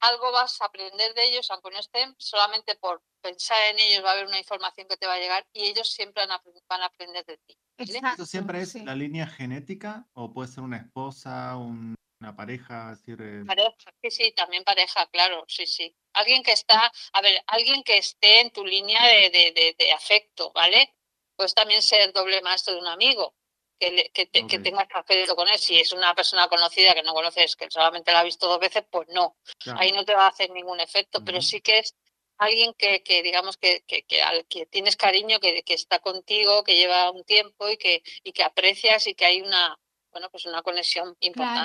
algo 0.00 0.32
vas 0.32 0.60
a 0.60 0.66
aprender 0.66 1.14
de 1.14 1.24
ellos, 1.28 1.50
aunque 1.50 1.70
no 1.70 1.78
estén, 1.78 2.14
solamente 2.18 2.76
por 2.76 3.02
pensar 3.20 3.58
en 3.70 3.78
ellos 3.78 4.04
va 4.04 4.10
a 4.10 4.12
haber 4.12 4.26
una 4.26 4.38
información 4.38 4.86
que 4.88 4.96
te 4.96 5.06
va 5.06 5.14
a 5.14 5.18
llegar 5.18 5.46
y 5.52 5.64
ellos 5.66 5.90
siempre 5.90 6.22
van 6.26 6.32
a, 6.32 6.42
van 6.68 6.82
a 6.82 6.86
aprender 6.86 7.24
de 7.24 7.38
ti. 7.38 7.56
¿vale? 7.78 7.92
Exacto. 7.92 8.22
¿Eso 8.22 8.30
siempre 8.30 8.60
es 8.62 8.72
sí. 8.72 8.84
la 8.84 8.94
línea 8.94 9.26
genética 9.26 10.06
o 10.14 10.32
puede 10.32 10.48
ser 10.48 10.62
una 10.64 10.76
esposa, 10.78 11.56
un- 11.56 11.94
una 12.20 12.34
pareja? 12.36 12.92
Es 12.92 13.00
decir, 13.00 13.20
eh, 13.20 13.44
Pareja, 13.46 13.74
sí, 14.02 14.10
sí, 14.10 14.32
también 14.32 14.64
pareja, 14.64 15.06
claro, 15.10 15.44
sí, 15.48 15.66
sí. 15.66 15.94
Alguien 16.14 16.42
que 16.42 16.52
está, 16.52 16.90
a 17.12 17.20
ver, 17.20 17.42
alguien 17.46 17.82
que 17.82 17.98
esté 17.98 18.40
en 18.40 18.50
tu 18.52 18.64
línea 18.64 19.04
de, 19.06 19.30
de, 19.30 19.52
de, 19.52 19.74
de 19.78 19.92
afecto, 19.92 20.50
¿vale? 20.54 20.94
Puedes 21.36 21.54
también 21.54 21.82
ser 21.82 22.12
doble 22.14 22.40
maestro 22.40 22.72
de 22.74 22.80
un 22.80 22.86
amigo, 22.86 23.34
que, 23.78 23.90
le- 23.90 24.10
que, 24.10 24.26
te- 24.26 24.46
que 24.46 24.58
tengas 24.58 24.86
que 24.88 24.98
hacer 24.98 25.26
con 25.34 25.48
él. 25.48 25.58
Si 25.58 25.78
es 25.78 25.92
una 25.92 26.14
persona 26.14 26.48
conocida 26.48 26.94
que 26.94 27.02
no 27.02 27.12
conoces, 27.14 27.56
que 27.56 27.70
solamente 27.70 28.12
la 28.12 28.20
has 28.20 28.24
visto 28.24 28.46
dos 28.48 28.58
veces, 28.60 28.84
pues 28.90 29.08
no. 29.08 29.36
claro. 29.58 29.78
ahí 29.80 29.92
no 29.92 30.04
te 30.04 30.14
va 30.14 30.24
a 30.26 30.28
hacer 30.30 30.50
ningún 30.50 30.80
efecto, 30.80 31.24
pero 31.24 31.40
sí 31.42 31.60
que 31.60 31.78
es 31.78 31.94
alguien 32.38 32.74
que, 32.74 33.02
que 33.02 33.22
digamos 33.22 33.56
que, 33.56 33.82
que, 33.86 34.02
que 34.02 34.22
al 34.22 34.46
que 34.46 34.66
tienes 34.66 34.96
cariño, 34.96 35.40
que, 35.40 35.62
que 35.62 35.74
está 35.74 35.98
contigo, 36.00 36.64
que 36.64 36.76
lleva 36.76 37.10
un 37.10 37.24
tiempo 37.24 37.68
y 37.68 37.76
que, 37.78 38.02
y 38.24 38.32
que 38.32 38.42
aprecias 38.44 39.06
y 39.06 39.14
que 39.14 39.24
hay 39.24 39.40
una, 39.42 39.78
bueno, 40.12 40.28
pues 40.30 40.44
una 40.46 40.62
conexión 40.62 41.16
Claro, 41.20 41.20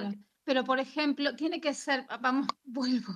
importante. 0.05 0.17
pero 0.43 0.63
por 0.63 0.79
ejemplo, 0.79 1.35
tiene 1.35 1.59
que 1.59 1.73
ser, 1.73 2.05
vamos, 2.21 2.47
vuelvo, 2.63 3.13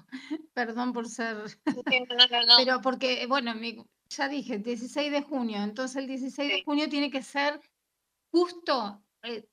perdón 0.53 0.91
por 0.93 1.07
ser, 1.07 1.35
No, 1.65 2.27
no, 2.30 2.45
no, 2.45 2.57
pero 2.57 2.81
porque, 2.81 3.26
bueno, 3.27 3.55
mi- 3.55 3.84
ya 4.09 4.27
dije, 4.27 4.57
16 4.59 5.11
de 5.11 5.22
junio, 5.22 5.57
entonces 5.63 5.97
el 5.97 6.07
16 6.07 6.49
de 6.51 6.63
junio 6.63 6.88
tiene 6.89 7.09
que 7.09 7.22
ser 7.23 7.59
justo 8.35 9.01
eh, 9.23 9.47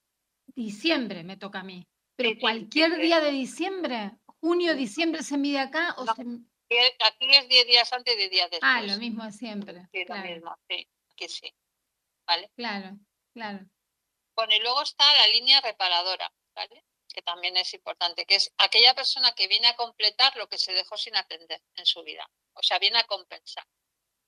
diciembre, 0.46 1.22
me 1.22 1.36
toca 1.36 1.60
a 1.60 1.62
mí, 1.62 1.86
pero 2.16 2.30
cualquier 2.40 2.96
día 2.98 3.20
de 3.20 3.30
diciembre, 3.30 4.10
junio, 4.40 4.74
diciembre 4.74 5.22
se 5.22 5.38
mide 5.38 5.60
acá 5.60 5.94
o 5.98 6.04
No, 6.04 6.14
se... 6.14 6.22
Aquí 6.22 7.26
es 7.30 7.48
10 7.48 7.66
días 7.66 7.92
antes 7.92 8.16
10 8.16 8.30
días 8.30 8.50
después. 8.50 8.72
Ah, 8.74 8.82
lo 8.82 8.96
mismo 8.98 9.24
de 9.24 9.32
siempre, 9.32 9.86
Sí, 9.92 10.00
lo 10.00 10.06
claro, 10.06 10.28
mismo, 10.28 10.56
sí, 10.68 10.88
aquí 11.12 11.28
sí. 11.28 11.54
¿Vale? 12.26 12.50
claro, 12.56 12.98
claro, 13.34 13.66
Bueno, 14.34 14.54
y 14.56 14.60
luego 14.60 14.82
está 14.82 15.04
la 15.16 15.26
línea 15.28 15.60
reparadora, 15.60 16.32
¿vale? 16.54 16.84
Que 17.14 17.22
también 17.22 17.56
es 17.58 17.72
importante, 17.74 18.24
que 18.26 18.36
es 18.36 18.52
aquella 18.56 18.94
persona 18.94 19.32
que 19.32 19.46
viene 19.48 19.68
a 19.68 19.76
completar 19.76 20.34
lo 20.36 20.48
que 20.48 20.58
se 20.58 20.72
dejó 20.72 20.96
sin 20.96 21.14
atender 21.14 21.62
en 21.76 21.84
su 21.86 22.02
vida. 22.02 22.28
O 22.54 22.62
sea, 22.62 22.78
viene 22.80 22.98
a 22.98 23.04
compensar. 23.04 23.64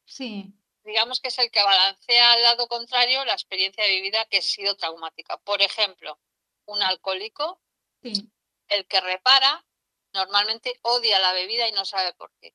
sí, 0.06 0.52
digamos 0.84 1.20
que 1.20 1.28
es 1.28 1.38
el 1.38 1.50
que 1.50 1.62
balancea 1.62 2.32
al 2.32 2.42
lado 2.42 2.68
contrario 2.68 3.24
la 3.24 3.32
experiencia 3.32 3.86
vivida 3.86 4.24
que 4.26 4.38
ha 4.38 4.42
sido 4.42 4.76
traumática. 4.76 5.38
Por 5.38 5.62
ejemplo, 5.62 6.20
un 6.66 6.82
alcohólico, 6.82 7.60
sí, 8.02 8.30
el 8.68 8.86
que 8.86 9.00
repara, 9.00 9.64
normalmente 10.12 10.78
odia 10.82 11.18
la 11.18 11.32
bebida 11.32 11.68
y 11.68 11.72
no 11.72 11.84
sabe 11.84 12.12
por 12.14 12.32
qué. 12.40 12.54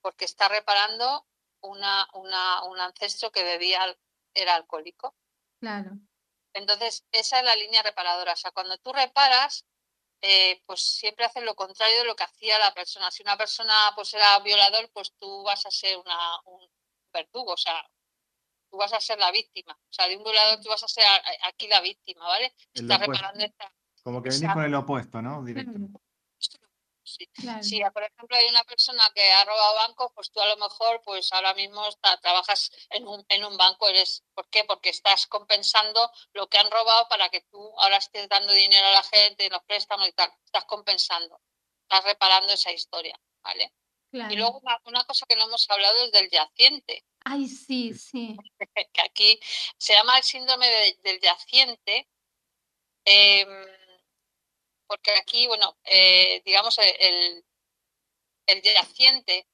Porque 0.00 0.24
está 0.24 0.48
reparando 0.48 1.26
una, 1.60 2.08
una, 2.14 2.64
un 2.64 2.80
ancestro 2.80 3.30
que 3.30 3.44
bebía, 3.44 3.96
era 4.34 4.54
alcohólico. 4.54 5.16
claro, 5.60 5.92
Entonces, 6.54 7.04
esa 7.12 7.38
es 7.38 7.44
la 7.44 7.56
línea 7.56 7.82
reparadora. 7.82 8.32
O 8.32 8.36
sea, 8.36 8.50
cuando 8.50 8.76
tú 8.78 8.92
reparas, 8.92 9.64
eh, 10.22 10.62
pues 10.66 10.80
siempre 10.82 11.24
haces 11.24 11.42
lo 11.42 11.54
contrario 11.54 11.98
de 11.98 12.04
lo 12.04 12.16
que 12.16 12.24
hacía 12.24 12.58
la 12.58 12.74
persona. 12.74 13.10
Si 13.10 13.22
una 13.22 13.36
persona 13.36 13.74
pues 13.94 14.12
era 14.14 14.38
violador, 14.40 14.90
pues 14.92 15.12
tú 15.18 15.42
vas 15.44 15.66
a 15.66 15.70
ser 15.70 15.98
una, 15.98 16.40
un 16.44 16.68
verdugo, 17.12 17.52
o 17.52 17.56
sea, 17.56 17.84
tú 18.70 18.76
vas 18.78 18.92
a 18.92 19.00
ser 19.00 19.18
la 19.18 19.30
víctima. 19.30 19.72
O 19.74 19.92
sea, 19.92 20.08
de 20.08 20.16
un 20.16 20.24
violador 20.24 20.60
tú 20.60 20.68
vas 20.70 20.82
a 20.82 20.88
ser 20.88 21.04
aquí 21.44 21.68
la 21.68 21.80
víctima, 21.80 22.26
¿vale? 22.26 22.54
El 22.74 22.82
Estás 22.84 23.00
reparando 23.00 23.44
esta... 23.44 23.74
Como 24.02 24.22
que 24.22 24.30
venís 24.30 24.52
con 24.52 24.64
el 24.64 24.74
opuesto, 24.74 25.22
¿no? 25.22 25.44
Directo. 25.44 25.72
claro, 25.72 26.02
Sí. 27.04 27.26
claro, 27.34 27.62
Si, 27.64 27.80
por 27.92 28.04
ejemplo, 28.04 28.36
hay 28.36 28.46
una 28.48 28.62
persona 28.64 29.10
que 29.14 29.32
ha 29.32 29.44
robado 29.44 29.74
bancos, 29.74 30.12
pues 30.14 30.30
tú 30.30 30.40
a 30.40 30.46
lo 30.46 30.56
mejor, 30.56 31.02
pues 31.04 31.32
ahora 31.32 31.52
mismo 31.52 31.86
está- 31.88 32.16
trabajas 32.20 32.70
en 32.90 33.06
un, 33.06 33.24
en 33.28 33.44
un 33.44 33.56
banco. 33.56 33.88
Eres, 33.88 34.24
¿Por 34.34 34.48
qué? 34.48 34.64
Porque 34.64 34.90
estás 34.90 35.26
compensando 35.26 36.10
lo 36.32 36.46
que 36.48 36.58
han 36.58 36.70
robado 36.70 37.08
para 37.08 37.28
que 37.28 37.40
tú 37.42 37.74
ahora 37.80 37.96
estés 37.96 38.28
dando 38.28 38.52
dinero 38.52 38.86
a 38.86 38.92
la 38.92 39.02
gente, 39.02 39.50
los 39.50 39.62
préstamos 39.64 40.08
y 40.08 40.12
tal. 40.12 40.32
Estás 40.44 40.64
compensando, 40.64 41.40
estás 41.82 42.04
reparando 42.04 42.52
esa 42.52 42.70
historia, 42.72 43.18
¿vale? 43.42 43.74
Y 44.12 44.36
luego 44.36 44.58
una, 44.58 44.80
una 44.84 45.04
cosa 45.04 45.26
que 45.26 45.36
no 45.36 45.44
hemos 45.44 45.68
hablado 45.70 46.04
es 46.04 46.12
del 46.12 46.28
yaciente, 46.30 47.04
Ay, 47.24 47.46
sí, 47.48 47.94
sí, 47.94 48.36
que 48.92 49.02
aquí 49.02 49.40
se 49.78 49.94
llama 49.94 50.16
el 50.18 50.22
síndrome 50.24 50.68
de- 50.68 50.98
del 51.02 51.20
yaciente 51.20 52.08
Em, 53.04 53.48
porque 54.86 55.10
aquí, 55.12 55.46
bueno, 55.46 55.76
eh, 55.84 56.40
digamos, 56.44 56.78
el, 56.78 57.44
el 58.46 58.62
yaciente, 58.62 59.48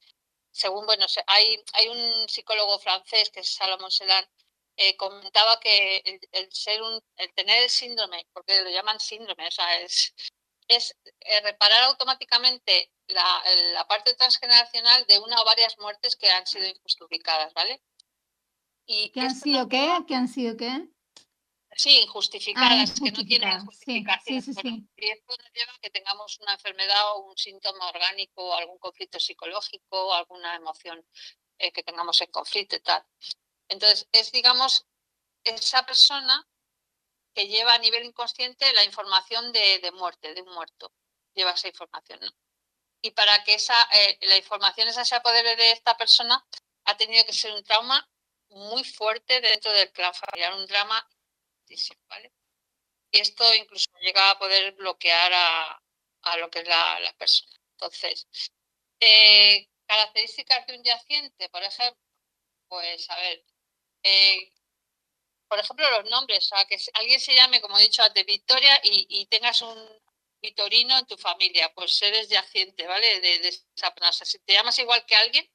según, 0.51 0.87
bueno, 0.87 1.07
hay, 1.27 1.63
hay 1.75 1.89
un 1.89 2.29
psicólogo 2.29 2.79
francés 2.79 3.31
que 3.31 3.41
es 3.41 3.55
Salomon 3.55 3.91
Selan, 3.91 4.29
eh, 4.77 4.97
comentaba 4.97 5.59
que 5.61 5.99
el, 6.33 6.53
ser 6.53 6.83
un, 6.83 7.01
el 7.17 7.33
tener 7.35 7.63
el 7.65 7.71
síndrome, 7.71 8.27
porque 8.33 8.61
lo 8.63 8.71
llaman 8.71 9.01
síndrome, 9.01 9.47
o 9.47 9.51
sea, 9.51 9.81
es, 9.81 10.15
es 10.69 10.97
eh, 11.21 11.41
reparar 11.43 11.85
automáticamente 11.85 12.93
la, 13.09 13.43
la, 13.73 13.89
parte 13.89 14.15
transgeneracional 14.15 15.07
de 15.07 15.19
una 15.19 15.41
o 15.41 15.45
varias 15.45 15.79
muertes 15.79 16.15
que 16.17 16.31
han 16.31 16.47
sido 16.47 16.67
injustificadas, 16.67 17.53
¿vale? 17.55 17.83
Y 18.87 19.11
¿Qué 19.11 19.21
han 19.21 19.35
sido 19.35 19.69
qué? 19.69 20.05
¿Qué 20.07 20.15
han 20.15 20.29
sido 20.29 20.57
qué? 20.57 20.89
Sí, 21.79 22.01
injustificadas, 22.01 22.95
que 23.01 23.13
no 23.13 23.25
tienen 23.25 23.65
justificación. 23.65 24.43
Sí, 24.43 24.53
sí, 24.53 24.61
sí, 24.61 24.89
y 24.97 25.11
esto 25.11 25.37
nos 25.37 25.53
lleva 25.53 25.73
a 25.73 25.79
que 25.81 25.91
tengamos 25.91 26.39
una 26.41 26.55
enfermedad 26.55 27.13
o 27.15 27.21
un 27.21 27.37
síntoma 27.37 27.89
orgánico, 27.91 28.55
algún 28.55 28.79
conflicto 28.79 29.21
psicológico, 29.21 30.13
alguna 30.13 30.57
emoción 30.57 31.05
eh, 31.59 31.71
que 31.71 31.83
tengamos 31.83 32.21
en 32.21 32.31
conflicto 32.31 32.77
y 32.77 32.81
tal. 32.81 33.05
Entonces, 33.69 34.09
es, 34.13 34.33
digamos, 34.33 34.87
esa 35.45 35.85
persona 35.85 36.49
que 37.39 37.47
lleva 37.47 37.75
a 37.75 37.79
nivel 37.79 38.05
inconsciente 38.05 38.73
la 38.73 38.83
información 38.83 39.53
de, 39.53 39.93
muerte, 39.93 40.35
de 40.35 40.43
un 40.43 40.53
muerto. 40.53 40.93
Lleva 41.35 41.53
esa 41.53 41.69
información, 41.69 42.19
¿no? 42.21 42.33
Y 43.01 43.13
para 43.13 43.45
que 43.45 43.55
esa, 43.55 43.81
eh, 43.93 44.19
la 44.23 44.37
información 44.37 44.89
esa 44.89 45.05
sea 45.05 45.23
poder 45.23 45.57
de 45.57 45.71
esta 45.71 45.97
persona, 45.97 46.45
ha 46.87 46.97
tenido 46.97 47.25
que 47.25 47.33
ser 47.33 47.53
un 47.53 47.63
trauma 47.63 48.11
muy 48.49 48.83
fuerte 48.83 49.41
dentro 49.41 49.71
del 49.71 49.93
clan 49.93 50.13
familiar, 50.15 50.53
un 50.55 50.67
drama 50.67 51.09
¿vale? 52.09 52.33
Y 53.13 53.21
esto 53.21 53.55
incluso 53.55 53.89
llega 54.01 54.31
a 54.31 54.39
poder 54.41 54.73
bloquear 54.73 55.33
a, 55.33 55.81
a 56.23 56.37
lo 56.39 56.51
que 56.51 56.59
es 56.59 56.67
la, 56.67 56.99
la 56.99 57.13
persona. 57.13 57.53
Entonces, 57.75 58.27
eh, 58.99 59.69
características 59.87 60.67
de 60.67 60.77
un 60.77 60.83
yaciente, 60.83 61.49
por 61.51 61.63
ejemplo, 61.63 62.03
pues 62.67 63.09
a 63.11 63.17
ver, 63.17 63.45
eh, 64.03 64.53
por 65.49 65.59
ejemplo, 65.59 65.91
los 65.91 66.11
nombres, 66.11 66.45
o 66.45 66.57
sea, 66.57 66.65
que 66.67 66.77
alguien 66.95 67.21
se 67.21 67.35
llame, 67.35 67.61
como 67.61 67.79
he 67.79 67.83
dicho 67.83 68.03
antes, 68.03 68.25
Victoria 68.27 68.81
y, 68.83 69.07
y 69.09 69.27
tengas 69.27 69.63
un 69.63 69.79
Vitorino 70.41 70.97
en 70.97 71.07
tu 71.07 71.17
familia, 71.17 71.73
pues 71.75 72.01
eres 72.03 72.29
yaciente, 72.29 72.87
¿vale? 72.87 73.21
De, 73.21 73.39
de 73.41 73.49
esa 73.49 73.93
persona. 73.93 74.13
si 74.13 74.39
te 74.41 74.53
llamas 74.53 74.79
igual 74.79 75.05
que 75.05 75.17
alguien, 75.17 75.49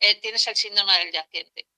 eh, 0.00 0.20
tienes 0.20 0.46
el 0.48 0.56
síndrome 0.56 0.98
del 0.98 1.12
yaciente. 1.12 1.68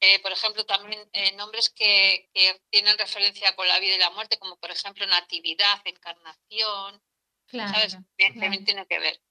Eh, 0.00 0.20
por 0.20 0.32
ejemplo, 0.32 0.66
también 0.66 1.08
eh, 1.14 1.32
nombres 1.36 1.70
que, 1.70 2.28
que, 2.34 2.60
tienen 2.68 2.98
referencia 2.98 3.56
con 3.56 3.66
la 3.66 3.78
vida 3.78 3.94
y 3.94 3.98
la 3.98 4.10
muerte, 4.10 4.38
como 4.38 4.58
por 4.58 4.70
ejemplo 4.70 5.06
natividad, 5.06 5.80
encarnación, 5.86 7.02
claro, 7.46 7.72
¿sabes? 7.72 7.96
También 8.38 8.64
tiene 8.64 8.86
que 8.86 8.98
ver. 8.98 9.22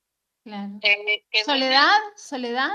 Claro. 0.43 0.79
soledad, 1.45 1.99
soledad. 2.17 2.71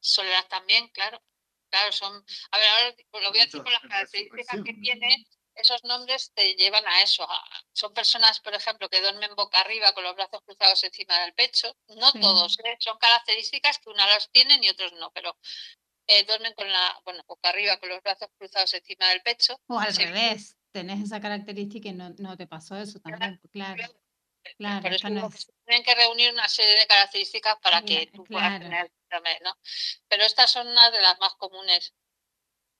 Soledad 0.00 0.46
también, 0.48 0.88
claro. 0.88 1.22
Claro, 1.70 1.92
son. 1.92 2.24
A 2.50 2.58
ver, 2.58 2.68
ahora 2.68 2.94
lo 3.22 3.30
voy 3.30 3.40
a 3.40 3.44
decir 3.44 3.62
con 3.62 3.72
las 3.72 3.82
características 3.82 4.60
que 4.64 4.74
tiene. 4.74 5.26
Esos 5.54 5.82
nombres 5.82 6.30
te 6.34 6.54
llevan 6.54 6.86
a 6.86 7.02
eso. 7.02 7.26
son 7.72 7.92
personas, 7.92 8.38
por 8.40 8.54
ejemplo, 8.54 8.88
que 8.88 9.00
duermen 9.00 9.34
boca 9.34 9.60
arriba 9.60 9.92
con 9.92 10.04
los 10.04 10.14
brazos 10.14 10.40
cruzados 10.44 10.84
encima 10.84 11.18
del 11.20 11.34
pecho. 11.34 11.76
No 11.88 12.12
todos, 12.12 12.58
¿eh? 12.64 12.76
son 12.78 12.96
características 12.98 13.78
que 13.80 13.90
unas 13.90 14.06
las 14.06 14.30
tienen 14.30 14.62
y 14.62 14.68
otros 14.68 14.92
no, 14.92 15.10
pero 15.10 15.36
eh, 16.06 16.24
duermen 16.24 16.54
con 16.54 16.70
la, 16.70 17.00
bueno, 17.04 17.24
boca 17.26 17.48
arriba 17.48 17.76
con 17.78 17.88
los 17.88 18.00
brazos 18.02 18.28
cruzados 18.38 18.72
encima 18.72 19.08
del 19.08 19.20
pecho. 19.22 19.60
O 19.66 19.80
al 19.80 19.94
revés, 19.96 20.56
tenés 20.70 21.02
esa 21.02 21.20
característica 21.20 21.88
y 21.88 21.92
no, 21.92 22.10
no 22.18 22.36
te 22.36 22.46
pasó 22.46 22.76
eso 22.76 23.00
también, 23.00 23.40
claro. 23.50 23.74
Claro, 23.76 23.94
Tienen 25.64 25.84
que 25.84 25.94
reunir 25.94 26.32
una 26.32 26.48
serie 26.48 26.78
de 26.78 26.86
características 26.86 27.58
para 27.60 27.82
que 27.82 28.06
tú 28.06 28.24
puedas 28.24 28.60
tener 28.60 28.90
¿no? 29.42 29.56
Pero 30.08 30.24
estas 30.24 30.50
son 30.50 30.68
unas 30.68 30.92
de 30.92 31.00
las 31.00 31.18
más 31.18 31.34
comunes. 31.36 31.94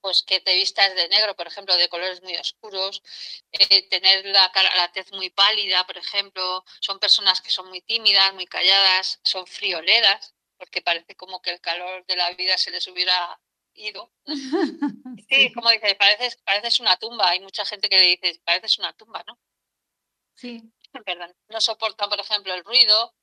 Pues 0.00 0.22
que 0.22 0.38
te 0.40 0.54
vistas 0.54 0.94
de 0.94 1.08
negro, 1.08 1.34
por 1.34 1.48
ejemplo, 1.48 1.76
de 1.76 1.88
colores 1.88 2.22
muy 2.22 2.36
oscuros, 2.36 3.02
eh, 3.50 3.88
tener 3.88 4.24
la, 4.26 4.52
cara, 4.52 4.72
la 4.76 4.92
tez 4.92 5.10
muy 5.10 5.28
pálida, 5.28 5.84
por 5.86 5.98
ejemplo, 5.98 6.64
son 6.80 7.00
personas 7.00 7.40
que 7.40 7.50
son 7.50 7.68
muy 7.68 7.80
tímidas, 7.80 8.32
muy 8.32 8.46
calladas, 8.46 9.18
son 9.24 9.44
frioleras, 9.48 10.36
porque 10.56 10.82
parece 10.82 11.16
como 11.16 11.42
que 11.42 11.50
el 11.50 11.60
calor 11.60 12.06
de 12.06 12.14
la 12.14 12.30
vida 12.30 12.56
se 12.58 12.70
les 12.70 12.86
hubiera 12.86 13.40
ido. 13.74 14.12
Sí, 15.28 15.52
como 15.52 15.68
dices, 15.70 15.94
pareces, 15.96 16.36
pareces 16.36 16.80
una 16.80 16.96
tumba. 16.96 17.28
Hay 17.28 17.40
mucha 17.40 17.66
gente 17.66 17.90
que 17.90 17.98
le 17.98 18.16
dice, 18.16 18.40
pareces 18.44 18.78
una 18.78 18.94
tumba, 18.94 19.22
¿no? 19.26 19.38
Sí. 20.34 20.62
Perdón. 21.04 21.34
No 21.48 21.60
soportan, 21.60 22.08
por 22.08 22.20
ejemplo, 22.20 22.54
el 22.54 22.64
ruido, 22.64 23.14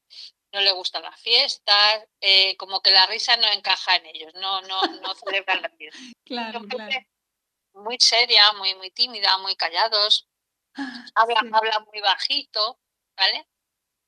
no 0.52 0.62
le 0.62 0.72
gustan 0.72 1.04
las 1.04 1.20
fiestas, 1.20 2.08
eh, 2.22 2.56
como 2.58 2.82
que 2.82 2.92
la 2.92 3.06
risa 3.08 3.36
no 3.38 3.48
encaja 3.52 3.98
en 3.98 4.06
ellos, 4.08 4.34
no, 4.36 4.62
no, 4.62 4.82
no 5.02 5.16
celebran 5.16 5.62
la 5.62 5.70
fiesta. 5.70 6.00
Claro, 6.26 6.62
claro. 6.68 6.92
Muy 7.74 7.98
seria, 8.00 8.52
muy, 8.54 8.74
muy 8.76 8.90
tímida, 8.90 9.38
muy 9.38 9.56
callados, 9.56 10.28
habla, 11.14 11.42
habla 11.52 11.86
muy 11.92 12.02
bajito, 12.02 12.80
¿vale? 13.16 13.48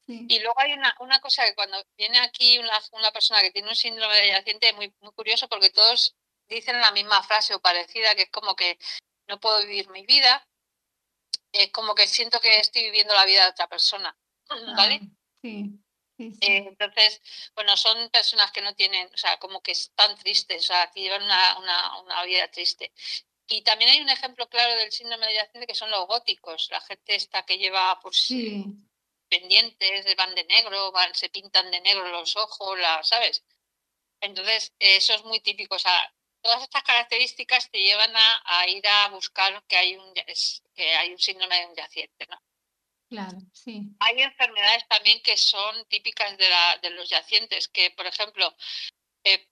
Y 0.08 0.40
luego 0.40 0.58
hay 0.58 0.72
una, 0.72 0.96
una, 1.02 1.20
cosa 1.20 1.44
que 1.46 1.54
cuando 1.54 1.78
viene 1.98 2.18
aquí 2.20 2.58
una, 2.60 2.82
una 2.94 3.12
persona 3.12 3.42
que 3.42 3.52
tiene 3.52 3.68
un 3.68 3.76
síndrome 3.76 4.16
de 4.16 4.58
es 4.62 4.76
muy, 4.76 4.94
muy 5.02 5.12
curioso 5.12 5.50
porque 5.50 5.70
todos 5.70 6.16
dicen 6.48 6.80
la 6.80 6.92
misma 6.92 7.22
frase 7.24 7.54
o 7.54 7.60
parecida, 7.60 8.16
que 8.16 8.24
es 8.24 8.30
como 8.32 8.56
que 8.56 8.80
no 9.28 9.38
puedo 9.38 9.60
vivir 9.60 9.90
mi 9.90 10.06
vida, 10.06 10.48
es 11.62 11.72
como 11.72 11.96
que 11.96 12.08
siento 12.08 12.40
que 12.40 12.60
estoy 12.60 12.84
viviendo 12.84 13.14
la 13.14 13.26
vida 13.26 13.44
de 13.44 13.52
otra 13.52 13.68
persona, 13.68 14.16
¿vale? 14.76 15.00
Ah, 15.04 15.08
sí. 15.42 15.80
Eh, 16.20 16.66
entonces, 16.68 17.22
bueno, 17.54 17.78
son 17.78 18.10
personas 18.10 18.52
que 18.52 18.62
no 18.62 18.74
tienen, 18.74 19.08
o 19.14 19.18
sea, 19.18 19.38
como 19.38 19.62
que 19.62 19.72
están 19.72 20.18
tristes, 20.18 20.64
o 20.64 20.68
sea, 20.68 20.90
que 20.92 21.02
llevan 21.02 21.24
una, 21.24 21.58
una, 21.60 22.02
una 22.02 22.24
vida 22.24 22.50
triste. 22.50 22.92
Y 23.48 23.62
también 23.62 23.92
hay 23.92 24.02
un 24.02 24.10
ejemplo 24.10 24.50
claro 24.50 24.76
del 24.76 24.92
síndrome 24.92 25.28
de 25.28 25.36
yaciente 25.36 25.68
que 25.68 25.76
son 25.76 25.92
los 25.92 26.08
góticos, 26.08 26.70
la 26.72 26.82
gente 26.82 27.16
esta 27.16 27.46
que 27.46 27.58
lleva 27.58 28.00
pues 28.02 28.18
sí. 28.18 28.66
pendientes, 29.30 30.16
van 30.16 30.36
de 30.36 30.44
negro, 30.46 30.92
van, 30.92 31.14
se 31.16 31.30
pintan 31.30 31.72
de 31.72 31.80
negro 31.82 32.08
los 32.10 32.36
ojos, 32.36 32.78
la, 32.80 33.04
¿sabes? 33.04 33.46
Entonces, 34.20 34.74
eso 34.80 35.14
es 35.14 35.24
muy 35.24 35.40
típico, 35.40 35.76
o 35.76 35.80
sea, 35.80 36.14
todas 36.48 36.64
estas 36.64 36.84
características 36.84 37.70
te 37.70 37.78
llevan 37.78 38.16
a, 38.16 38.42
a 38.46 38.70
ir 38.70 38.88
a 38.88 39.10
buscar 39.10 39.62
que 39.68 39.76
hay 39.76 39.98
un 39.98 40.14
que 40.14 40.96
hay 40.96 41.12
un 41.12 41.20
síndrome 41.20 41.60
de 41.60 41.66
un 41.66 41.76
yaciente, 41.76 42.26
¿no? 42.30 42.42
Claro, 43.10 43.38
sí. 43.52 43.82
Hay 44.00 44.22
enfermedades 44.22 44.88
también 44.88 45.22
que 45.22 45.36
son 45.36 45.86
típicas 45.90 46.38
de, 46.38 46.50
la, 46.50 46.78
de 46.82 46.92
los 46.92 47.10
yacientes, 47.10 47.68
que 47.68 47.92
por 47.92 48.06
ejemplo, 48.08 48.56
eh, 49.26 49.50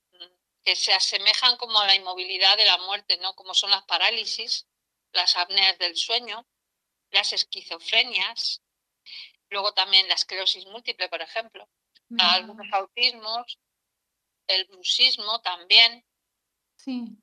que 0.63 0.77
se 0.77 0.93
asemejan 0.93 1.57
como 1.57 1.77
a 1.79 1.85
la 1.85 1.95
inmovilidad 1.95 2.55
de 2.55 2.63
la 2.63 2.77
muerte, 2.77 3.17
¿no? 3.17 3.35
Como 3.35 3.53
son 3.53 3.71
las 3.71 3.83
parálisis, 3.83 4.65
las 5.11 5.35
apneas 5.35 5.77
del 5.77 5.97
sueño, 5.97 6.47
las 7.11 7.33
esquizofrenias, 7.33 8.61
luego 9.49 9.73
también 9.73 10.07
la 10.07 10.13
esclerosis 10.13 10.65
múltiple, 10.67 11.09
por 11.09 11.21
ejemplo, 11.21 11.67
algunos 12.17 12.67
autismos, 12.71 13.59
el 14.47 14.63
bruxismo 14.67 15.41
también. 15.41 16.05
Sí. 16.85 17.17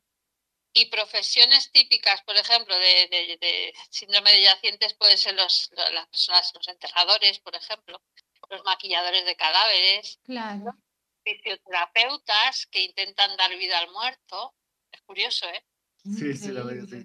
Y 0.75 0.87
profesiones 0.87 1.71
típicas, 1.71 2.23
por 2.23 2.37
ejemplo, 2.37 2.75
de, 2.75 3.09
de, 3.11 3.39
de 3.41 3.75
síndrome 3.91 4.33
de 4.33 4.43
yacientes 4.43 4.95
pueden 4.95 5.17
ser 5.17 5.35
los, 5.35 5.71
las 5.77 6.09
personas, 6.09 6.51
los 6.55 6.67
enterradores, 6.67 7.39
por 7.41 7.55
ejemplo, 7.55 8.03
los 8.51 8.65
maquilladores 8.65 9.25
de 9.25 9.37
cadáveres, 9.37 10.19
claro. 10.25 10.65
los 10.65 10.75
fisioterapeutas 11.23 12.67
que 12.67 12.83
intentan 12.83 13.37
dar 13.37 13.57
vida 13.57 13.79
al 13.79 13.91
muerto. 13.91 14.55
Es 14.91 15.01
curioso, 15.03 15.47
¿eh? 15.49 15.65
Sí, 16.05 16.35
sí, 16.35 16.51
la 16.51 16.65
verdad 16.65 16.89
que 16.89 16.97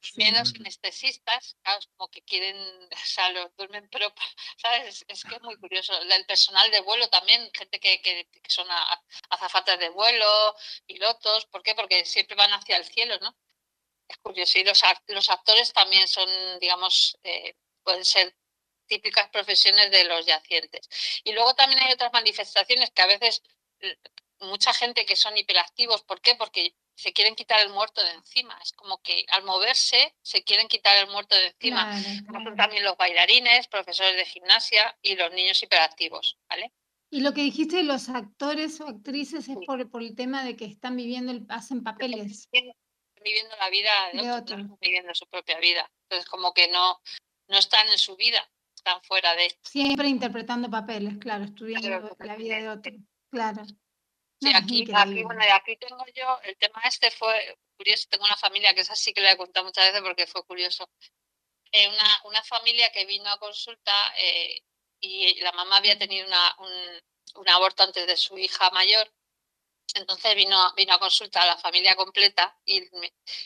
sí, 0.00 0.12
menos 0.16 0.52
anestesistas, 0.54 1.56
claro, 1.62 1.80
como 1.96 2.08
que 2.10 2.22
quieren, 2.22 2.56
o 2.92 3.06
sea, 3.06 3.30
los 3.30 3.54
duermen, 3.56 3.88
pero, 3.90 4.12
¿sabes? 4.56 5.04
Es, 5.08 5.24
que 5.24 5.34
es 5.34 5.42
muy 5.42 5.56
curioso. 5.56 5.92
El 6.00 6.26
personal 6.26 6.70
de 6.70 6.80
vuelo 6.80 7.08
también, 7.08 7.50
gente 7.54 7.80
que, 7.80 8.00
que, 8.02 8.26
que 8.26 8.50
son 8.50 8.66
azafatas 9.30 9.78
de 9.78 9.88
vuelo, 9.90 10.54
pilotos, 10.86 11.46
¿por 11.46 11.62
qué? 11.62 11.74
Porque 11.74 12.04
siempre 12.04 12.36
van 12.36 12.52
hacia 12.52 12.76
el 12.76 12.84
cielo, 12.84 13.18
¿no? 13.20 13.36
Es 14.08 14.16
curioso. 14.18 14.58
Y 14.58 14.64
los, 14.64 14.82
los 15.08 15.28
actores 15.30 15.72
también 15.72 16.08
son, 16.08 16.28
digamos, 16.60 17.18
eh, 17.22 17.54
pueden 17.82 18.04
ser 18.04 18.34
típicas 18.86 19.28
profesiones 19.30 19.90
de 19.90 20.04
los 20.04 20.26
yacientes. 20.26 20.88
Y 21.24 21.32
luego 21.32 21.54
también 21.54 21.82
hay 21.82 21.92
otras 21.92 22.12
manifestaciones 22.12 22.90
que 22.90 23.02
a 23.02 23.06
veces 23.06 23.42
mucha 24.40 24.72
gente 24.72 25.04
que 25.04 25.16
son 25.16 25.36
hiperactivos, 25.36 26.02
¿por 26.02 26.20
qué? 26.20 26.34
Porque 26.34 26.74
se 26.94 27.12
quieren 27.12 27.36
quitar 27.36 27.60
el 27.60 27.72
muerto 27.72 28.02
de 28.02 28.12
encima. 28.12 28.58
Es 28.62 28.72
como 28.72 29.00
que 29.02 29.24
al 29.28 29.44
moverse 29.44 30.16
se 30.22 30.42
quieren 30.42 30.68
quitar 30.68 30.96
el 30.96 31.10
muerto 31.10 31.36
de 31.36 31.46
encima. 31.46 31.90
Claro, 31.90 32.26
claro. 32.28 32.56
También 32.56 32.84
los 32.84 32.96
bailarines, 32.96 33.68
profesores 33.68 34.16
de 34.16 34.24
gimnasia 34.24 34.96
y 35.00 35.14
los 35.14 35.32
niños 35.32 35.62
hiperactivos, 35.62 36.38
¿vale? 36.48 36.72
Y 37.10 37.20
lo 37.20 37.32
que 37.32 37.42
dijiste 37.42 37.76
de 37.76 37.84
los 37.84 38.08
actores 38.08 38.80
o 38.80 38.88
actrices 38.88 39.48
es 39.48 39.56
por, 39.64 39.88
por 39.90 40.02
el 40.02 40.14
tema 40.14 40.44
de 40.44 40.56
que 40.56 40.66
están 40.66 40.96
viviendo, 40.96 41.32
el, 41.32 41.46
hacen 41.48 41.82
papeles. 41.82 42.48
viviendo 42.52 43.56
la 43.56 43.70
vida 43.70 43.90
de, 44.12 44.32
otros, 44.32 44.58
no 44.58 44.64
están 44.64 44.78
viviendo 44.80 45.14
su 45.14 45.26
propia 45.26 45.58
vida. 45.58 45.90
Entonces, 46.02 46.28
como 46.28 46.52
que 46.52 46.68
no, 46.68 47.00
no 47.48 47.58
están 47.58 47.88
en 47.88 47.98
su 47.98 48.16
vida, 48.16 48.50
están 48.74 49.00
fuera 49.02 49.34
de. 49.36 49.56
Siempre 49.62 50.08
interpretando 50.08 50.68
papeles, 50.68 51.16
claro, 51.18 51.44
estudiando 51.44 52.14
la 52.18 52.36
vida 52.36 52.56
de 52.56 52.68
otros, 52.68 52.94
claro. 53.30 53.62
Sí, 54.40 54.52
aquí, 54.54 54.86
aquí, 54.94 55.24
bueno, 55.24 55.42
aquí 55.52 55.76
tengo 55.76 56.04
yo, 56.14 56.38
el 56.44 56.56
tema 56.58 56.80
este 56.84 57.10
fue 57.10 57.56
curioso, 57.76 58.06
tengo 58.08 58.24
una 58.24 58.36
familia 58.36 58.72
que 58.72 58.82
es 58.82 58.90
así 58.90 59.12
que 59.12 59.20
le 59.20 59.32
he 59.32 59.36
contado 59.36 59.66
muchas 59.66 59.86
veces 59.86 60.00
porque 60.02 60.26
fue 60.28 60.44
curioso. 60.44 60.88
Eh, 61.72 61.88
una, 61.88 62.20
una 62.24 62.42
familia 62.44 62.90
que 62.92 63.04
vino 63.04 63.28
a 63.28 63.38
consulta 63.38 64.14
eh, 64.16 64.62
y 65.00 65.40
la 65.40 65.52
mamá 65.52 65.78
había 65.78 65.98
tenido 65.98 66.26
una, 66.26 66.56
un, 66.58 66.72
un, 67.34 67.48
aborto 67.48 67.82
antes 67.82 68.06
de 68.06 68.16
su 68.16 68.38
hija 68.38 68.70
mayor. 68.70 69.12
Entonces 69.94 70.34
vino, 70.36 70.72
vino 70.76 70.94
a 70.94 70.98
consulta 70.98 71.42
a 71.42 71.46
la 71.46 71.56
familia 71.56 71.96
completa 71.96 72.56
y 72.64 72.82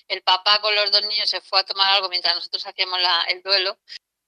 el 0.08 0.22
papá 0.22 0.60
con 0.60 0.74
los 0.74 0.90
dos 0.90 1.02
niños 1.06 1.30
se 1.30 1.40
fue 1.40 1.60
a 1.60 1.64
tomar 1.64 1.94
algo 1.94 2.08
mientras 2.08 2.34
nosotros 2.34 2.66
hacíamos 2.66 3.00
la, 3.00 3.24
el 3.28 3.42
duelo. 3.42 3.78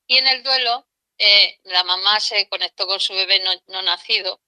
Y 0.06 0.18
en 0.18 0.26
el 0.28 0.42
duelo 0.42 0.86
eh, 1.18 1.60
la 1.64 1.84
mamá 1.84 2.20
se 2.20 2.48
conectó 2.48 2.86
con 2.86 3.00
su 3.00 3.14
bebé 3.14 3.40
no, 3.40 3.52
no 3.66 3.82
nacido 3.82 4.40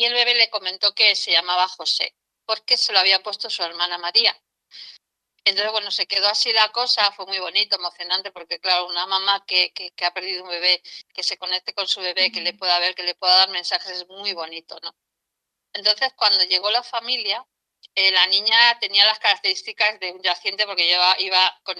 y 0.00 0.06
el 0.06 0.14
bebé 0.14 0.34
le 0.34 0.48
comentó 0.48 0.94
que 0.94 1.14
se 1.14 1.30
llamaba 1.30 1.68
José, 1.68 2.14
porque 2.46 2.78
se 2.78 2.90
lo 2.90 3.00
había 3.00 3.22
puesto 3.22 3.50
su 3.50 3.62
hermana 3.62 3.98
María. 3.98 4.34
Entonces, 5.44 5.72
bueno, 5.72 5.90
se 5.90 6.06
quedó 6.06 6.26
así 6.26 6.54
la 6.54 6.72
cosa, 6.72 7.12
fue 7.12 7.26
muy 7.26 7.38
bonito, 7.38 7.76
emocionante, 7.76 8.32
porque 8.32 8.58
claro, 8.60 8.86
una 8.86 9.04
mamá 9.06 9.44
que, 9.46 9.74
que, 9.74 9.90
que, 9.90 10.04
ha 10.06 10.14
perdido 10.14 10.42
un 10.44 10.48
bebé, 10.48 10.82
que 11.12 11.22
se 11.22 11.36
conecte 11.36 11.74
con 11.74 11.86
su 11.86 12.00
bebé, 12.00 12.32
que 12.32 12.40
le 12.40 12.54
pueda 12.54 12.78
ver, 12.78 12.94
que 12.94 13.02
le 13.02 13.14
pueda 13.14 13.36
dar 13.36 13.50
mensajes, 13.50 13.90
es 13.92 14.08
muy 14.08 14.32
bonito, 14.32 14.78
¿no? 14.82 14.96
Entonces, 15.74 16.14
cuando 16.16 16.44
llegó 16.44 16.70
la 16.70 16.82
familia, 16.82 17.46
eh, 17.94 18.12
la 18.12 18.26
niña 18.28 18.78
tenía 18.78 19.04
las 19.04 19.18
características 19.18 19.98
de 19.98 20.12
un 20.12 20.22
yaciente 20.22 20.64
porque 20.64 20.86
lleva, 20.86 21.16
iba 21.18 21.60
con 21.64 21.76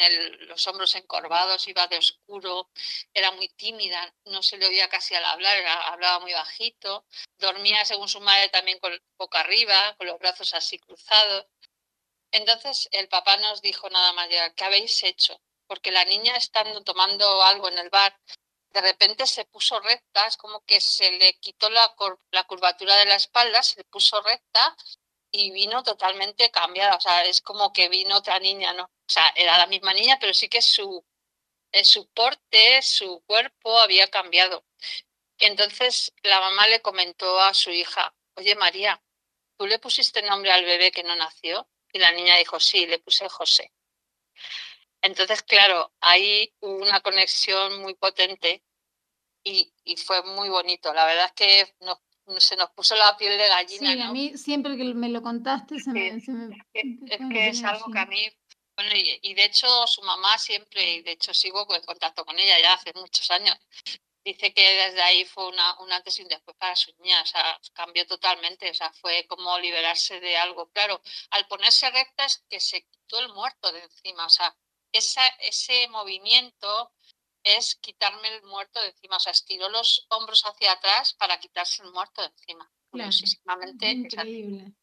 los 0.48 0.66
hombros 0.66 0.94
encorvados, 0.96 1.68
iba 1.68 1.86
de 1.86 1.98
oscuro, 1.98 2.68
era 3.14 3.30
muy 3.32 3.48
tímida, 3.50 4.12
no 4.24 4.42
se 4.42 4.58
le 4.58 4.66
oía 4.66 4.88
casi 4.88 5.14
al 5.14 5.24
hablar, 5.24 5.56
era, 5.56 5.88
hablaba 5.88 6.18
muy 6.20 6.32
bajito, 6.32 7.06
dormía 7.38 7.84
según 7.84 8.08
su 8.08 8.20
madre 8.20 8.48
también 8.48 8.78
con 8.80 8.92
boca 9.16 9.40
arriba, 9.40 9.94
con 9.96 10.08
los 10.08 10.18
brazos 10.18 10.52
así 10.54 10.78
cruzados. 10.78 11.46
Entonces 12.32 12.88
el 12.92 13.08
papá 13.08 13.36
nos 13.36 13.62
dijo 13.62 13.88
nada 13.88 14.12
más 14.12 14.28
ya, 14.30 14.52
¿qué 14.54 14.64
habéis 14.64 15.02
hecho? 15.04 15.40
Porque 15.66 15.92
la 15.92 16.04
niña 16.04 16.36
estando 16.36 16.82
tomando 16.82 17.42
algo 17.42 17.68
en 17.68 17.78
el 17.78 17.90
bar, 17.90 18.18
de 18.70 18.80
repente 18.80 19.26
se 19.26 19.44
puso 19.44 19.80
recta, 19.80 20.26
es 20.26 20.36
como 20.36 20.64
que 20.64 20.80
se 20.80 21.10
le 21.12 21.34
quitó 21.38 21.70
la, 21.70 21.94
la 22.30 22.44
curvatura 22.44 22.96
de 22.96 23.06
la 23.06 23.16
espalda, 23.16 23.62
se 23.62 23.76
le 23.76 23.84
puso 23.84 24.20
recta 24.22 24.76
y 25.32 25.50
vino 25.52 25.82
totalmente 25.82 26.50
cambiada, 26.50 26.96
o 26.96 27.00
sea, 27.00 27.24
es 27.24 27.40
como 27.40 27.72
que 27.72 27.88
vino 27.88 28.16
otra 28.16 28.38
niña, 28.38 28.72
¿no? 28.72 28.84
O 28.84 29.12
sea, 29.12 29.32
era 29.36 29.58
la 29.58 29.66
misma 29.66 29.94
niña, 29.94 30.18
pero 30.20 30.34
sí 30.34 30.48
que 30.48 30.62
su, 30.62 31.04
eh, 31.72 31.84
su 31.84 32.08
porte, 32.08 32.82
su 32.82 33.22
cuerpo 33.26 33.78
había 33.80 34.08
cambiado. 34.08 34.64
Entonces 35.38 36.12
la 36.22 36.40
mamá 36.40 36.68
le 36.68 36.82
comentó 36.82 37.40
a 37.40 37.54
su 37.54 37.70
hija, 37.70 38.14
oye 38.34 38.54
María, 38.56 39.02
¿tú 39.56 39.66
le 39.66 39.78
pusiste 39.78 40.22
nombre 40.22 40.52
al 40.52 40.64
bebé 40.64 40.90
que 40.92 41.02
no 41.02 41.16
nació? 41.16 41.68
Y 41.92 41.98
la 41.98 42.12
niña 42.12 42.36
dijo, 42.36 42.60
sí, 42.60 42.86
le 42.86 42.98
puse 42.98 43.28
José. 43.28 43.72
Entonces, 45.02 45.42
claro, 45.42 45.92
hay 46.00 46.54
una 46.60 47.00
conexión 47.00 47.80
muy 47.80 47.94
potente 47.94 48.62
y, 49.42 49.72
y, 49.84 49.96
fue 49.96 50.22
muy 50.22 50.50
bonito. 50.50 50.92
La 50.92 51.06
verdad 51.06 51.26
es 51.26 51.32
que 51.32 51.74
nos 51.80 51.98
se 52.38 52.56
nos 52.56 52.70
puso 52.70 52.94
la 52.96 53.16
piel 53.16 53.36
de 53.38 53.48
gallina. 53.48 53.92
Sí, 53.92 53.98
¿no? 53.98 54.04
a 54.04 54.12
mí 54.12 54.36
siempre 54.36 54.76
que 54.76 54.84
me 54.94 55.08
lo 55.08 55.22
contaste 55.22 55.78
se 55.78 55.90
me... 55.90 56.20
Se 56.20 56.32
me 56.32 56.54
es 56.54 56.62
que, 56.72 57.14
es, 57.14 57.20
que 57.30 57.48
es 57.48 57.64
algo 57.64 57.90
que 57.90 57.98
a 57.98 58.06
mí... 58.06 58.28
Bueno, 58.76 58.94
y, 58.94 59.18
y, 59.22 59.34
de 59.34 59.44
hecho 59.44 59.66
su 59.86 60.00
mamá 60.02 60.38
siempre, 60.38 60.94
y 60.94 61.02
de 61.02 61.12
hecho 61.12 61.34
sigo 61.34 61.66
en 61.74 61.82
contacto 61.82 62.24
con 62.24 62.38
ella 62.38 62.58
ya 62.60 62.74
hace 62.74 62.92
muchos 62.94 63.30
años, 63.30 63.58
dice 64.24 64.52
que 64.52 64.62
desde 64.62 65.02
ahí 65.02 65.24
fue 65.24 65.48
una, 65.48 65.78
un 65.80 65.92
antes 65.92 66.18
y 66.18 66.22
un 66.22 66.28
después 66.28 66.56
para 66.56 66.76
su 66.76 66.92
niña, 66.98 67.22
o 67.22 67.26
sea, 67.26 67.60
cambió 67.72 68.06
totalmente, 68.06 68.70
o 68.70 68.74
sea, 68.74 68.92
fue 68.92 69.26
como 69.26 69.58
liberarse 69.58 70.20
de 70.20 70.36
algo. 70.36 70.70
Claro, 70.70 71.00
al 71.30 71.46
ponerse 71.46 71.90
recta 71.90 72.24
es 72.24 72.44
que 72.48 72.60
se 72.60 72.82
quitó 72.82 73.18
el 73.20 73.32
muerto 73.32 73.72
de 73.72 73.82
encima, 73.82 74.26
o 74.26 74.30
sea, 74.30 74.54
esa, 74.92 75.26
ese 75.40 75.88
movimiento 75.88 76.92
es 77.42 77.76
quitarme 77.76 78.28
el 78.36 78.42
muerto 78.44 78.80
de 78.80 78.88
encima, 78.88 79.16
o 79.16 79.20
sea, 79.20 79.32
estiró 79.32 79.68
los 79.68 80.06
hombros 80.10 80.42
hacia 80.44 80.72
atrás 80.72 81.14
para 81.14 81.38
quitarse 81.40 81.82
el 81.82 81.92
muerto 81.92 82.22
de 82.22 82.28
encima. 82.28 82.70
Claro, 82.90 83.10
increíble. 83.80 84.74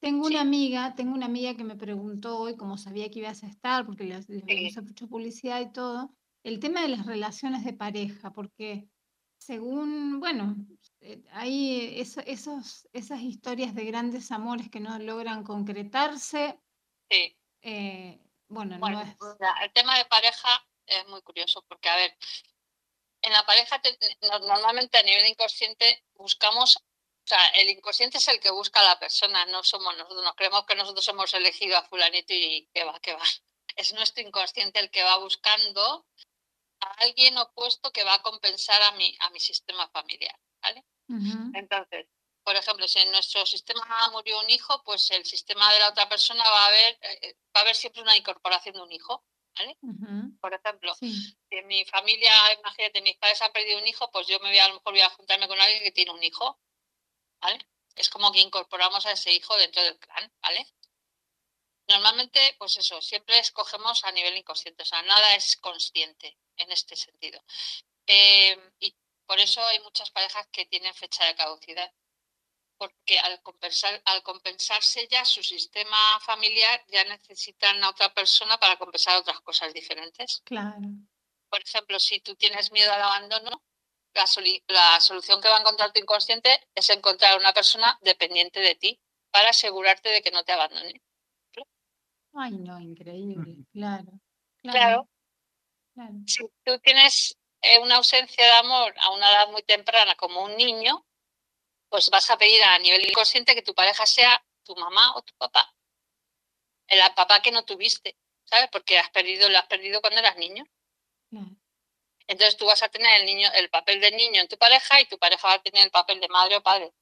Tengo 0.00 0.26
sí. 0.26 0.32
una 0.32 0.40
amiga, 0.40 0.94
tengo 0.96 1.14
una 1.14 1.26
amiga 1.26 1.56
que 1.56 1.62
me 1.62 1.76
preguntó 1.76 2.38
hoy, 2.38 2.56
como 2.56 2.76
sabía 2.76 3.08
que 3.08 3.20
ibas 3.20 3.44
a 3.44 3.46
estar, 3.46 3.86
porque 3.86 4.04
le, 4.04 4.16
le 4.16 4.70
sí. 4.70 4.80
mucha 4.80 5.06
publicidad 5.06 5.60
y 5.60 5.72
todo, 5.72 6.12
el 6.42 6.58
tema 6.58 6.82
de 6.82 6.88
las 6.88 7.06
relaciones 7.06 7.64
de 7.64 7.72
pareja, 7.72 8.32
porque 8.32 8.88
según, 9.38 10.18
bueno, 10.18 10.56
eh, 11.00 11.22
hay 11.32 12.00
eso, 12.00 12.20
esos, 12.26 12.88
esas 12.92 13.20
historias 13.20 13.74
de 13.74 13.84
grandes 13.84 14.32
amores 14.32 14.68
que 14.70 14.80
no 14.80 14.98
logran 14.98 15.44
concretarse. 15.44 16.58
Sí. 17.10 17.36
Eh, 17.60 18.20
bueno, 18.48 18.78
bueno 18.78 19.04
no 19.04 19.08
es... 19.08 19.16
el 19.62 19.72
tema 19.72 19.96
de 19.98 20.04
pareja 20.06 20.48
es 20.98 21.06
muy 21.08 21.22
curioso 21.22 21.62
porque, 21.68 21.88
a 21.88 21.96
ver, 21.96 22.16
en 23.22 23.32
la 23.32 23.44
pareja 23.46 23.80
te, 23.80 23.96
normalmente 24.22 24.98
a 24.98 25.02
nivel 25.02 25.26
inconsciente 25.26 26.04
buscamos, 26.14 26.76
o 26.76 27.26
sea, 27.26 27.48
el 27.48 27.70
inconsciente 27.70 28.18
es 28.18 28.28
el 28.28 28.40
que 28.40 28.50
busca 28.50 28.80
a 28.80 28.84
la 28.84 28.98
persona, 28.98 29.46
no 29.46 29.62
somos 29.62 29.96
nosotros, 29.96 30.24
nos 30.24 30.34
creemos 30.34 30.66
que 30.66 30.74
nosotros 30.74 31.06
hemos 31.08 31.32
elegido 31.34 31.76
a 31.76 31.84
fulanito 31.84 32.34
y 32.34 32.68
que 32.72 32.84
va, 32.84 32.98
que 33.00 33.14
va. 33.14 33.22
Es 33.74 33.94
nuestro 33.94 34.22
inconsciente 34.22 34.80
el 34.80 34.90
que 34.90 35.02
va 35.02 35.16
buscando 35.16 36.06
a 36.80 36.90
alguien 36.98 37.38
opuesto 37.38 37.90
que 37.90 38.04
va 38.04 38.14
a 38.14 38.22
compensar 38.22 38.82
a 38.82 38.92
mi, 38.92 39.16
a 39.20 39.30
mi 39.30 39.40
sistema 39.40 39.88
familiar, 39.88 40.38
¿vale? 40.60 40.84
Uh 41.08 41.14
-huh. 41.14 41.50
Entonces, 41.54 42.06
por 42.44 42.56
ejemplo, 42.56 42.88
si 42.88 42.98
en 42.98 43.10
nuestro 43.10 43.46
sistema 43.46 44.08
murió 44.10 44.40
un 44.40 44.50
hijo, 44.50 44.82
pues 44.84 45.10
el 45.10 45.24
sistema 45.24 45.72
de 45.72 45.78
la 45.78 45.90
otra 45.90 46.08
persona 46.08 46.42
va 46.44 46.64
a 46.64 46.66
haber, 46.66 46.98
eh, 47.00 47.36
va 47.54 47.60
a 47.60 47.62
haber 47.62 47.76
siempre 47.76 48.02
una 48.02 48.16
incorporación 48.16 48.74
de 48.74 48.82
un 48.82 48.92
hijo. 48.92 49.24
¿Vale? 49.58 49.76
Uh 49.82 49.92
-huh. 49.92 50.40
Por 50.40 50.54
ejemplo, 50.54 50.94
sí. 50.94 51.12
si 51.48 51.56
en 51.56 51.66
mi 51.66 51.84
familia, 51.84 52.32
imagínate, 52.58 53.02
mis 53.02 53.16
padres 53.16 53.42
han 53.42 53.52
perdido 53.52 53.78
un 53.78 53.86
hijo, 53.86 54.10
pues 54.10 54.26
yo 54.26 54.40
me 54.40 54.48
voy 54.48 54.58
a, 54.58 54.64
a 54.64 54.68
lo 54.68 54.74
mejor 54.74 54.92
voy 54.92 55.02
a 55.02 55.10
juntarme 55.10 55.46
con 55.46 55.60
alguien 55.60 55.82
que 55.82 55.92
tiene 55.92 56.10
un 56.10 56.22
hijo, 56.22 56.58
¿vale? 57.40 57.58
Es 57.94 58.08
como 58.08 58.32
que 58.32 58.40
incorporamos 58.40 59.04
a 59.04 59.12
ese 59.12 59.32
hijo 59.32 59.54
dentro 59.58 59.82
del 59.82 59.98
clan, 59.98 60.32
¿vale? 60.40 60.66
Normalmente, 61.86 62.54
pues 62.58 62.76
eso, 62.78 63.02
siempre 63.02 63.38
escogemos 63.38 64.04
a 64.04 64.12
nivel 64.12 64.36
inconsciente, 64.36 64.82
o 64.82 64.86
sea, 64.86 65.02
nada 65.02 65.34
es 65.34 65.56
consciente 65.56 66.38
en 66.56 66.70
este 66.72 66.96
sentido. 66.96 67.42
Eh, 68.06 68.56
y 68.78 68.96
por 69.26 69.38
eso 69.40 69.62
hay 69.66 69.80
muchas 69.80 70.10
parejas 70.10 70.46
que 70.50 70.66
tienen 70.66 70.94
fecha 70.94 71.24
de 71.26 71.34
caducidad 71.34 71.92
porque 72.82 73.16
al, 73.16 73.40
compensar, 73.42 74.02
al 74.06 74.24
compensarse 74.24 75.06
ya 75.08 75.24
su 75.24 75.40
sistema 75.40 76.18
familiar 76.18 76.84
ya 76.88 77.04
necesitan 77.04 77.82
a 77.84 77.90
otra 77.90 78.12
persona 78.12 78.58
para 78.58 78.76
compensar 78.76 79.20
otras 79.20 79.40
cosas 79.42 79.72
diferentes. 79.72 80.42
Claro. 80.44 80.88
Por 81.48 81.62
ejemplo, 81.62 82.00
si 82.00 82.18
tú 82.18 82.34
tienes 82.34 82.72
miedo 82.72 82.92
al 82.92 83.02
abandono, 83.02 83.62
la, 84.14 84.26
soli 84.26 84.64
la 84.66 84.98
solución 84.98 85.40
que 85.40 85.46
va 85.48 85.58
a 85.58 85.60
encontrar 85.60 85.92
tu 85.92 86.00
inconsciente 86.00 86.58
es 86.74 86.90
encontrar 86.90 87.38
una 87.38 87.52
persona 87.52 87.96
dependiente 88.02 88.58
de 88.58 88.74
ti 88.74 89.00
para 89.30 89.50
asegurarte 89.50 90.08
de 90.08 90.20
que 90.20 90.32
no 90.32 90.42
te 90.42 90.50
abandone. 90.50 91.00
Ay, 92.34 92.50
no, 92.50 92.80
increíble, 92.80 93.64
claro. 93.72 94.10
Claro. 94.60 95.08
claro. 95.94 96.14
Si 96.26 96.42
tú 96.64 96.80
tienes 96.80 97.38
eh, 97.60 97.78
una 97.78 97.98
ausencia 97.98 98.44
de 98.44 98.52
amor 98.54 98.92
a 98.98 99.10
una 99.10 99.30
edad 99.30 99.52
muy 99.52 99.62
temprana 99.62 100.16
como 100.16 100.42
un 100.42 100.56
niño, 100.56 101.06
pues 101.92 102.08
vas 102.08 102.30
a 102.30 102.38
pedir 102.38 102.64
a 102.64 102.78
nivel 102.78 103.06
inconsciente 103.06 103.54
que 103.54 103.60
tu 103.60 103.74
pareja 103.74 104.06
sea 104.06 104.42
tu 104.64 104.74
mamá 104.76 105.14
o 105.14 105.20
tu 105.20 105.34
papá. 105.34 105.76
El 106.86 107.00
papá 107.14 107.42
que 107.42 107.50
no 107.50 107.66
tuviste, 107.66 108.16
¿sabes? 108.44 108.70
Porque 108.72 108.98
has 108.98 109.10
perdido, 109.10 109.50
lo 109.50 109.58
has 109.58 109.66
perdido 109.66 110.00
cuando 110.00 110.20
eras 110.20 110.38
niño. 110.38 110.64
Mm. 111.28 111.54
Entonces 112.28 112.56
tú 112.56 112.64
vas 112.64 112.82
a 112.82 112.88
tener 112.88 113.20
el 113.20 113.26
niño, 113.26 113.50
el 113.54 113.68
papel 113.68 114.00
de 114.00 114.10
niño 114.10 114.40
en 114.40 114.48
tu 114.48 114.56
pareja 114.56 115.02
y 115.02 115.04
tu 115.04 115.18
pareja 115.18 115.48
va 115.48 115.54
a 115.54 115.62
tener 115.62 115.84
el 115.84 115.90
papel 115.90 116.18
de 116.18 116.28
madre 116.28 116.56
o 116.56 116.62
padre. 116.62 116.94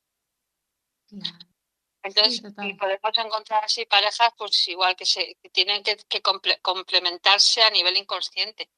Entonces, 2.02 2.38
sí, 2.38 2.66
y 2.66 2.74
podemos 2.74 3.16
encontrar 3.16 3.64
así 3.64 3.86
parejas, 3.86 4.32
pues 4.36 4.66
igual 4.66 4.96
que 4.96 5.06
se 5.06 5.36
que 5.40 5.50
tienen 5.50 5.84
que, 5.84 5.98
que 6.08 6.20
comple 6.20 6.60
complementarse 6.62 7.62
a 7.62 7.70
nivel 7.70 7.96
inconsciente. 7.96 8.68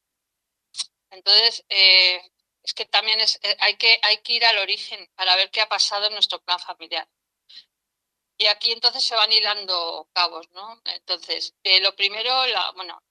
Entonces, 1.08 1.64
eh, 1.70 2.20
es 2.62 2.74
que 2.74 2.86
también 2.86 3.20
es, 3.20 3.38
eh, 3.42 3.56
hay, 3.60 3.76
que, 3.76 3.98
hay 4.02 4.18
que 4.18 4.34
ir 4.34 4.44
al 4.44 4.58
origen 4.58 5.10
para 5.14 5.36
ver 5.36 5.50
qué 5.50 5.60
ha 5.60 5.68
pasado 5.68 6.06
en 6.06 6.14
nuestro 6.14 6.42
plan 6.42 6.58
familiar. 6.60 7.08
Y 8.38 8.46
aquí 8.46 8.72
entonces 8.72 9.04
se 9.04 9.14
van 9.14 9.32
hilando 9.32 10.08
cabos, 10.12 10.50
¿no? 10.50 10.80
Entonces, 10.84 11.54
eh, 11.62 11.80
lo 11.80 11.94
primero, 11.94 12.46
la, 12.46 12.72
bueno, 12.72 13.02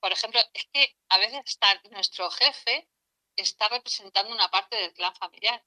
por 0.00 0.12
ejemplo, 0.12 0.40
es 0.52 0.66
que 0.72 0.96
a 1.08 1.18
veces 1.18 1.42
está, 1.46 1.80
nuestro 1.90 2.30
jefe 2.30 2.88
está 3.36 3.68
representando 3.68 4.32
una 4.32 4.50
parte 4.50 4.76
del 4.76 4.92
clan 4.92 5.14
familiar. 5.14 5.64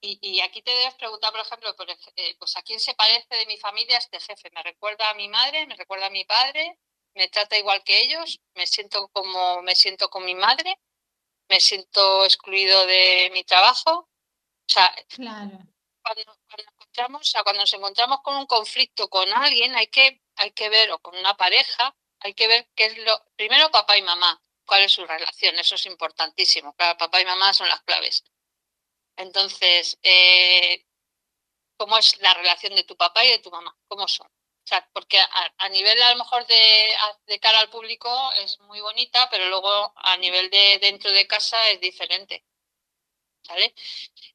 Y, 0.00 0.40
aquí 0.40 0.62
te 0.62 0.70
debes 0.70 0.94
preguntar, 0.94 1.32
por 1.32 1.40
ejemplo, 1.40 1.74
eh, 2.16 2.36
pues 2.38 2.56
a 2.56 2.62
quién 2.62 2.78
se 2.78 2.94
parece 2.94 3.34
de 3.34 3.46
mi 3.46 3.56
familia 3.56 3.98
este 3.98 4.20
jefe. 4.20 4.50
¿Me 4.52 4.62
recuerda 4.62 5.10
a 5.10 5.14
mi 5.14 5.28
madre? 5.28 5.66
¿Me 5.66 5.74
recuerda 5.74 6.06
a 6.06 6.10
mi 6.10 6.24
padre? 6.24 6.78
¿Me 7.14 7.28
trata 7.28 7.56
igual 7.56 7.82
que 7.82 8.02
ellos? 8.02 8.38
¿Me 8.54 8.66
siento 8.66 9.08
como 9.08 9.62
me 9.62 9.74
siento 9.74 10.08
con 10.10 10.24
mi 10.24 10.34
madre? 10.34 10.78
¿Me 11.48 11.60
siento 11.60 12.24
excluido 12.24 12.86
de 12.86 13.30
mi 13.32 13.44
trabajo? 13.44 14.08
O 14.68 14.72
sea, 14.72 14.92
claro. 15.08 15.58
cuando, 16.02 16.22
encontramos, 16.58 17.32
cuando 17.44 17.60
nos 17.60 17.72
encontramos 17.72 18.20
con 18.22 18.36
un 18.36 18.46
conflicto 18.46 19.08
con 19.08 19.32
alguien, 19.32 19.76
hay 19.76 19.86
que, 19.86 20.22
hay 20.36 20.50
que 20.52 20.68
ver, 20.68 20.90
o 20.90 20.98
con 20.98 21.16
una 21.16 21.36
pareja, 21.36 21.94
hay 22.20 22.34
que 22.34 22.48
ver 22.48 22.68
qué 22.74 22.86
es 22.86 22.98
lo. 22.98 23.24
Primero, 23.36 23.70
papá 23.70 23.96
y 23.96 24.02
mamá, 24.02 24.40
cuál 24.64 24.82
es 24.82 24.92
su 24.92 25.06
relación, 25.06 25.56
eso 25.58 25.76
es 25.76 25.86
importantísimo. 25.86 26.74
Claro, 26.74 26.98
papá 26.98 27.20
y 27.20 27.24
mamá 27.24 27.54
son 27.54 27.68
las 27.68 27.82
claves. 27.82 28.24
Entonces, 29.16 29.98
eh, 30.02 30.84
¿cómo 31.76 31.96
es 31.98 32.18
la 32.20 32.34
relación 32.34 32.74
de 32.74 32.84
tu 32.84 32.96
papá 32.96 33.24
y 33.24 33.28
de 33.28 33.38
tu 33.38 33.50
mamá? 33.50 33.76
¿Cómo 33.88 34.08
son? 34.08 34.28
O 34.66 34.68
sea, 34.68 34.84
porque 34.92 35.16
a, 35.18 35.68
nivel 35.68 36.02
a 36.02 36.10
lo 36.10 36.16
mejor 36.18 36.44
de, 36.48 36.88
de, 37.26 37.38
cara 37.38 37.60
al 37.60 37.70
público 37.70 38.10
es 38.32 38.58
muy 38.62 38.80
bonita, 38.80 39.28
pero 39.30 39.48
luego 39.48 39.92
a 39.94 40.16
nivel 40.16 40.50
de 40.50 40.80
dentro 40.80 41.12
de 41.12 41.24
casa 41.28 41.70
es 41.70 41.80
diferente. 41.80 42.44
¿Vale? 43.48 43.72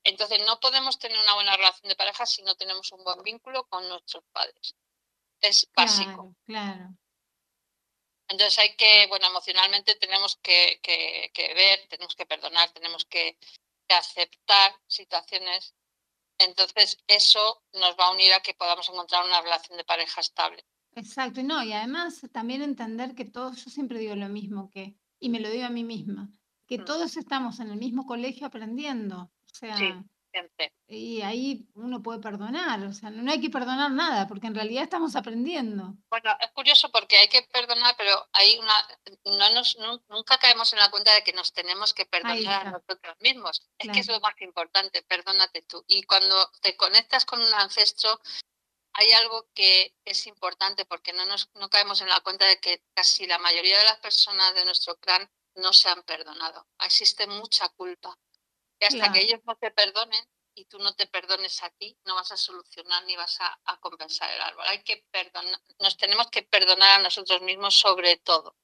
Entonces 0.06 0.40
no 0.48 0.58
podemos 0.62 0.98
tener 0.98 1.20
una 1.20 1.34
buena 1.34 1.58
relación 1.58 1.90
de 1.90 1.98
pareja 1.98 2.26
si 2.26 2.44
no 2.44 2.56
tenemos 2.56 2.90
un 2.94 3.04
buen 3.04 3.22
vínculo 3.24 3.68
con 3.68 3.86
nuestros 3.90 4.24
padres. 4.32 4.74
Es 5.42 5.68
básico. 5.76 6.34
Claro, 6.46 6.96
Entonces 8.30 8.58
hay 8.60 8.78
que, 8.78 9.08
bueno, 9.08 9.28
emocionalmente 9.28 9.96
tenemos 9.96 10.38
que, 10.38 10.80
que 10.82 11.54
ver, 11.54 11.88
tenemos 11.90 12.16
que 12.16 12.26
perdonar, 12.26 12.72
tenemos 12.72 13.04
que, 13.04 13.38
aceptar 13.90 14.74
situaciones, 14.88 15.76
entonces 16.42 16.98
eso 17.08 17.64
nos 17.74 17.96
va 17.98 18.08
a 18.08 18.12
unir 18.12 18.34
a 18.34 18.42
que 18.42 18.54
podamos 18.54 18.88
encontrar 18.90 19.26
una 19.26 19.42
relación 19.42 19.78
de 19.78 19.84
pareja 19.84 20.22
estable. 20.22 20.66
Exacto, 20.96 21.42
no, 21.44 21.64
y 21.64 21.72
además 21.72 22.22
también 22.32 22.62
entender 22.62 23.16
que 23.16 23.26
todos, 23.26 23.64
yo 23.64 23.72
siempre 23.72 24.00
digo 24.00 24.16
lo 24.16 24.28
mismo 24.28 24.70
que, 24.70 24.96
y 25.20 25.30
me 25.30 25.40
lo 25.40 25.50
digo 25.50 25.66
a 25.66 25.70
mí 25.70 25.84
misma, 25.84 26.30
que 26.68 26.80
mm. 26.80 26.86
todos 26.86 27.18
estamos 27.18 27.60
en 27.60 27.70
el 27.70 27.78
mismo 27.78 28.06
colegio 28.06 28.48
aprendiendo. 28.48 29.32
O 29.46 29.54
sea, 29.54 30.04
y 30.88 31.22
ahí 31.22 31.68
uno 31.76 32.02
puede 32.02 32.20
perdonar, 32.20 32.84
o 32.84 32.94
sea, 32.94 33.10
no 33.10 33.32
hay 33.32 33.40
que 33.42 33.50
perdonar 33.50 33.92
nada, 33.92 34.28
porque 34.28 34.48
en 34.48 34.56
realidad 34.56 34.84
estamos 34.84 35.16
aprendiendo. 35.16 35.94
Bueno, 36.10 36.36
es 36.40 36.52
curioso 36.52 36.92
porque 36.92 37.18
hay 37.18 37.28
que 37.28 37.44
perdonar, 37.44 37.96
pero 37.98 38.28
hay 38.34 38.58
una, 38.58 38.74
no 39.26 39.54
nos, 39.54 39.78
nunca 40.10 40.38
caemos 40.38 40.72
en 40.74 40.80
la 40.80 40.92
cuenta 40.92 41.14
de 41.14 41.24
que 41.24 41.34
nos 41.34 41.54
tenemos 41.54 41.94
que 41.94 42.06
perdonar 42.06 42.68
a 42.68 42.72
nosotros 42.72 43.16
mismos. 43.20 43.68
Es 43.78 43.90
que 43.90 44.00
es 44.00 44.08
lo 44.08 44.20
más 44.20 44.40
importante, 44.42 45.02
perdónate 45.04 45.62
tú. 45.64 45.84
Y 45.88 46.04
cuando 46.04 46.50
te 46.62 46.76
conectas 46.76 47.26
con 47.26 47.42
un 47.42 47.54
ancestro, 47.54 48.20
hay 48.94 49.12
algo 49.14 49.48
que 49.54 49.96
es 50.04 50.28
importante 50.28 50.86
porque 50.86 51.14
no, 51.14 51.26
nos, 51.26 51.50
no 51.56 51.70
caemos 51.70 52.02
en 52.02 52.10
la 52.10 52.20
cuenta 52.22 52.46
de 52.46 52.60
que 52.60 52.84
casi 52.94 53.28
la 53.28 53.38
mayoría 53.38 53.78
de 53.78 53.86
las 53.86 53.98
personas 54.00 54.54
de 54.56 54.66
nuestro 54.66 54.98
clan 54.98 55.30
no 55.56 55.74
se 55.74 55.90
han 55.90 56.04
perdonado. 56.04 56.68
Existe 56.80 57.28
mucha 57.28 57.70
culpa 57.70 58.18
hasta 58.86 59.12
que 59.12 59.22
ellos 59.22 59.40
no 59.46 59.56
te 59.56 59.72
perdonen 59.72 60.26
y 60.54 60.66
tú 60.66 60.80
no 60.80 60.94
te 60.96 61.08
perdones 61.08 61.62
a 61.64 61.70
ti, 61.72 61.98
no 62.06 62.16
vas 62.16 62.32
a 62.32 62.38
solucionar 62.38 63.04
ni 63.06 63.16
vas 63.16 63.40
a, 63.40 63.80
compensar 63.80 64.30
el 64.32 64.42
árbol. 64.42 64.66
Hay 64.68 64.84
que 64.84 65.06
perdonar, 65.10 65.60
nos 65.80 65.98
tenemos 65.98 66.30
que 66.30 66.44
perdonar 66.44 67.00
a 67.00 67.04
nosotros 67.04 67.42
mismos 67.42 67.76
sobre 67.76 68.18
todo. 68.18 68.56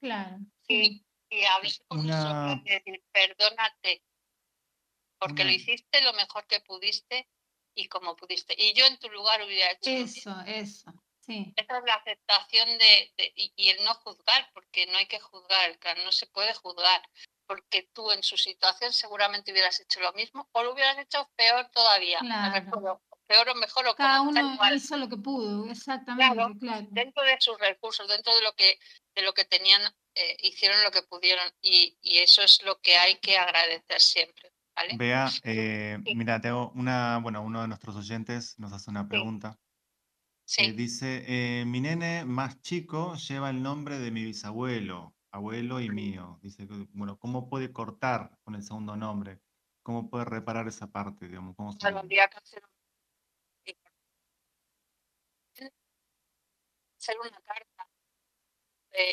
Claro. 0.00 0.38
Y, 0.68 1.04
y 1.28 1.44
hablar 1.44 1.72
con 1.88 2.06
decir, 2.64 3.04
perdónate, 3.12 4.02
porque 5.18 5.44
lo 5.44 5.50
hiciste 5.50 6.02
lo 6.02 6.12
mejor 6.12 6.46
que 6.46 6.60
pudiste 6.60 7.28
y 7.74 7.88
como 7.88 8.16
pudiste. 8.16 8.54
Y 8.56 8.72
yo 8.74 8.86
en 8.86 8.98
tu 8.98 9.08
lugar 9.10 9.42
hubiera 9.42 9.72
hecho. 9.72 9.90
Eso, 9.90 10.40
eso. 10.46 10.92
Sí. 11.20 11.54
Esa 11.56 11.78
es 11.78 11.84
la 11.86 11.94
aceptación 11.94 12.78
de, 12.78 13.12
y, 13.34 13.52
y, 13.56 13.70
el 13.70 13.82
no 13.84 13.94
juzgar, 13.94 14.50
porque 14.52 14.86
no 14.86 14.98
hay 14.98 15.06
que 15.06 15.18
juzgar, 15.18 15.78
no 16.04 16.12
se 16.12 16.26
puede 16.26 16.52
juzgar 16.52 17.02
porque 17.46 17.88
tú 17.92 18.10
en 18.10 18.22
su 18.22 18.36
situación 18.36 18.92
seguramente 18.92 19.52
hubieras 19.52 19.80
hecho 19.80 20.00
lo 20.00 20.12
mismo 20.12 20.48
o 20.52 20.62
lo 20.62 20.72
hubieras 20.72 20.98
hecho 20.98 21.28
peor 21.36 21.68
todavía. 21.70 22.20
peor 23.26 23.48
o 23.48 23.54
mejor 23.54 23.86
o 23.88 23.94
cada 23.94 24.20
uno 24.20 24.58
hizo 24.74 24.96
lo 24.96 25.08
que 25.08 25.16
pudo, 25.16 25.70
exactamente, 25.70 26.34
claro, 26.34 26.54
Dentro 26.90 27.22
de 27.22 27.36
sus 27.40 27.58
recursos, 27.58 28.06
dentro 28.08 28.34
de 28.34 28.42
lo 28.42 28.52
que 28.54 28.78
de 29.14 29.22
lo 29.22 29.32
que 29.32 29.44
tenían, 29.44 29.80
eh, 30.14 30.36
hicieron 30.40 30.82
lo 30.82 30.90
que 30.90 31.02
pudieron 31.02 31.46
y, 31.62 31.96
y, 32.02 32.18
eso 32.18 32.42
es 32.42 32.60
lo 32.64 32.80
que 32.80 32.96
hay 32.96 33.16
que 33.20 33.38
agradecer 33.38 34.00
siempre. 34.00 34.52
¿vale? 34.74 34.96
Vea, 34.96 35.30
eh, 35.44 35.98
mira, 36.14 36.40
tengo 36.40 36.72
una, 36.74 37.18
bueno, 37.18 37.42
uno 37.42 37.62
de 37.62 37.68
nuestros 37.68 37.94
oyentes 37.94 38.58
nos 38.58 38.72
hace 38.72 38.90
una 38.90 39.08
pregunta. 39.08 39.56
Sí. 40.44 40.64
Eh, 40.64 40.72
dice, 40.72 41.24
eh, 41.26 41.64
mi 41.64 41.80
nene 41.80 42.24
más 42.24 42.60
chico 42.60 43.14
lleva 43.16 43.50
el 43.50 43.62
nombre 43.62 43.98
de 43.98 44.10
mi 44.10 44.24
bisabuelo 44.24 45.13
abuelo 45.34 45.80
y 45.80 45.90
mío. 45.90 46.38
Dice, 46.42 46.64
bueno, 46.92 47.18
¿cómo 47.18 47.48
puede 47.48 47.72
cortar 47.72 48.38
con 48.44 48.54
el 48.54 48.62
segundo 48.62 48.94
nombre? 48.94 49.40
¿Cómo 49.82 50.08
puede 50.08 50.24
reparar 50.24 50.68
esa 50.68 50.86
parte? 50.92 51.26
Digamos? 51.26 51.56
¿Cómo 51.56 51.70
hacer 56.96 57.18
una 57.20 57.40
carta 57.42 57.88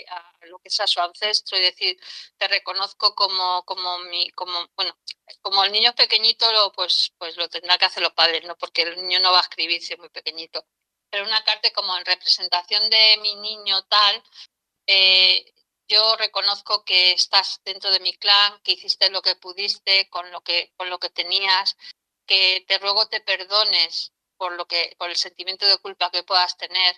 a 0.10 0.46
lo 0.46 0.60
que 0.60 0.70
sea 0.70 0.86
su 0.86 1.02
ancestro 1.02 1.58
y 1.58 1.62
decir, 1.62 2.00
te 2.38 2.48
reconozco 2.48 3.16
como, 3.16 3.64
como 3.66 3.98
mi, 4.00 4.30
como, 4.32 4.70
bueno, 4.76 4.96
como 5.42 5.64
el 5.64 5.72
niño 5.72 5.96
pequeñito, 5.96 6.52
lo, 6.52 6.72
pues, 6.72 7.12
pues 7.18 7.36
lo 7.36 7.50
tendrá 7.50 7.80
que 7.80 7.86
hacer 7.86 8.04
los 8.04 8.14
padres, 8.14 8.44
¿no? 8.46 8.56
Porque 8.58 8.84
el 8.84 8.96
niño 9.02 9.20
no 9.22 9.32
va 9.32 9.40
a 9.40 9.42
escribir 9.42 9.82
si 9.82 9.94
es 9.94 10.00
muy 10.00 10.10
pequeñito. 10.10 10.64
Pero 11.10 11.26
una 11.26 11.44
carta 11.44 11.72
como 11.74 11.98
en 11.98 12.06
representación 12.06 12.92
de 12.92 13.18
mi 13.22 13.34
niño 13.36 13.84
tal, 13.88 14.24
eh, 14.86 15.52
yo 15.92 16.16
reconozco 16.16 16.86
que 16.86 17.12
estás 17.12 17.60
dentro 17.66 17.92
de 17.92 18.00
mi 18.00 18.14
clan, 18.14 18.62
que 18.64 18.72
hiciste 18.72 19.10
lo 19.10 19.22
que 19.22 19.36
pudiste 19.36 20.10
con 20.10 20.32
lo 20.32 20.42
que, 20.42 20.72
con 20.78 20.90
lo 20.90 21.00
que 21.00 21.10
tenías, 21.10 21.76
que 22.26 22.64
te 22.66 22.78
ruego 22.78 23.10
te 23.10 23.20
perdones 23.20 24.14
por 24.38 24.54
lo 24.54 24.66
que, 24.68 24.96
por 24.98 25.10
el 25.10 25.18
sentimiento 25.18 25.66
de 25.66 25.78
culpa 25.80 26.10
que 26.10 26.24
puedas 26.24 26.56
tener, 26.56 26.96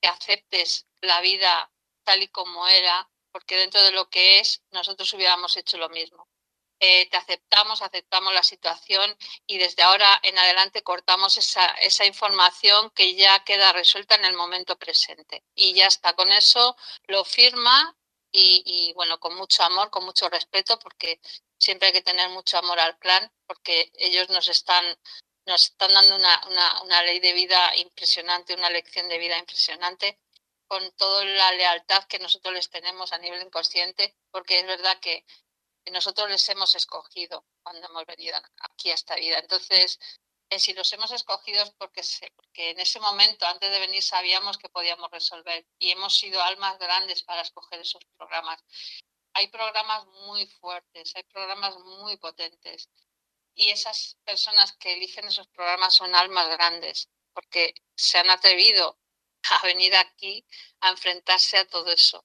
que 0.00 0.08
aceptes 0.08 0.86
la 1.00 1.20
vida 1.20 1.72
tal 2.04 2.22
y 2.22 2.28
como 2.28 2.68
era, 2.68 3.10
porque 3.32 3.56
dentro 3.56 3.82
de 3.82 3.90
lo 3.90 4.08
que 4.08 4.38
es, 4.38 4.62
nosotros 4.70 5.12
hubiéramos 5.12 5.56
hecho 5.56 5.76
lo 5.76 5.88
mismo. 5.88 6.28
Eh, 6.78 7.10
te 7.10 7.16
aceptamos, 7.16 7.82
aceptamos 7.82 8.32
la 8.32 8.44
situación 8.44 9.14
y 9.46 9.58
desde 9.58 9.82
ahora 9.82 10.20
en 10.22 10.38
adelante 10.38 10.82
cortamos 10.82 11.36
esa, 11.36 11.66
esa 11.82 12.06
información 12.06 12.90
que 12.90 13.16
ya 13.16 13.44
queda 13.44 13.72
resuelta 13.72 14.14
en 14.14 14.24
el 14.24 14.34
momento 14.34 14.78
presente. 14.78 15.42
Y 15.54 15.74
ya 15.74 15.88
está, 15.88 16.14
con 16.14 16.30
eso 16.32 16.76
lo 17.08 17.24
firma 17.24 17.96
y, 18.32 18.92
bueno, 18.94 19.18
con 19.18 19.34
mucho 19.36 19.62
amor, 19.62 19.90
con 19.90 20.04
mucho 20.04 20.28
respeto, 20.28 20.78
porque 20.78 21.20
siempre 21.58 21.88
hay 21.88 21.92
que 21.94 22.02
tener 22.02 22.28
mucho 22.30 22.58
amor 22.58 22.78
al 22.78 22.98
clan, 22.98 23.30
porque 23.46 23.90
ellos 23.94 24.28
nos 24.30 24.48
están, 24.48 24.84
nos 25.46 25.64
están 25.64 25.92
dando 25.92 26.16
una, 26.16 26.40
una, 26.48 26.82
una 26.82 27.02
ley 27.02 27.20
de 27.20 27.32
vida 27.32 27.74
impresionante, 27.76 28.54
una 28.54 28.70
lección 28.70 29.08
de 29.08 29.18
vida 29.18 29.38
impresionante, 29.38 30.18
con 30.68 30.92
toda 30.92 31.24
la 31.24 31.52
lealtad 31.52 32.04
que 32.04 32.20
nosotros 32.20 32.54
les 32.54 32.70
tenemos 32.70 33.12
a 33.12 33.18
nivel 33.18 33.42
inconsciente, 33.42 34.16
porque 34.30 34.60
es 34.60 34.66
verdad 34.66 35.00
que 35.00 35.24
nosotros 35.90 36.30
les 36.30 36.48
hemos 36.48 36.74
escogido 36.74 37.44
cuando 37.62 37.86
hemos 37.88 38.06
venido 38.06 38.36
aquí 38.60 38.90
a 38.90 38.94
esta 38.94 39.16
vida. 39.16 39.38
Entonces, 39.38 39.98
si 40.58 40.72
los 40.72 40.92
hemos 40.92 41.10
escogido 41.12 41.62
es 41.62 41.70
porque, 41.70 42.02
porque 42.34 42.70
en 42.70 42.80
ese 42.80 42.98
momento, 43.00 43.46
antes 43.46 43.70
de 43.70 43.78
venir, 43.78 44.02
sabíamos 44.02 44.58
que 44.58 44.68
podíamos 44.68 45.10
resolver 45.10 45.66
y 45.78 45.90
hemos 45.90 46.16
sido 46.16 46.42
almas 46.42 46.78
grandes 46.78 47.22
para 47.22 47.42
escoger 47.42 47.80
esos 47.80 48.04
programas. 48.16 48.62
Hay 49.34 49.48
programas 49.48 50.06
muy 50.06 50.46
fuertes, 50.46 51.14
hay 51.14 51.22
programas 51.24 51.78
muy 51.78 52.16
potentes 52.16 52.88
y 53.54 53.68
esas 53.68 54.16
personas 54.24 54.72
que 54.76 54.94
eligen 54.94 55.26
esos 55.26 55.46
programas 55.48 55.94
son 55.94 56.14
almas 56.14 56.48
grandes 56.48 57.08
porque 57.32 57.74
se 57.94 58.18
han 58.18 58.30
atrevido 58.30 58.98
a 59.50 59.66
venir 59.66 59.94
aquí 59.96 60.44
a 60.80 60.90
enfrentarse 60.90 61.58
a 61.58 61.66
todo 61.66 61.92
eso 61.92 62.24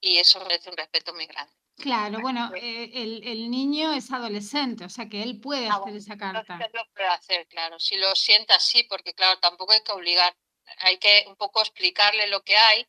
y 0.00 0.18
eso 0.18 0.40
merece 0.40 0.70
un 0.70 0.76
respeto 0.76 1.12
muy 1.14 1.26
grande. 1.26 1.54
Claro, 1.78 2.18
bueno, 2.20 2.50
eh, 2.56 2.90
el, 2.92 3.22
el, 3.24 3.48
niño 3.48 3.92
es 3.92 4.10
adolescente, 4.10 4.84
o 4.84 4.88
sea 4.88 5.08
que 5.08 5.22
él 5.22 5.40
puede 5.40 5.68
ah, 5.68 5.76
hacer 5.76 5.94
esa 5.94 6.16
carta. 6.16 6.58
Lo 6.72 6.84
puede 6.92 7.06
hacer, 7.06 7.46
claro. 7.46 7.78
Si 7.78 7.96
lo 7.96 8.16
sienta 8.16 8.56
así, 8.56 8.82
porque 8.84 9.14
claro, 9.14 9.38
tampoco 9.38 9.72
hay 9.72 9.82
que 9.84 9.92
obligar. 9.92 10.36
Hay 10.78 10.98
que 10.98 11.24
un 11.28 11.36
poco 11.36 11.60
explicarle 11.60 12.26
lo 12.26 12.42
que 12.42 12.56
hay 12.56 12.84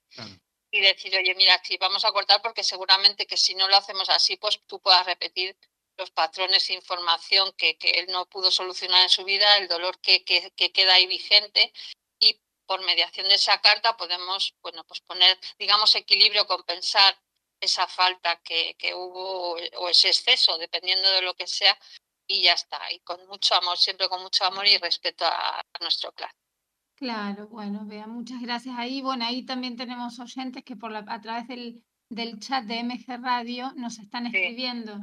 y 0.72 0.82
decir, 0.82 1.16
oye, 1.16 1.36
mira, 1.36 1.62
si 1.64 1.78
vamos 1.78 2.04
a 2.04 2.12
cortar 2.12 2.42
porque 2.42 2.64
seguramente 2.64 3.28
que 3.28 3.38
si 3.38 3.54
no 3.54 3.68
lo 3.68 3.78
hacemos 3.78 4.10
así, 4.10 4.38
pues 4.38 4.60
tú 4.66 4.80
puedas 4.80 5.06
repetir 5.06 5.56
los 5.96 6.10
patrones 6.10 6.68
de 6.68 6.74
información 6.74 7.54
que, 7.56 7.78
que 7.78 7.92
él 7.92 8.08
no 8.10 8.26
pudo 8.26 8.50
solucionar 8.50 9.04
en 9.04 9.10
su 9.10 9.24
vida, 9.24 9.58
el 9.58 9.68
dolor 9.68 10.00
que, 10.00 10.24
que, 10.24 10.52
que 10.56 10.72
queda 10.72 10.96
ahí 10.96 11.06
vigente 11.06 11.72
y 12.20 12.40
por 12.66 12.84
mediación 12.84 13.28
de 13.28 13.36
esa 13.36 13.62
carta 13.62 13.98
podemos, 13.98 14.56
bueno, 14.62 14.84
pues 14.86 15.02
poner, 15.02 15.38
digamos, 15.60 15.94
equilibrio, 15.96 16.48
compensar 16.48 17.16
esa 17.60 17.88
falta 17.88 18.42
que, 18.44 18.76
hubo 18.94 19.54
o 19.54 19.90
ese 19.90 20.10
exceso, 20.10 20.58
dependiendo 20.58 21.10
de 21.12 21.22
lo 21.22 21.34
que 21.34 21.48
sea, 21.48 21.78
y 22.28 22.44
ya 22.44 22.54
está. 22.54 22.80
Y 22.92 23.00
con 23.00 23.26
mucho 23.28 23.56
amor, 23.56 23.78
siempre 23.78 24.08
con 24.08 24.22
mucho 24.22 24.46
amor 24.46 24.66
y 24.68 24.78
respeto 24.78 25.26
a, 25.26 25.62
nuestro 25.82 26.12
clan. 26.14 26.32
Claro, 26.96 27.48
bueno, 27.48 27.86
vea, 27.86 28.08
muchas 28.08 28.42
gracias 28.42 28.76
ahí. 28.78 29.02
Bueno, 29.02 29.26
ahí 29.26 29.46
también 29.46 29.78
tenemos 29.78 30.20
oyentes 30.20 30.64
que 30.64 30.76
por 30.76 30.92
la, 30.92 31.06
a 31.08 31.22
través 31.22 31.48
del, 31.48 31.82
del 32.10 32.40
chat 32.40 32.66
de 32.66 32.84
MG 32.84 33.22
Radio 33.22 33.72
nos 33.76 34.00
están 34.00 34.28
escribiendo. 34.28 35.00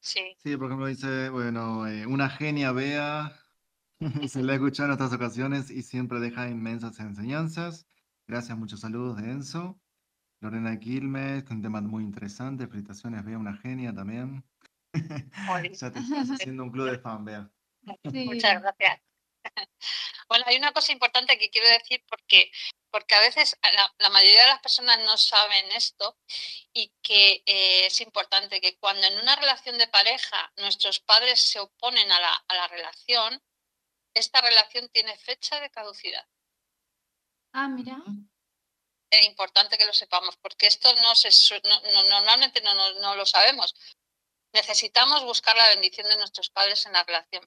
Sí. 0.00 0.34
Sí, 0.38 0.56
por 0.56 0.66
ejemplo, 0.66 0.86
dice, 0.86 1.28
bueno, 1.28 1.86
eh, 1.86 2.06
una 2.06 2.30
genia 2.30 2.72
Bea, 2.72 3.32
se 4.28 4.42
la 4.42 4.52
he 4.52 4.56
escuchado 4.56 4.88
en 4.88 4.94
otras 4.94 5.12
ocasiones 5.12 5.70
y 5.70 5.82
siempre 5.82 6.20
deja 6.20 6.48
inmensas 6.48 6.98
enseñanzas. 7.00 7.86
Gracias, 8.26 8.56
muchos 8.56 8.80
saludos 8.80 9.16
de 9.16 9.30
Enzo. 9.30 9.79
Lorena 10.40 10.78
Quilmes, 10.78 11.44
un 11.50 11.62
tema 11.62 11.80
muy 11.82 12.02
interesante. 12.02 12.66
Felicitaciones, 12.66 13.24
Bea, 13.24 13.38
una 13.38 13.56
genia 13.56 13.94
también. 13.94 14.42
ya 15.72 15.92
te 15.92 15.98
estás 15.98 16.30
haciendo 16.30 16.64
un 16.64 16.70
club 16.70 16.90
de 16.90 16.98
fan, 16.98 17.24
Bea. 17.24 17.50
Muchas 18.04 18.62
gracias. 18.62 19.00
Bueno, 20.28 20.44
hay 20.46 20.56
una 20.58 20.70
cosa 20.70 20.92
importante 20.92 21.36
que 21.38 21.50
quiero 21.50 21.66
decir 21.66 22.04
porque, 22.08 22.52
porque 22.92 23.16
a 23.16 23.20
veces 23.20 23.58
la, 23.98 24.10
mayoría 24.10 24.42
de 24.42 24.48
las 24.48 24.60
personas 24.60 24.98
no 25.00 25.16
saben 25.16 25.64
esto 25.72 26.16
y 26.72 26.92
que 27.02 27.42
eh, 27.46 27.86
es 27.86 28.00
importante 28.00 28.60
que 28.60 28.78
cuando 28.78 29.04
en 29.08 29.18
una 29.18 29.34
relación 29.34 29.76
de 29.76 29.88
pareja 29.88 30.52
nuestros 30.58 31.00
padres 31.00 31.40
se 31.40 31.58
oponen 31.58 32.12
a 32.12 32.20
la, 32.20 32.32
a 32.46 32.54
la 32.54 32.68
relación, 32.68 33.42
esta 34.14 34.40
relación 34.40 34.88
tiene 34.90 35.16
fecha 35.16 35.58
de 35.58 35.70
caducidad. 35.70 36.28
Ah, 37.52 37.66
mira. 37.66 38.00
Es 39.10 39.26
importante 39.26 39.76
que 39.76 39.86
lo 39.86 39.92
sepamos, 39.92 40.36
porque 40.36 40.66
esto 40.66 40.94
no 40.96 41.14
se, 41.16 41.30
normalmente 42.08 42.60
no, 42.62 43.00
no, 43.00 43.16
lo 43.16 43.26
sabemos. 43.26 43.74
Necesitamos 44.52 45.24
buscar 45.24 45.56
la 45.56 45.68
bendición 45.70 46.08
de 46.08 46.16
nuestros 46.16 46.50
padres 46.50 46.86
en 46.86 46.92
la 46.92 47.02
relación, 47.02 47.44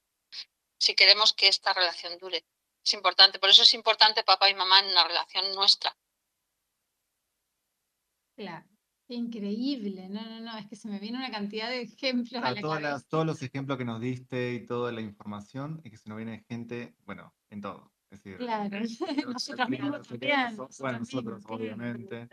si 0.77 0.94
queremos 0.94 1.34
que 1.34 1.48
esta 1.48 1.73
relación 1.73 2.18
dure. 2.18 2.45
Es 2.85 2.94
importante, 2.94 3.40
por 3.40 3.49
eso 3.49 3.64
es 3.64 3.73
importante 3.73 4.23
papá 4.23 4.49
y 4.49 4.56
mamá 4.56 4.80
en 4.80 4.88
una 4.88 5.07
relación 5.07 5.56
nuestra. 5.56 5.95
Claro. 8.35 8.68
Increíble, 9.10 10.10
no, 10.10 10.23
no, 10.23 10.40
no, 10.40 10.57
es 10.57 10.65
que 10.68 10.76
se 10.76 10.88
me 10.88 10.98
viene 10.98 11.18
una 11.18 11.30
cantidad 11.30 11.69
de 11.69 11.81
ejemplos. 11.81 12.41
a 12.41 12.52
la 12.52 13.02
todos 13.02 13.26
los 13.26 13.41
ejemplos 13.41 13.77
que 13.77 13.85
nos 13.85 13.99
diste 13.99 14.53
y 14.53 14.65
toda 14.65 14.91
la 14.91 15.02
información, 15.02 15.81
es 15.84 15.91
que 15.91 15.98
se 15.98 16.10
nos 16.10 16.18
viene 16.18 16.44
gente, 16.48 16.95
bueno, 17.06 17.35
en 17.49 17.61
todo. 17.61 17.93
Es 18.24 18.32
decir, 18.32 18.38
claro, 18.38 18.70
nosotros 19.34 19.70
mismos 19.70 20.08
Bueno, 20.80 21.00
nosotros, 21.00 21.44
obviamente. 21.48 22.30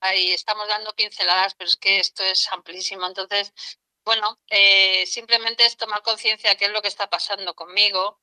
Ahí 0.00 0.30
estamos 0.30 0.68
dando 0.68 0.94
pinceladas, 0.94 1.54
pero 1.54 1.68
es 1.68 1.76
que 1.76 1.98
esto 1.98 2.22
es 2.22 2.50
amplísimo. 2.50 3.06
Entonces, 3.06 3.52
bueno, 4.04 4.38
eh, 4.48 5.04
simplemente 5.06 5.66
es 5.66 5.76
tomar 5.76 6.02
conciencia 6.02 6.50
de 6.50 6.56
qué 6.56 6.66
es 6.66 6.72
lo 6.72 6.80
que 6.80 6.88
está 6.88 7.10
pasando 7.10 7.54
conmigo. 7.54 8.20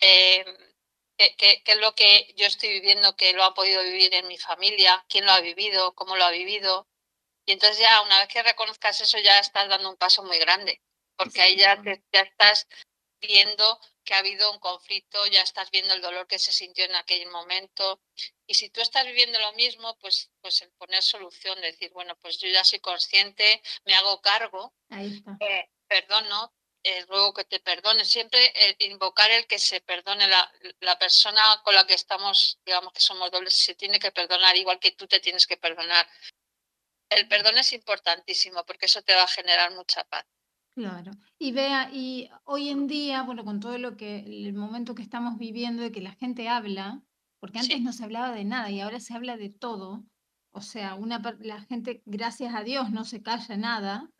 Eh, 0.00 0.44
qué, 1.16 1.62
es 1.64 1.76
lo 1.76 1.94
que 1.94 2.34
yo 2.36 2.46
estoy 2.46 2.70
viviendo, 2.70 3.14
que 3.14 3.32
lo 3.32 3.44
ha 3.44 3.54
podido 3.54 3.82
vivir 3.84 4.14
en 4.14 4.26
mi 4.26 4.38
familia, 4.38 5.04
quién 5.08 5.26
lo 5.26 5.32
ha 5.32 5.40
vivido, 5.40 5.94
cómo 5.94 6.16
lo 6.16 6.24
ha 6.24 6.30
vivido. 6.30 6.88
Y 7.46 7.52
entonces 7.52 7.78
ya 7.78 8.02
una 8.02 8.18
vez 8.18 8.28
que 8.28 8.42
reconozcas 8.42 9.00
eso 9.00 9.18
ya 9.18 9.38
estás 9.38 9.68
dando 9.68 9.90
un 9.90 9.96
paso 9.96 10.24
muy 10.24 10.38
grande, 10.38 10.80
porque 11.16 11.40
ahí 11.40 11.56
ya, 11.56 11.80
ya 11.84 12.20
estás 12.20 12.66
viendo 13.20 13.78
que 14.04 14.14
ha 14.14 14.18
habido 14.18 14.50
un 14.52 14.58
conflicto, 14.58 15.26
ya 15.26 15.42
estás 15.42 15.70
viendo 15.70 15.94
el 15.94 16.00
dolor 16.00 16.26
que 16.26 16.38
se 16.38 16.52
sintió 16.52 16.84
en 16.84 16.94
aquel 16.94 17.28
momento. 17.30 18.00
Y 18.46 18.54
si 18.54 18.70
tú 18.70 18.80
estás 18.80 19.06
viviendo 19.06 19.38
lo 19.40 19.52
mismo, 19.52 19.96
pues, 19.98 20.30
pues 20.40 20.62
el 20.62 20.72
poner 20.72 21.02
solución, 21.02 21.60
decir, 21.60 21.90
bueno, 21.92 22.16
pues 22.16 22.38
yo 22.38 22.48
ya 22.48 22.64
soy 22.64 22.80
consciente, 22.80 23.62
me 23.84 23.94
hago 23.94 24.20
cargo, 24.20 24.74
eh, 24.90 25.68
perdono, 25.86 26.52
eh, 26.82 27.04
ruego 27.06 27.32
que 27.32 27.44
te 27.44 27.60
perdone. 27.60 28.04
Siempre 28.04 28.52
eh, 28.54 28.76
invocar 28.80 29.30
el 29.30 29.46
que 29.46 29.58
se 29.58 29.80
perdone 29.80 30.26
la, 30.26 30.52
la, 30.80 30.98
persona 30.98 31.40
con 31.64 31.74
la 31.74 31.86
que 31.86 31.94
estamos, 31.94 32.58
digamos 32.64 32.92
que 32.92 33.00
somos 33.00 33.30
dobles, 33.30 33.56
se 33.56 33.74
tiene 33.74 34.00
que 34.00 34.10
perdonar, 34.10 34.56
igual 34.56 34.80
que 34.80 34.92
tú 34.92 35.06
te 35.06 35.20
tienes 35.20 35.46
que 35.46 35.56
perdonar. 35.56 36.08
El 37.08 37.28
perdón 37.28 37.58
es 37.58 37.72
importantísimo 37.72 38.64
porque 38.64 38.86
eso 38.86 39.02
te 39.02 39.14
va 39.14 39.22
a 39.22 39.28
generar 39.28 39.70
mucha 39.72 40.02
paz. 40.04 40.24
Claro. 40.74 41.12
Y 41.38 41.52
vea, 41.52 41.90
y 41.92 42.30
hoy 42.44 42.70
en 42.70 42.86
día, 42.86 43.22
bueno, 43.22 43.44
con 43.44 43.60
todo 43.60 43.76
lo 43.78 43.96
que, 43.96 44.20
el 44.20 44.54
momento 44.54 44.94
que 44.94 45.02
estamos 45.02 45.38
viviendo 45.38 45.82
de 45.82 45.92
que 45.92 46.00
la 46.00 46.12
gente 46.12 46.48
habla, 46.48 47.02
porque 47.40 47.58
antes 47.58 47.80
no 47.80 47.92
se 47.92 48.04
hablaba 48.04 48.32
de 48.32 48.44
nada 48.44 48.70
y 48.70 48.80
ahora 48.80 49.00
se 49.00 49.14
habla 49.14 49.36
de 49.36 49.50
todo. 49.50 50.04
O 50.52 50.60
sea, 50.60 50.94
una, 50.94 51.20
la 51.40 51.60
gente, 51.62 52.02
gracias 52.06 52.54
a 52.54 52.62
Dios, 52.62 52.90
no 52.90 53.04
se 53.04 53.22
calla 53.22 53.56
nada. 53.56 54.10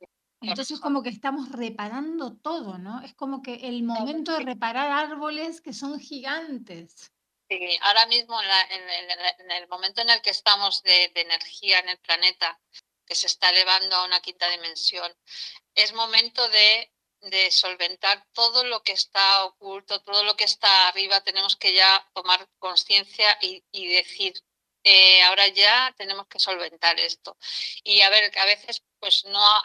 Entonces 0.43 0.81
como 0.81 1.03
que 1.03 1.09
estamos 1.09 1.51
reparando 1.51 2.35
todo, 2.35 2.79
¿no? 2.79 3.01
Es 3.03 3.15
como 3.15 3.43
que 3.43 3.55
el 3.69 3.85
momento 3.85 4.33
de 4.33 4.41
reparar 4.41 4.91
árboles 4.91 5.61
que 5.61 5.73
son 5.73 6.01
gigantes. 6.01 7.13
Sí, 7.49 7.79
ahora 7.83 8.07
mismo 8.07 8.37
en, 8.41 9.51
el 9.51 9.69
momento 9.69 10.01
en 10.01 10.11
el 10.11 10.21
que 10.23 10.31
estamos 10.31 10.83
de, 10.83 11.13
energía 11.15 11.79
en 11.81 11.91
el 11.91 11.99
planeta, 11.99 12.59
se 13.15 13.27
está 13.27 13.51
elevando 13.51 13.97
a 13.97 14.05
una 14.05 14.21
quinta 14.21 14.49
dimensión, 14.51 15.15
es 15.75 15.93
momento 15.93 16.49
de, 16.49 16.91
solventar 17.51 18.27
todo 18.33 18.65
lo 18.65 18.83
que 18.83 18.93
está 18.93 19.45
oculto, 19.45 20.03
todo 20.03 20.25
lo 20.25 20.37
que 20.37 20.45
está 20.45 20.89
arriba, 20.89 21.23
tenemos 21.23 21.57
que 21.57 21.73
ya 21.73 22.09
tomar 22.15 22.49
conciencia 22.59 23.39
y, 23.41 23.95
decir, 23.95 24.35
eh, 24.83 25.23
ahora 25.23 25.47
ya 25.49 25.95
tenemos 25.97 26.27
que 26.27 26.41
solventar 26.41 26.99
esto. 26.99 27.37
Y 27.85 28.01
a 28.01 28.11
ver, 28.11 28.31
que 28.33 28.41
a 28.41 28.45
veces 28.45 28.83
pues 28.99 29.25
no, 29.27 29.63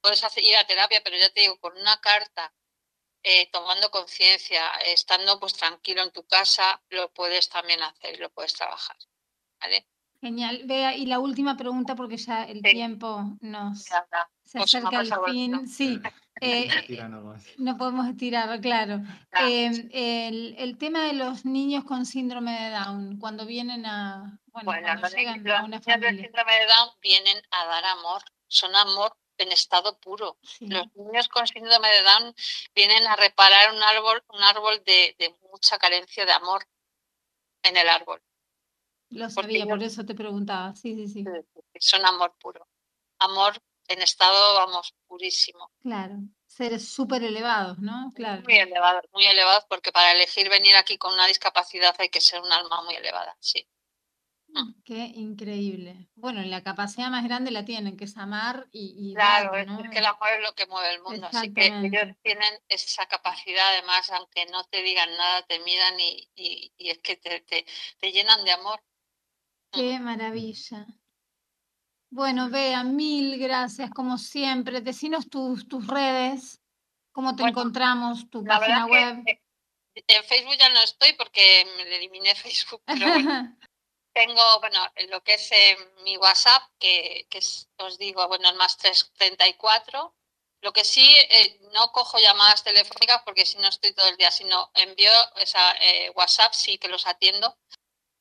puedes 0.00 0.22
ir 0.36 0.56
a 0.56 0.66
terapia, 0.66 1.02
pero 1.02 1.16
ya 1.16 1.30
te 1.30 1.40
digo, 1.40 1.58
con 1.60 1.76
una 1.76 2.00
carta, 2.00 2.52
eh, 3.22 3.50
tomando 3.50 3.90
conciencia, 3.90 4.66
estando 4.86 5.38
pues 5.38 5.54
tranquilo 5.54 6.02
en 6.02 6.12
tu 6.12 6.26
casa, 6.26 6.82
lo 6.88 7.12
puedes 7.12 7.48
también 7.48 7.82
hacer, 7.82 8.18
lo 8.18 8.30
puedes 8.30 8.54
trabajar. 8.54 8.96
¿Vale? 9.60 9.86
Genial. 10.20 10.62
Vea, 10.66 10.94
y 10.96 11.06
la 11.06 11.18
última 11.18 11.56
pregunta, 11.56 11.94
porque 11.94 12.16
ya 12.16 12.44
el 12.44 12.62
tiempo 12.62 13.36
nos 13.40 13.86
se 14.44 14.58
acerca 14.58 14.98
al 14.98 15.10
fin. 15.30 15.66
Sí, 15.66 16.00
eh, 16.40 16.68
no 17.56 17.78
podemos 17.78 18.08
estirar, 18.08 18.60
claro. 18.60 19.00
Em, 19.32 19.88
el, 19.92 20.54
el, 20.58 20.76
tema 20.76 21.04
de 21.04 21.12
los 21.14 21.44
niños 21.44 21.84
con 21.84 22.04
síndrome 22.04 22.52
de 22.52 22.70
Down, 22.70 23.18
cuando 23.18 23.46
vienen 23.46 23.86
a, 23.86 24.38
bueno, 24.52 24.66
cuando 24.66 25.08
llegan 25.08 25.48
a 25.48 25.64
una 25.64 25.80
familia. 25.80 26.12
Los 26.12 26.20
síndrome 26.20 26.52
de 26.52 26.66
Down 26.66 26.90
vienen 27.00 27.42
a 27.50 27.66
dar 27.66 27.84
amor, 27.84 28.22
son 28.48 28.74
amor 28.74 29.16
en 29.38 29.52
estado 29.52 29.98
puro. 29.98 30.36
Los 30.60 30.86
niños 30.94 31.28
con 31.28 31.46
síndrome 31.46 31.88
de 31.88 32.02
Down 32.02 32.34
vienen 32.74 33.06
a 33.06 33.16
reparar 33.16 33.72
un 33.72 33.82
árbol, 33.82 34.22
un 34.28 34.42
árbol 34.42 34.82
de, 34.84 35.34
mucha 35.50 35.78
carencia 35.78 36.26
de 36.26 36.32
amor 36.32 36.66
en 37.62 37.76
el 37.76 37.88
árbol. 37.88 38.20
Lo 39.10 39.28
sabía, 39.28 39.66
por 39.66 39.82
eso 39.82 40.04
te 40.04 40.14
preguntaba. 40.14 40.74
Sí, 40.74 40.94
sí, 40.94 41.08
sí. 41.08 41.24
Son 41.78 42.04
amor 42.04 42.34
puro. 42.40 42.66
Amor 43.18 43.60
en 43.88 44.02
estado, 44.02 44.54
vamos, 44.54 44.94
purísimo. 45.06 45.70
Claro. 45.82 46.16
Seres 46.46 46.88
súper 46.88 47.22
elevados, 47.24 47.78
¿no? 47.78 48.12
Claro. 48.14 48.42
Muy 48.42 48.58
elevados, 48.58 49.04
muy 49.12 49.26
elevados, 49.26 49.64
porque 49.68 49.92
para 49.92 50.12
elegir 50.12 50.48
venir 50.48 50.76
aquí 50.76 50.96
con 50.96 51.12
una 51.12 51.26
discapacidad 51.26 51.94
hay 51.98 52.08
que 52.08 52.20
ser 52.20 52.40
un 52.40 52.52
alma 52.52 52.82
muy 52.82 52.94
elevada, 52.94 53.36
sí. 53.40 53.68
Mm, 54.52 54.82
qué 54.84 55.12
increíble. 55.14 56.08
Bueno, 56.14 56.42
la 56.42 56.62
capacidad 56.62 57.08
más 57.08 57.24
grande 57.24 57.50
la 57.50 57.64
tienen, 57.64 57.96
que 57.96 58.04
es 58.04 58.16
amar 58.16 58.66
y, 58.72 59.14
Claro, 59.14 59.56
es 59.56 59.90
que 59.90 59.98
el 59.98 60.06
amor 60.06 60.28
es 60.36 60.42
lo 60.42 60.54
que 60.54 60.66
mueve 60.66 60.94
el 60.94 61.02
mundo, 61.02 61.28
así 61.32 61.52
que 61.52 61.66
ellos 61.66 62.16
tienen 62.22 62.60
esa 62.68 63.06
capacidad, 63.06 63.68
además, 63.68 64.10
aunque 64.10 64.46
no 64.46 64.64
te 64.64 64.82
digan 64.82 65.10
nada, 65.16 65.42
te 65.42 65.60
miran 65.60 65.98
y, 66.00 66.72
es 66.78 66.98
que 66.98 67.16
te, 67.16 67.40
te, 67.40 68.12
llenan 68.12 68.44
de 68.44 68.52
amor. 68.52 68.82
Qué 69.72 69.98
maravilla. 69.98 70.86
Bueno, 72.10 72.50
Bea, 72.50 72.82
mil 72.82 73.38
gracias, 73.38 73.90
como 73.90 74.18
siempre. 74.18 74.80
Decinos 74.80 75.28
tus, 75.30 75.68
tus 75.68 75.86
redes, 75.86 76.60
cómo 77.12 77.36
te 77.36 77.44
encontramos, 77.44 78.28
tu 78.30 78.44
página 78.44 78.86
web. 78.86 79.22
en 79.94 80.24
Facebook 80.24 80.56
ya 80.58 80.68
no 80.70 80.80
estoy 80.80 81.12
porque 81.12 81.66
me 81.76 81.96
eliminé 81.96 82.34
Facebook, 82.34 82.82
pero 82.84 83.06
tengo, 84.12 84.60
bueno, 84.60 84.80
lo 85.08 85.22
que 85.22 85.34
es 85.34 85.52
eh, 85.52 85.76
mi 86.02 86.16
WhatsApp, 86.16 86.62
que, 86.80 87.26
que 87.30 87.40
os 87.78 87.98
digo, 87.98 88.26
bueno, 88.26 88.48
el 88.48 88.56
más 88.56 88.76
334. 88.76 90.14
Lo 90.62 90.72
que 90.72 90.84
sí, 90.84 91.08
eh, 91.30 91.58
no 91.72 91.90
cojo 91.92 92.18
llamadas 92.18 92.64
telefónicas 92.64 93.22
porque 93.24 93.46
si 93.46 93.56
no 93.58 93.68
estoy 93.68 93.94
todo 93.94 94.08
el 94.08 94.16
día, 94.16 94.30
sino 94.30 94.70
envío 94.74 95.10
esa 95.36 95.72
eh, 95.80 96.10
WhatsApp, 96.14 96.52
sí 96.52 96.76
que 96.76 96.88
los 96.88 97.06
atiendo. 97.06 97.56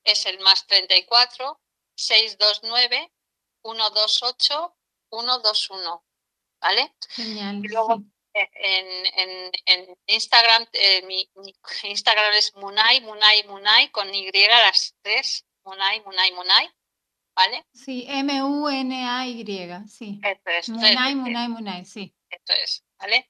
Es 0.09 0.25
el 0.25 0.39
más 0.39 0.65
34 0.67 1.59
629 1.95 3.11
128 3.63 4.75
121. 5.09 6.05
¿Vale? 6.61 6.93
Genial. 7.09 7.63
Y 7.63 7.67
luego 7.69 8.03
en, 8.33 9.05
en, 9.17 9.51
en, 9.65 9.97
Instagram, 10.07 10.67
mi, 11.07 11.29
mi, 11.35 11.55
Instagram 11.83 12.33
es 12.33 12.53
Munay, 12.55 13.01
Munay, 13.01 13.43
Munay, 13.47 13.89
con 13.91 14.13
Y 14.13 14.29
las 14.31 14.95
tres 15.01 15.45
Munay, 15.63 16.01
Munay, 16.01 16.31
Munay, 16.33 16.69
¿vale? 17.35 17.65
Sí, 17.73 18.05
M-U-N-A-Y, 18.07 19.43
sí. 19.87 20.19
Esto 20.23 20.49
es. 20.49 20.69
Munay, 20.69 21.15
Munay, 21.15 21.47
Munay, 21.47 21.85
sí. 21.85 22.13
Esto 22.29 22.53
es. 22.53 22.83
¿vale? 22.99 23.29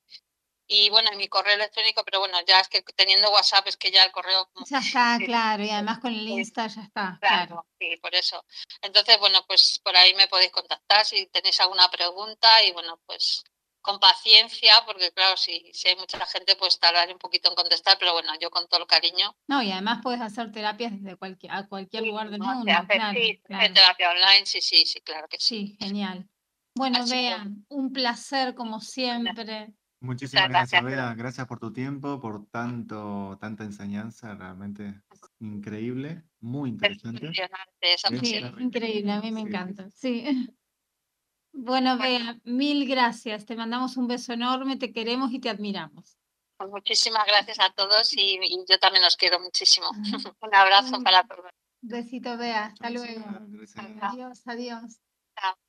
Y 0.71 0.91
bueno, 0.91 1.09
mi 1.17 1.27
correo 1.27 1.55
electrónico, 1.55 2.03
pero 2.05 2.19
bueno, 2.19 2.37
ya 2.47 2.59
es 2.59 2.67
que 2.69 2.83
teniendo 2.95 3.31
WhatsApp 3.31 3.65
es 3.67 3.75
que 3.75 3.89
ya 3.91 4.03
el 4.03 4.11
correo... 4.11 4.47
Ya 4.69 4.77
está, 4.77 5.17
claro, 5.25 5.63
y 5.63 5.69
además 5.71 5.97
con 5.99 6.13
el 6.13 6.27
Insta 6.29 6.67
ya 6.67 6.83
está. 6.83 7.17
Claro, 7.19 7.47
Claro. 7.47 7.67
sí, 7.79 7.97
por 7.99 8.13
eso. 8.13 8.45
Entonces, 8.83 9.17
bueno, 9.19 9.43
pues 9.47 9.81
por 9.83 9.97
ahí 9.97 10.13
me 10.13 10.27
podéis 10.27 10.51
contactar 10.51 11.05
si 11.07 11.25
tenéis 11.27 11.59
alguna 11.59 11.89
pregunta 11.89 12.63
y 12.63 12.71
bueno, 12.71 12.99
pues 13.07 13.43
con 13.81 13.99
paciencia, 13.99 14.83
porque 14.85 15.11
claro, 15.11 15.37
si, 15.37 15.71
si 15.73 15.87
hay 15.87 15.95
mucha 15.95 16.23
gente, 16.27 16.55
pues 16.55 16.77
tardaré 16.79 17.13
un 17.13 17.17
poquito 17.17 17.49
en 17.49 17.55
contestar, 17.55 17.97
pero 17.97 18.13
bueno, 18.13 18.31
yo 18.39 18.51
con 18.51 18.67
todo 18.67 18.81
el 18.81 18.85
cariño. 18.87 19.35
No, 19.47 19.63
y 19.63 19.71
además 19.71 20.01
puedes 20.03 20.21
hacer 20.21 20.51
terapias 20.51 20.91
desde 21.01 21.15
cualquier, 21.17 21.51
a 21.53 21.65
cualquier 21.67 22.03
lugar 22.03 22.29
del 22.29 22.41
¿no? 22.41 22.45
mundo. 22.45 22.65
Se 22.65 22.71
hace, 22.73 22.93
claro, 22.93 23.19
sí, 23.19 23.41
claro. 23.43 23.73
terapia 23.73 24.11
online, 24.11 24.45
sí, 24.45 24.61
sí, 24.61 24.85
sí, 24.85 25.01
claro 25.01 25.27
que 25.27 25.39
sí. 25.39 25.67
Sí, 25.69 25.77
genial. 25.79 26.29
Bueno, 26.75 26.99
Así 26.99 27.09
que- 27.11 27.15
vean, 27.21 27.65
un 27.69 27.91
placer 27.91 28.53
como 28.53 28.79
siempre. 28.81 29.73
Muchísimas 30.01 30.43
Muchas 30.47 30.71
gracias, 30.71 30.81
gracias. 30.81 31.05
Bea. 31.05 31.15
Gracias 31.15 31.47
por 31.47 31.59
tu 31.59 31.73
tiempo, 31.73 32.21
por 32.21 32.47
tanto, 32.49 33.37
tanta 33.41 33.65
enseñanza, 33.65 34.33
realmente 34.35 35.01
increíble, 35.39 36.23
muy 36.39 36.69
interesante. 36.69 37.31
Sí, 37.33 38.39
increíble, 38.59 39.11
a 39.11 39.21
mí 39.21 39.31
me 39.31 39.41
Sí, 39.41 39.47
encanta. 39.47 39.89
Sí. 39.91 40.23
Bueno, 41.51 41.97
Bea, 41.97 42.39
mil 42.43 42.87
gracias. 42.87 43.45
Te 43.45 43.55
mandamos 43.55 43.97
un 43.97 44.07
beso 44.07 44.33
enorme, 44.33 44.77
te 44.77 44.93
queremos 44.93 45.33
y 45.33 45.39
te 45.39 45.49
admiramos. 45.49 46.15
Pues 46.57 46.69
muchísimas 46.69 47.25
gracias 47.25 47.59
a 47.59 47.71
todos 47.71 48.13
y, 48.13 48.39
y 48.41 48.65
yo 48.69 48.77
también 48.79 49.03
os 49.03 49.17
quiero 49.17 49.39
muchísimo. 49.39 49.87
Ajá. 49.87 49.99
Un 50.41 50.55
abrazo 50.55 51.01
para 51.01 51.23
todos. 51.23 51.51
Besito, 51.81 52.37
Bea. 52.37 52.65
Hasta 52.65 52.89
Gracias, 52.89 53.17
luego. 53.17 53.47
gracias. 53.49 53.85
Adiós, 54.01 54.41
adiós. 54.45 55.01
Chao. 55.39 55.68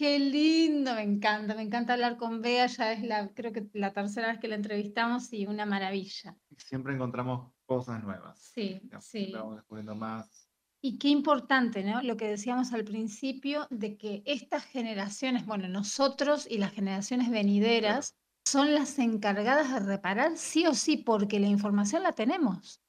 Qué 0.00 0.18
lindo, 0.18 0.94
me 0.94 1.02
encanta, 1.02 1.54
me 1.54 1.60
encanta 1.60 1.92
hablar 1.92 2.16
con 2.16 2.40
Bea, 2.40 2.66
ya 2.68 2.94
es 2.94 3.02
la, 3.02 3.28
creo 3.34 3.52
que 3.52 3.68
la 3.74 3.92
tercera 3.92 4.28
vez 4.28 4.38
que 4.38 4.48
la 4.48 4.54
entrevistamos 4.54 5.30
y 5.30 5.44
una 5.44 5.66
maravilla. 5.66 6.34
Siempre 6.56 6.94
encontramos 6.94 7.52
cosas 7.66 8.02
nuevas. 8.02 8.38
Sí, 8.38 8.80
sí. 8.98 9.30
Vamos 9.34 9.56
descubriendo 9.56 9.94
más. 9.94 10.48
Y 10.80 10.96
qué 10.96 11.08
importante, 11.08 11.84
¿no? 11.84 12.00
Lo 12.00 12.16
que 12.16 12.28
decíamos 12.28 12.72
al 12.72 12.84
principio 12.84 13.66
de 13.68 13.98
que 13.98 14.22
estas 14.24 14.64
generaciones, 14.64 15.44
bueno, 15.44 15.68
nosotros 15.68 16.46
y 16.50 16.56
las 16.56 16.72
generaciones 16.72 17.28
venideras 17.28 18.16
son 18.46 18.72
las 18.72 18.98
encargadas 18.98 19.70
de 19.70 19.80
reparar 19.80 20.38
sí 20.38 20.66
o 20.66 20.72
sí, 20.72 20.96
porque 20.96 21.38
la 21.38 21.48
información 21.48 22.04
la 22.04 22.12
tenemos. 22.12 22.80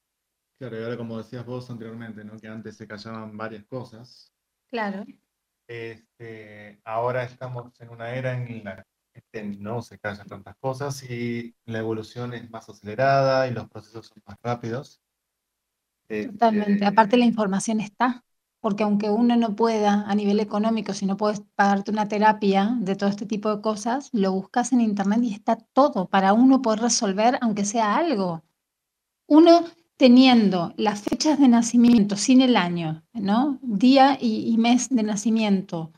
Claro, 0.57 0.79
y 0.79 0.83
ahora 0.85 0.95
como 0.95 1.17
decías 1.17 1.45
vos 1.45 1.69
anteriormente, 1.69 2.23
¿no? 2.23 2.39
Que 2.39 2.47
antes 2.47 2.77
se 2.77 2.87
callaban 2.87 3.35
varias 3.35 3.65
cosas. 3.65 4.33
Claro, 4.69 5.03
Este, 5.71 6.81
ahora 6.83 7.23
estamos 7.23 7.79
en 7.79 7.89
una 7.89 8.13
era 8.13 8.33
en 8.33 8.61
la 8.65 8.85
que 9.31 9.43
no 9.43 9.81
se 9.81 9.99
callan 9.99 10.27
tantas 10.27 10.57
cosas 10.57 11.01
y 11.09 11.55
la 11.65 11.79
evolución 11.79 12.33
es 12.33 12.49
más 12.49 12.67
acelerada 12.67 13.47
y 13.47 13.51
los 13.51 13.69
procesos 13.69 14.07
son 14.07 14.21
más 14.25 14.37
rápidos. 14.43 15.01
totalmente. 16.09 16.73
Este, 16.73 16.85
Aparte 16.85 17.15
la 17.15 17.23
información 17.23 17.79
está, 17.79 18.25
porque 18.59 18.83
aunque 18.83 19.09
uno 19.09 19.37
no 19.37 19.55
pueda 19.55 20.03
a 20.09 20.13
nivel 20.13 20.41
económico, 20.41 20.93
si 20.93 21.05
no 21.05 21.15
puedes 21.15 21.41
pagarte 21.55 21.91
una 21.91 22.09
terapia 22.09 22.75
de 22.79 22.97
todo 22.97 23.09
este 23.09 23.25
tipo 23.25 23.55
de 23.55 23.61
cosas, 23.61 24.09
lo 24.11 24.33
buscas 24.33 24.73
en 24.73 24.81
internet 24.81 25.21
y 25.23 25.33
está 25.33 25.55
todo 25.55 26.09
para 26.09 26.33
uno 26.33 26.61
poder 26.61 26.81
resolver, 26.81 27.37
aunque 27.39 27.63
sea 27.63 27.95
algo. 27.95 28.43
Uno 29.27 29.63
teniendo 30.01 30.73
las 30.77 31.03
fechas 31.03 31.37
de 31.37 31.47
nacimiento 31.47 32.17
sin 32.17 32.41
el 32.41 32.57
año, 32.57 33.03
¿no? 33.13 33.59
Día 33.61 34.17
y, 34.19 34.51
y 34.51 34.57
mes 34.57 34.89
de 34.89 35.03
nacimiento 35.03 35.91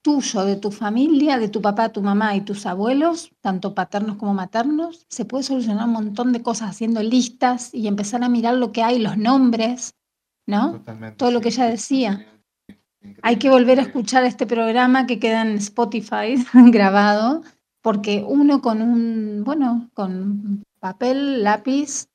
tuyo, 0.00 0.44
de 0.44 0.54
tu 0.54 0.70
familia, 0.70 1.40
de 1.40 1.48
tu 1.48 1.60
papá, 1.60 1.88
tu 1.88 2.02
mamá 2.02 2.36
y 2.36 2.42
tus 2.42 2.66
abuelos, 2.66 3.32
tanto 3.40 3.74
paternos 3.74 4.16
como 4.16 4.32
maternos, 4.32 5.06
se 5.08 5.24
puede 5.24 5.42
solucionar 5.42 5.88
un 5.88 5.92
montón 5.92 6.32
de 6.32 6.40
cosas 6.40 6.70
haciendo 6.70 7.02
listas 7.02 7.74
y 7.74 7.88
empezar 7.88 8.22
a 8.22 8.28
mirar 8.28 8.54
lo 8.54 8.70
que 8.70 8.84
hay, 8.84 9.00
los 9.00 9.18
nombres, 9.18 9.96
¿no? 10.46 10.74
Totalmente, 10.74 11.16
Todo 11.16 11.32
lo 11.32 11.40
que 11.40 11.48
ella 11.48 11.66
decía. 11.66 12.24
Hay 13.22 13.38
que 13.38 13.50
volver 13.50 13.80
a 13.80 13.82
escuchar 13.82 14.22
este 14.22 14.46
programa 14.46 15.08
que 15.08 15.18
queda 15.18 15.42
en 15.42 15.56
Spotify 15.56 16.36
grabado, 16.70 17.42
porque 17.80 18.24
uno 18.24 18.62
con 18.62 18.82
un, 18.82 19.42
bueno, 19.42 19.90
con 19.94 20.62
papel, 20.78 21.42
lápiz, 21.42 22.06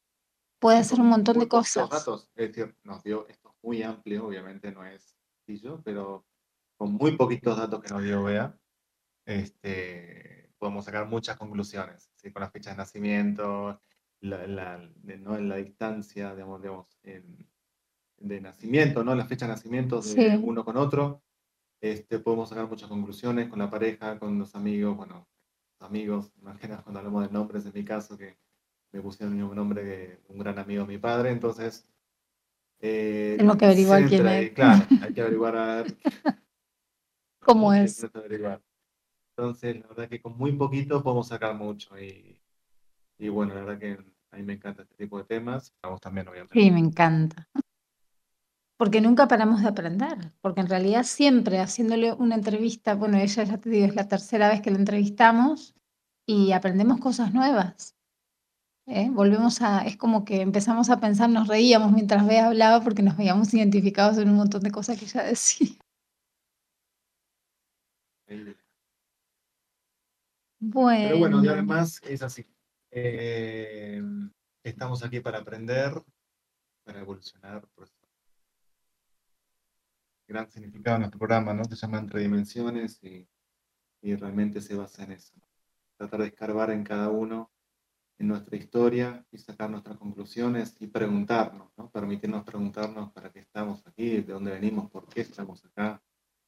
puede 0.60 0.78
hacer 0.80 1.00
un 1.00 1.08
montón 1.08 1.40
de 1.40 1.48
cosas. 1.48 1.90
datos, 1.90 2.30
es 2.36 2.48
decir, 2.54 2.76
nos 2.84 3.04
dio, 3.04 3.28
esto 3.28 3.50
es 3.50 3.56
muy 3.64 3.84
amplio, 3.84 4.28
obviamente 4.28 4.72
no 4.72 4.86
es 4.86 5.16
sencillo, 5.46 5.82
pero 5.84 6.26
con 6.78 6.94
muy 6.94 7.16
poquitos 7.16 7.58
datos 7.58 7.82
que 7.82 7.94
nos 7.94 8.04
dio 8.04 8.24
Bea, 8.24 8.58
este, 9.26 10.50
podemos 10.58 10.86
sacar 10.86 11.08
muchas 11.08 11.38
conclusiones, 11.38 12.10
¿sí? 12.16 12.32
con 12.32 12.42
la 12.42 12.50
fecha 12.50 12.72
de 12.72 12.78
nacimiento, 12.78 13.80
la, 14.22 14.48
la- 14.48 14.90
de- 14.96 15.18
¿no? 15.18 15.38
la 15.38 15.58
distancia, 15.58 16.34
digamos, 16.34 16.62
digamos, 16.62 16.88
en- 17.04 17.48
de 18.20 18.42
nacimiento, 18.42 19.04
¿no? 19.04 19.14
la 19.14 19.26
fecha 19.26 19.46
de 19.46 19.52
nacimiento 19.54 19.98
de 20.02 20.04
Sí. 20.36 20.42
uno 20.44 20.66
con 20.66 20.78
otro. 20.78 21.22
Este, 21.80 22.18
podemos 22.18 22.50
sacar 22.50 22.68
muchas 22.68 22.90
conclusiones 22.90 23.50
con 23.50 23.60
la 23.60 23.70
pareja, 23.70 24.18
con 24.18 24.40
los 24.40 24.56
amigos, 24.56 24.98
bueno, 24.98 25.28
los 25.80 25.88
amigos, 25.88 26.32
imagina 26.42 26.82
cuando 26.82 27.00
hablamos 27.00 27.28
de 27.28 27.32
nombres, 27.34 27.66
en 27.68 27.74
mi 27.74 27.86
caso, 27.86 28.18
que 28.18 28.38
me 28.98 29.04
pusieron 29.04 29.36
mismo 29.36 29.54
nombre 29.56 29.84
que 29.84 30.20
un 30.34 30.40
gran 30.40 30.60
amigo 30.60 30.84
de 30.84 30.88
mi 30.90 30.98
padre, 30.98 31.32
entonces... 31.32 31.88
eh, 32.80 33.36
Tenemos 33.38 33.58
que 33.58 33.66
averiguar 33.66 34.06
quién 34.10 34.28
es. 34.28 34.28
ahí, 34.28 34.50
Claro, 34.52 34.86
hay 35.02 35.14
que 35.14 35.22
averiguar 35.22 35.56
a 35.58 35.76
ver 35.78 35.98
¿Cómo 37.40 37.74
es? 37.74 38.04
averiguar. 38.14 38.62
Entonces, 39.38 39.80
la 39.80 39.88
verdad 39.88 40.10
que 40.10 40.22
con 40.22 40.38
muy 40.38 40.52
poquito 40.54 41.04
podemos 41.04 41.28
sacar 41.28 41.56
mucho 41.56 42.00
y, 42.00 42.42
y 43.20 43.30
bueno, 43.30 43.54
la 43.56 43.62
verdad 43.62 43.80
que 43.80 43.98
a 44.32 44.38
mí 44.38 44.44
me 44.44 44.54
encanta 44.54 44.84
este 44.84 44.96
tipo 44.96 45.18
de 45.20 45.26
temas, 45.26 45.74
a 45.84 45.90
vos 45.90 46.02
también, 46.02 46.28
obviamente. 46.28 46.54
Sí, 46.54 46.72
me 46.72 46.80
encanta. 46.80 47.48
Porque 48.78 49.02
nunca 49.02 49.28
paramos 49.28 49.62
de 49.62 49.68
aprender, 49.70 50.34
porque 50.42 50.62
en 50.62 50.68
realidad 50.70 51.04
siempre 51.04 51.60
haciéndole 51.60 52.14
una 52.14 52.36
entrevista, 52.36 52.96
bueno, 52.96 53.18
ella 53.18 53.44
ya 53.44 53.58
te 53.58 53.70
digo, 53.70 53.86
es 53.88 53.96
la 53.96 54.08
tercera 54.08 54.50
vez 54.50 54.62
que 54.62 54.72
la 54.72 54.78
entrevistamos 54.78 55.76
y 56.28 56.52
aprendemos 56.54 57.00
cosas 57.00 57.34
nuevas. 57.34 57.97
¿Eh? 58.88 59.10
Volvemos 59.12 59.62
a, 59.62 59.86
es 59.86 59.98
como 59.98 60.26
que 60.26 60.42
empezamos 60.42 60.90
a 60.90 61.00
pensar, 61.00 61.30
nos 61.30 61.48
reíamos 61.48 61.92
mientras 61.92 62.26
Bea 62.26 62.48
hablaba 62.48 62.84
porque 62.84 63.04
nos 63.04 63.18
veíamos 63.18 63.54
identificados 63.54 64.18
en 64.18 64.30
un 64.30 64.38
montón 64.38 64.64
de 64.64 64.72
cosas 64.72 64.98
que 64.98 65.06
ella 65.06 65.24
decía. 65.24 65.70
Bueno, 70.60 71.08
Pero 71.08 71.20
bueno, 71.20 71.42
de 71.42 71.50
ahora 71.50 71.62
en 71.62 71.68
más 71.68 72.02
es 72.04 72.22
así. 72.24 72.46
Eh, 72.92 74.02
estamos 74.64 75.04
aquí 75.04 75.20
para 75.20 75.40
aprender, 75.40 75.94
para 76.84 77.00
evolucionar. 77.00 77.68
Gran 80.28 80.50
significado 80.50 80.96
de 80.96 81.00
nuestro 81.00 81.20
programa, 81.20 81.54
¿no? 81.54 81.64
Se 81.66 81.76
llama 81.76 82.00
Entre 82.00 82.22
Dimensiones 82.22 83.02
y, 83.02 83.30
y 84.02 84.16
realmente 84.16 84.60
se 84.60 84.76
basa 84.76 85.04
en 85.04 85.14
eso. 85.14 85.34
Tratar 85.96 86.22
de 86.22 86.28
escarbar 86.28 86.72
en 86.72 86.84
cada 86.84 87.10
uno, 87.10 87.50
en 88.20 88.28
nuestra 88.28 88.58
historia 88.58 89.26
y 89.32 89.38
sacar 89.38 89.70
nuestras 89.70 89.98
conclusiones 89.98 90.76
y 90.80 90.88
preguntarnos, 90.88 91.72
¿no? 91.78 91.90
Permitirnos 91.90 92.44
preguntarnos 92.44 93.12
para 93.12 93.32
qué 93.32 93.40
estamos 93.40 93.86
aquí, 93.86 94.22
de 94.22 94.34
dónde 94.34 94.52
venimos, 94.52 94.90
por 94.90 95.08
qué 95.08 95.22
estamos 95.22 95.64
acá. 95.66 96.02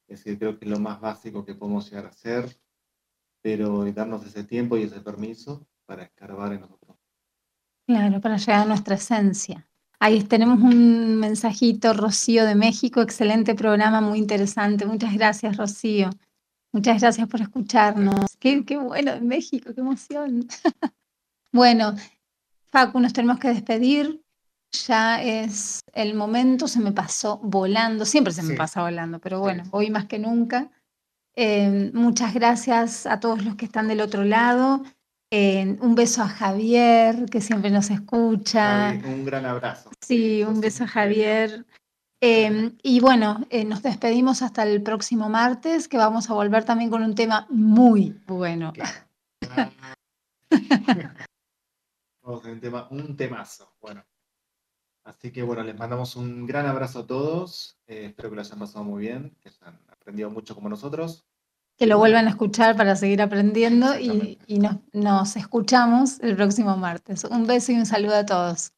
Es 0.08 0.24
decir, 0.24 0.38
creo 0.38 0.58
que 0.58 0.64
es 0.64 0.70
lo 0.70 0.80
más 0.80 1.00
básico 1.00 1.44
que 1.44 1.54
podemos 1.54 1.88
llegar 1.88 2.06
a 2.06 2.08
hacer 2.08 2.50
pero 3.42 3.90
darnos 3.92 4.24
ese 4.26 4.44
tiempo 4.44 4.76
y 4.76 4.82
ese 4.82 5.00
permiso 5.00 5.66
para 5.86 6.04
escarbar 6.04 6.52
en 6.52 6.60
nosotros. 6.62 6.96
Claro, 7.86 8.20
para 8.20 8.36
llegar 8.36 8.60
a 8.60 8.64
nuestra 8.66 8.94
esencia. 8.94 9.66
Ahí 9.98 10.22
tenemos 10.22 10.60
un 10.60 11.16
mensajito, 11.16 11.92
Rocío 11.92 12.44
de 12.46 12.54
México, 12.54 13.02
excelente 13.02 13.54
programa, 13.54 14.00
muy 14.00 14.18
interesante. 14.18 14.86
Muchas 14.86 15.12
gracias, 15.14 15.56
Rocío. 15.56 16.10
Muchas 16.72 17.00
gracias 17.00 17.28
por 17.28 17.40
escucharnos. 17.40 18.36
Qué, 18.38 18.64
qué 18.64 18.76
bueno 18.76 19.12
de 19.12 19.20
México, 19.20 19.74
qué 19.74 19.80
emoción. 19.80 20.46
bueno, 21.52 21.94
Facu, 22.72 23.00
nos 23.00 23.12
tenemos 23.12 23.38
que 23.38 23.48
despedir. 23.48 24.22
Ya 24.86 25.20
es 25.20 25.80
el 25.94 26.14
momento, 26.14 26.68
se 26.68 26.78
me 26.78 26.92
pasó 26.92 27.38
volando, 27.42 28.04
siempre 28.04 28.32
se 28.32 28.42
me 28.42 28.50
Sí. 28.52 28.56
pasa 28.56 28.82
volando, 28.82 29.18
pero 29.18 29.40
bueno, 29.40 29.64
sí. 29.64 29.70
hoy 29.72 29.90
más 29.90 30.04
que 30.06 30.18
nunca. 30.20 30.70
Eh, 31.34 31.90
muchas 31.92 32.34
gracias 32.34 33.06
a 33.06 33.18
todos 33.18 33.44
los 33.44 33.56
que 33.56 33.64
están 33.64 33.88
del 33.88 34.00
otro 34.00 34.22
lado. 34.24 34.82
Eh, 35.32 35.76
un 35.80 35.94
beso 35.96 36.22
a 36.22 36.28
Javier, 36.28 37.26
que 37.30 37.40
siempre 37.40 37.70
nos 37.70 37.90
escucha. 37.90 38.92
Javi, 38.92 39.12
un 39.12 39.24
gran 39.24 39.44
abrazo. 39.46 39.90
Sí, 40.00 40.42
un 40.44 40.60
beso 40.60 40.84
a. 40.84 40.88
Javier. 40.88 41.66
Eh, 42.20 42.72
y 42.82 43.00
bueno, 43.00 43.46
eh, 43.50 43.64
nos 43.64 43.82
despedimos 43.82 44.42
hasta 44.42 44.62
el 44.64 44.82
próximo 44.82 45.28
martes, 45.28 45.88
que 45.88 45.96
vamos 45.96 46.30
a 46.30 46.34
volver 46.34 46.64
también 46.64 46.90
con 46.90 47.02
un 47.02 47.14
tema 47.14 47.46
muy 47.48 48.20
bueno. 48.26 48.72
Claro. 48.72 49.72
Un 52.38 52.60
tema, 52.60 52.88
un 52.90 53.16
temazo. 53.16 53.74
Bueno. 53.80 54.04
Así 55.04 55.32
que 55.32 55.42
bueno, 55.42 55.62
les 55.62 55.76
mandamos 55.76 56.14
un 56.16 56.46
gran 56.46 56.66
abrazo 56.66 57.00
a 57.00 57.06
todos. 57.06 57.78
Eh, 57.86 58.06
espero 58.06 58.30
que 58.30 58.36
lo 58.36 58.42
hayan 58.42 58.58
pasado 58.58 58.84
muy 58.84 59.00
bien, 59.00 59.36
que 59.40 59.48
hayan 59.48 59.80
aprendido 59.88 60.30
mucho 60.30 60.54
como 60.54 60.68
nosotros. 60.68 61.26
que 61.76 61.86
lo 61.86 61.98
vuelvan 61.98 62.26
a 62.26 62.30
escuchar 62.30 62.76
para 62.76 62.94
seguir 62.94 63.22
aprendiendo 63.22 63.98
y, 63.98 64.38
nos 64.92 65.36
escuchamos 65.36 66.20
el 66.20 66.36
próximo 66.36 66.76
martes. 66.76 67.24
Un 67.24 67.46
beso 67.46 67.72
y 67.72 67.76
un 67.76 67.86
saludo 67.86 68.16
a 68.16 68.26
todos. 68.26 68.72